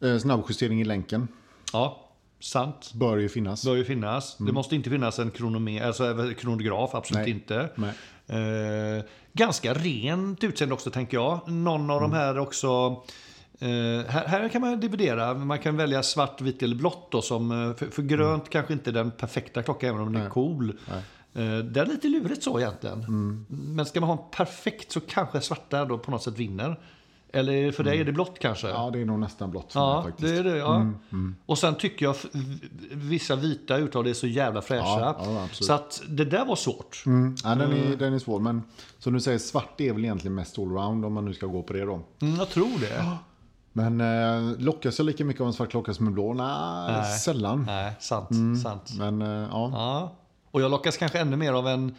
eh, 0.04 0.18
snabbjustering 0.18 0.82
i 0.82 0.86
länken. 0.86 1.28
Ja, 1.74 2.10
sant. 2.40 2.92
Bör 2.94 3.18
ju 3.18 3.30
finnas. 3.30 3.66
Bör 3.66 3.76
ju 3.76 3.86
finnas. 3.86 4.36
Det 4.38 4.52
måste 4.52 4.76
inte 4.76 4.90
finnas 4.90 5.20
en 5.20 5.32
kronomer, 5.32 5.84
alltså 5.86 6.04
en 6.06 6.36
kronograf, 6.36 6.96
absolut 6.96 7.22
Nej. 7.22 7.32
inte. 7.32 7.70
Nej. 7.76 7.94
Eh, 8.28 9.04
ganska 9.34 9.74
rent 9.74 10.44
utseende 10.44 10.74
också 10.76 10.90
tänker 10.92 11.18
jag. 11.18 11.50
Någon 11.52 11.90
av 11.90 12.02
de 12.02 12.12
här 12.14 12.40
också 12.40 13.02
eh, 13.62 13.68
här, 14.07 14.28
här 14.28 14.49
kan 14.49 14.62
man 14.62 14.80
dividera. 14.80 15.34
Man 15.34 15.59
kan 15.59 15.78
välja 15.78 16.03
svart, 16.03 16.41
vitt 16.41 16.64
eller 16.64 16.76
blått. 16.76 17.12
Då, 17.12 17.22
som, 17.22 17.51
eh, 17.51 17.76
för, 17.76 17.86
för 17.86 18.01
grönt 18.01 18.49
kanske 18.49 18.74
inte 18.74 18.89
är 18.89 18.93
den 18.93 19.12
perfekta 19.12 19.64
klockan 19.64 19.89
även 19.89 20.01
om 20.01 20.14
den 20.14 20.22
är 20.22 20.30
cool. 20.30 20.70
Eh, 21.34 21.57
det 21.57 21.80
är 21.80 21.86
lite 21.86 22.07
lurigt 22.07 22.43
så 22.43 22.59
egentligen. 22.59 23.45
Men 23.49 23.86
ska 23.86 23.99
man 23.99 24.09
ha 24.09 24.18
en 24.18 24.32
perfekt 24.32 24.91
så 24.91 24.99
kanske 24.99 25.41
svarta 25.41 25.86
då 25.86 25.97
på 25.97 26.12
något 26.12 26.24
sätt 26.24 26.39
vinner. 26.39 26.80
Eller 27.34 27.72
för 27.72 27.84
dig 27.84 27.99
är 27.99 28.05
det 28.05 28.12
blått 28.12 28.39
kanske? 28.39 28.70
Ja, 28.70 28.89
det 28.93 29.01
är 29.01 29.05
nog 29.05 29.20
nästan 29.20 29.51
blått 29.51 29.72
Ja, 29.76 30.03
faktiskt. 30.03 30.32
Mm, 30.32 30.43
det 30.43 30.49
är 30.49 30.53
det. 30.53 30.59
Ja. 30.59 30.91
Och 31.45 31.57
sen 31.57 31.76
tycker 31.76 32.05
jag 32.05 32.16
vissa 32.91 33.36
vita 33.36 33.78
det 33.78 34.09
är 34.09 34.14
så 34.14 34.28
jävla 34.28 34.62
fräscha. 34.62 34.99
Ja, 34.99 35.18
ja, 35.26 35.47
så 35.51 35.74
att 35.74 36.01
det 36.07 36.26
där 36.26 36.45
var 36.45 36.55
svårt. 36.55 37.03
Mm. 37.05 37.36
Ja, 37.43 37.55
den, 37.55 37.72
är, 37.72 37.95
den 37.95 38.14
är 38.14 38.20
svår. 38.20 38.39
Men 38.39 38.64
som 38.99 39.14
du 39.14 39.20
säger, 39.20 39.38
svart 39.38 39.82
är 39.82 39.93
väl 39.93 40.03
egentligen 40.03 40.36
mest 40.36 40.59
allround 40.59 41.05
om 41.05 41.14
man 41.14 41.26
nu 41.26 41.34
ska 41.34 41.45
gå 41.45 41.64
på 41.64 41.74
det 41.74 41.86
då. 41.86 41.99
Mm, 42.22 42.36
jag 42.36 42.49
tror 42.49 42.80
det. 42.80 43.18
Men 43.74 44.02
eh, 44.02 44.60
lockas 44.60 45.00
jag 45.00 45.06
lika 45.06 45.26
mycket 45.26 45.42
av 45.42 45.48
en 45.48 45.54
svart 45.54 45.70
klocka 45.70 45.94
som 45.94 46.08
en 46.08 46.14
blå? 46.14 46.34
Nej, 46.34 46.92
Nej. 46.92 47.20
sällan. 47.20 47.64
Nej, 47.68 47.94
sant. 48.00 48.30
sant. 48.64 48.92
Men 48.98 49.22
eh, 49.22 49.28
ja. 49.52 49.72
Ja. 49.74 50.12
Och 50.52 50.62
jag 50.62 50.72
lockas 50.72 50.98
kanske 50.98 51.20
ännu 51.20 51.38
mer 51.38 51.54
av 51.54 51.68
en, 51.68 51.96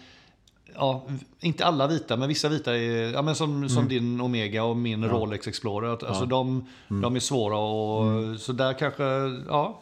ja, 0.74 1.02
inte 1.40 1.66
alla 1.66 1.86
vita, 1.86 2.16
men 2.16 2.28
vissa 2.28 2.48
vita 2.48 2.76
är, 2.76 3.12
ja 3.12 3.22
men 3.22 3.34
som, 3.34 3.68
som 3.68 3.88
din 3.88 4.20
Omega 4.20 4.64
och 4.64 4.76
min 4.76 5.04
Rolex 5.04 5.48
Explorer. 5.48 6.06
Alltså 6.06 6.26
de, 6.26 6.66
de 6.88 7.16
är 7.16 7.20
svåra 7.20 7.58
och 7.58 8.40
så 8.40 8.52
där 8.52 8.72
kanske, 8.72 9.04
ja. 9.48 9.80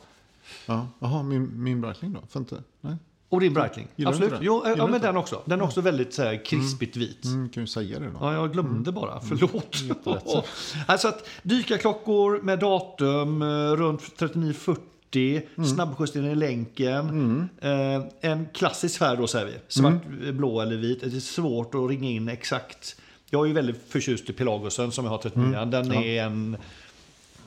ja. 0.99 1.22
Min, 1.22 1.62
min 1.62 1.80
Breitling 1.80 2.12
då? 2.12 2.38
Inte? 2.38 2.62
Nej. 2.80 2.97
Och 3.30 3.40
din 3.40 3.54
Breitling. 3.54 3.88
Gillar 3.96 4.12
du 4.12 4.16
Absolut. 4.16 4.40
det? 4.40 4.46
Jo, 4.46 4.62
ja, 4.66 4.86
du 4.86 4.92
men 4.92 5.00
den 5.00 5.16
också. 5.16 5.42
Den 5.44 5.60
är 5.60 5.64
också 5.64 5.80
väldigt 5.80 6.14
så 6.14 6.22
här, 6.22 6.44
krispigt 6.44 6.96
vit. 6.96 7.24
Mm, 7.24 7.48
kan 7.48 7.62
ju 7.62 7.66
säga 7.66 7.98
det 7.98 8.06
då. 8.06 8.18
Ja, 8.20 8.34
jag 8.34 8.52
glömde 8.52 8.92
bara. 8.92 9.20
Förlåt. 9.20 9.80
Jättelätt 9.80 10.22
så. 10.26 10.44
alltså 10.86 11.08
att 11.08 11.28
dykarklockor 11.42 12.42
med 12.42 12.58
datum 12.58 13.42
eh, 13.42 13.46
runt 13.76 14.16
3940, 14.16 15.42
snabbjustering 15.74 16.26
i 16.26 16.34
länken. 16.34 17.48
Eh, 17.60 18.30
en 18.30 18.48
klassisk 18.54 18.98
färg 18.98 19.16
då 19.16 19.26
säger 19.26 19.46
vi. 19.46 19.52
Svart, 19.68 19.92
eh, 20.24 20.32
blå 20.32 20.60
eller 20.60 20.76
vit. 20.76 21.00
Det 21.00 21.16
är 21.16 21.20
svårt 21.20 21.74
att 21.74 21.90
ringa 21.90 22.10
in 22.10 22.28
exakt. 22.28 22.96
Jag 23.30 23.42
är 23.42 23.46
ju 23.48 23.52
väldigt 23.52 23.82
förtjust 23.88 24.30
i 24.30 24.32
Pelagusen 24.32 24.92
som 24.92 25.04
jag 25.04 25.12
har 25.12 25.18
39. 25.18 25.64
Den 25.64 25.92
är 25.92 26.22
en... 26.22 26.56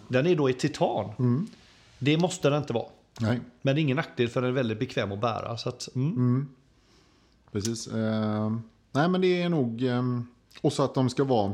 Den 0.08 0.28
är 0.28 0.36
då 0.36 0.50
i 0.50 0.54
titan. 0.54 1.48
Det 2.00 2.18
måste 2.18 2.50
den 2.50 2.58
inte 2.58 2.74
vara. 2.74 2.86
Nej, 3.20 3.40
Men 3.62 3.76
det 3.76 3.82
är 3.82 3.84
ingen 3.84 3.98
nackdel 3.98 4.30
för 4.30 4.42
den 4.42 4.50
är 4.50 4.54
väldigt 4.54 4.80
bekväm 4.80 5.12
att 5.12 5.22
bära. 5.22 5.58
Så 5.58 5.70
att, 5.70 5.96
mm. 5.96 6.48
precis. 7.52 7.88
Eh, 7.88 8.58
nej, 8.92 9.10
men 9.10 9.22
det 9.22 9.42
är 9.42 9.50
nog... 9.50 9.84
Eh, 9.84 10.04
och 10.62 10.74
så 10.74 10.84
att 10.84 10.96
de 10.96 11.10
ska 11.10 11.24
vara... 11.24 11.54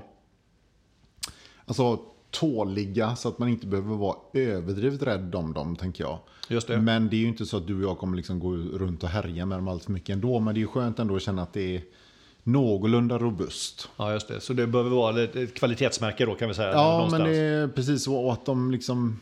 Alltså 1.66 2.00
tåliga 2.32 3.16
så 3.16 3.30
att 3.30 3.40
man 3.40 3.50
inte 3.50 3.68
behöver 3.68 3.96
vara 3.96 4.18
överdrivet 4.34 5.02
rädd 5.02 5.36
om 5.36 5.54
dem, 5.54 5.76
tänker 5.76 6.04
jag. 6.04 6.20
Just 6.48 6.68
det. 6.68 6.82
Men 6.82 7.10
det 7.10 7.16
är 7.16 7.20
ju 7.20 7.28
inte 7.28 7.46
så 7.46 7.58
att 7.58 7.68
du 7.68 7.76
och 7.76 7.90
jag 7.90 7.98
kommer 7.98 8.18
liksom 8.18 8.40
gå 8.40 8.52
runt 8.56 9.04
och 9.04 9.10
härja 9.10 9.46
med 9.46 9.58
dem 9.58 9.68
allt 9.68 9.86
för 9.86 9.92
mycket 9.92 10.14
ändå. 10.14 10.40
Men 10.40 10.56
det 10.56 10.62
är 10.62 10.66
skönt 10.66 11.00
ändå 11.00 11.16
att 11.16 11.22
känna 11.22 11.42
att 11.42 11.54
det 11.54 11.76
är 11.76 11.84
någorlunda 12.44 13.18
robust. 13.18 13.90
Ja, 13.98 14.14
just 14.14 14.28
det. 14.28 14.42
Så 14.42 14.54
det 14.54 14.68
behöver 14.68 14.90
vara 14.90 15.24
ett 15.24 15.36
ett 15.36 15.54
kvalitetsmärke 15.54 16.26
då 16.26 16.36
kan 16.36 16.48
vi 16.48 16.54
säga. 16.54 16.72
Ja, 16.72 16.92
någonstans. 16.92 17.24
men 17.24 17.32
det 17.32 17.38
är 17.38 17.68
precis 17.68 18.04
så. 18.04 18.16
Och 18.16 18.34
att 18.34 18.46
de 18.46 18.72
liksom... 18.72 19.20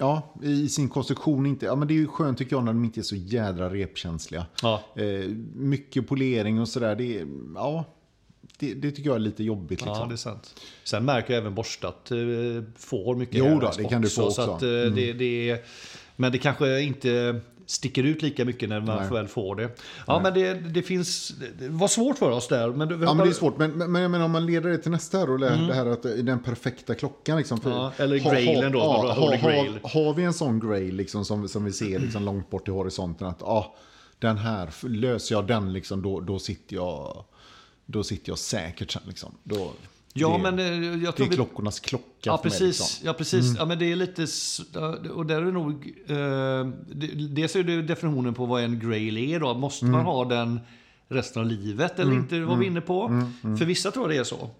Ja, 0.00 0.34
i 0.42 0.68
sin 0.68 0.88
konstruktion 0.88 1.46
inte... 1.46 1.66
Ja, 1.66 1.74
men 1.76 1.88
det 1.88 1.94
är 1.94 1.96
ju 1.96 2.06
skönt 2.06 2.38
tycker 2.38 2.56
jag 2.56 2.64
när 2.64 2.72
de 2.72 2.84
inte 2.84 3.00
är 3.00 3.02
så 3.02 3.16
jädra 3.16 3.70
repkänsliga. 3.70 4.46
Ja. 4.62 4.82
Eh, 4.96 5.28
mycket 5.54 6.08
polering 6.08 6.60
och 6.60 6.68
sådär. 6.68 6.96
Det, 6.96 7.26
ja, 7.54 7.84
det, 8.58 8.74
det 8.74 8.90
tycker 8.90 9.10
jag 9.10 9.14
är 9.16 9.20
lite 9.20 9.44
jobbigt. 9.44 9.80
Liksom. 9.80 9.96
Ja, 9.98 10.06
det 10.06 10.14
är 10.14 10.16
sant. 10.16 10.54
Sen 10.84 11.04
märker 11.04 11.34
jag 11.34 11.40
även 11.40 11.54
borstat 11.54 12.10
eh, 12.10 12.16
får 12.76 13.14
mycket 13.14 13.36
Jo 13.36 13.60
då, 13.60 13.72
det 13.76 13.84
kan 13.84 14.02
du 14.02 14.08
få 14.08 14.14
Så 14.14 14.26
också. 14.26 14.42
att, 14.42 14.62
eh, 14.62 14.68
det, 14.68 15.12
det 15.12 15.50
är, 15.50 15.60
men 16.20 16.32
det 16.32 16.38
kanske 16.38 16.80
inte 16.80 17.40
sticker 17.66 18.02
ut 18.02 18.22
lika 18.22 18.44
mycket 18.44 18.68
när 18.68 18.80
man 18.80 18.96
Nej. 18.96 19.10
väl 19.10 19.28
får 19.28 19.56
det. 19.56 19.70
Ja, 20.06 20.20
men 20.22 20.34
det, 20.34 20.54
det 20.54 20.82
finns... 20.82 21.28
Det 21.58 21.68
var 21.68 21.88
svårt 21.88 22.18
för 22.18 22.30
oss 22.30 22.48
där. 22.48 22.68
Men, 22.68 22.90
Ja, 22.90 23.14
men 23.14 23.18
det 23.18 23.32
är 23.32 23.32
svårt. 23.32 23.58
Men, 23.58 23.70
men, 23.70 24.02
jag 24.02 24.10
menar, 24.10 24.24
om 24.24 24.30
man 24.30 24.46
leder 24.46 24.70
det 24.70 24.78
till 24.78 24.90
nästa 24.90 25.18
här, 25.18 25.30
och 25.30 25.38
det, 25.38 25.66
det 25.66 25.74
här 25.74 25.86
att 25.86 26.04
är 26.04 26.22
den 26.22 26.42
perfekta 26.42 26.94
klockan. 26.94 27.38
Liksom, 27.38 27.60
för, 27.60 27.70
Mm. 27.70 27.82
Ja, 27.82 27.92
eller 27.96 28.18
grailen 28.18 28.72
då, 28.72 28.78
Ja, 28.78 28.84
ha, 28.84 29.14
Holy 29.14 29.36
ha, 29.36 29.48
Grail. 29.48 29.78
har 29.82 30.14
vi 30.14 30.22
en 30.22 30.32
sån 30.32 30.60
grail 30.60 30.96
liksom, 30.96 31.24
som, 31.24 31.48
som 31.48 31.64
vi 31.64 31.72
ser 31.72 31.98
liksom, 31.98 32.24
långt 32.24 32.50
bort 32.50 32.68
i 32.68 32.70
horisonten, 32.70 33.26
att 33.26 33.42
ah, 33.42 33.74
den 34.18 34.38
här, 34.38 34.88
löser 34.88 35.34
jag 35.34 35.46
den, 35.46 35.72
liksom, 35.72 36.02
då, 36.02 36.20
då, 36.20 36.38
sitter 36.38 36.76
jag, 36.76 37.24
då 37.86 38.04
sitter 38.04 38.30
jag 38.30 38.38
säkert 38.38 38.90
sen. 38.90 39.02
Liksom. 39.06 39.34
Då, 39.42 39.72
Ja, 40.14 40.28
det, 40.36 40.38
men 40.52 40.58
eh, 40.58 40.64
jag 40.64 41.00
det 41.00 41.12
tror 41.12 41.26
är 41.26 41.30
vi... 41.30 41.36
klockornas 41.36 41.80
klocka 41.80 42.04
Ja, 42.22 42.38
för 42.38 42.44
mig, 42.44 42.50
precis. 42.58 42.80
liksom. 42.80 43.06
Ja, 43.06 43.12
precis. 43.12 43.54
Ja, 43.58 43.64
men 43.64 43.78
det 43.78 43.92
är 43.92 43.96
lite... 43.96 44.26
Och 45.12 45.26
där 45.26 45.42
är 45.42 45.52
nog... 45.52 45.92
Eh, 46.06 46.16
det- 46.94 47.28
dels 47.34 47.56
är 47.56 47.62
det 47.62 47.82
definitionen 47.82 48.34
på 48.34 48.46
vad 48.46 48.62
en 48.62 48.78
grail 48.78 49.16
är 49.18 49.40
då. 49.40 49.54
Måste 49.54 49.84
man 49.84 50.04
ha 50.04 50.24
den 50.24 50.60
resten 51.08 51.42
av 51.42 51.48
livet 51.48 51.98
eller 51.98 52.12
inte? 52.12 52.34
Det 52.34 52.44
var 52.44 52.56
vi 52.56 52.66
inne 52.66 52.80
på. 52.80 53.24
För 53.58 53.64
vissa 53.64 53.90
tror 53.90 54.04
jag 54.04 54.10
det 54.16 54.20
är 54.20 54.24
så. 54.24 54.50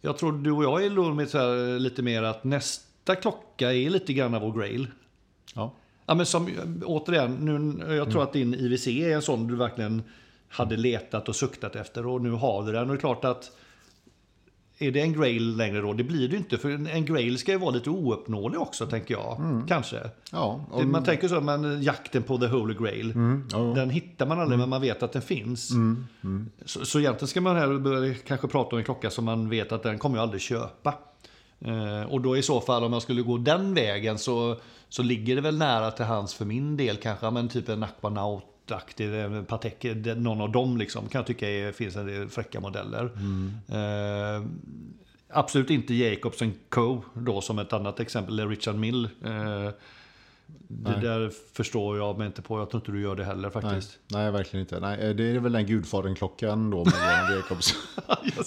Jag 0.00 0.18
tror 0.18 0.32
du 0.32 0.50
och 0.52 0.64
jag 0.64 0.84
är 0.84 1.14
med 1.14 1.28
så 1.28 1.38
här, 1.38 1.78
lite 1.78 2.02
mer 2.02 2.22
att 2.22 2.44
nästa 2.44 3.14
klocka 3.14 3.72
är 3.72 3.90
lite 3.90 4.12
grann 4.12 4.40
vår 4.40 4.52
grail. 4.58 4.86
Ja. 5.54 5.72
Ja, 6.06 6.14
men 6.14 6.26
som, 6.26 6.48
återigen, 6.84 7.34
nu, 7.34 7.94
jag 7.94 8.10
tror 8.10 8.22
att 8.22 8.32
din 8.32 8.54
IWC 8.54 8.86
är 8.86 9.14
en 9.14 9.22
sån 9.22 9.46
du 9.46 9.56
verkligen 9.56 10.02
hade 10.48 10.76
letat 10.76 11.28
och 11.28 11.36
suktat 11.36 11.76
efter 11.76 12.06
och 12.06 12.20
nu 12.22 12.30
har 12.30 12.66
du 12.66 12.72
den. 12.72 12.82
Och 12.82 12.88
det 12.88 12.94
är 12.94 13.00
klart 13.00 13.24
att 13.24 13.50
är 14.86 14.90
det 14.92 15.00
en 15.00 15.12
grail 15.12 15.56
längre 15.56 15.80
då? 15.80 15.92
Det 15.92 16.04
blir 16.04 16.28
det 16.28 16.32
ju 16.32 16.38
inte. 16.38 16.58
För 16.58 16.70
en- 16.70 17.04
grail 17.04 17.38
ska 17.38 17.52
ju 17.52 17.58
vara 17.58 17.70
lite 17.70 17.90
ouppnåelig 17.90 18.60
också, 18.60 18.86
tänker 18.86 19.14
jag. 19.14 19.62
Kanske. 19.68 19.96
Ja, 20.32 20.64
Det, 20.78 20.84
man 20.86 21.04
tänker 21.04 21.28
så, 21.28 21.40
men 21.40 21.82
jakten 21.82 22.22
på 22.22 22.38
the 22.38 22.46
holy 22.46 22.74
grail. 22.74 23.12
ja. 23.52 23.58
Den 23.58 23.90
hittar 23.90 24.26
man 24.26 24.40
aldrig, 24.40 24.58
men 24.58 24.68
man 24.68 24.80
vet 24.80 25.02
att 25.02 25.12
den 25.12 25.22
finns. 25.22 25.70
Så, 26.64 26.84
så 26.84 27.00
egentligen 27.00 27.28
ska 27.28 27.40
man 27.40 27.56
här 27.56 27.78
börja 27.78 28.14
kanske 28.14 28.48
prata 28.48 28.70
om 28.70 28.78
en 28.78 28.84
klocka 28.84 29.10
som 29.10 29.24
man 29.24 29.48
vet 29.48 29.72
att 29.72 29.82
den 29.82 29.98
kommer 29.98 30.16
jag 30.16 30.22
aldrig 30.22 30.40
köpa. 30.40 30.94
Eh, 31.60 32.02
och 32.12 32.20
då 32.20 32.36
i 32.36 32.42
så 32.42 32.60
fall 32.60 32.84
om 32.84 32.92
jag 32.92 33.02
skulle 33.02 33.22
gå 33.22 33.38
den 33.38 33.74
vägen 33.74 34.18
så, 34.18 34.56
så 34.88 35.02
ligger 35.02 35.34
det 35.36 35.40
väl 35.42 35.58
nära 35.58 35.90
till 35.90 36.04
hands 36.04 36.34
för 36.34 36.44
min 36.44 36.76
del 36.76 36.96
kanske, 36.96 37.30
men 37.30 37.48
typ 37.48 37.68
en 37.68 37.82
Aquanaut-aktig, 37.84 38.46
en 38.66 39.44
Patek, 39.46 39.76
det- 39.94 40.14
någon 40.14 40.40
av 40.40 40.52
dem 40.52 40.76
liksom, 40.76 41.08
kan 41.08 41.18
jag 41.18 41.26
tycka 41.26 41.50
är, 41.50 41.72
finns 41.72 41.96
en 41.96 42.06
del 42.06 42.28
fräcka 42.28 42.60
modeller. 42.60 43.04
Eh, 43.68 44.44
absolut 45.28 45.70
inte 45.70 45.94
Jacobs 45.94 46.42
Co. 46.68 47.02
då 47.14 47.40
som 47.40 47.58
ett 47.58 47.72
annat 47.72 48.00
exempel, 48.00 48.38
eller 48.38 48.48
Richard 48.50 48.74
Mill. 48.76 49.04
Eh, 49.24 49.70
Det 50.68 51.00
där 51.00 51.30
förstår 51.52 51.98
jag 51.98 52.18
mig 52.18 52.26
inte 52.26 52.42
på. 52.42 52.58
Jag 52.58 52.70
tror 52.70 52.80
inte 52.80 52.92
du 52.92 53.02
gör 53.02 53.16
det 53.16 53.24
heller 53.24 53.50
Nej, 53.54 53.62
faktiskt. 53.62 53.98
nej, 54.08 54.30
verkligen 54.30 54.60
inte. 54.60 54.80
Nej, 54.80 55.00
eh, 55.00 55.14
det 55.14 55.24
är 55.24 55.38
väl 55.38 55.52
den 55.52 55.66
Gudfadern-klockan 55.66 56.70
då 56.70 56.84
med 56.84 57.36
Jacobs. 57.36 57.74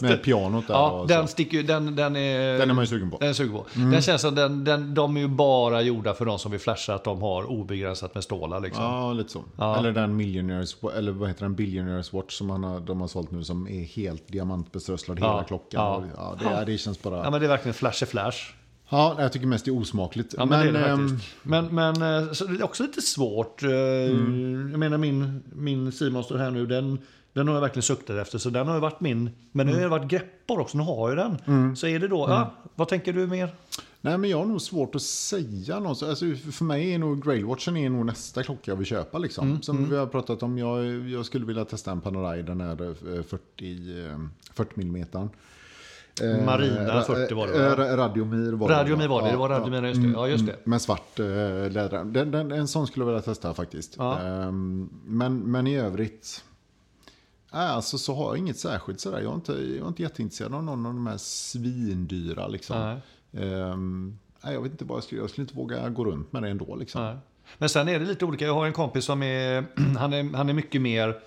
med 0.01 0.23
pianot 0.23 0.67
där. 0.67 0.73
Ja, 0.73 1.05
den, 1.07 1.27
sticker, 1.27 1.63
den, 1.63 1.95
den 1.95 2.15
är... 2.15 2.57
den 2.59 2.69
är 2.69 2.73
man 2.73 2.83
ju 2.83 2.87
sugen 2.87 3.11
på. 3.11 3.17
Den 3.17 3.29
är 3.29 3.33
sugen 3.33 3.53
på. 3.53 3.65
Den 3.73 4.01
känns 4.01 4.21
som 4.21 4.35
den, 4.35 4.63
den, 4.63 4.93
de 4.93 5.17
är 5.17 5.21
ju 5.21 5.27
bara 5.27 5.81
gjorda 5.81 6.13
för 6.13 6.25
de 6.25 6.39
som 6.39 6.51
vill 6.51 6.59
flasha 6.59 6.93
att 6.95 7.03
de 7.03 7.21
har 7.21 7.43
obegränsat 7.51 8.13
med 8.15 8.23
stålar 8.23 8.59
liksom. 8.59 8.83
Ja, 8.83 9.13
lite 9.13 9.29
så. 9.31 9.43
Ja. 9.57 9.77
Eller 9.77 9.91
den 9.91 10.15
Millionaires, 10.15 10.75
eller 10.95 11.11
vad 11.11 11.27
heter 11.29 11.41
den, 11.41 11.55
Billionaires 11.55 12.13
Watch 12.13 12.33
som 12.37 12.49
han 12.49 12.63
har, 12.63 12.79
de 12.79 13.01
har 13.01 13.07
sålt 13.07 13.31
nu 13.31 13.43
som 13.43 13.67
är 13.67 13.83
helt 13.83 14.27
diamantbeströsslad 14.27 15.19
Ja. 15.21 15.31
hela 15.31 15.43
klockan. 15.43 16.11
Ja. 16.17 16.37
Det, 16.39 16.71
det 16.71 16.77
känns 16.77 17.01
bara... 17.03 17.23
Ja 17.23 17.29
men 17.31 17.39
det 17.39 17.45
är 17.45 17.49
verkligen 17.49 17.73
flash 17.73 18.05
flash. 18.05 18.37
Ja, 18.89 19.15
jag 19.19 19.33
tycker 19.33 19.47
mest 19.47 19.65
det 19.65 19.71
är 19.71 19.77
osmakligt. 19.77 20.35
Ja, 20.37 20.45
men, 20.45 20.59
det 20.73 20.79
är 20.79 20.83
det 20.83 20.85
ehm, 20.89 21.09
faktiskt. 21.09 21.35
Men, 21.43 21.65
men 21.75 21.95
eh, 21.95 22.27
det 22.29 22.41
är 22.59 22.63
också 22.63 22.83
lite 22.83 23.01
svårt. 23.01 23.63
eh, 23.63 23.69
Mm. 23.69 24.67
Jag 24.71 24.79
menar 24.79 24.97
min, 24.97 25.43
min 25.55 25.91
Simon 25.91 26.23
står 26.23 26.37
här 26.37 26.51
nu. 26.51 26.65
Den, 26.65 26.99
den 27.33 27.47
har 27.47 27.53
jag 27.55 27.61
verkligen 27.61 27.83
suktat 27.83 28.15
efter. 28.17 28.37
Så 28.37 28.49
den 28.49 28.67
har 28.67 28.73
ju 28.75 28.81
varit 28.81 28.99
min. 28.99 29.29
Men 29.51 29.65
nu 29.65 29.71
har 29.73 29.79
Mm. 29.79 29.91
det 29.91 29.97
varit 29.99 30.11
greppbar 30.11 30.59
också. 30.59 30.77
Nu 30.77 30.83
har 30.83 31.09
jag 31.15 31.17
den. 31.45 31.75
Så 31.75 31.87
är 31.87 31.99
det 31.99 32.07
då. 32.07 32.25
Ja, 32.29 32.51
vad 32.75 32.87
tänker 32.87 33.13
du 33.13 33.27
mer? 33.27 33.49
Nej, 34.01 34.17
men 34.17 34.29
jag 34.29 34.37
har 34.37 34.45
nog 34.45 34.61
svårt 34.61 34.95
att 34.95 35.01
säga 35.01 35.79
något. 35.79 36.03
Alltså, 36.03 36.25
för 36.51 36.63
mig 36.63 36.93
är 36.93 36.99
nog 36.99 37.23
Grailwatchen 37.25 37.77
är 37.77 37.89
nog 37.89 38.05
nästa 38.05 38.43
klocka 38.43 38.71
jag 38.71 38.75
vill 38.75 38.87
köpa. 38.87 39.17
Liksom. 39.17 39.47
Mm, 39.49 39.61
Som 39.61 39.89
vi 39.89 39.97
har 39.97 40.07
pratat 40.07 40.43
om, 40.43 40.57
jag, 40.57 40.85
jag 41.09 41.25
skulle 41.25 41.45
vilja 41.45 41.65
testa 41.65 41.91
en 41.91 42.01
Panerai, 42.01 42.41
den 42.41 42.61
här 42.61 42.81
eh, 43.17 43.23
40, 43.23 44.07
eh, 44.09 44.19
40 44.53 44.81
mm. 44.81 45.29
Marina 46.45 47.01
40 47.01 47.33
var 47.33 47.47
det, 47.47 47.75
va? 47.75 47.97
Radiomir 47.97 48.51
var 48.51 48.69
det. 48.69 48.75
Radiomir 48.75 49.07
var 49.07 49.21
det. 49.21 49.27
Ja, 49.27 49.31
Det 49.31 49.37
var 49.37 49.49
ja. 49.49 49.59
Radiomir, 49.59 49.83
just 49.85 50.01
det. 50.01 50.07
Ja, 50.07 50.27
just 50.27 50.45
det. 50.45 50.55
Med 50.63 50.81
svart 50.81 51.19
eh, 51.19 51.25
läder. 51.25 52.03
Den, 52.03 52.31
den, 52.31 52.51
en 52.51 52.67
sån 52.67 52.87
skulle 52.87 53.05
jag 53.05 53.07
vilja 53.07 53.21
testa 53.21 53.53
faktiskt. 53.53 53.95
Ja. 53.97 54.19
Ehm, 54.19 54.89
men, 55.05 55.39
men 55.39 55.67
i 55.67 55.77
övrigt. 55.77 56.43
Alltså 57.49 57.97
så 57.97 58.15
har 58.15 58.25
jag 58.25 58.37
inget 58.37 58.59
särskilt 58.59 58.99
sådär. 58.99 59.19
Jag 59.19 59.31
är 59.31 59.35
inte, 59.35 59.51
jag 59.51 59.83
är 59.83 59.87
inte 59.87 60.01
jätteintresserad 60.01 60.53
av 60.53 60.63
någon 60.63 60.85
av 60.85 60.93
de 60.93 61.07
här 61.07 61.17
svindyra 61.17 62.47
liksom. 62.47 62.79
Nej. 62.79 63.01
Ehm, 63.45 64.17
nej, 64.43 64.53
jag 64.53 64.61
vet 64.61 64.71
inte 64.71 64.85
vad 64.85 64.97
jag 64.97 65.03
skulle, 65.03 65.21
jag 65.21 65.29
skulle 65.29 65.43
inte 65.43 65.55
våga 65.55 65.89
gå 65.89 66.05
runt 66.05 66.33
med 66.33 66.43
det 66.43 66.49
ändå 66.49 66.75
liksom. 66.75 67.01
Nej. 67.03 67.15
Men 67.57 67.69
sen 67.69 67.87
är 67.87 67.99
det 67.99 68.05
lite 68.05 68.25
olika. 68.25 68.45
Jag 68.45 68.53
har 68.53 68.65
en 68.65 68.73
kompis 68.73 69.05
som 69.05 69.23
är, 69.23 69.65
han 69.97 70.13
är, 70.13 70.37
han 70.37 70.49
är 70.49 70.53
mycket 70.53 70.81
mer 70.81 71.19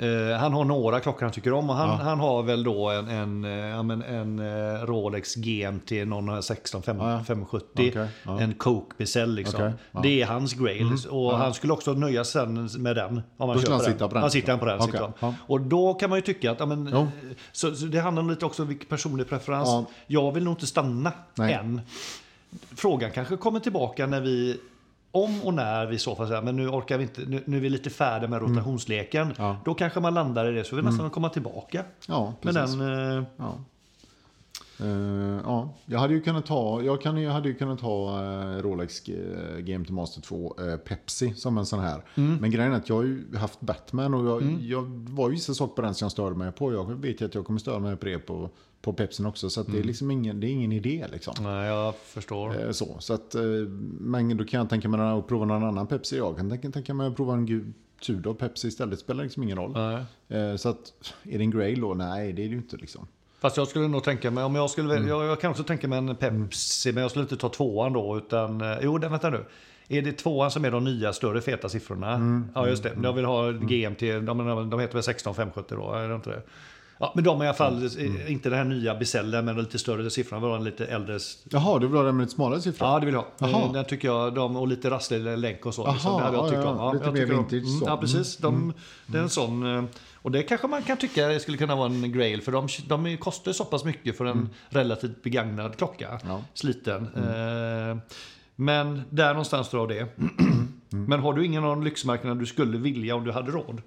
eh, 0.00 0.38
han 0.38 0.52
har 0.52 0.64
några 0.64 1.00
klockor 1.00 1.22
han 1.22 1.32
tycker 1.32 1.52
om 1.52 1.70
och 1.70 1.76
han, 1.76 2.00
han 2.00 2.20
har 2.20 2.42
väl 2.42 2.64
då 2.64 2.90
en, 2.90 3.08
en, 3.08 3.44
eh, 3.44 3.50
ja, 3.50 3.82
men 3.82 4.02
en 4.02 4.38
eh, 4.38 4.84
Rolex 4.86 5.34
GMT, 5.34 5.90
någon 5.90 6.28
av 6.28 6.40
16 6.40 6.82
5, 6.82 6.96
Ja, 6.98 7.12
ja. 7.12 7.24
570, 7.24 7.66
Okej, 7.74 8.08
ja. 8.22 8.40
en 8.40 8.54
Coke 8.54 8.94
Bezel 8.98 9.34
liksom. 9.34 9.72
Ja. 9.92 10.00
Det 10.00 10.22
är 10.22 10.26
hans 10.26 10.54
grail 10.54 10.92
och 11.10 11.38
han 11.38 11.54
skulle 11.54 11.72
också 11.72 11.92
nöja 11.92 12.24
sig 12.24 12.46
med 12.78 12.96
den. 12.96 13.22
Om 13.36 13.48
han 13.48 13.48
Då 13.48 13.58
skulle 13.58 13.74
han 13.74 13.84
sitta 13.84 14.08
på 14.08 14.14
den. 14.14 14.22
Han 14.22 14.30
sitter 14.30 14.56
på 14.56 14.64
den. 14.64 15.12
Ja. 15.20 15.34
Och 15.46 15.60
då 15.60 15.94
kan 15.94 16.10
man 16.10 16.18
ju 16.18 16.22
tycka 16.22 16.50
att, 16.50 16.60
ja, 16.60 16.66
men, 16.66 17.08
så, 17.52 17.74
så 17.74 17.86
det 17.86 18.00
handlar 18.00 18.22
lite 18.22 18.46
också 18.46 18.62
om 18.62 18.68
vilken 18.68 18.88
personlig 18.88 19.28
preferens. 19.28 19.68
Ja. 19.68 19.84
Jag 20.06 20.32
vill 20.32 20.44
nog 20.44 20.52
inte 20.52 20.66
stanna 20.66 21.12
Nej. 21.34 21.52
än. 21.52 21.80
Frågan 22.76 23.10
kanske 23.10 23.36
kommer 23.36 23.60
tillbaka 23.60 24.06
när 24.06 24.20
vi 24.20 24.60
om 25.12 25.42
och 25.42 25.54
när 25.54 25.86
vi 25.86 25.98
så 25.98 26.14
fall 26.16 26.28
säger, 26.28 26.42
men 26.42 26.56
nu 26.56 26.68
orkar 26.68 26.98
vi 26.98 27.02
inte, 27.02 27.20
nu, 27.20 27.42
nu 27.46 27.56
är 27.56 27.60
vi 27.60 27.68
lite 27.70 27.90
färdiga 27.90 28.30
med 28.30 28.40
rotationsleken. 28.42 29.22
Mm. 29.22 29.34
Ja. 29.38 29.56
Då 29.64 29.74
kanske 29.74 30.00
man 30.00 30.14
landar 30.14 30.52
i 30.52 30.54
det, 30.54 30.64
så 30.64 30.76
vi 30.76 30.82
nästan 30.82 31.10
komma 31.10 31.28
tillbaka 31.28 31.84
Ja, 32.08 32.34
med 32.42 32.54
precis. 32.54 32.76
den. 32.76 33.18
eh, 33.18 33.24
Ja. 33.36 33.54
Eh, 34.80 35.40
ja, 35.44 35.74
jag 35.86 35.98
hade 35.98 36.14
ju 36.14 36.20
kunnat 36.20 36.46
ta, 36.46 36.82
jag 36.82 37.02
kan, 37.02 37.22
jag 37.22 37.32
hade 37.32 37.48
ju 37.48 37.54
kunnat 37.54 37.78
ta 37.80 38.20
uh, 38.22 38.62
Rolex 38.62 39.08
uh, 39.08 39.58
GMT 39.58 39.90
Master 39.90 40.20
2 40.22 40.54
eh, 40.58 40.76
Pepsi 40.76 41.34
som 41.34 41.58
en 41.58 41.66
sån 41.66 41.80
här. 41.80 42.04
Mm. 42.14 42.36
Men 42.40 42.50
grejen 42.50 42.72
är 42.72 42.76
att 42.76 42.88
jag 42.88 42.96
har 42.96 43.02
ju 43.02 43.36
haft 43.36 43.60
Batman 43.60 44.14
och 44.14 44.26
jag, 44.26 44.42
jag 44.60 44.82
var 45.10 45.28
ju 45.28 45.34
vissa 45.34 45.54
saker 45.54 45.74
på 45.74 45.82
den 45.82 45.94
som 45.94 46.04
jag 46.04 46.12
störde 46.12 46.36
mig 46.36 46.52
på. 46.52 46.72
Jag 46.72 46.94
vet 46.94 47.20
ju 47.20 47.24
att 47.26 47.34
jag 47.34 47.44
kommer 47.46 47.58
störa 47.60 47.78
mig 47.78 47.96
på 47.96 48.06
det 48.06 48.18
på, 48.18 48.50
på 48.82 48.92
Pepsin 48.92 49.26
också. 49.26 49.50
Så 49.50 49.60
Mm. 49.60 49.72
det 49.72 49.78
är 49.78 49.82
liksom 49.84 50.10
ingen, 50.10 50.40
det 50.40 50.46
är 50.46 50.50
ingen 50.50 50.72
idé 50.72 51.06
liksom. 51.12 51.34
Nej, 51.40 51.66
jag 51.68 51.94
förstår. 51.96 52.64
Eh, 52.66 52.70
Så, 52.70 52.96
så 52.98 53.14
att, 53.14 53.34
eh, 53.34 53.42
men 54.00 54.36
då 54.36 54.44
kan 54.44 54.58
jag 54.58 54.68
tänka 54.70 54.88
mig 54.88 55.00
att 55.00 55.28
prova 55.28 55.44
någon 55.44 55.64
annan 55.64 55.86
Pepsi. 55.86 56.16
Jag 56.16 56.36
kan 56.36 56.72
tänka, 56.72 56.94
mig 56.94 57.06
att 57.06 57.16
prova 57.16 57.32
en 57.34 57.74
Tudor 58.02 58.34
Pepsi 58.34 58.68
istället. 58.68 58.90
Det 58.90 58.96
spelar 58.96 59.24
liksom 59.24 59.42
ingen 59.42 59.56
roll. 59.58 59.72
Nej. 59.72 60.04
Eh, 60.40 60.56
Så 60.56 60.68
att, 60.68 60.92
är 61.22 61.38
det 61.38 61.44
en 61.44 61.50
Grail 61.50 61.80
då? 61.80 61.94
Nej, 61.94 62.32
det 62.32 62.42
är 62.42 62.44
det 62.44 62.50
ju 62.52 62.56
inte 62.56 62.76
liksom. 62.76 63.06
Fast 63.40 63.56
jag 63.56 63.68
skulle 63.68 63.88
nog 63.88 64.04
tänka 64.04 64.30
mig, 64.30 64.44
om 64.44 64.54
jag 64.54 64.70
skulle 64.70 64.96
Mm. 64.96 65.08
jag, 65.08 65.24
jag 65.24 65.40
kan 65.40 65.50
också 65.50 65.64
tänka 65.64 65.88
mig 65.88 65.98
en 65.98 66.16
Pepsi, 66.16 66.92
men 66.92 67.02
jag 67.02 67.10
skulle 67.10 67.22
inte 67.22 67.36
ta 67.36 67.48
tvåan 67.48 67.92
då, 67.92 68.16
utan, 68.18 68.62
jo, 68.82 68.98
den, 68.98 69.10
vänta 69.10 69.30
nu. 69.30 69.44
Är 69.88 70.02
det 70.02 70.12
tvåan 70.12 70.50
som 70.50 70.64
är 70.64 70.70
de 70.70 70.84
nya 70.84 71.12
större 71.12 71.40
feta 71.40 71.68
siffrorna? 71.68 72.14
Mm. 72.14 72.46
Ja, 72.54 72.68
just 72.68 72.82
det. 72.82 72.92
Jag 73.02 73.12
vill 73.12 73.24
ha 73.24 73.50
GMT, 73.52 74.00
de, 74.20 74.70
de 74.70 74.80
heter 74.80 74.94
väl 74.94 75.02
16570 75.02 75.76
då, 75.76 75.92
är 75.92 76.08
det 76.08 76.14
inte 76.14 76.30
det? 76.30 76.42
Ja, 77.02 77.12
men 77.14 77.24
de 77.24 77.40
är 77.40 77.44
i 77.44 77.48
alla 77.48 77.56
fall, 77.56 77.88
Mm. 77.98 78.16
eh, 78.16 78.32
inte 78.32 78.48
den 78.48 78.58
här 78.58 78.64
nya 78.64 78.94
Becellen, 78.94 79.44
men 79.44 79.56
lite 79.56 79.78
större 79.78 80.10
siffrorna, 80.10 80.46
var 80.46 80.56
en 80.56 80.64
lite 80.64 80.86
äldre. 80.86 81.18
Jaha, 81.50 81.78
du 81.78 81.86
vill 81.86 81.96
ha 81.96 82.02
den 82.04 82.16
med 82.16 82.22
lite 82.24 82.34
smalare 82.34 82.60
siffror? 82.60 82.88
Ja, 82.88 82.98
det 83.00 83.06
vill 83.06 83.14
jag 83.14 83.20
ha. 83.20 83.28
Jaha. 83.38 83.62
Eh, 83.66 83.72
Den 83.72 83.84
tycker 83.84 84.08
jag, 84.08 84.34
de, 84.34 84.56
och 84.56 84.68
lite 84.68 84.90
rasslig 84.90 85.38
länk 85.38 85.66
och 85.66 85.74
så. 85.74 85.82
Jaha, 85.82 85.92
liksom, 85.92 86.16
det 86.20 86.24
jag 86.26 86.34
ja, 86.34 86.48
tyckt 86.48 86.60
ja, 86.64 86.70
om. 86.70 86.92
lite 86.94 87.04
jag 87.06 87.14
mer 87.14 87.20
tycker 87.20 87.34
vintage 87.36 87.52
Mm, 87.68 87.78
så. 87.80 87.84
Ja, 87.86 87.96
precis. 87.96 88.36
De, 88.36 88.72
Det 89.06 89.18
är 89.18 89.22
en 89.22 89.28
sån, 89.30 89.76
eh, 89.76 89.84
och 90.14 90.30
det 90.30 90.42
kanske 90.42 90.66
man 90.66 90.82
kan 90.82 90.96
tycka 90.96 91.38
skulle 91.40 91.56
kunna 91.56 91.76
vara 91.76 91.86
en 91.86 92.12
grail, 92.12 92.42
för 92.42 92.52
de, 92.52 92.68
de 92.88 93.16
kostar 93.16 93.52
så 93.52 93.64
pass 93.64 93.84
mycket 93.84 94.16
för 94.16 94.24
en 94.24 94.48
relativt 94.68 95.22
begagnad 95.22 95.76
klocka. 95.76 96.20
Ja. 96.28 96.40
Sliten. 96.54 97.02
Eh, 97.16 97.96
Men 98.56 99.02
där 99.10 99.28
någonstans 99.28 99.68
drar 99.70 99.86
det. 99.86 100.06
Men 100.90 101.20
har 101.20 101.32
du 101.32 101.44
ingen 101.46 101.64
annan 101.64 101.84
lyxmarknad 101.84 102.38
du 102.38 102.46
skulle 102.46 102.78
vilja 102.78 103.14
om 103.14 103.24
du 103.24 103.32
hade 103.32 103.50
råd? 103.50 103.82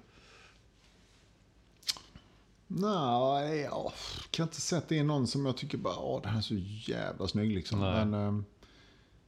Nej, 2.68 3.60
jag 3.60 3.92
kan 4.30 4.42
inte 4.46 4.82
det 4.88 4.98
är 4.98 5.04
någon 5.04 5.26
som 5.26 5.46
jag 5.46 5.56
tycker 5.56 5.78
bara, 5.78 5.96
åh, 5.98 6.20
den 6.22 6.30
här 6.30 6.38
är 6.38 6.42
så 6.42 6.54
jävla 6.90 7.26
snygg 7.26 7.54
liksom. 7.54 7.80
Nej. 7.80 8.04
Men, 8.06 8.14
ehm, 8.26 8.44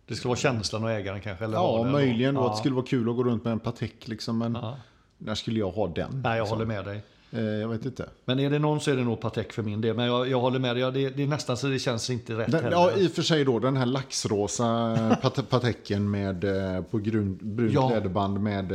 Det 0.07 0.15
skulle 0.15 0.29
vara 0.29 0.39
känslan 0.39 0.85
och 0.85 0.91
ägaren 0.91 1.21
kanske? 1.21 1.45
Eller 1.45 1.55
ja, 1.55 1.83
den 1.83 1.93
möjligen 1.93 2.35
då 2.35 2.41
Ja. 2.41 2.49
det 2.51 2.57
skulle 2.57 2.75
vara 2.75 2.87
kul 2.87 3.11
att 3.11 3.17
gå 3.17 3.25
runt 3.25 3.45
med 3.45 3.53
en 3.53 3.61
Patek 3.61 4.09
liksom. 4.09 4.39
Men 4.39 4.55
Ja. 4.55 4.77
när 5.19 5.35
skulle 5.35 5.59
jag 5.61 5.71
ha 5.71 5.87
den? 5.89 6.21
Nej, 6.25 6.37
jag 6.37 6.45
liksom? 6.45 6.59
håller 6.59 6.67
med 6.67 6.85
dig. 6.85 7.03
Eh, 7.33 7.41
jag 7.45 7.69
vet 7.69 7.85
inte. 7.85 8.09
Men 8.25 8.39
är 8.41 8.51
det 8.51 8.59
någon 8.59 8.81
så 8.81 8.91
är 8.91 8.97
det 8.97 9.05
nog 9.05 9.21
Patek 9.21 9.53
för 9.53 9.63
min 9.63 9.81
del. 9.81 9.97
Men 9.97 10.07
jag, 10.07 10.29
jag 10.29 10.41
håller 10.41 10.59
med 10.59 10.77
dig. 10.77 10.81
Ja, 10.83 10.91
det, 10.91 11.11
det 11.11 11.23
är 11.23 11.27
nästan 11.27 11.57
så 11.57 11.67
det 11.67 11.79
känns 11.79 12.11
inte 12.11 12.35
rätt 12.39 12.51
Den, 12.53 12.65
heller. 12.65 12.77
ja, 12.77 12.93
i 12.97 13.07
och 13.07 13.11
för 13.13 13.23
sig 13.23 13.45
då, 13.45 13.59
den 13.59 13.77
här 13.77 13.87
laxrosa 13.87 14.97
eh, 14.97 15.17
pat 15.21 15.49
Pateken 15.51 16.11
med, 16.11 16.45
eh, 16.77 16.83
på 16.83 16.99
grun, 16.99 17.39
brunt 17.43 17.73
Ja. 17.75 17.89
läderband 17.89 18.41
med, 18.41 18.71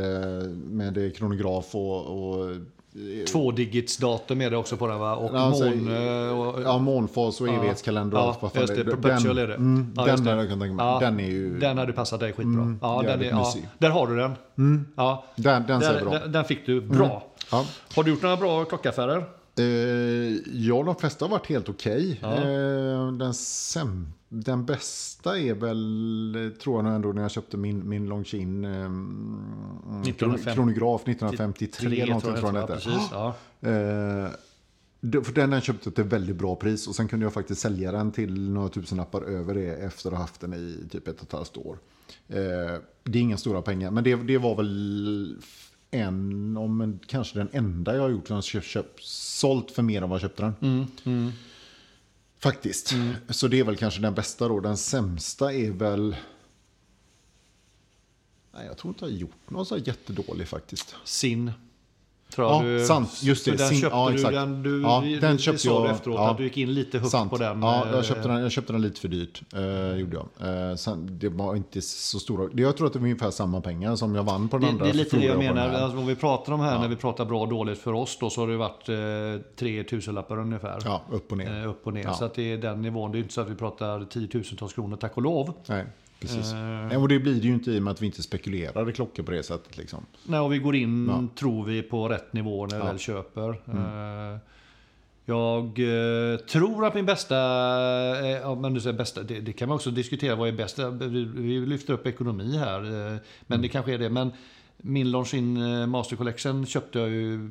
med 0.54 1.16
kronograf 1.16 1.74
och, 1.74 2.06
och 2.06 2.56
Tvådigitsdatum 3.32 4.40
är 4.40 4.50
det 4.50 4.56
också 4.56 4.76
på 4.76 4.86
den 4.86 4.98
va? 4.98 5.14
Och 5.16 5.30
Ja, 5.34 5.38
alltså, 5.40 5.64
mån... 5.64 6.28
eh, 6.28 6.40
och, 6.40 6.62
ja, 6.62 6.78
månfas 6.78 7.40
och 7.40 7.48
evighetskalender 7.48 8.16
och 8.18 8.24
Ja, 8.24 8.38
allt 8.42 8.56
just 8.60 8.74
det. 8.76 8.84
Perpetual 8.84 9.38
är 9.38 9.46
det. 9.48 9.54
Mm, 9.54 9.92
Ja, 9.96 10.04
den 10.06 10.24
det. 10.24 10.30
jag 10.30 10.48
kan 10.48 10.60
tänka 10.60 10.74
mig. 10.74 10.86
Ja, 10.86 10.98
Den 11.00 11.20
är 11.20 11.24
ju... 11.28 11.58
Den 11.58 11.78
hade 11.78 11.92
passat 11.92 12.20
dig 12.20 12.32
skitbra. 12.32 12.76
ja, 12.80 13.02
den 13.06 13.20
är, 13.20 13.24
ja, 13.24 13.54
där 13.78 13.90
har 13.90 14.06
du 14.06 14.16
den. 14.16 14.32
Ja, 14.96 15.24
Den, 15.36 15.64
den 15.66 15.80
ser 15.80 16.00
bra. 16.04 16.12
den, 16.18 16.32
den 16.32 16.44
fick 16.44 16.66
du 16.66 16.80
bra. 16.80 17.22
Ja. 17.50 17.64
Har 17.94 18.02
du 18.04 18.10
gjort 18.10 18.22
några 18.22 18.36
bra 18.36 18.64
klockaffärer? 18.64 19.24
Eh, 19.58 19.64
ja, 20.52 20.82
de 20.82 20.94
flesta 20.96 21.24
har 21.24 21.30
varit 21.30 21.46
helt 21.46 21.68
okej. 21.68 22.18
Ja. 22.22 22.34
Eh, 22.34 23.12
den, 23.12 23.34
den 24.28 24.64
bästa 24.66 25.38
är 25.38 25.54
väl, 25.54 26.52
tror 26.62 26.76
jag 26.76 26.84
nog 26.84 26.94
ändå, 26.94 27.12
när 27.12 27.22
jag 27.22 27.30
köpte 27.30 27.56
min, 27.56 27.88
min 27.88 28.06
Longines 28.06 28.64
eh, 28.66 30.00
1950 30.00 30.54
kronograf 30.54 31.00
1953. 31.08 31.88
Tre, 31.90 32.06
någonting 32.06 32.34
tror 32.34 32.44
jag 32.44 32.54
den 32.54 32.54
ja, 32.54 32.60
hette. 32.60 32.72
precis. 32.74 33.08
Ja. 33.12 33.34
Eh, 33.60 34.30
det- 35.00 35.22
för 35.24 35.32
den 35.32 35.48
har 35.50 35.56
jag 35.56 35.62
köpt 35.64 35.94
till 35.94 36.04
väldigt 36.04 36.36
bra 36.36 36.56
pris 36.56 36.88
och 36.88 36.94
sen 36.94 37.08
kunde 37.08 37.26
jag 37.26 37.32
faktiskt 37.32 37.60
sälja 37.60 37.92
den 37.92 38.12
till 38.12 38.50
några 38.50 38.68
tusenlappar 38.68 39.22
över 39.22 39.54
det 39.54 39.76
efter 39.76 40.08
att 40.10 40.14
ha 40.16 40.22
haft 40.22 40.40
den 40.40 40.54
i 40.54 40.88
typ 40.90 41.08
ett 41.08 41.16
och 41.20 41.26
ett 41.26 41.32
halvt 41.32 41.56
år. 41.56 41.78
Eh, 42.28 42.36
det 43.04 43.18
är 43.18 43.22
inga 43.22 43.36
stora 43.36 43.62
pengar, 43.62 43.90
men 43.90 44.04
det, 44.04 44.14
det 44.16 44.38
var 44.38 44.54
väl 44.56 45.36
en, 45.94 46.56
om 46.56 46.80
en, 46.80 47.00
kanske 47.06 47.38
den 47.38 47.48
enda 47.52 47.94
jag 47.94 48.02
har 48.02 48.08
gjort 48.08 48.26
som 48.26 48.34
har 48.34 48.42
köpt, 48.42 48.66
köpt, 48.66 49.02
sålt 49.04 49.70
för 49.70 49.82
mer 49.82 50.02
än 50.02 50.08
vad 50.10 50.16
jag 50.16 50.20
köpte 50.20 50.42
den. 50.42 50.86
Mm, 51.04 51.32
Faktiskt. 52.38 52.94
Så 53.28 53.48
det 53.48 53.60
är 53.60 53.64
väl 53.64 53.76
kanske 53.76 54.00
den 54.00 54.14
bästa 54.14 54.48
då. 54.48 54.60
Den 54.60 54.76
sämsta 54.76 55.52
är 55.52 55.70
väl... 55.70 56.16
Nej, 58.54 58.66
jag 58.66 58.78
tror 58.78 58.90
inte 58.90 59.04
jag 59.04 59.12
har 59.12 59.18
gjort 59.18 59.50
någon 59.50 59.66
så 59.66 59.76
jättedålig 59.76 60.48
faktiskt. 60.48 60.94
Sin. 61.04 61.52
Tror 62.34 62.46
Ja, 62.48 62.64
jag 62.66 62.80
du, 62.80 62.86
sant. 62.86 63.20
Just 63.22 63.44
det. 63.44 63.50
Den 63.50 63.68
Sin- 63.68 63.80
köpte 63.80 63.96
ja, 63.96 64.08
du, 64.08 64.14
exakt. 64.14 64.34
den, 64.34 64.62
du, 64.62 64.82
Ja, 64.82 65.02
det- 65.04 65.18
den 65.20 65.38
köpte 65.38 65.68
du 65.68 65.74
jag- 65.74 65.90
efteråt, 65.90 66.16
ja. 66.18 66.30
att 66.30 66.36
du 66.38 66.44
gick 66.44 66.56
in 66.56 66.74
lite 66.74 66.98
högt 66.98 67.10
Sant. 67.10 67.30
på 67.30 67.36
den. 67.38 67.62
Ja, 67.62 67.86
eh, 67.86 67.92
jag 67.94 68.04
köpte 68.04 68.28
den, 68.28 68.42
jag 68.42 68.52
köpte 68.52 68.72
den 68.72 68.82
lite 68.82 69.00
för 69.00 69.08
dyrt. 69.08 69.42
Eh, 69.54 69.96
gjorde 70.00 70.16
jag. 70.38 70.70
Eh, 70.70 70.76
sen, 70.76 71.08
det 71.18 71.28
var 71.28 71.56
inte 71.56 71.82
så 71.82 72.18
stora. 72.18 72.48
Jag 72.54 72.76
tror 72.76 72.86
att 72.86 72.92
det 72.92 72.98
var 72.98 73.06
ungefär 73.06 73.30
samma 73.30 73.60
pengar 73.60 73.96
som 73.96 74.14
jag 74.14 74.22
vann 74.22 74.48
på 74.48 74.56
den 74.58 74.64
Det, 74.66 74.70
andra. 74.72 74.84
det 74.84 74.90
är 74.90 74.94
lite 74.94 75.16
det 75.16 75.24
jag 75.26 75.34
på 75.36 75.42
menar. 75.42 75.68
Alltså, 75.68 75.98
om 75.98 76.06
vi 76.06 76.14
pratar 76.16 76.52
om 76.52 76.60
här, 76.60 76.78
när 76.78 76.88
vi 76.88 76.96
pratar 76.96 77.24
bra 77.24 77.40
och 77.40 77.48
dåligt 77.48 77.78
för 77.78 77.92
oss 77.92 78.16
då, 78.20 78.30
så 78.30 78.40
har 78.40 78.48
det 78.48 78.56
varit 78.56 78.88
eh, 78.88 79.44
3 79.58 79.84
tusenlappar 79.84 80.38
ungefär. 80.38 80.78
Ja, 80.84 81.02
upp 81.10 81.32
och 81.32 81.38
ner. 81.38 81.62
Eh, 81.62 81.70
upp 81.70 81.86
och 81.86 81.92
ner. 81.94 82.02
Ja. 82.04 82.14
Så 82.14 82.24
att 82.24 82.34
det 82.34 82.52
är 82.52 82.56
den 82.58 82.82
nivån. 82.82 83.12
Det 83.12 83.18
är 83.18 83.20
inte 83.20 83.34
så 83.34 83.40
att 83.40 83.50
vi 83.50 83.54
pratar 83.54 84.04
tiotusentals 84.04 84.72
kronor, 84.72 84.96
tack 84.96 85.16
och 85.16 85.22
lov. 85.22 85.52
Nej. 85.66 85.84
Precis. 86.22 86.52
Eh, 86.52 86.58
Nej, 86.58 86.96
Och 86.96 87.08
det 87.08 87.18
blir 87.18 87.34
det 87.34 87.46
ju 87.48 87.52
inte 87.54 87.70
i 87.70 87.78
och 87.78 87.82
med 87.82 87.90
att 87.90 88.02
vi 88.02 88.06
inte 88.06 88.22
spekulerade 88.22 88.92
klockor 88.92 89.22
på 89.22 89.30
det 89.30 89.42
sättet. 89.42 89.76
Liksom. 89.78 90.06
när 90.26 90.48
vi 90.48 90.58
går 90.58 90.76
in, 90.76 91.06
Ja. 91.10 91.26
tror 91.38 91.64
vi, 91.64 91.82
på 91.82 92.08
rätt 92.08 92.32
nivå 92.32 92.66
när 92.66 92.76
vi 92.76 92.82
Ja. 92.82 92.86
väl 92.86 92.98
köper. 92.98 93.48
Eh, 93.50 94.38
Jag 95.24 95.64
eh, 95.78 96.36
tror 96.38 96.86
att 96.86 96.94
min 96.94 97.06
bästa, 97.06 97.36
eh, 98.20 98.26
ja, 98.30 98.54
men 98.54 98.74
du 98.74 98.80
säger 98.80 98.98
bästa, 98.98 99.22
det, 99.22 99.40
det 99.40 99.52
kan 99.52 99.68
man 99.68 99.74
också 99.76 99.90
diskutera, 99.90 100.34
vad 100.36 100.48
är 100.48 100.52
bäst? 100.52 100.78
Vi, 101.00 101.24
vi 101.24 101.66
lyfter 101.66 101.92
upp 101.92 102.06
ekonomi 102.06 102.56
här, 102.58 103.12
eh, 103.12 103.18
men 103.46 103.62
det 103.62 103.68
kanske 103.68 103.94
är 103.94 103.98
det. 103.98 104.08
Men 104.10 104.32
min 104.82 105.10
Longines 105.10 105.82
eh, 105.82 105.86
Master 105.86 106.16
Collection 106.16 106.66
köpte 106.66 106.98
jag 106.98 107.08
ju 107.08 107.50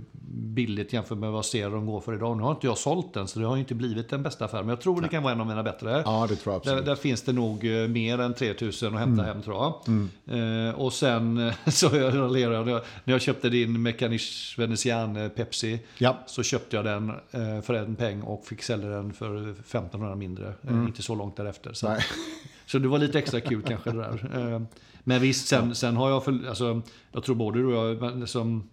billigt 0.53 0.93
jämfört 0.93 1.17
med 1.17 1.31
vad 1.31 1.45
ser 1.45 1.69
de 1.69 1.85
går 1.85 1.99
för 1.99 2.13
idag. 2.15 2.37
Nu 2.37 2.43
har 2.43 2.51
inte 2.51 2.67
jag 2.67 2.77
sålt 2.77 3.13
den, 3.13 3.27
så 3.27 3.39
det 3.39 3.45
har 3.45 3.57
inte 3.57 3.75
blivit 3.75 4.09
den 4.09 4.23
bästa 4.23 4.45
affären. 4.45 4.65
Men 4.65 4.69
jag 4.69 4.81
tror 4.81 5.01
det 5.01 5.07
kan 5.07 5.23
vara 5.23 5.33
en 5.33 5.41
av 5.41 5.47
mina 5.47 5.63
bättre. 5.63 6.01
Ja, 6.05 6.27
det 6.29 6.35
tror 6.35 6.53
jag 6.53 6.61
Där, 6.63 6.69
absolut. 6.71 6.85
där 6.85 6.95
finns 6.95 7.21
det 7.21 7.33
nog 7.33 7.65
eh, 7.65 7.87
mer 7.87 8.19
än 8.19 8.33
3000 8.33 8.93
att 8.93 8.99
hämta 8.99 9.23
hem 9.23 9.41
tror 9.41 9.55
jag. 9.55 10.69
Eh, 10.69 10.79
och 10.79 10.93
sen 10.93 11.51
så 11.67 11.85
jag 11.85 12.17
raljerar 12.17 12.53
jag, 12.53 12.81
när 13.03 13.13
jag 13.13 13.21
köpte 13.21 13.49
din 13.49 13.81
Mechanisch 13.81 14.55
Venetian 14.57 15.29
Pepsi. 15.35 15.79
Ja. 15.97 16.17
Så 16.27 16.43
köpte 16.43 16.75
jag 16.75 16.85
den 16.85 17.09
eh, 17.09 17.61
för 17.61 17.73
en 17.73 17.95
peng 17.95 18.21
och 18.21 18.45
fick 18.45 18.63
sälja 18.63 18.89
den 18.89 19.13
för 19.13 19.49
1500 19.51 20.15
mindre. 20.15 20.53
Eh, 20.67 20.73
inte 20.73 21.01
så 21.01 21.15
långt 21.15 21.35
därefter. 21.35 21.73
Så, 21.73 21.89
Nej. 21.89 22.01
så 22.65 22.79
det 22.79 22.87
var 22.87 22.99
lite 22.99 23.19
extra 23.19 23.39
kul 23.39 23.61
kanske 23.61 23.91
det 23.91 23.97
där. 23.97 24.65
Men 25.03 25.21
visst, 25.21 25.47
sen, 25.47 25.75
sen 25.75 25.95
har 25.95 26.09
jag, 26.09 26.23
för, 26.23 26.47
alltså, 26.49 26.81
jag 27.11 27.23
tror 27.23 27.35
både 27.35 27.59
du 27.59 27.65
och 27.65 27.89
jag, 27.89 28.01
men 28.01 28.27
som, 28.27 28.69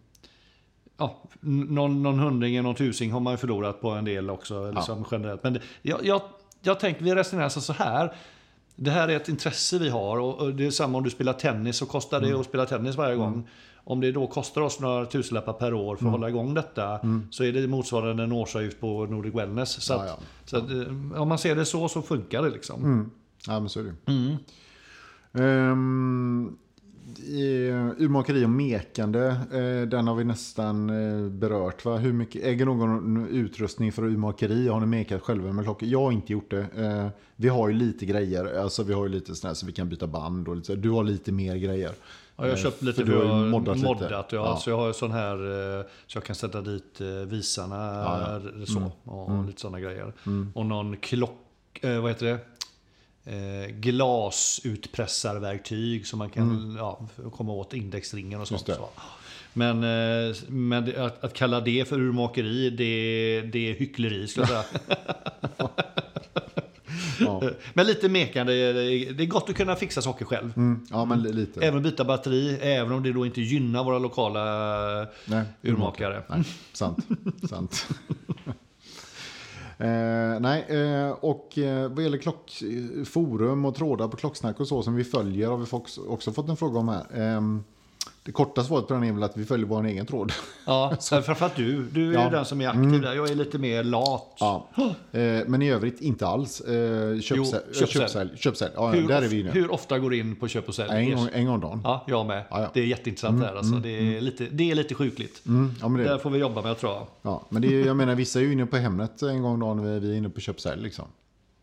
ja, 0.97 1.23
någon, 1.41 2.03
någon 2.03 2.19
hundring, 2.19 2.63
någon 2.63 2.75
tusing 2.75 3.13
har 3.13 3.21
man 3.21 3.33
ju 3.33 3.37
förlorat 3.37 3.81
på 3.81 3.91
en 3.91 4.05
del 4.05 4.31
också, 4.31 4.71
liksom, 4.71 5.05
generellt. 5.11 5.43
Men 5.43 5.53
det, 5.53 5.61
jag, 5.83 6.05
jag, 6.05 6.23
jag 6.63 6.81
tänker, 6.81 7.05
vi 7.05 7.15
resonerar 7.15 7.45
alltså 7.45 7.61
så 7.61 7.73
här. 7.73 8.13
Det 8.77 8.91
här 8.91 9.09
är 9.09 9.17
ett 9.17 9.29
intresse 9.29 9.79
vi 9.79 9.89
har 9.89 10.19
och 10.21 10.55
det 10.55 10.67
är 10.67 10.71
samma 10.71 10.99
om 10.99 11.05
du 11.05 11.11
spelar 11.11 11.33
tennis 11.33 11.77
så 11.77 11.87
kostar 11.87 12.21
det 12.21 12.41
att 12.41 12.47
spela 12.47 12.67
tennis 12.67 12.97
varje 12.97 13.17
gång. 13.17 13.49
Om 13.85 14.01
det 14.01 14.13
då 14.13 14.27
kostar 14.27 14.61
oss 14.61 14.81
några 14.81 15.07
tusenlappar 15.07 15.53
per 15.53 15.75
år 15.75 15.97
för 15.97 16.05
att 16.07 16.11
hålla 16.11 16.29
igång 16.29 16.55
detta 16.55 17.01
så 17.31 17.45
är 17.45 17.53
det 17.53 17.67
motsvarande 17.67 18.23
en 18.23 18.33
årsavgift 18.33 18.81
på 18.81 19.07
Nordic 19.07 19.35
Wellness. 19.35 19.83
Så, 19.83 19.93
Ja, 19.93 20.01
att, 20.01 20.07
ja. 20.07 20.19
så 20.45 20.57
att, 20.57 20.71
eh, 20.71 21.23
om 21.23 21.29
man 21.29 21.39
ser 21.39 21.57
det 21.57 21.65
så 21.65 21.89
så 21.89 22.03
funkar 22.03 22.43
det 22.43 22.51
liksom. 22.51 22.85
Mm. 22.85 23.11
Ja, 23.47 23.61
men 23.61 23.69
så 23.69 23.81
är 23.81 23.85
det 23.85 23.95
Mm. 25.39 26.57
I, 27.29 27.71
urmakeri 27.99 28.45
och 28.45 28.51
mekande, 28.51 29.27
eh, 29.53 29.89
den 29.89 30.07
har 30.07 30.15
vi 30.15 30.25
nästan 30.25 30.91
eh, 30.91 31.31
berört. 31.31 31.85
Va? 31.85 31.97
Hur 31.97 32.13
mycket, 32.13 32.45
äger 32.45 32.67
någon 32.67 33.29
utrustning 33.29 33.93
för 33.93 34.03
urmakeri? 34.03 34.69
Har 34.69 34.81
ni 34.81 34.87
mekat 34.87 35.23
själva 35.23 35.53
med 35.53 35.65
klockor? 35.65 35.89
Jag 35.89 36.01
har 36.01 36.13
inte 36.13 36.33
gjort 36.33 36.51
det. 36.51 37.11
Vi 37.37 37.49
har 37.49 37.69
ju 37.69 37.75
lite 37.75 38.07
grejer, 38.07 38.61
alltså 38.61 38.83
vi 38.83 38.93
har 38.93 39.03
ju 39.07 39.09
lite 39.09 39.35
sådär 39.35 39.55
så 39.55 39.67
vi 39.67 39.73
kan 39.73 39.89
byta 39.89 40.07
band 40.07 40.49
och 40.49 40.57
lite. 40.57 40.77
Du 40.77 40.91
har 40.91 41.05
lite 41.05 41.33
mer 41.33 41.57
grejer. 41.57 41.93
Ja, 42.37 42.45
jag 42.45 42.53
har 42.53 42.57
köpt 42.57 42.83
lite 42.83 43.05
för 43.05 43.13
du 43.13 43.19
har 43.19 43.45
ju 43.45 43.51
moddat 43.51 43.77
lite. 43.77 43.89
moddat 43.89 44.33
ja. 44.33 44.39
Ja. 44.39 44.57
Så 44.57 44.71
jag 44.71 44.77
har 44.77 44.93
sån 44.93 45.13
här, 45.13 45.37
så 46.07 46.17
jag 46.17 46.25
kan 46.25 46.37
sätta 46.37 46.61
dit 46.61 47.01
visarna 47.27 47.77
Ja, 47.77 48.41
ja. 48.59 48.67
så. 48.67 49.11
Och 49.11 49.45
lite 49.45 49.61
sådana 49.61 49.81
grejer. 49.81 50.13
Och 50.55 50.67
någon 50.67 50.97
klock, 50.97 51.79
eh, 51.83 52.01
vad 52.01 52.11
heter 52.11 52.27
det? 52.27 52.39
Eh, 53.29 53.67
glasutpressarverktyg 53.71 56.07
som 56.07 56.19
man 56.19 56.31
kan 56.31 56.77
ja, 56.79 57.01
komma 57.37 57.53
åt 57.53 57.75
indexringen 57.75 58.41
och 58.41 58.49
sånt. 58.49 58.67
Så. 58.67 58.89
Men, 59.53 59.85
eh, 59.85 60.35
men 60.49 60.85
det- 60.85 60.97
att, 61.07 61.25
att 61.25 61.35
kalla 61.35 61.61
det 61.61 61.89
för 61.89 62.01
urmakeri, 62.01 62.71
det, 62.71 63.41
det 63.53 63.71
är 63.71 63.75
hyckleri 63.75 64.29
skulle 64.29 64.47
jag 64.53 64.65
säga. 64.65 64.79
Ja. 67.21 67.43
Men 67.75 67.87
lite 67.87 68.09
mekande, 68.09 68.53
det 69.13 69.23
är 69.23 69.27
gott 69.27 69.51
att 69.51 69.57
kunna 69.57 69.77
fixa 69.77 70.03
saker 70.03 70.25
själv. 70.25 70.53
Mm, 70.57 70.87
ja, 70.91 71.05
men 71.05 71.23
li- 71.23 71.33
lite. 71.33 71.61
Även 71.67 71.83
byta 71.83 72.05
batteri, 72.05 72.59
även 72.63 72.93
om 72.93 73.03
det 73.03 73.13
då 73.13 73.27
inte 73.27 73.41
gynnar 73.41 73.85
våra 73.85 73.99
lokala 73.99 75.07
Nej, 75.25 75.43
urmakare. 75.63 76.23
Nej, 76.29 76.43
sant. 76.73 76.99
sant. 77.49 77.89
Eh, 79.81 80.41
nej, 80.41 80.65
eh, 80.69 81.11
och 81.11 81.59
eh, 81.59 81.89
vad 81.89 82.05
gäller 82.05 82.19
klockforum 82.19 83.65
eh, 83.65 83.69
och 83.69 83.75
trådar 83.75 84.09
på 84.09 84.17
klocksnack 84.17 84.61
och 84.61 84.69
så 84.69 84.83
som 84.83 84.95
vi 84.95 85.05
följer 85.05 85.49
har 85.49 85.57
vi 85.57 85.67
också, 85.71 86.01
också 86.09 86.33
fått 86.33 86.49
en 86.49 86.57
fråga 86.57 86.79
om 86.79 86.89
här. 86.89 87.07
Ehm, 87.15 87.65
Eh, 88.29 88.31
det 88.31 88.33
korta 88.33 88.65
svaret 88.65 88.87
på 88.89 88.95
den 88.95 89.05
är 89.05 89.13
väl 89.13 89.23
att 89.23 89.37
vi 89.37 89.45
följer 89.45 89.67
vår 89.67 89.87
egen 89.87 90.07
tråd. 90.07 90.33
Ja, 90.67 90.97
framförallt 91.01 91.57
du. 91.57 91.83
Du 91.83 92.09
är 92.11 92.15
Ja. 92.15 92.21
Mm. 92.21 92.33
den 92.33 92.45
som 92.45 92.61
är 92.61 92.69
aktiv 92.69 93.01
där. 93.01 93.15
Jag 93.15 93.31
är 93.31 93.35
lite 93.35 93.59
mer 93.59 93.85
lat. 93.85 94.37
Ja. 94.41 94.67
Eh, 95.13 95.21
men 95.47 95.63
i 95.63 95.71
övrigt 95.71 96.01
inte 96.01 96.27
alls. 96.27 96.61
Eh, 96.61 97.21
köpsälj, 97.21 97.23
Jo, 97.39 97.45
köpsälj. 97.45 97.75
köpsälj. 97.75 97.89
köpsälj, 98.03 98.31
köpsälj. 98.37 98.73
Ja, 98.77 98.89
Hur, 98.91 99.09
där 99.09 99.23
är 99.23 99.29
vi 99.29 99.43
nu. 99.43 99.51
hur 99.51 99.73
ofta 99.73 99.99
går 99.99 100.11
du 100.11 100.19
in 100.19 100.37
på 100.37 100.49
köp 100.49 100.69
och 100.69 100.75
sälj? 100.75 100.91
En 100.91 101.17
gång, 101.17 101.29
en 101.33 101.45
gång 101.47 101.55
om 101.55 101.61
dagen. 101.61 101.81
Ja, 101.85 102.05
jag 102.09 102.27
med. 102.27 102.45
Ja, 102.51 102.61
ja. 102.63 102.71
Det 102.75 102.81
är 102.81 102.85
jätteintressant 102.87 103.41
det 103.41 103.47
här. 103.47 103.55
Alltså. 103.57 103.75
det, 103.75 104.17
är 104.17 104.21
lite, 104.21 104.47
det 104.51 104.71
är 104.71 104.75
lite 104.75 104.95
sjukligt. 104.95 105.47
Mm, 105.47 105.75
ja, 105.83 105.89
det, 105.89 106.05
Där 106.05 106.19
får 106.19 106.31
vi 106.31 106.39
jobba 106.39 106.63
med 106.63 106.79
tror 106.79 106.93
jag. 106.93 107.07
ja, 107.23 107.47
men 107.49 107.63
det 107.63 107.69
är, 107.81 107.87
jag 107.87 107.97
menar, 107.97 108.15
vissa 108.15 108.39
är 108.39 108.43
ju 108.45 108.53
inne 108.53 108.67
på 108.67 108.77
Hemnet 108.77 109.23
en 109.23 109.43
gång 109.43 109.53
om 109.53 109.61
dagen. 109.61 110.01
Vi 110.01 110.13
är 110.13 110.17
inne 110.17 110.29
på 110.29 110.41
köpsälj 110.41 110.83
liksom. 110.83 111.05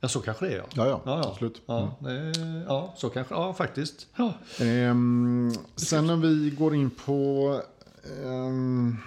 Ja, 0.05 0.09
så 0.09 0.19
kanske 0.21 0.45
det 0.45 0.51
är. 0.53 0.57
Ja, 0.57 0.65
Ja, 0.75 0.87
ja, 0.87 1.01
ja, 1.05 1.19
ja. 1.23 1.29
absolut. 1.31 1.61
Ja, 1.65 1.95
det, 1.99 2.33
ja 2.67 2.93
så 2.97 3.09
kanske 3.09 3.33
Ja, 3.33 3.53
faktiskt. 3.53 4.07
Ja. 4.15 4.33
Ehm, 4.65 5.51
sen 5.75 6.07
när 6.07 6.15
vi 6.15 6.49
går 6.49 6.75
in 6.75 6.89
på... 6.89 7.61
ehm, 8.23 8.97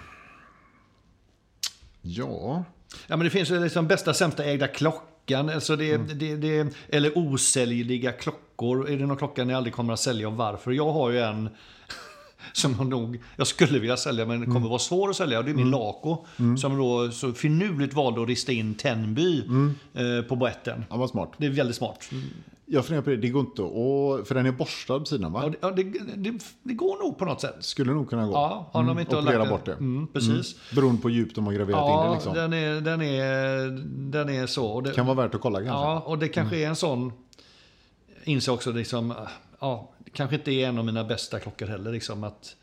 ja... 2.01 2.63
Ja, 3.07 3.17
men 3.17 3.19
det 3.19 3.29
finns 3.29 3.49
ju 3.51 3.59
liksom 3.63 3.87
bästa 3.87 4.13
sämsta 4.13 4.43
ägda 4.43 4.67
klockan. 4.67 5.49
Alltså 5.49 5.75
det, 5.75 5.93
Mm. 5.93 6.07
det, 6.19 6.35
det, 6.35 6.73
eller 6.89 7.17
osäljliga 7.17 8.11
klockor. 8.11 8.89
Är 8.89 8.97
det 8.97 9.05
någon 9.05 9.17
klocka 9.17 9.43
ni 9.43 9.53
aldrig 9.53 9.73
kommer 9.73 9.93
att 9.93 9.99
sälja 9.99 10.27
och 10.27 10.33
varför? 10.33 10.71
Jag 10.71 10.91
har 10.91 11.09
ju 11.09 11.19
en 11.19 11.49
som 12.53 12.75
jag 12.77 12.87
nog 12.87 13.19
jag 13.35 13.47
skulle 13.47 13.79
vilja 13.79 13.97
sälja 13.97 14.25
men 14.25 14.35
Mm. 14.37 14.53
kommer 14.53 14.69
vara 14.69 14.79
svår 14.79 15.09
att 15.09 15.15
sälja. 15.15 15.41
Det 15.41 15.51
är 15.51 15.55
min 15.55 15.71
Laco. 15.71 16.25
Som 16.57 16.77
då 16.77 17.11
så 17.11 17.31
finurligt 17.33 17.93
valde 17.93 18.21
att 18.21 18.27
rista 18.27 18.51
in 18.51 18.75
Tenby 18.75 19.41
Mm. 19.43 19.75
eh, 19.93 20.21
på 20.27 20.35
boetten. 20.35 20.85
Ja, 20.89 20.97
vad 20.97 21.09
smart. 21.09 21.31
Det 21.37 21.45
är 21.45 21.49
väldigt 21.49 21.75
smart. 21.75 22.09
Jag 22.71 22.85
funderar 22.85 23.03
på 23.03 23.09
det, 23.09 23.17
det 23.17 23.29
går 23.29 23.39
inte 23.41 23.61
att... 23.61 24.27
För 24.27 24.35
den 24.35 24.45
är 24.45 24.51
borstad 24.51 24.99
på 24.99 25.05
sidan 25.05 25.31
va? 25.31 25.41
Ja, 25.43 25.49
det, 25.49 25.57
ja, 25.61 25.71
det, 25.71 25.83
det, 26.31 26.39
det 26.63 26.73
går 26.73 27.03
nog 27.03 27.17
på 27.17 27.25
något 27.25 27.41
sätt. 27.41 27.55
Skulle 27.59 27.93
nog 27.93 28.09
kunna 28.09 28.25
gå. 28.25 28.31
Ja, 28.33 28.69
om 28.73 28.85
de 28.87 28.99
inte 28.99 29.15
har 29.15 29.23
Operera 29.23 29.37
lagt 29.39 29.49
bort 29.51 29.65
det. 29.65 29.71
Mm, 29.73 30.07
precis. 30.13 30.55
Beroende 30.75 31.01
på 31.01 31.09
djup 31.09 31.35
de 31.35 31.45
har 31.45 31.53
graverat 31.53 31.79
in 31.79 31.85
det 31.85 31.91
Ja, 31.91 32.13
liksom. 32.13 32.33
den, 32.33 32.53
är, 32.53 32.81
den, 32.81 33.01
är, 33.01 33.69
den 34.11 34.29
är 34.29 34.47
så. 34.47 34.65
Och 34.65 34.83
det, 34.83 34.91
Kan 34.91 35.05
vara 35.05 35.15
värt 35.17 35.35
att 35.35 35.41
kolla 35.41 35.57
kanske. 35.59 35.73
Ja, 35.75 35.99
och 35.99 36.17
det 36.17 36.27
kanske 36.27 36.57
är 36.57 36.67
en 36.67 36.75
sån... 36.75 37.11
Inser 38.23 38.51
också 38.51 38.71
liksom, 38.71 39.13
ja, 39.59 39.89
det 39.97 40.11
kanske 40.11 40.35
inte 40.35 40.51
är 40.51 40.67
en 40.67 40.77
av 40.77 40.85
mina 40.85 41.03
bästa 41.03 41.39
klockor 41.39 41.65
heller. 41.67 41.91
Liksom, 41.91 42.23
att 42.23 42.55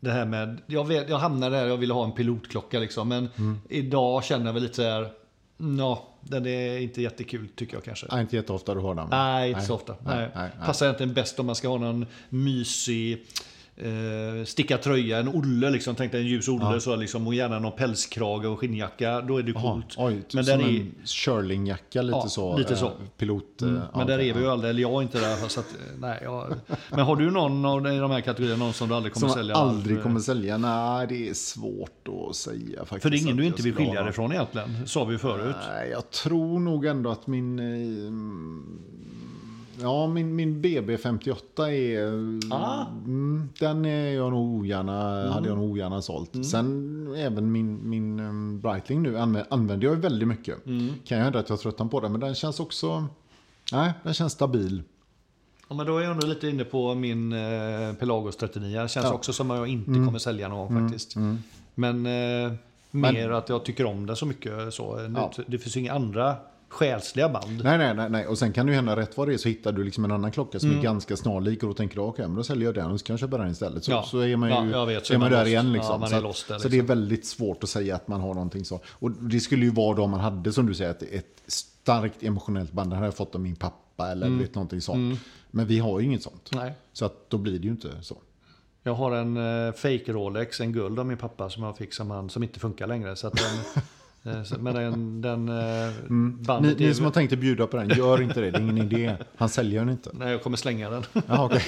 det 0.00 0.10
här 0.10 0.24
med, 0.24 0.60
jag, 0.66 0.86
vet, 0.86 1.08
jag 1.08 1.18
hamnade 1.18 1.56
där, 1.56 1.66
jag 1.66 1.76
ville 1.76 1.94
ha 1.94 2.04
en 2.04 2.12
pilotklocka 2.12 2.78
liksom. 2.78 3.08
Men 3.08 3.28
idag 3.68 4.24
känner 4.24 4.46
jag 4.46 4.52
väl 4.52 4.62
lite 4.62 4.74
så 4.74 4.82
här, 4.82 5.10
ja, 5.78 6.08
den 6.20 6.46
är 6.46 6.78
inte 6.78 7.02
jättekul 7.02 7.48
tycker 7.56 7.74
jag 7.74 7.84
kanske. 7.84 8.06
Nej, 8.10 8.20
inte 8.20 8.36
jätteofta 8.36 8.74
du 8.74 8.80
har 8.80 8.94
den. 8.94 9.08
Nej, 9.10 9.50
inte 9.50 9.62
så 9.62 9.74
ofta. 9.74 9.96
Nej, 10.04 10.16
nej, 10.16 10.28
nej. 10.34 10.50
Passar 10.66 10.86
egentligen 10.86 11.14
bäst 11.14 11.38
om 11.38 11.46
man 11.46 11.54
ska 11.54 11.68
ha 11.68 11.78
någon 11.78 12.06
mysig 12.28 13.26
eh, 13.76 14.44
sticka 14.44 14.78
tröja, 14.78 15.18
en 15.18 15.28
olle 15.28 15.70
liksom. 15.70 15.94
Tänk 15.94 16.12
dig 16.12 16.20
en 16.20 16.26
ljus 16.26 16.48
olle 16.48 16.80
så 16.80 16.96
liksom, 16.96 17.26
och 17.26 17.34
gärna 17.34 17.58
någon 17.58 17.72
pälskrage 17.72 18.44
och 18.44 18.58
skinnjacka. 18.58 19.20
Då 19.20 19.38
är 19.38 19.42
det 19.42 19.52
coolt. 19.52 19.94
oj, 19.96 20.12
men 20.14 20.22
men 20.32 20.44
som 20.44 20.60
är, 20.60 20.64
en 20.64 20.94
Shirlingjacka 21.04 22.02
lite 22.02 22.16
Ja, 22.18 22.26
så. 22.28 22.56
lite 22.58 22.72
eh, 22.72 22.78
så. 22.78 22.92
Pilot. 23.18 23.62
eh, 23.62 23.68
men 23.68 23.82
ja, 23.94 24.04
där 24.04 24.14
okej, 24.16 24.28
är 24.30 24.34
vi 24.34 24.40
ju 24.40 24.48
aldrig, 24.50 24.70
eller 24.70 24.82
jag 24.82 24.92
är 24.92 25.02
inte 25.02 25.20
där. 25.20 25.48
Så 25.48 25.60
att, 25.60 25.66
eh, 25.72 25.98
nej, 25.98 26.20
jag, 26.22 26.54
men 26.90 27.00
har 27.00 27.16
du 27.16 27.30
någon 27.30 27.64
av 27.64 27.82
de 27.82 28.10
här 28.10 28.20
kategorierna, 28.20 28.64
någon 28.64 28.72
som 28.72 28.88
du 28.88 28.94
aldrig 28.94 29.12
kommer 29.14 29.28
Som 29.28 29.36
sälja? 29.36 29.54
aldrig 29.54 29.96
alls? 29.96 30.02
kommer 30.02 30.20
sälja? 30.20 30.58
Nej, 30.58 31.06
det 31.08 31.28
är 31.28 31.34
svårt 31.34 32.08
att 32.30 32.36
säga 32.36 32.78
faktiskt. 32.78 33.02
För 33.02 33.10
det 33.10 33.16
är 33.16 33.20
ingen 33.20 33.36
du 33.36 33.44
inte 33.44 33.62
vill 33.62 33.74
skilja 33.74 34.02
dig 34.02 34.12
från 34.12 34.32
egentligen, 34.32 34.86
sa 34.86 35.04
vi 35.04 35.18
förut. 35.18 35.56
Nej, 35.68 35.88
jag 35.90 36.10
tror 36.10 36.60
nog 36.60 36.86
ändå 36.86 37.10
att 37.10 37.26
min... 37.26 37.60
mm, 39.74 39.82
Ja, 39.86 40.06
min, 40.06 40.36
min 40.36 40.62
BB58 40.62 41.68
är... 41.68 42.54
Ah. 42.54 42.86
Mm, 42.86 43.48
den 43.58 43.84
är 43.84 44.10
jag 44.14 44.30
nog 44.32 44.54
ogärna, 44.60 45.30
hade 45.32 45.48
jag 45.48 45.58
nog 45.58 45.70
ogärna 45.70 46.02
sålt. 46.02 46.46
Sen 46.50 47.14
även 47.16 47.52
min, 47.52 47.88
min 47.90 48.20
um, 48.20 48.60
Breitling 48.60 49.02
nu 49.02 49.18
använder, 49.18 49.46
använder 49.50 49.86
jag 49.86 49.94
ju 49.94 50.00
väldigt 50.00 50.28
mycket. 50.28 50.64
Kan 51.04 51.18
ju 51.18 51.24
hända 51.24 51.38
att 51.38 51.48
jag 51.48 51.60
tröttnar 51.60 51.86
på 51.86 52.00
den, 52.00 52.12
men 52.12 52.20
den 52.20 52.34
känns 52.34 52.60
också... 52.60 53.06
Nej, 53.72 53.92
den 54.02 54.14
känns 54.14 54.32
stabil. 54.32 54.82
Ja, 55.68 55.74
men 55.74 55.86
då 55.86 55.98
är 55.98 56.02
jag 56.04 56.16
nog 56.16 56.24
lite 56.28 56.48
inne 56.48 56.64
på 56.64 56.94
min 56.94 57.32
eh, 57.32 57.94
Pelagos 57.98 58.36
39. 58.36 58.80
Det 58.82 58.88
känns 58.88 58.94
Ja. 58.96 59.00
Mm. 59.02 59.14
också 59.14 59.32
som 59.32 59.50
att 59.50 59.58
jag 59.58 59.68
inte 59.68 59.92
kommer 59.92 60.18
sälja 60.18 60.48
någon 60.48 60.74
gång 60.74 60.88
faktiskt. 60.88 61.14
Men 61.74 62.06
eh, 62.06 62.52
mer 62.90 63.30
att 63.30 63.48
jag 63.48 63.64
tycker 63.64 63.84
om 63.86 64.06
den 64.06 64.16
så 64.16 64.26
mycket. 64.26 64.74
Så. 64.74 65.10
Ja. 65.14 65.32
Det, 65.36 65.42
det 65.46 65.58
finns 65.58 65.76
ju 65.76 65.80
inga 65.80 65.92
andra 65.92 66.36
själsliga 66.74 67.28
band. 67.28 67.60
Nej, 67.64 67.78
nej, 67.78 67.94
nej, 67.94 68.10
nej. 68.10 68.26
Och 68.26 68.38
sen 68.38 68.52
kan 68.52 68.66
det 68.66 68.72
ju 68.72 68.76
hända 68.76 68.96
rätt 68.96 69.16
vad 69.16 69.28
det 69.28 69.34
är 69.34 69.38
så 69.38 69.48
hittar 69.48 69.72
du 69.72 69.84
liksom 69.84 70.04
en 70.04 70.12
annan 70.12 70.32
klocka 70.32 70.60
som 70.60 70.78
är 70.78 70.82
ganska 70.82 71.16
snarlik 71.16 71.62
och 71.62 71.68
då 71.68 71.74
tänker 71.74 71.96
du 71.96 72.02
okej, 72.02 72.26
men 72.26 72.36
då 72.36 72.42
säljer 72.44 72.64
jag 72.68 72.74
den 72.74 72.90
och 72.90 73.00
så 73.00 73.06
kan 73.06 73.14
jag 73.14 73.20
köpa 73.20 73.38
den 73.38 73.50
istället. 73.50 73.84
Så, 73.84 73.90
Ja. 73.90 74.02
så 74.02 74.18
är 74.20 74.36
man 74.36 74.48
ju 74.48 74.70
Ja, 74.70 74.84
vet, 74.84 75.10
är 75.10 75.14
man 75.14 75.20
man 75.20 75.30
där 75.30 75.38
lost. 75.38 75.48
igen 75.48 75.66
Ja, 75.66 75.72
liksom. 75.72 76.00
man 76.00 76.08
så 76.08 76.16
att- 76.16 76.22
där, 76.48 76.58
så 76.58 76.68
det 76.68 76.74
är 76.74 76.78
liksom. 76.78 76.86
väldigt 76.86 77.26
svårt 77.26 77.62
att 77.62 77.68
säga 77.68 77.94
att 77.96 78.08
man 78.08 78.20
har 78.20 78.34
någonting 78.34 78.64
så. 78.64 78.80
Och 78.86 79.10
det 79.10 79.40
skulle 79.40 79.64
ju 79.64 79.70
vara 79.70 79.96
då 79.96 80.06
man 80.06 80.20
hade, 80.20 80.52
som 80.52 80.66
du 80.66 80.74
säger, 80.74 80.90
ett, 80.90 81.02
ett 81.02 81.42
starkt 81.46 82.22
emotionellt 82.22 82.72
band. 82.72 82.90
Det 82.90 82.94
hade 82.96 83.06
jag 83.06 83.14
fått 83.14 83.34
av 83.34 83.40
min 83.40 83.56
pappa 83.56 84.10
eller 84.10 84.26
Mm. 84.26 84.38
vet, 84.38 84.54
någonting 84.54 84.80
sånt. 84.80 85.20
Men 85.50 85.66
vi 85.66 85.78
har 85.78 86.00
ju 86.00 86.06
inget 86.06 86.22
sånt. 86.22 86.50
Nej. 86.54 86.72
Så 86.92 87.04
att 87.04 87.30
då 87.30 87.38
blir 87.38 87.58
det 87.58 87.64
ju 87.64 87.70
inte 87.70 87.90
så. 88.02 88.16
Jag 88.82 88.94
har 88.94 89.12
en 89.12 89.36
uh, 89.36 89.72
fake 89.72 90.12
Rolex, 90.12 90.60
en 90.60 90.72
guld 90.72 90.98
av 90.98 91.06
min 91.06 91.16
pappa 91.16 91.50
som 91.50 91.62
jag 91.62 91.76
fick 91.78 91.94
som, 91.94 92.10
han, 92.10 92.30
som 92.30 92.42
inte 92.42 92.60
funkar 92.60 92.86
längre. 92.86 93.16
Så 93.16 93.26
att 93.26 93.34
den, 93.36 93.44
eh, 93.76 93.82
men 94.58 94.74
den, 94.74 95.20
den 95.22 95.48
uh, 95.48 95.92
Ni, 96.08 96.44
bandet 96.44 96.80
är- 96.80 96.86
ni 96.86 96.94
som 96.94 97.04
har 97.04 97.12
tänkt 97.12 97.32
att 97.32 97.38
bjuda 97.38 97.66
på 97.66 97.76
den, 97.76 97.88
gör 97.88 98.22
inte 98.22 98.40
det. 98.40 98.50
Det 98.50 98.58
är 98.58 98.62
ingen 98.62 98.78
idé. 98.92 99.16
Han 99.36 99.48
säljer 99.48 99.80
den 99.80 99.88
inte. 99.88 100.10
Nej, 100.12 100.30
jag 100.32 100.42
kommer 100.42 100.56
slänga 100.56 100.90
den. 100.90 101.02
Jaha. 101.26 101.60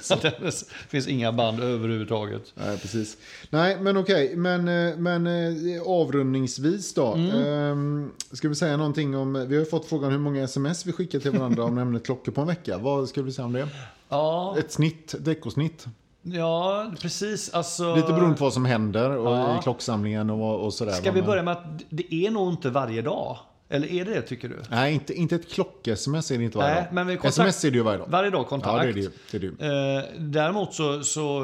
Så 0.00 0.14
det 0.22 0.64
finns 0.88 1.08
inga 1.08 1.32
band 1.32 1.60
överhuvudtaget. 1.60 2.42
Nej, 2.54 2.78
precis. 2.78 3.16
Nej, 3.50 3.76
men 3.80 3.96
okej. 3.96 4.36
Men, 4.36 4.68
eh, 4.68 4.96
men 4.96 5.26
eh, 5.26 5.82
avrundningsvis 5.86 6.94
då. 6.94 7.14
Ehm, 7.14 8.10
ska 8.32 8.48
vi 8.48 8.54
säga 8.54 8.76
någonting 8.76 9.16
om... 9.16 9.46
Vi 9.48 9.58
har 9.58 9.64
fått 9.64 9.86
frågan 9.86 10.10
hur 10.10 10.18
många 10.18 10.42
sms 10.44 10.86
vi 10.86 10.92
skickar 10.92 11.18
till 11.18 11.30
varandra 11.30 11.64
om 11.64 11.78
ämnet 11.78 12.04
klockor 12.06 12.32
på 12.32 12.40
en 12.40 12.46
vecka. 12.46 12.78
Vad 12.78 13.08
ska 13.08 13.22
vi 13.22 13.32
säga 13.32 13.46
om 13.46 13.52
det? 13.52 13.68
Ja, 14.08 14.56
Ett 14.58 14.72
snitt, 14.72 15.14
ett 15.14 15.20
veckosnitt. 15.26 15.86
Ja 16.22 16.90
precis. 17.00 17.54
Alltså, 17.54 17.94
Lite 17.94 18.12
beroende 18.12 18.36
på 18.36 18.44
vad 18.44 18.52
som 18.52 18.64
händer 18.64 19.10
och 19.16 19.32
Ja. 19.32 19.58
i 19.58 19.62
klocksamlingen 19.62 20.30
och, 20.30 20.64
och 20.64 20.74
sådär. 20.74 20.92
Ska 20.92 21.12
vi 21.12 21.22
börja 21.22 21.42
med 21.42 21.52
att 21.52 21.64
det 21.88 22.14
är 22.14 22.30
nog 22.30 22.52
inte 22.52 22.70
varje 22.70 23.02
dag? 23.02 23.36
Eller 23.72 23.92
är 23.92 24.04
det 24.04 24.14
det 24.14 24.22
tycker 24.22 24.48
du? 24.48 24.62
Nej, 24.70 24.94
inte, 24.94 25.14
inte 25.14 25.34
ett 25.34 25.48
klock-sms 25.52 26.30
är 26.34 26.38
det 26.38 26.44
inte 26.44 26.58
varje 26.58 26.74
Nej, 26.74 26.82
dag. 26.84 26.92
men 26.94 27.06
vi 27.06 27.16
kontakt- 27.16 27.28
Sms 27.38 27.64
är 27.64 27.70
det 27.70 27.76
ju 27.76 27.82
varje 27.82 27.98
dag. 27.98 28.06
Varje 28.10 28.30
dag 28.30 28.46
kontakt. 28.46 28.72
Ja, 28.76 28.82
det 28.82 28.88
är 28.88 28.92
det. 28.92 29.10
Det 29.30 29.36
är 29.36 29.52
det. 29.58 30.06
Eh, 30.16 30.20
däremot 30.20 30.74
så, 30.74 31.02
så 31.02 31.42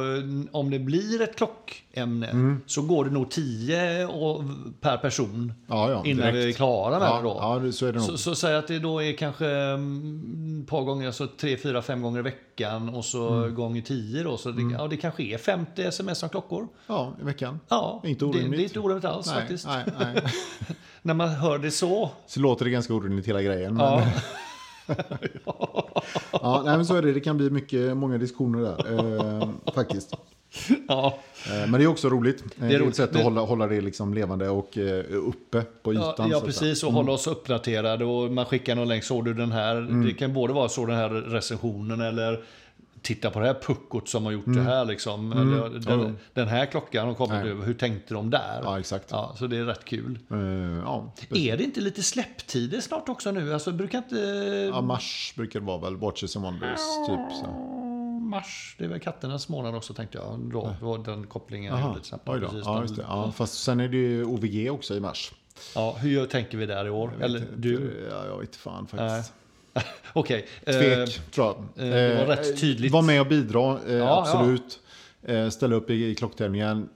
om 0.53 0.71
det 0.71 0.79
blir 0.79 1.23
ett 1.23 1.37
klockämne 1.37 2.27
Mm. 2.27 2.61
så 2.67 2.83
går 2.83 3.05
det 3.05 3.11
nog 3.11 3.31
10 3.31 4.07
och- 4.07 4.45
per 4.81 4.97
person 4.97 5.53
Ja, 5.67 5.91
ja, 5.91 6.03
innan 6.07 6.23
vi 6.23 6.29
är 6.39 6.43
direkt. 6.43 6.57
klara 6.57 6.99
med 6.99 7.09
Ja, 7.09 7.17
det 7.17 7.23
då. 7.23 7.37
ja, 7.41 7.59
det- 7.59 7.73
så 7.73 7.87
är 7.87 7.93
det 7.93 7.99
nog. 7.99 8.09
Så, 8.09 8.19
så 8.19 8.35
säg 8.35 8.57
att 8.57 8.69
det 8.69 8.79
då 8.79 9.03
är 9.03 9.13
kanske 9.13 9.47
mm, 9.51 10.61
ett 10.63 10.69
par 10.69 10.83
gånger, 10.83 11.07
alltså 11.07 11.27
tre, 11.41 11.57
fyra, 11.57 11.83
fem 11.83 12.03
gånger 12.03 12.19
i 12.19 12.23
veckan 12.23 12.89
och 12.89 13.05
så 13.05 13.29
Mm. 13.29 13.55
gånger 13.55 13.83
10 13.83 14.23
då. 14.23 14.37
Så 14.37 14.51
det, 14.51 14.63
ja, 14.79 14.87
det 14.87 14.97
kanske 14.97 15.23
är 15.23 15.39
50 15.39 15.83
sms 15.83 16.23
om 16.23 16.29
klockor. 16.29 16.69
Ja, 16.87 17.13
i 17.21 17.25
veckan. 17.25 17.61
Ja, 17.69 18.03
Inte 18.05 18.25
det, 18.25 18.29
orimligt. 18.29 18.51
det 18.59 18.63
är 18.63 18.65
inte 18.65 18.81
orimligt 18.81 19.05
alls 19.05 19.27
Nej, 19.27 19.35
faktiskt. 19.41 19.67
nej, 19.67 19.85
nej. 19.99 20.23
När 21.07 21.15
man 21.15 21.29
hör 21.29 21.59
det 21.59 21.71
så. 21.71 22.11
Så 22.27 22.41
låter 22.41 22.65
det 22.65 22.71
ganska 22.71 22.95
orimligt 22.95 23.29
hela 23.29 23.43
grejen. 23.43 23.75
Men, 23.75 23.85
Ja. 23.85 24.03
ja, 26.33 26.63
nej, 26.65 26.77
men 26.77 26.87
så 26.87 26.95
är 26.95 27.03
det. 27.03 27.13
Det 27.13 27.21
kan 27.21 27.37
bli 27.37 27.51
mycket, 27.51 27.97
många 27.97 28.19
diskussioner 28.19 28.61
där. 28.63 29.41
Eh, 29.43 29.49
faktiskt. 29.75 30.15
ja. 30.89 31.19
Eh, 31.47 31.71
men 31.71 31.73
det 31.73 31.83
är 31.83 31.87
också 31.87 32.09
roligt. 32.09 32.45
Det 32.57 32.67
är, 32.67 32.79
roligt. 32.79 32.89
ett 32.89 32.97
sätt 32.97 33.17
att 33.17 33.23
hålla, 33.23 33.41
hålla 33.41 33.67
det 33.67 33.81
liksom 33.81 34.15
levande 34.15 34.49
och 34.49 34.79
eh, 34.79 35.05
uppe 35.11 35.63
på 35.83 35.93
ytan. 35.93 36.15
Ja, 36.19 36.29
ja 36.31 36.41
precis. 36.41 36.83
Och 36.83 36.93
hålla 36.93 37.13
oss 37.13 37.27
uppdaterade 37.27 38.05
och 38.05 38.33
man 38.33 38.45
skickar 38.45 38.75
någon 38.75 38.89
länk. 38.89 39.05
Såg 39.05 39.25
du 39.25 39.35
den 39.35 39.53
här? 39.53 39.77
Mm. 39.77 40.07
Det 40.07 40.13
kan 40.13 40.33
både 40.33 40.53
vara 40.53 40.69
så 40.69 40.87
den 40.87 40.97
här 40.97 41.09
recensionen 41.09 42.01
eller 42.01 42.45
titta 43.07 43.31
på 43.31 43.41
det 43.41 43.47
här 43.47 43.55
puckot 43.55 44.09
som 44.09 44.25
har 44.25 44.33
gjort 44.33 44.45
det 44.47 44.63
här. 44.63 44.85
Liksom. 44.85 45.33
Mm. 45.33 45.81
Den, 45.81 46.19
den 46.33 46.49
här 46.49 46.67
klockan 46.67 47.07
har 47.07 47.15
kommit 47.15 47.45
över. 47.45 47.67
Hur 47.67 47.75
tänkte 47.75 48.15
de 48.15 48.31
där? 48.31 48.61
Ja, 48.63 48.79
exakt. 48.79 49.11
Ja, 49.11 49.35
så 49.39 49.47
det 49.47 49.57
är 49.57 49.65
rätt 49.65 49.85
kul. 49.85 50.19
Eh, 50.31 50.39
ja, 50.85 51.13
Är 51.31 51.57
det 51.57 51.65
inte 51.65 51.81
lite 51.81 52.03
släpptider 52.03 52.81
snart 52.81 53.09
också 53.09 53.31
nu? 53.31 53.55
Alltså 53.55 53.73
brukar 53.73 53.99
inte... 53.99 54.17
ja, 54.73 54.81
mars 54.81 55.33
brukar 55.37 55.61
det 55.61 55.67
vara 55.67 55.79
väl. 55.79 55.97
Watches 55.97 56.37
and 56.37 56.45
Wonders. 56.45 56.81
Typ, 57.07 57.39
så. 57.41 57.47
Mars, 58.21 58.77
det 58.79 58.85
är 58.85 58.89
väl 58.89 59.01
katternas 59.01 59.49
månad 59.49 59.75
också 59.75 59.95
tänkte 59.95 60.19
jag. 60.19 60.41
Då, 60.53 60.75
då 60.81 60.97
den 60.97 61.27
kopplingen 61.27 61.75
Aha, 61.75 61.97
oj 62.27 62.41
då. 62.41 62.49
Precis, 62.49 62.63
Ja, 62.65 62.83
just 62.83 62.97
det. 62.97 63.03
Ja, 63.03 63.33
fast 63.33 63.65
sen 63.65 63.81
är 63.81 63.89
det 63.89 63.97
ju 63.97 64.25
OVG 64.25 64.71
också 64.71 64.95
i 64.95 65.01
mars. 65.01 65.33
ja, 65.75 65.97
hur 66.01 66.27
tänker 66.27 66.59
vi 66.59 66.67
där 66.67 66.87
i 66.87 66.91
år? 66.91 67.13
Eller 67.21 67.43
du? 67.57 68.07
Ja, 68.11 68.27
jag 68.27 68.39
vet 68.39 68.57
fan 68.57 68.87
faktiskt. 68.87 69.35
Okej. 70.13 70.47
eh, 70.67 70.73
Tvek, 70.75 71.21
tror 71.31 71.47
jag. 71.47 71.87
eh, 71.87 71.91
det 71.95 72.15
var 72.15 72.23
Eh, 72.23 72.27
rätt 72.37 72.61
tydligt. 72.61 72.93
Var 72.93 73.03
med 73.03 73.21
och 73.21 73.27
bidra, 73.27 73.79
eh, 73.89 73.95
ja. 73.95 74.21
absolut. 74.23 74.81
Eh, 75.23 75.49
ställa 75.49 75.77
upp 75.77 75.91
i, 75.91 76.07
i 76.07 76.15
klocktävlingen. 76.15 76.89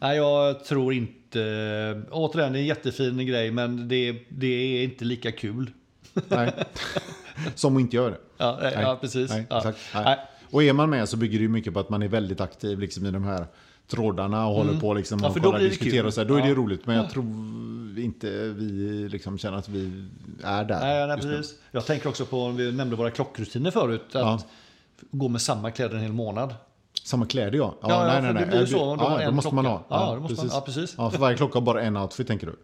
Nej, 0.00 0.16
jag 0.16 0.64
tror 0.64 0.92
inte... 0.94 2.02
Återigen, 2.10 2.52
det 2.52 2.58
är 2.58 2.60
en 2.60 2.66
jättefin 2.66 3.26
grej, 3.26 3.50
men 3.50 3.88
det, 3.88 4.16
det 4.28 4.46
är 4.46 4.84
inte 4.84 5.04
lika 5.04 5.32
kul. 5.32 5.70
Nej. 6.28 6.52
Som 7.54 7.78
inte 7.78 7.96
göra 7.96 8.10
det. 8.10 8.18
Ja, 8.38 8.58
nej, 8.62 8.74
ja 8.80 8.98
precis. 9.00 9.30
Nej, 9.30 9.46
ja. 9.50 9.58
exakt. 9.58 9.78
Nej. 9.94 10.04
Nej. 10.04 10.18
Och 10.50 10.62
är 10.62 10.72
man 10.72 10.90
med 10.90 11.08
så 11.08 11.16
bygger 11.16 11.38
det 11.38 11.48
mycket 11.48 11.74
på 11.74 11.80
att 11.80 11.88
man 11.88 12.02
är 12.02 12.08
väldigt 12.08 12.40
aktiv 12.40 12.78
liksom, 12.78 13.06
i 13.06 13.10
de 13.10 13.24
här 13.24 13.46
trådarna 13.90 14.46
och 14.46 14.54
håller 14.54 14.80
på 14.80 14.94
liksom, 14.94 15.18
Mm. 15.18 15.30
Ja, 15.30 15.36
och 15.38 15.42
kollar, 15.44 15.58
det 15.58 15.68
diskuterar 15.68 16.06
och 16.06 16.14
så 16.14 16.20
här. 16.20 16.28
Då 16.28 16.34
är 16.36 16.42
det 16.42 16.48
Ja. 16.48 16.54
roligt. 16.54 16.86
Men 16.86 16.96
jag 16.96 17.10
tror 17.10 17.24
inte 17.98 18.28
vi 18.48 19.08
liksom 19.10 19.38
känner 19.38 19.58
att 19.58 19.68
vi 19.68 20.04
är 20.44 20.64
där. 20.64 20.80
Nej, 20.80 21.06
nej, 21.06 21.16
nu. 21.16 21.22
precis. 21.22 21.54
Jag 21.70 21.86
tänker 21.86 22.08
också 22.08 22.24
på, 22.24 22.48
vi 22.48 22.72
nämnde 22.72 22.96
våra 22.96 23.10
klockrutiner 23.10 23.70
förut, 23.70 24.02
att 24.06 24.12
Ja. 24.14 24.40
gå 25.10 25.28
med 25.28 25.40
samma 25.42 25.70
kläder 25.70 25.94
en 25.96 26.02
hel 26.02 26.12
månad. 26.12 26.54
Samma 27.04 27.26
kläder 27.26 27.58
ja. 27.58 27.74
Ja, 27.82 28.14
ja, 28.14 28.22
för 28.22 28.32
det 28.32 28.46
blir 28.46 28.60
ju 28.60 28.66
så 28.66 28.80
om 28.84 28.98
Ja, 29.00 29.20
en 29.20 29.34
måste 29.34 29.54
man 29.54 29.66
ha. 29.66 29.78
klocka. 29.78 29.94
Ja, 30.04 30.14
det 30.14 30.20
måste 30.20 30.36
man- 30.36 30.48
ja, 30.52 30.60
precis. 30.60 30.94
Ja, 30.98 31.10
för 31.10 31.18
varje 31.18 31.36
klocka 31.36 31.54
har 31.58 31.60
bara 31.64 31.82
en 31.82 31.96
outfit 31.96 32.26
tänker 32.26 32.46
du? 32.46 32.56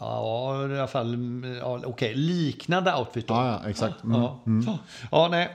Ja, 0.00 0.60
i 0.70 0.78
alla 0.78 0.86
fall, 0.86 1.16
ja, 1.60 1.80
okej, 1.84 2.14
liknande 2.14 2.94
outfit 2.96 3.26
då. 3.28 3.34
Ja, 3.34 3.60
ja 3.62 3.70
exakt. 3.70 4.04
Mm. 4.04 4.20
Ja. 4.66 4.78
ja, 5.10 5.28
nej. 5.30 5.50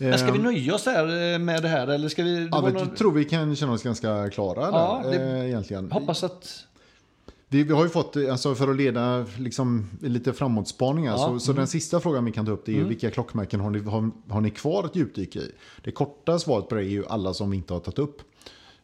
Men 0.00 0.18
ska 0.18 0.32
vi 0.32 0.38
Ehm, 0.38 0.44
nöja 0.44 0.74
oss 0.74 0.84
där 0.84 1.32
eh, 1.34 1.38
med 1.38 1.62
det 1.62 1.68
här? 1.68 1.86
Eller 1.88 2.08
ska 2.08 2.22
vi... 2.22 2.34
det 2.34 2.48
Ja, 2.52 2.62
men 2.62 2.72
någon- 2.72 2.82
jag 2.88 2.96
tror 2.96 3.12
vi 3.12 3.24
kan 3.24 3.56
känna 3.56 3.72
oss 3.72 3.82
ganska 3.82 4.30
klara 4.30 4.60
Ja, 4.60 5.00
där, 5.04 5.10
det- 5.18 5.38
eh, 5.38 5.46
egentligen. 5.46 5.90
Hoppas 5.92 6.24
att... 6.24 6.64
Vi, 7.48 7.62
vi 7.62 7.72
har 7.72 7.82
ju 7.84 7.88
fått, 7.90 8.16
eh, 8.16 8.30
alltså 8.32 8.54
för 8.54 8.68
att 8.68 8.76
leda 8.76 9.26
liksom, 9.38 9.90
lite 10.02 10.32
framåtspaningar, 10.32 11.12
Ja, 11.12 11.18
så, 11.18 11.38
så 11.40 11.52
den 11.52 11.66
sista 11.66 12.00
frågan 12.00 12.24
vi 12.24 12.32
kan 12.32 12.46
ta 12.46 12.52
upp 12.52 12.68
är 12.68 12.72
ju 12.72 12.84
vilka 12.84 13.10
klockmärken 13.10 13.60
har 13.60 13.70
ni, 13.70 13.78
har, 13.80 14.10
har 14.28 14.40
ni 14.40 14.50
kvar 14.50 14.84
ett 14.84 14.96
djupdyk 14.96 15.36
i? 15.36 15.52
Det 15.84 15.90
korta 15.90 16.38
svaret 16.38 16.68
på 16.68 16.74
det 16.74 16.80
är 16.80 16.84
ju 16.88 17.06
alla 17.06 17.34
som 17.34 17.50
vi 17.50 17.56
inte 17.56 17.72
har 17.72 17.80
tagit 17.80 17.98
upp. 17.98 18.22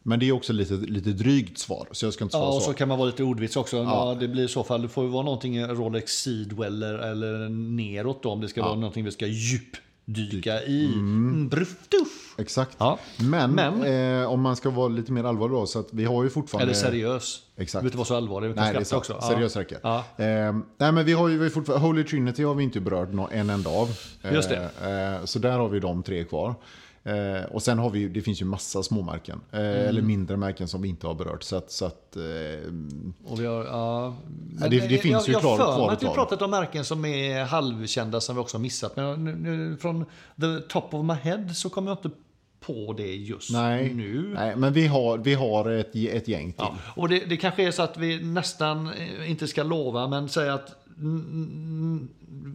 Men 0.03 0.19
det 0.19 0.25
är 0.29 0.31
också 0.31 0.53
lite, 0.53 0.73
lite 0.73 1.09
drygt 1.09 1.57
svar, 1.57 1.87
så 1.91 2.05
jag 2.05 2.13
ska 2.13 2.23
inte 2.23 2.31
svara 2.33 2.45
Ja, 2.45 2.55
och 2.55 2.61
så. 2.61 2.71
så 2.71 2.73
kan 2.77 2.87
man 2.87 2.97
vara 2.97 3.05
lite 3.09 3.23
ordvits 3.23 3.55
också. 3.57 3.77
Ja. 3.77 4.17
det 4.19 4.27
blir 4.27 4.43
i 4.43 4.47
så 4.47 4.63
fall, 4.63 4.81
det 4.81 4.89
får 4.89 5.03
ju 5.03 5.09
vara 5.09 5.23
någonting 5.23 5.65
Rolex 5.67 6.11
Sidweller 6.11 6.93
eller 6.93 7.49
neråt 7.49 8.23
då, 8.23 8.29
om 8.29 8.41
det 8.41 8.47
ska 8.47 8.61
vara 8.63 8.75
någonting 8.75 9.05
vi 9.05 9.11
ska 9.11 9.25
djupdyka 10.05 10.61
i. 10.63 10.85
Mm. 10.85 11.49
Bruftuff. 11.49 12.35
Exakt. 12.37 12.75
Ja. 12.79 12.99
Men, 13.19 13.51
Men- 13.51 13.83
Eh, 14.21 14.31
om 14.31 14.41
man 14.41 14.55
ska 14.55 14.69
vara 14.69 14.87
lite 14.87 15.11
mer 15.11 15.23
allvarlig 15.23 15.57
då, 15.57 15.65
så 15.65 15.79
att 15.79 15.87
vi 15.91 16.05
har 16.05 16.23
ju 16.23 16.29
fortfarande... 16.29 16.63
Eller 16.71 16.73
seriös. 16.81 17.39
Exakt. 17.57 17.71
Du 17.71 17.73
behöver 17.73 17.87
inte 17.87 17.97
vara 17.97 18.05
så 18.05 18.15
allvarlig, 18.15 18.47
vi 18.47 18.53
kan 18.53 18.63
Nej, 18.63 18.85
skratta 18.85 18.97
också. 18.97 19.21
Seriöst 19.21 19.57
räcker. 19.57 19.79
Ja. 19.83 19.97
Eh, 20.17 20.25
nej, 20.77 20.91
men 20.91 21.05
vi 21.05 21.13
har 21.13 21.27
ju 21.27 21.37
vi 21.37 21.43
har 21.43 21.49
fortfarande, 21.49 21.87
Holy 21.87 22.03
Trinity 22.03 22.43
har 22.43 22.55
vi 22.55 22.63
inte 22.63 22.79
berört 22.79 23.09
en 23.31 23.49
enda 23.49 23.69
av. 23.69 23.89
Eh, 24.21 24.33
Just 24.33 24.49
det. 24.49 25.17
Eh, 25.19 25.25
så 25.25 25.39
där 25.39 25.57
har 25.57 25.69
vi 25.69 25.79
de 25.79 26.03
tre 26.03 26.23
kvar. 26.23 26.55
Eh, 27.05 27.43
och 27.51 27.63
sen 27.63 27.79
har 27.79 27.89
vi, 27.89 27.99
ju- 27.99 28.09
det 28.09 28.21
finns 28.21 28.41
ju 28.41 28.45
massa 28.45 28.83
småmärken. 28.83 29.41
Eh, 29.51 29.59
Mm. 29.59 29.87
Eller 29.87 30.01
mindre 30.01 30.37
märken 30.37 30.67
som 30.67 30.81
vi 30.81 30.89
inte 30.89 31.07
har 31.07 31.13
berört. 31.13 31.43
Så 31.43 31.55
att, 31.55 31.71
så 31.71 31.85
att 31.85 32.15
eh, 32.15 32.21
Och 33.25 33.39
vi 33.41 33.45
har, 33.45 33.63
ja, 33.65 34.15
Ja, 34.61 34.67
det- 34.69 34.79
det 34.87 34.97
finns 34.97 35.05
jag, 35.05 35.27
ju 35.27 35.31
jag 35.33 35.41
klar- 35.41 35.57
kvar 35.57 35.91
att 35.91 36.01
vi 36.03 36.05
tag. 36.05 36.15
pratat 36.15 36.41
om 36.41 36.51
märken 36.51 36.85
som 36.85 37.05
är 37.05 37.43
halvkända 37.43 38.21
som 38.21 38.35
vi 38.35 38.41
också 38.41 38.57
har 38.57 38.61
missat. 38.61 38.95
Men 38.95 39.23
nu, 39.23 39.35
nu, 39.35 39.77
från 39.77 40.05
the 40.41 40.59
top 40.69 40.93
of 40.93 41.05
my 41.05 41.13
head 41.13 41.49
så 41.53 41.69
kommer 41.69 41.91
jag 41.91 41.97
inte 41.97 42.09
på 42.59 42.93
det 42.97 43.15
just 43.15 43.51
nej, 43.51 43.93
nu. 43.93 44.31
nej, 44.35 44.55
men 44.55 44.73
vi 44.73 44.87
har, 44.87 45.17
vi 45.17 45.33
har 45.33 45.69
ett, 45.69 45.95
ett 45.95 46.27
gäng 46.27 46.51
till. 46.53 46.65
Ja, 46.69 46.75
och 46.95 47.09
det, 47.09 47.19
det 47.29 47.37
kanske 47.37 47.67
är 47.67 47.71
så 47.71 47.81
att 47.83 47.97
vi 47.97 48.23
nästan 48.23 48.87
eh, 48.93 49.31
inte 49.31 49.47
ska 49.47 49.63
lova, 49.63 50.07
men 50.07 50.29
säga 50.29 50.53
att 50.53 50.75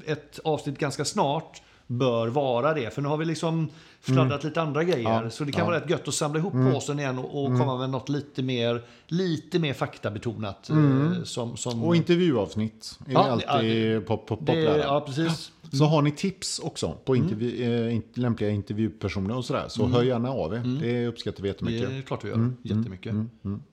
ett 0.06 0.38
avsnitt 0.44 0.78
ganska 0.78 1.04
snart 1.04 1.62
bör 1.90 2.28
vara 2.28 2.74
det. 2.74 2.94
För 2.94 3.02
nu 3.02 3.08
har 3.08 3.16
vi 3.16 3.24
liksom 3.24 3.68
fladdat 4.00 4.44
lite 4.44 4.62
andra 4.62 4.84
grejer. 4.84 5.10
Mm. 5.10 5.24
Ja, 5.24 5.30
så 5.30 5.44
det 5.44 5.52
kan 5.52 5.58
ja. 5.58 5.64
Mm. 5.64 5.72
vara 5.72 5.84
rätt 5.84 5.90
gött 5.90 6.08
att 6.08 6.14
samla 6.14 6.38
ihop 6.38 6.52
påsen 6.52 6.98
igen 6.98 7.18
och, 7.18 7.44
och 7.44 7.58
komma 7.58 7.78
med 7.78 7.90
något 7.90 8.08
lite 8.08 8.42
mer, 8.42 8.82
lite 9.06 9.58
mer 9.58 9.74
faktabetonat. 9.74 10.68
Mm. 10.68 11.12
eh, 11.12 11.22
Som, 11.22 11.56
som, 11.56 11.84
Och 11.84 11.96
intervjuavsnitt 11.96 12.98
är 13.06 13.12
Ja, 13.12 13.40
alltid 13.52 13.92
ja, 13.96 14.00
pop, 14.00 14.26
pop, 14.26 14.38
det, 14.40 14.46
populära. 14.46 14.78
ja, 14.78 15.00
precis. 15.00 15.52
Så 15.72 15.84
har 15.84 16.02
ni 16.02 16.10
tips 16.10 16.58
också 16.58 16.92
på 17.04 17.16
intervju, 17.16 17.62
eh, 17.92 18.00
lämpliga 18.14 18.50
intervjupersoner 18.50 19.36
och 19.36 19.44
sådär, 19.44 19.64
så 19.68 19.86
hör 19.86 20.02
gärna 20.02 20.30
av 20.30 20.54
er. 20.54 20.78
Det 20.80 21.06
uppskattar 21.06 21.42
vi 21.42 21.48
Det 21.48 21.52
jättemycket. 21.54 21.90
är 21.90 22.02
klart 22.02 22.24
vi 22.24 22.28
gör. 22.28 22.52
Jättemycket. 22.62 23.14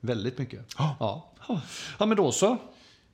Väldigt 0.00 0.38
mycket. 0.38 0.60
Ja. 0.78 1.26
ja, 1.98 2.06
men 2.06 2.16
då 2.16 2.32
så. 2.32 2.56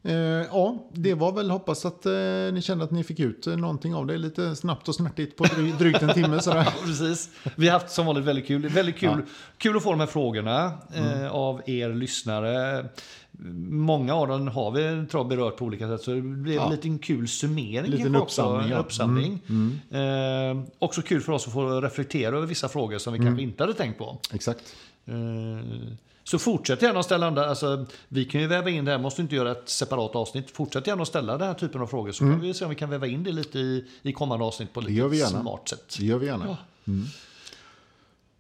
Eh, 0.05 0.14
ja, 0.14 0.90
det 0.92 1.14
var 1.14 1.32
väl 1.32 1.50
hoppas 1.50 1.84
att 1.86 2.07
eh, 2.07 2.12
ni 2.53 2.61
kände 2.62 2.84
att 2.84 2.90
ni 2.90 3.05
fick 3.05 3.20
ut 3.20 3.46
eh, 3.46 3.57
någonting 3.57 3.94
av 3.94 4.07
det. 4.07 4.18
Lite 4.18 4.57
snabbt 4.57 4.88
och 4.88 4.94
snärtigt 4.94 5.36
på 5.36 5.44
dry, 5.44 5.72
drygt 5.72 6.03
en 6.03 6.14
timme 6.14 6.40
sådär. 6.40 6.68
Precis. 6.86 7.30
Vi 7.57 7.66
har 7.68 7.72
haft 7.78 7.90
som 7.90 8.07
vanligt 8.07 8.24
väldigt 8.24 8.46
kul. 8.46 8.68
Väldigt 8.68 8.96
kul, 8.96 9.22
kul 9.59 9.76
att 9.76 9.82
få 9.82 9.90
de 9.90 10.00
här 10.00 10.07
frågorna 10.07 10.72
Mm. 10.94 11.22
eh, 11.24 11.30
av 11.32 11.61
er 11.66 11.94
lyssnare. 11.94 12.86
Många 13.70 14.14
av 14.14 14.28
dem 14.28 14.48
har 14.48 14.70
vi 14.70 15.07
tror 15.07 15.20
jag, 15.20 15.28
berört 15.28 15.57
på 15.57 15.64
olika 15.64 15.88
sätt, 15.88 16.00
så 16.03 16.11
det 16.11 16.20
blev 16.22 16.55
Ja. 16.57 16.64
en 16.64 16.70
liten 16.70 16.98
kul 16.98 17.28
summering. 17.28 17.90
Liten 17.90 18.16
också, 18.16 18.42
uppsamling, 18.42 18.64
en 18.66 18.70
ja. 18.72 18.78
uppsamling. 18.78 19.38
Mm, 19.48 19.78
Eh, 19.90 20.64
också 20.78 21.03
kul 21.03 21.20
för 21.20 21.32
oss 21.32 21.46
att 21.46 21.53
få 21.53 21.80
reflektera 21.80 22.36
över 22.36 22.46
vissa 22.46 22.68
frågor 22.68 22.98
som 22.98 23.12
vi 23.12 23.18
Mm. 23.18 23.28
kanske 23.28 23.42
inte 23.42 23.62
hade 23.62 23.74
tänkt 23.74 23.98
på. 23.98 24.18
Exakt. 24.34 24.74
Så 26.24 26.39
fortsätt 26.39 26.82
gärna 26.82 26.99
att 27.01 27.05
ställa 27.07 27.27
andra, 27.27 27.47
alltså, 27.47 27.85
vi 28.09 28.24
kan 28.24 28.40
ju 28.40 28.47
väva 28.47 28.70
in 28.70 28.85
det 28.85 28.90
här, 28.90 28.99
måste 28.99 29.23
inte 29.23 29.35
göra 29.35 29.51
ett 29.51 29.69
separat 29.69 30.15
avsnitt. 30.16 30.51
Fortsätt 30.51 30.86
gärna 30.86 31.03
att 31.03 31.09
ställa 31.09 31.39
den 31.39 31.47
här 31.47 31.55
typen 31.55 31.81
av 31.81 31.86
frågor 31.86 32.12
så 32.12 32.19
kan 32.24 32.40
vi 32.40 32.55
se 32.55 32.65
om 32.65 32.70
vi 32.70 32.77
kan 32.77 32.90
väva 32.90 33.07
in 33.07 33.24
det 33.24 33.32
lite 33.32 33.59
i, 33.59 33.85
i 34.03 34.12
kommande 34.12 34.44
avsnitt 34.44 34.73
på 34.73 34.81
Mm. 34.81 35.11
lite 35.11 35.27
smart 35.27 35.69
sätt. 35.69 35.97
Det 35.99 36.05
gör 36.07 36.19
vi 36.19 36.27
gärna. 36.27 36.57
Ja. 36.85 36.93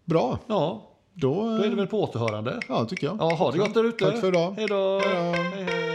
Bra, 0.04 0.38
Ja, 0.46 0.88
då, 1.14 1.34
då 1.34 1.64
är 1.64 1.68
det 1.70 1.76
väl 1.76 1.86
på 1.86 2.02
återhörande. 2.02 2.60
ja, 2.68 2.84
tycker 2.84 3.06
jag. 3.06 3.16
Ja, 3.20 3.34
ha 3.34 3.50
det 3.52 3.58
gott 3.58 3.74
där 3.74 3.84
ute. 3.84 4.04
Tack 4.04 4.20
för 4.20 4.28
idag. 4.28 4.54
Hej 4.56 4.66
då. 4.66 5.00
Hej 5.04 5.14
då. 5.14 5.42
Hej, 5.42 5.64
hej. 5.64 5.91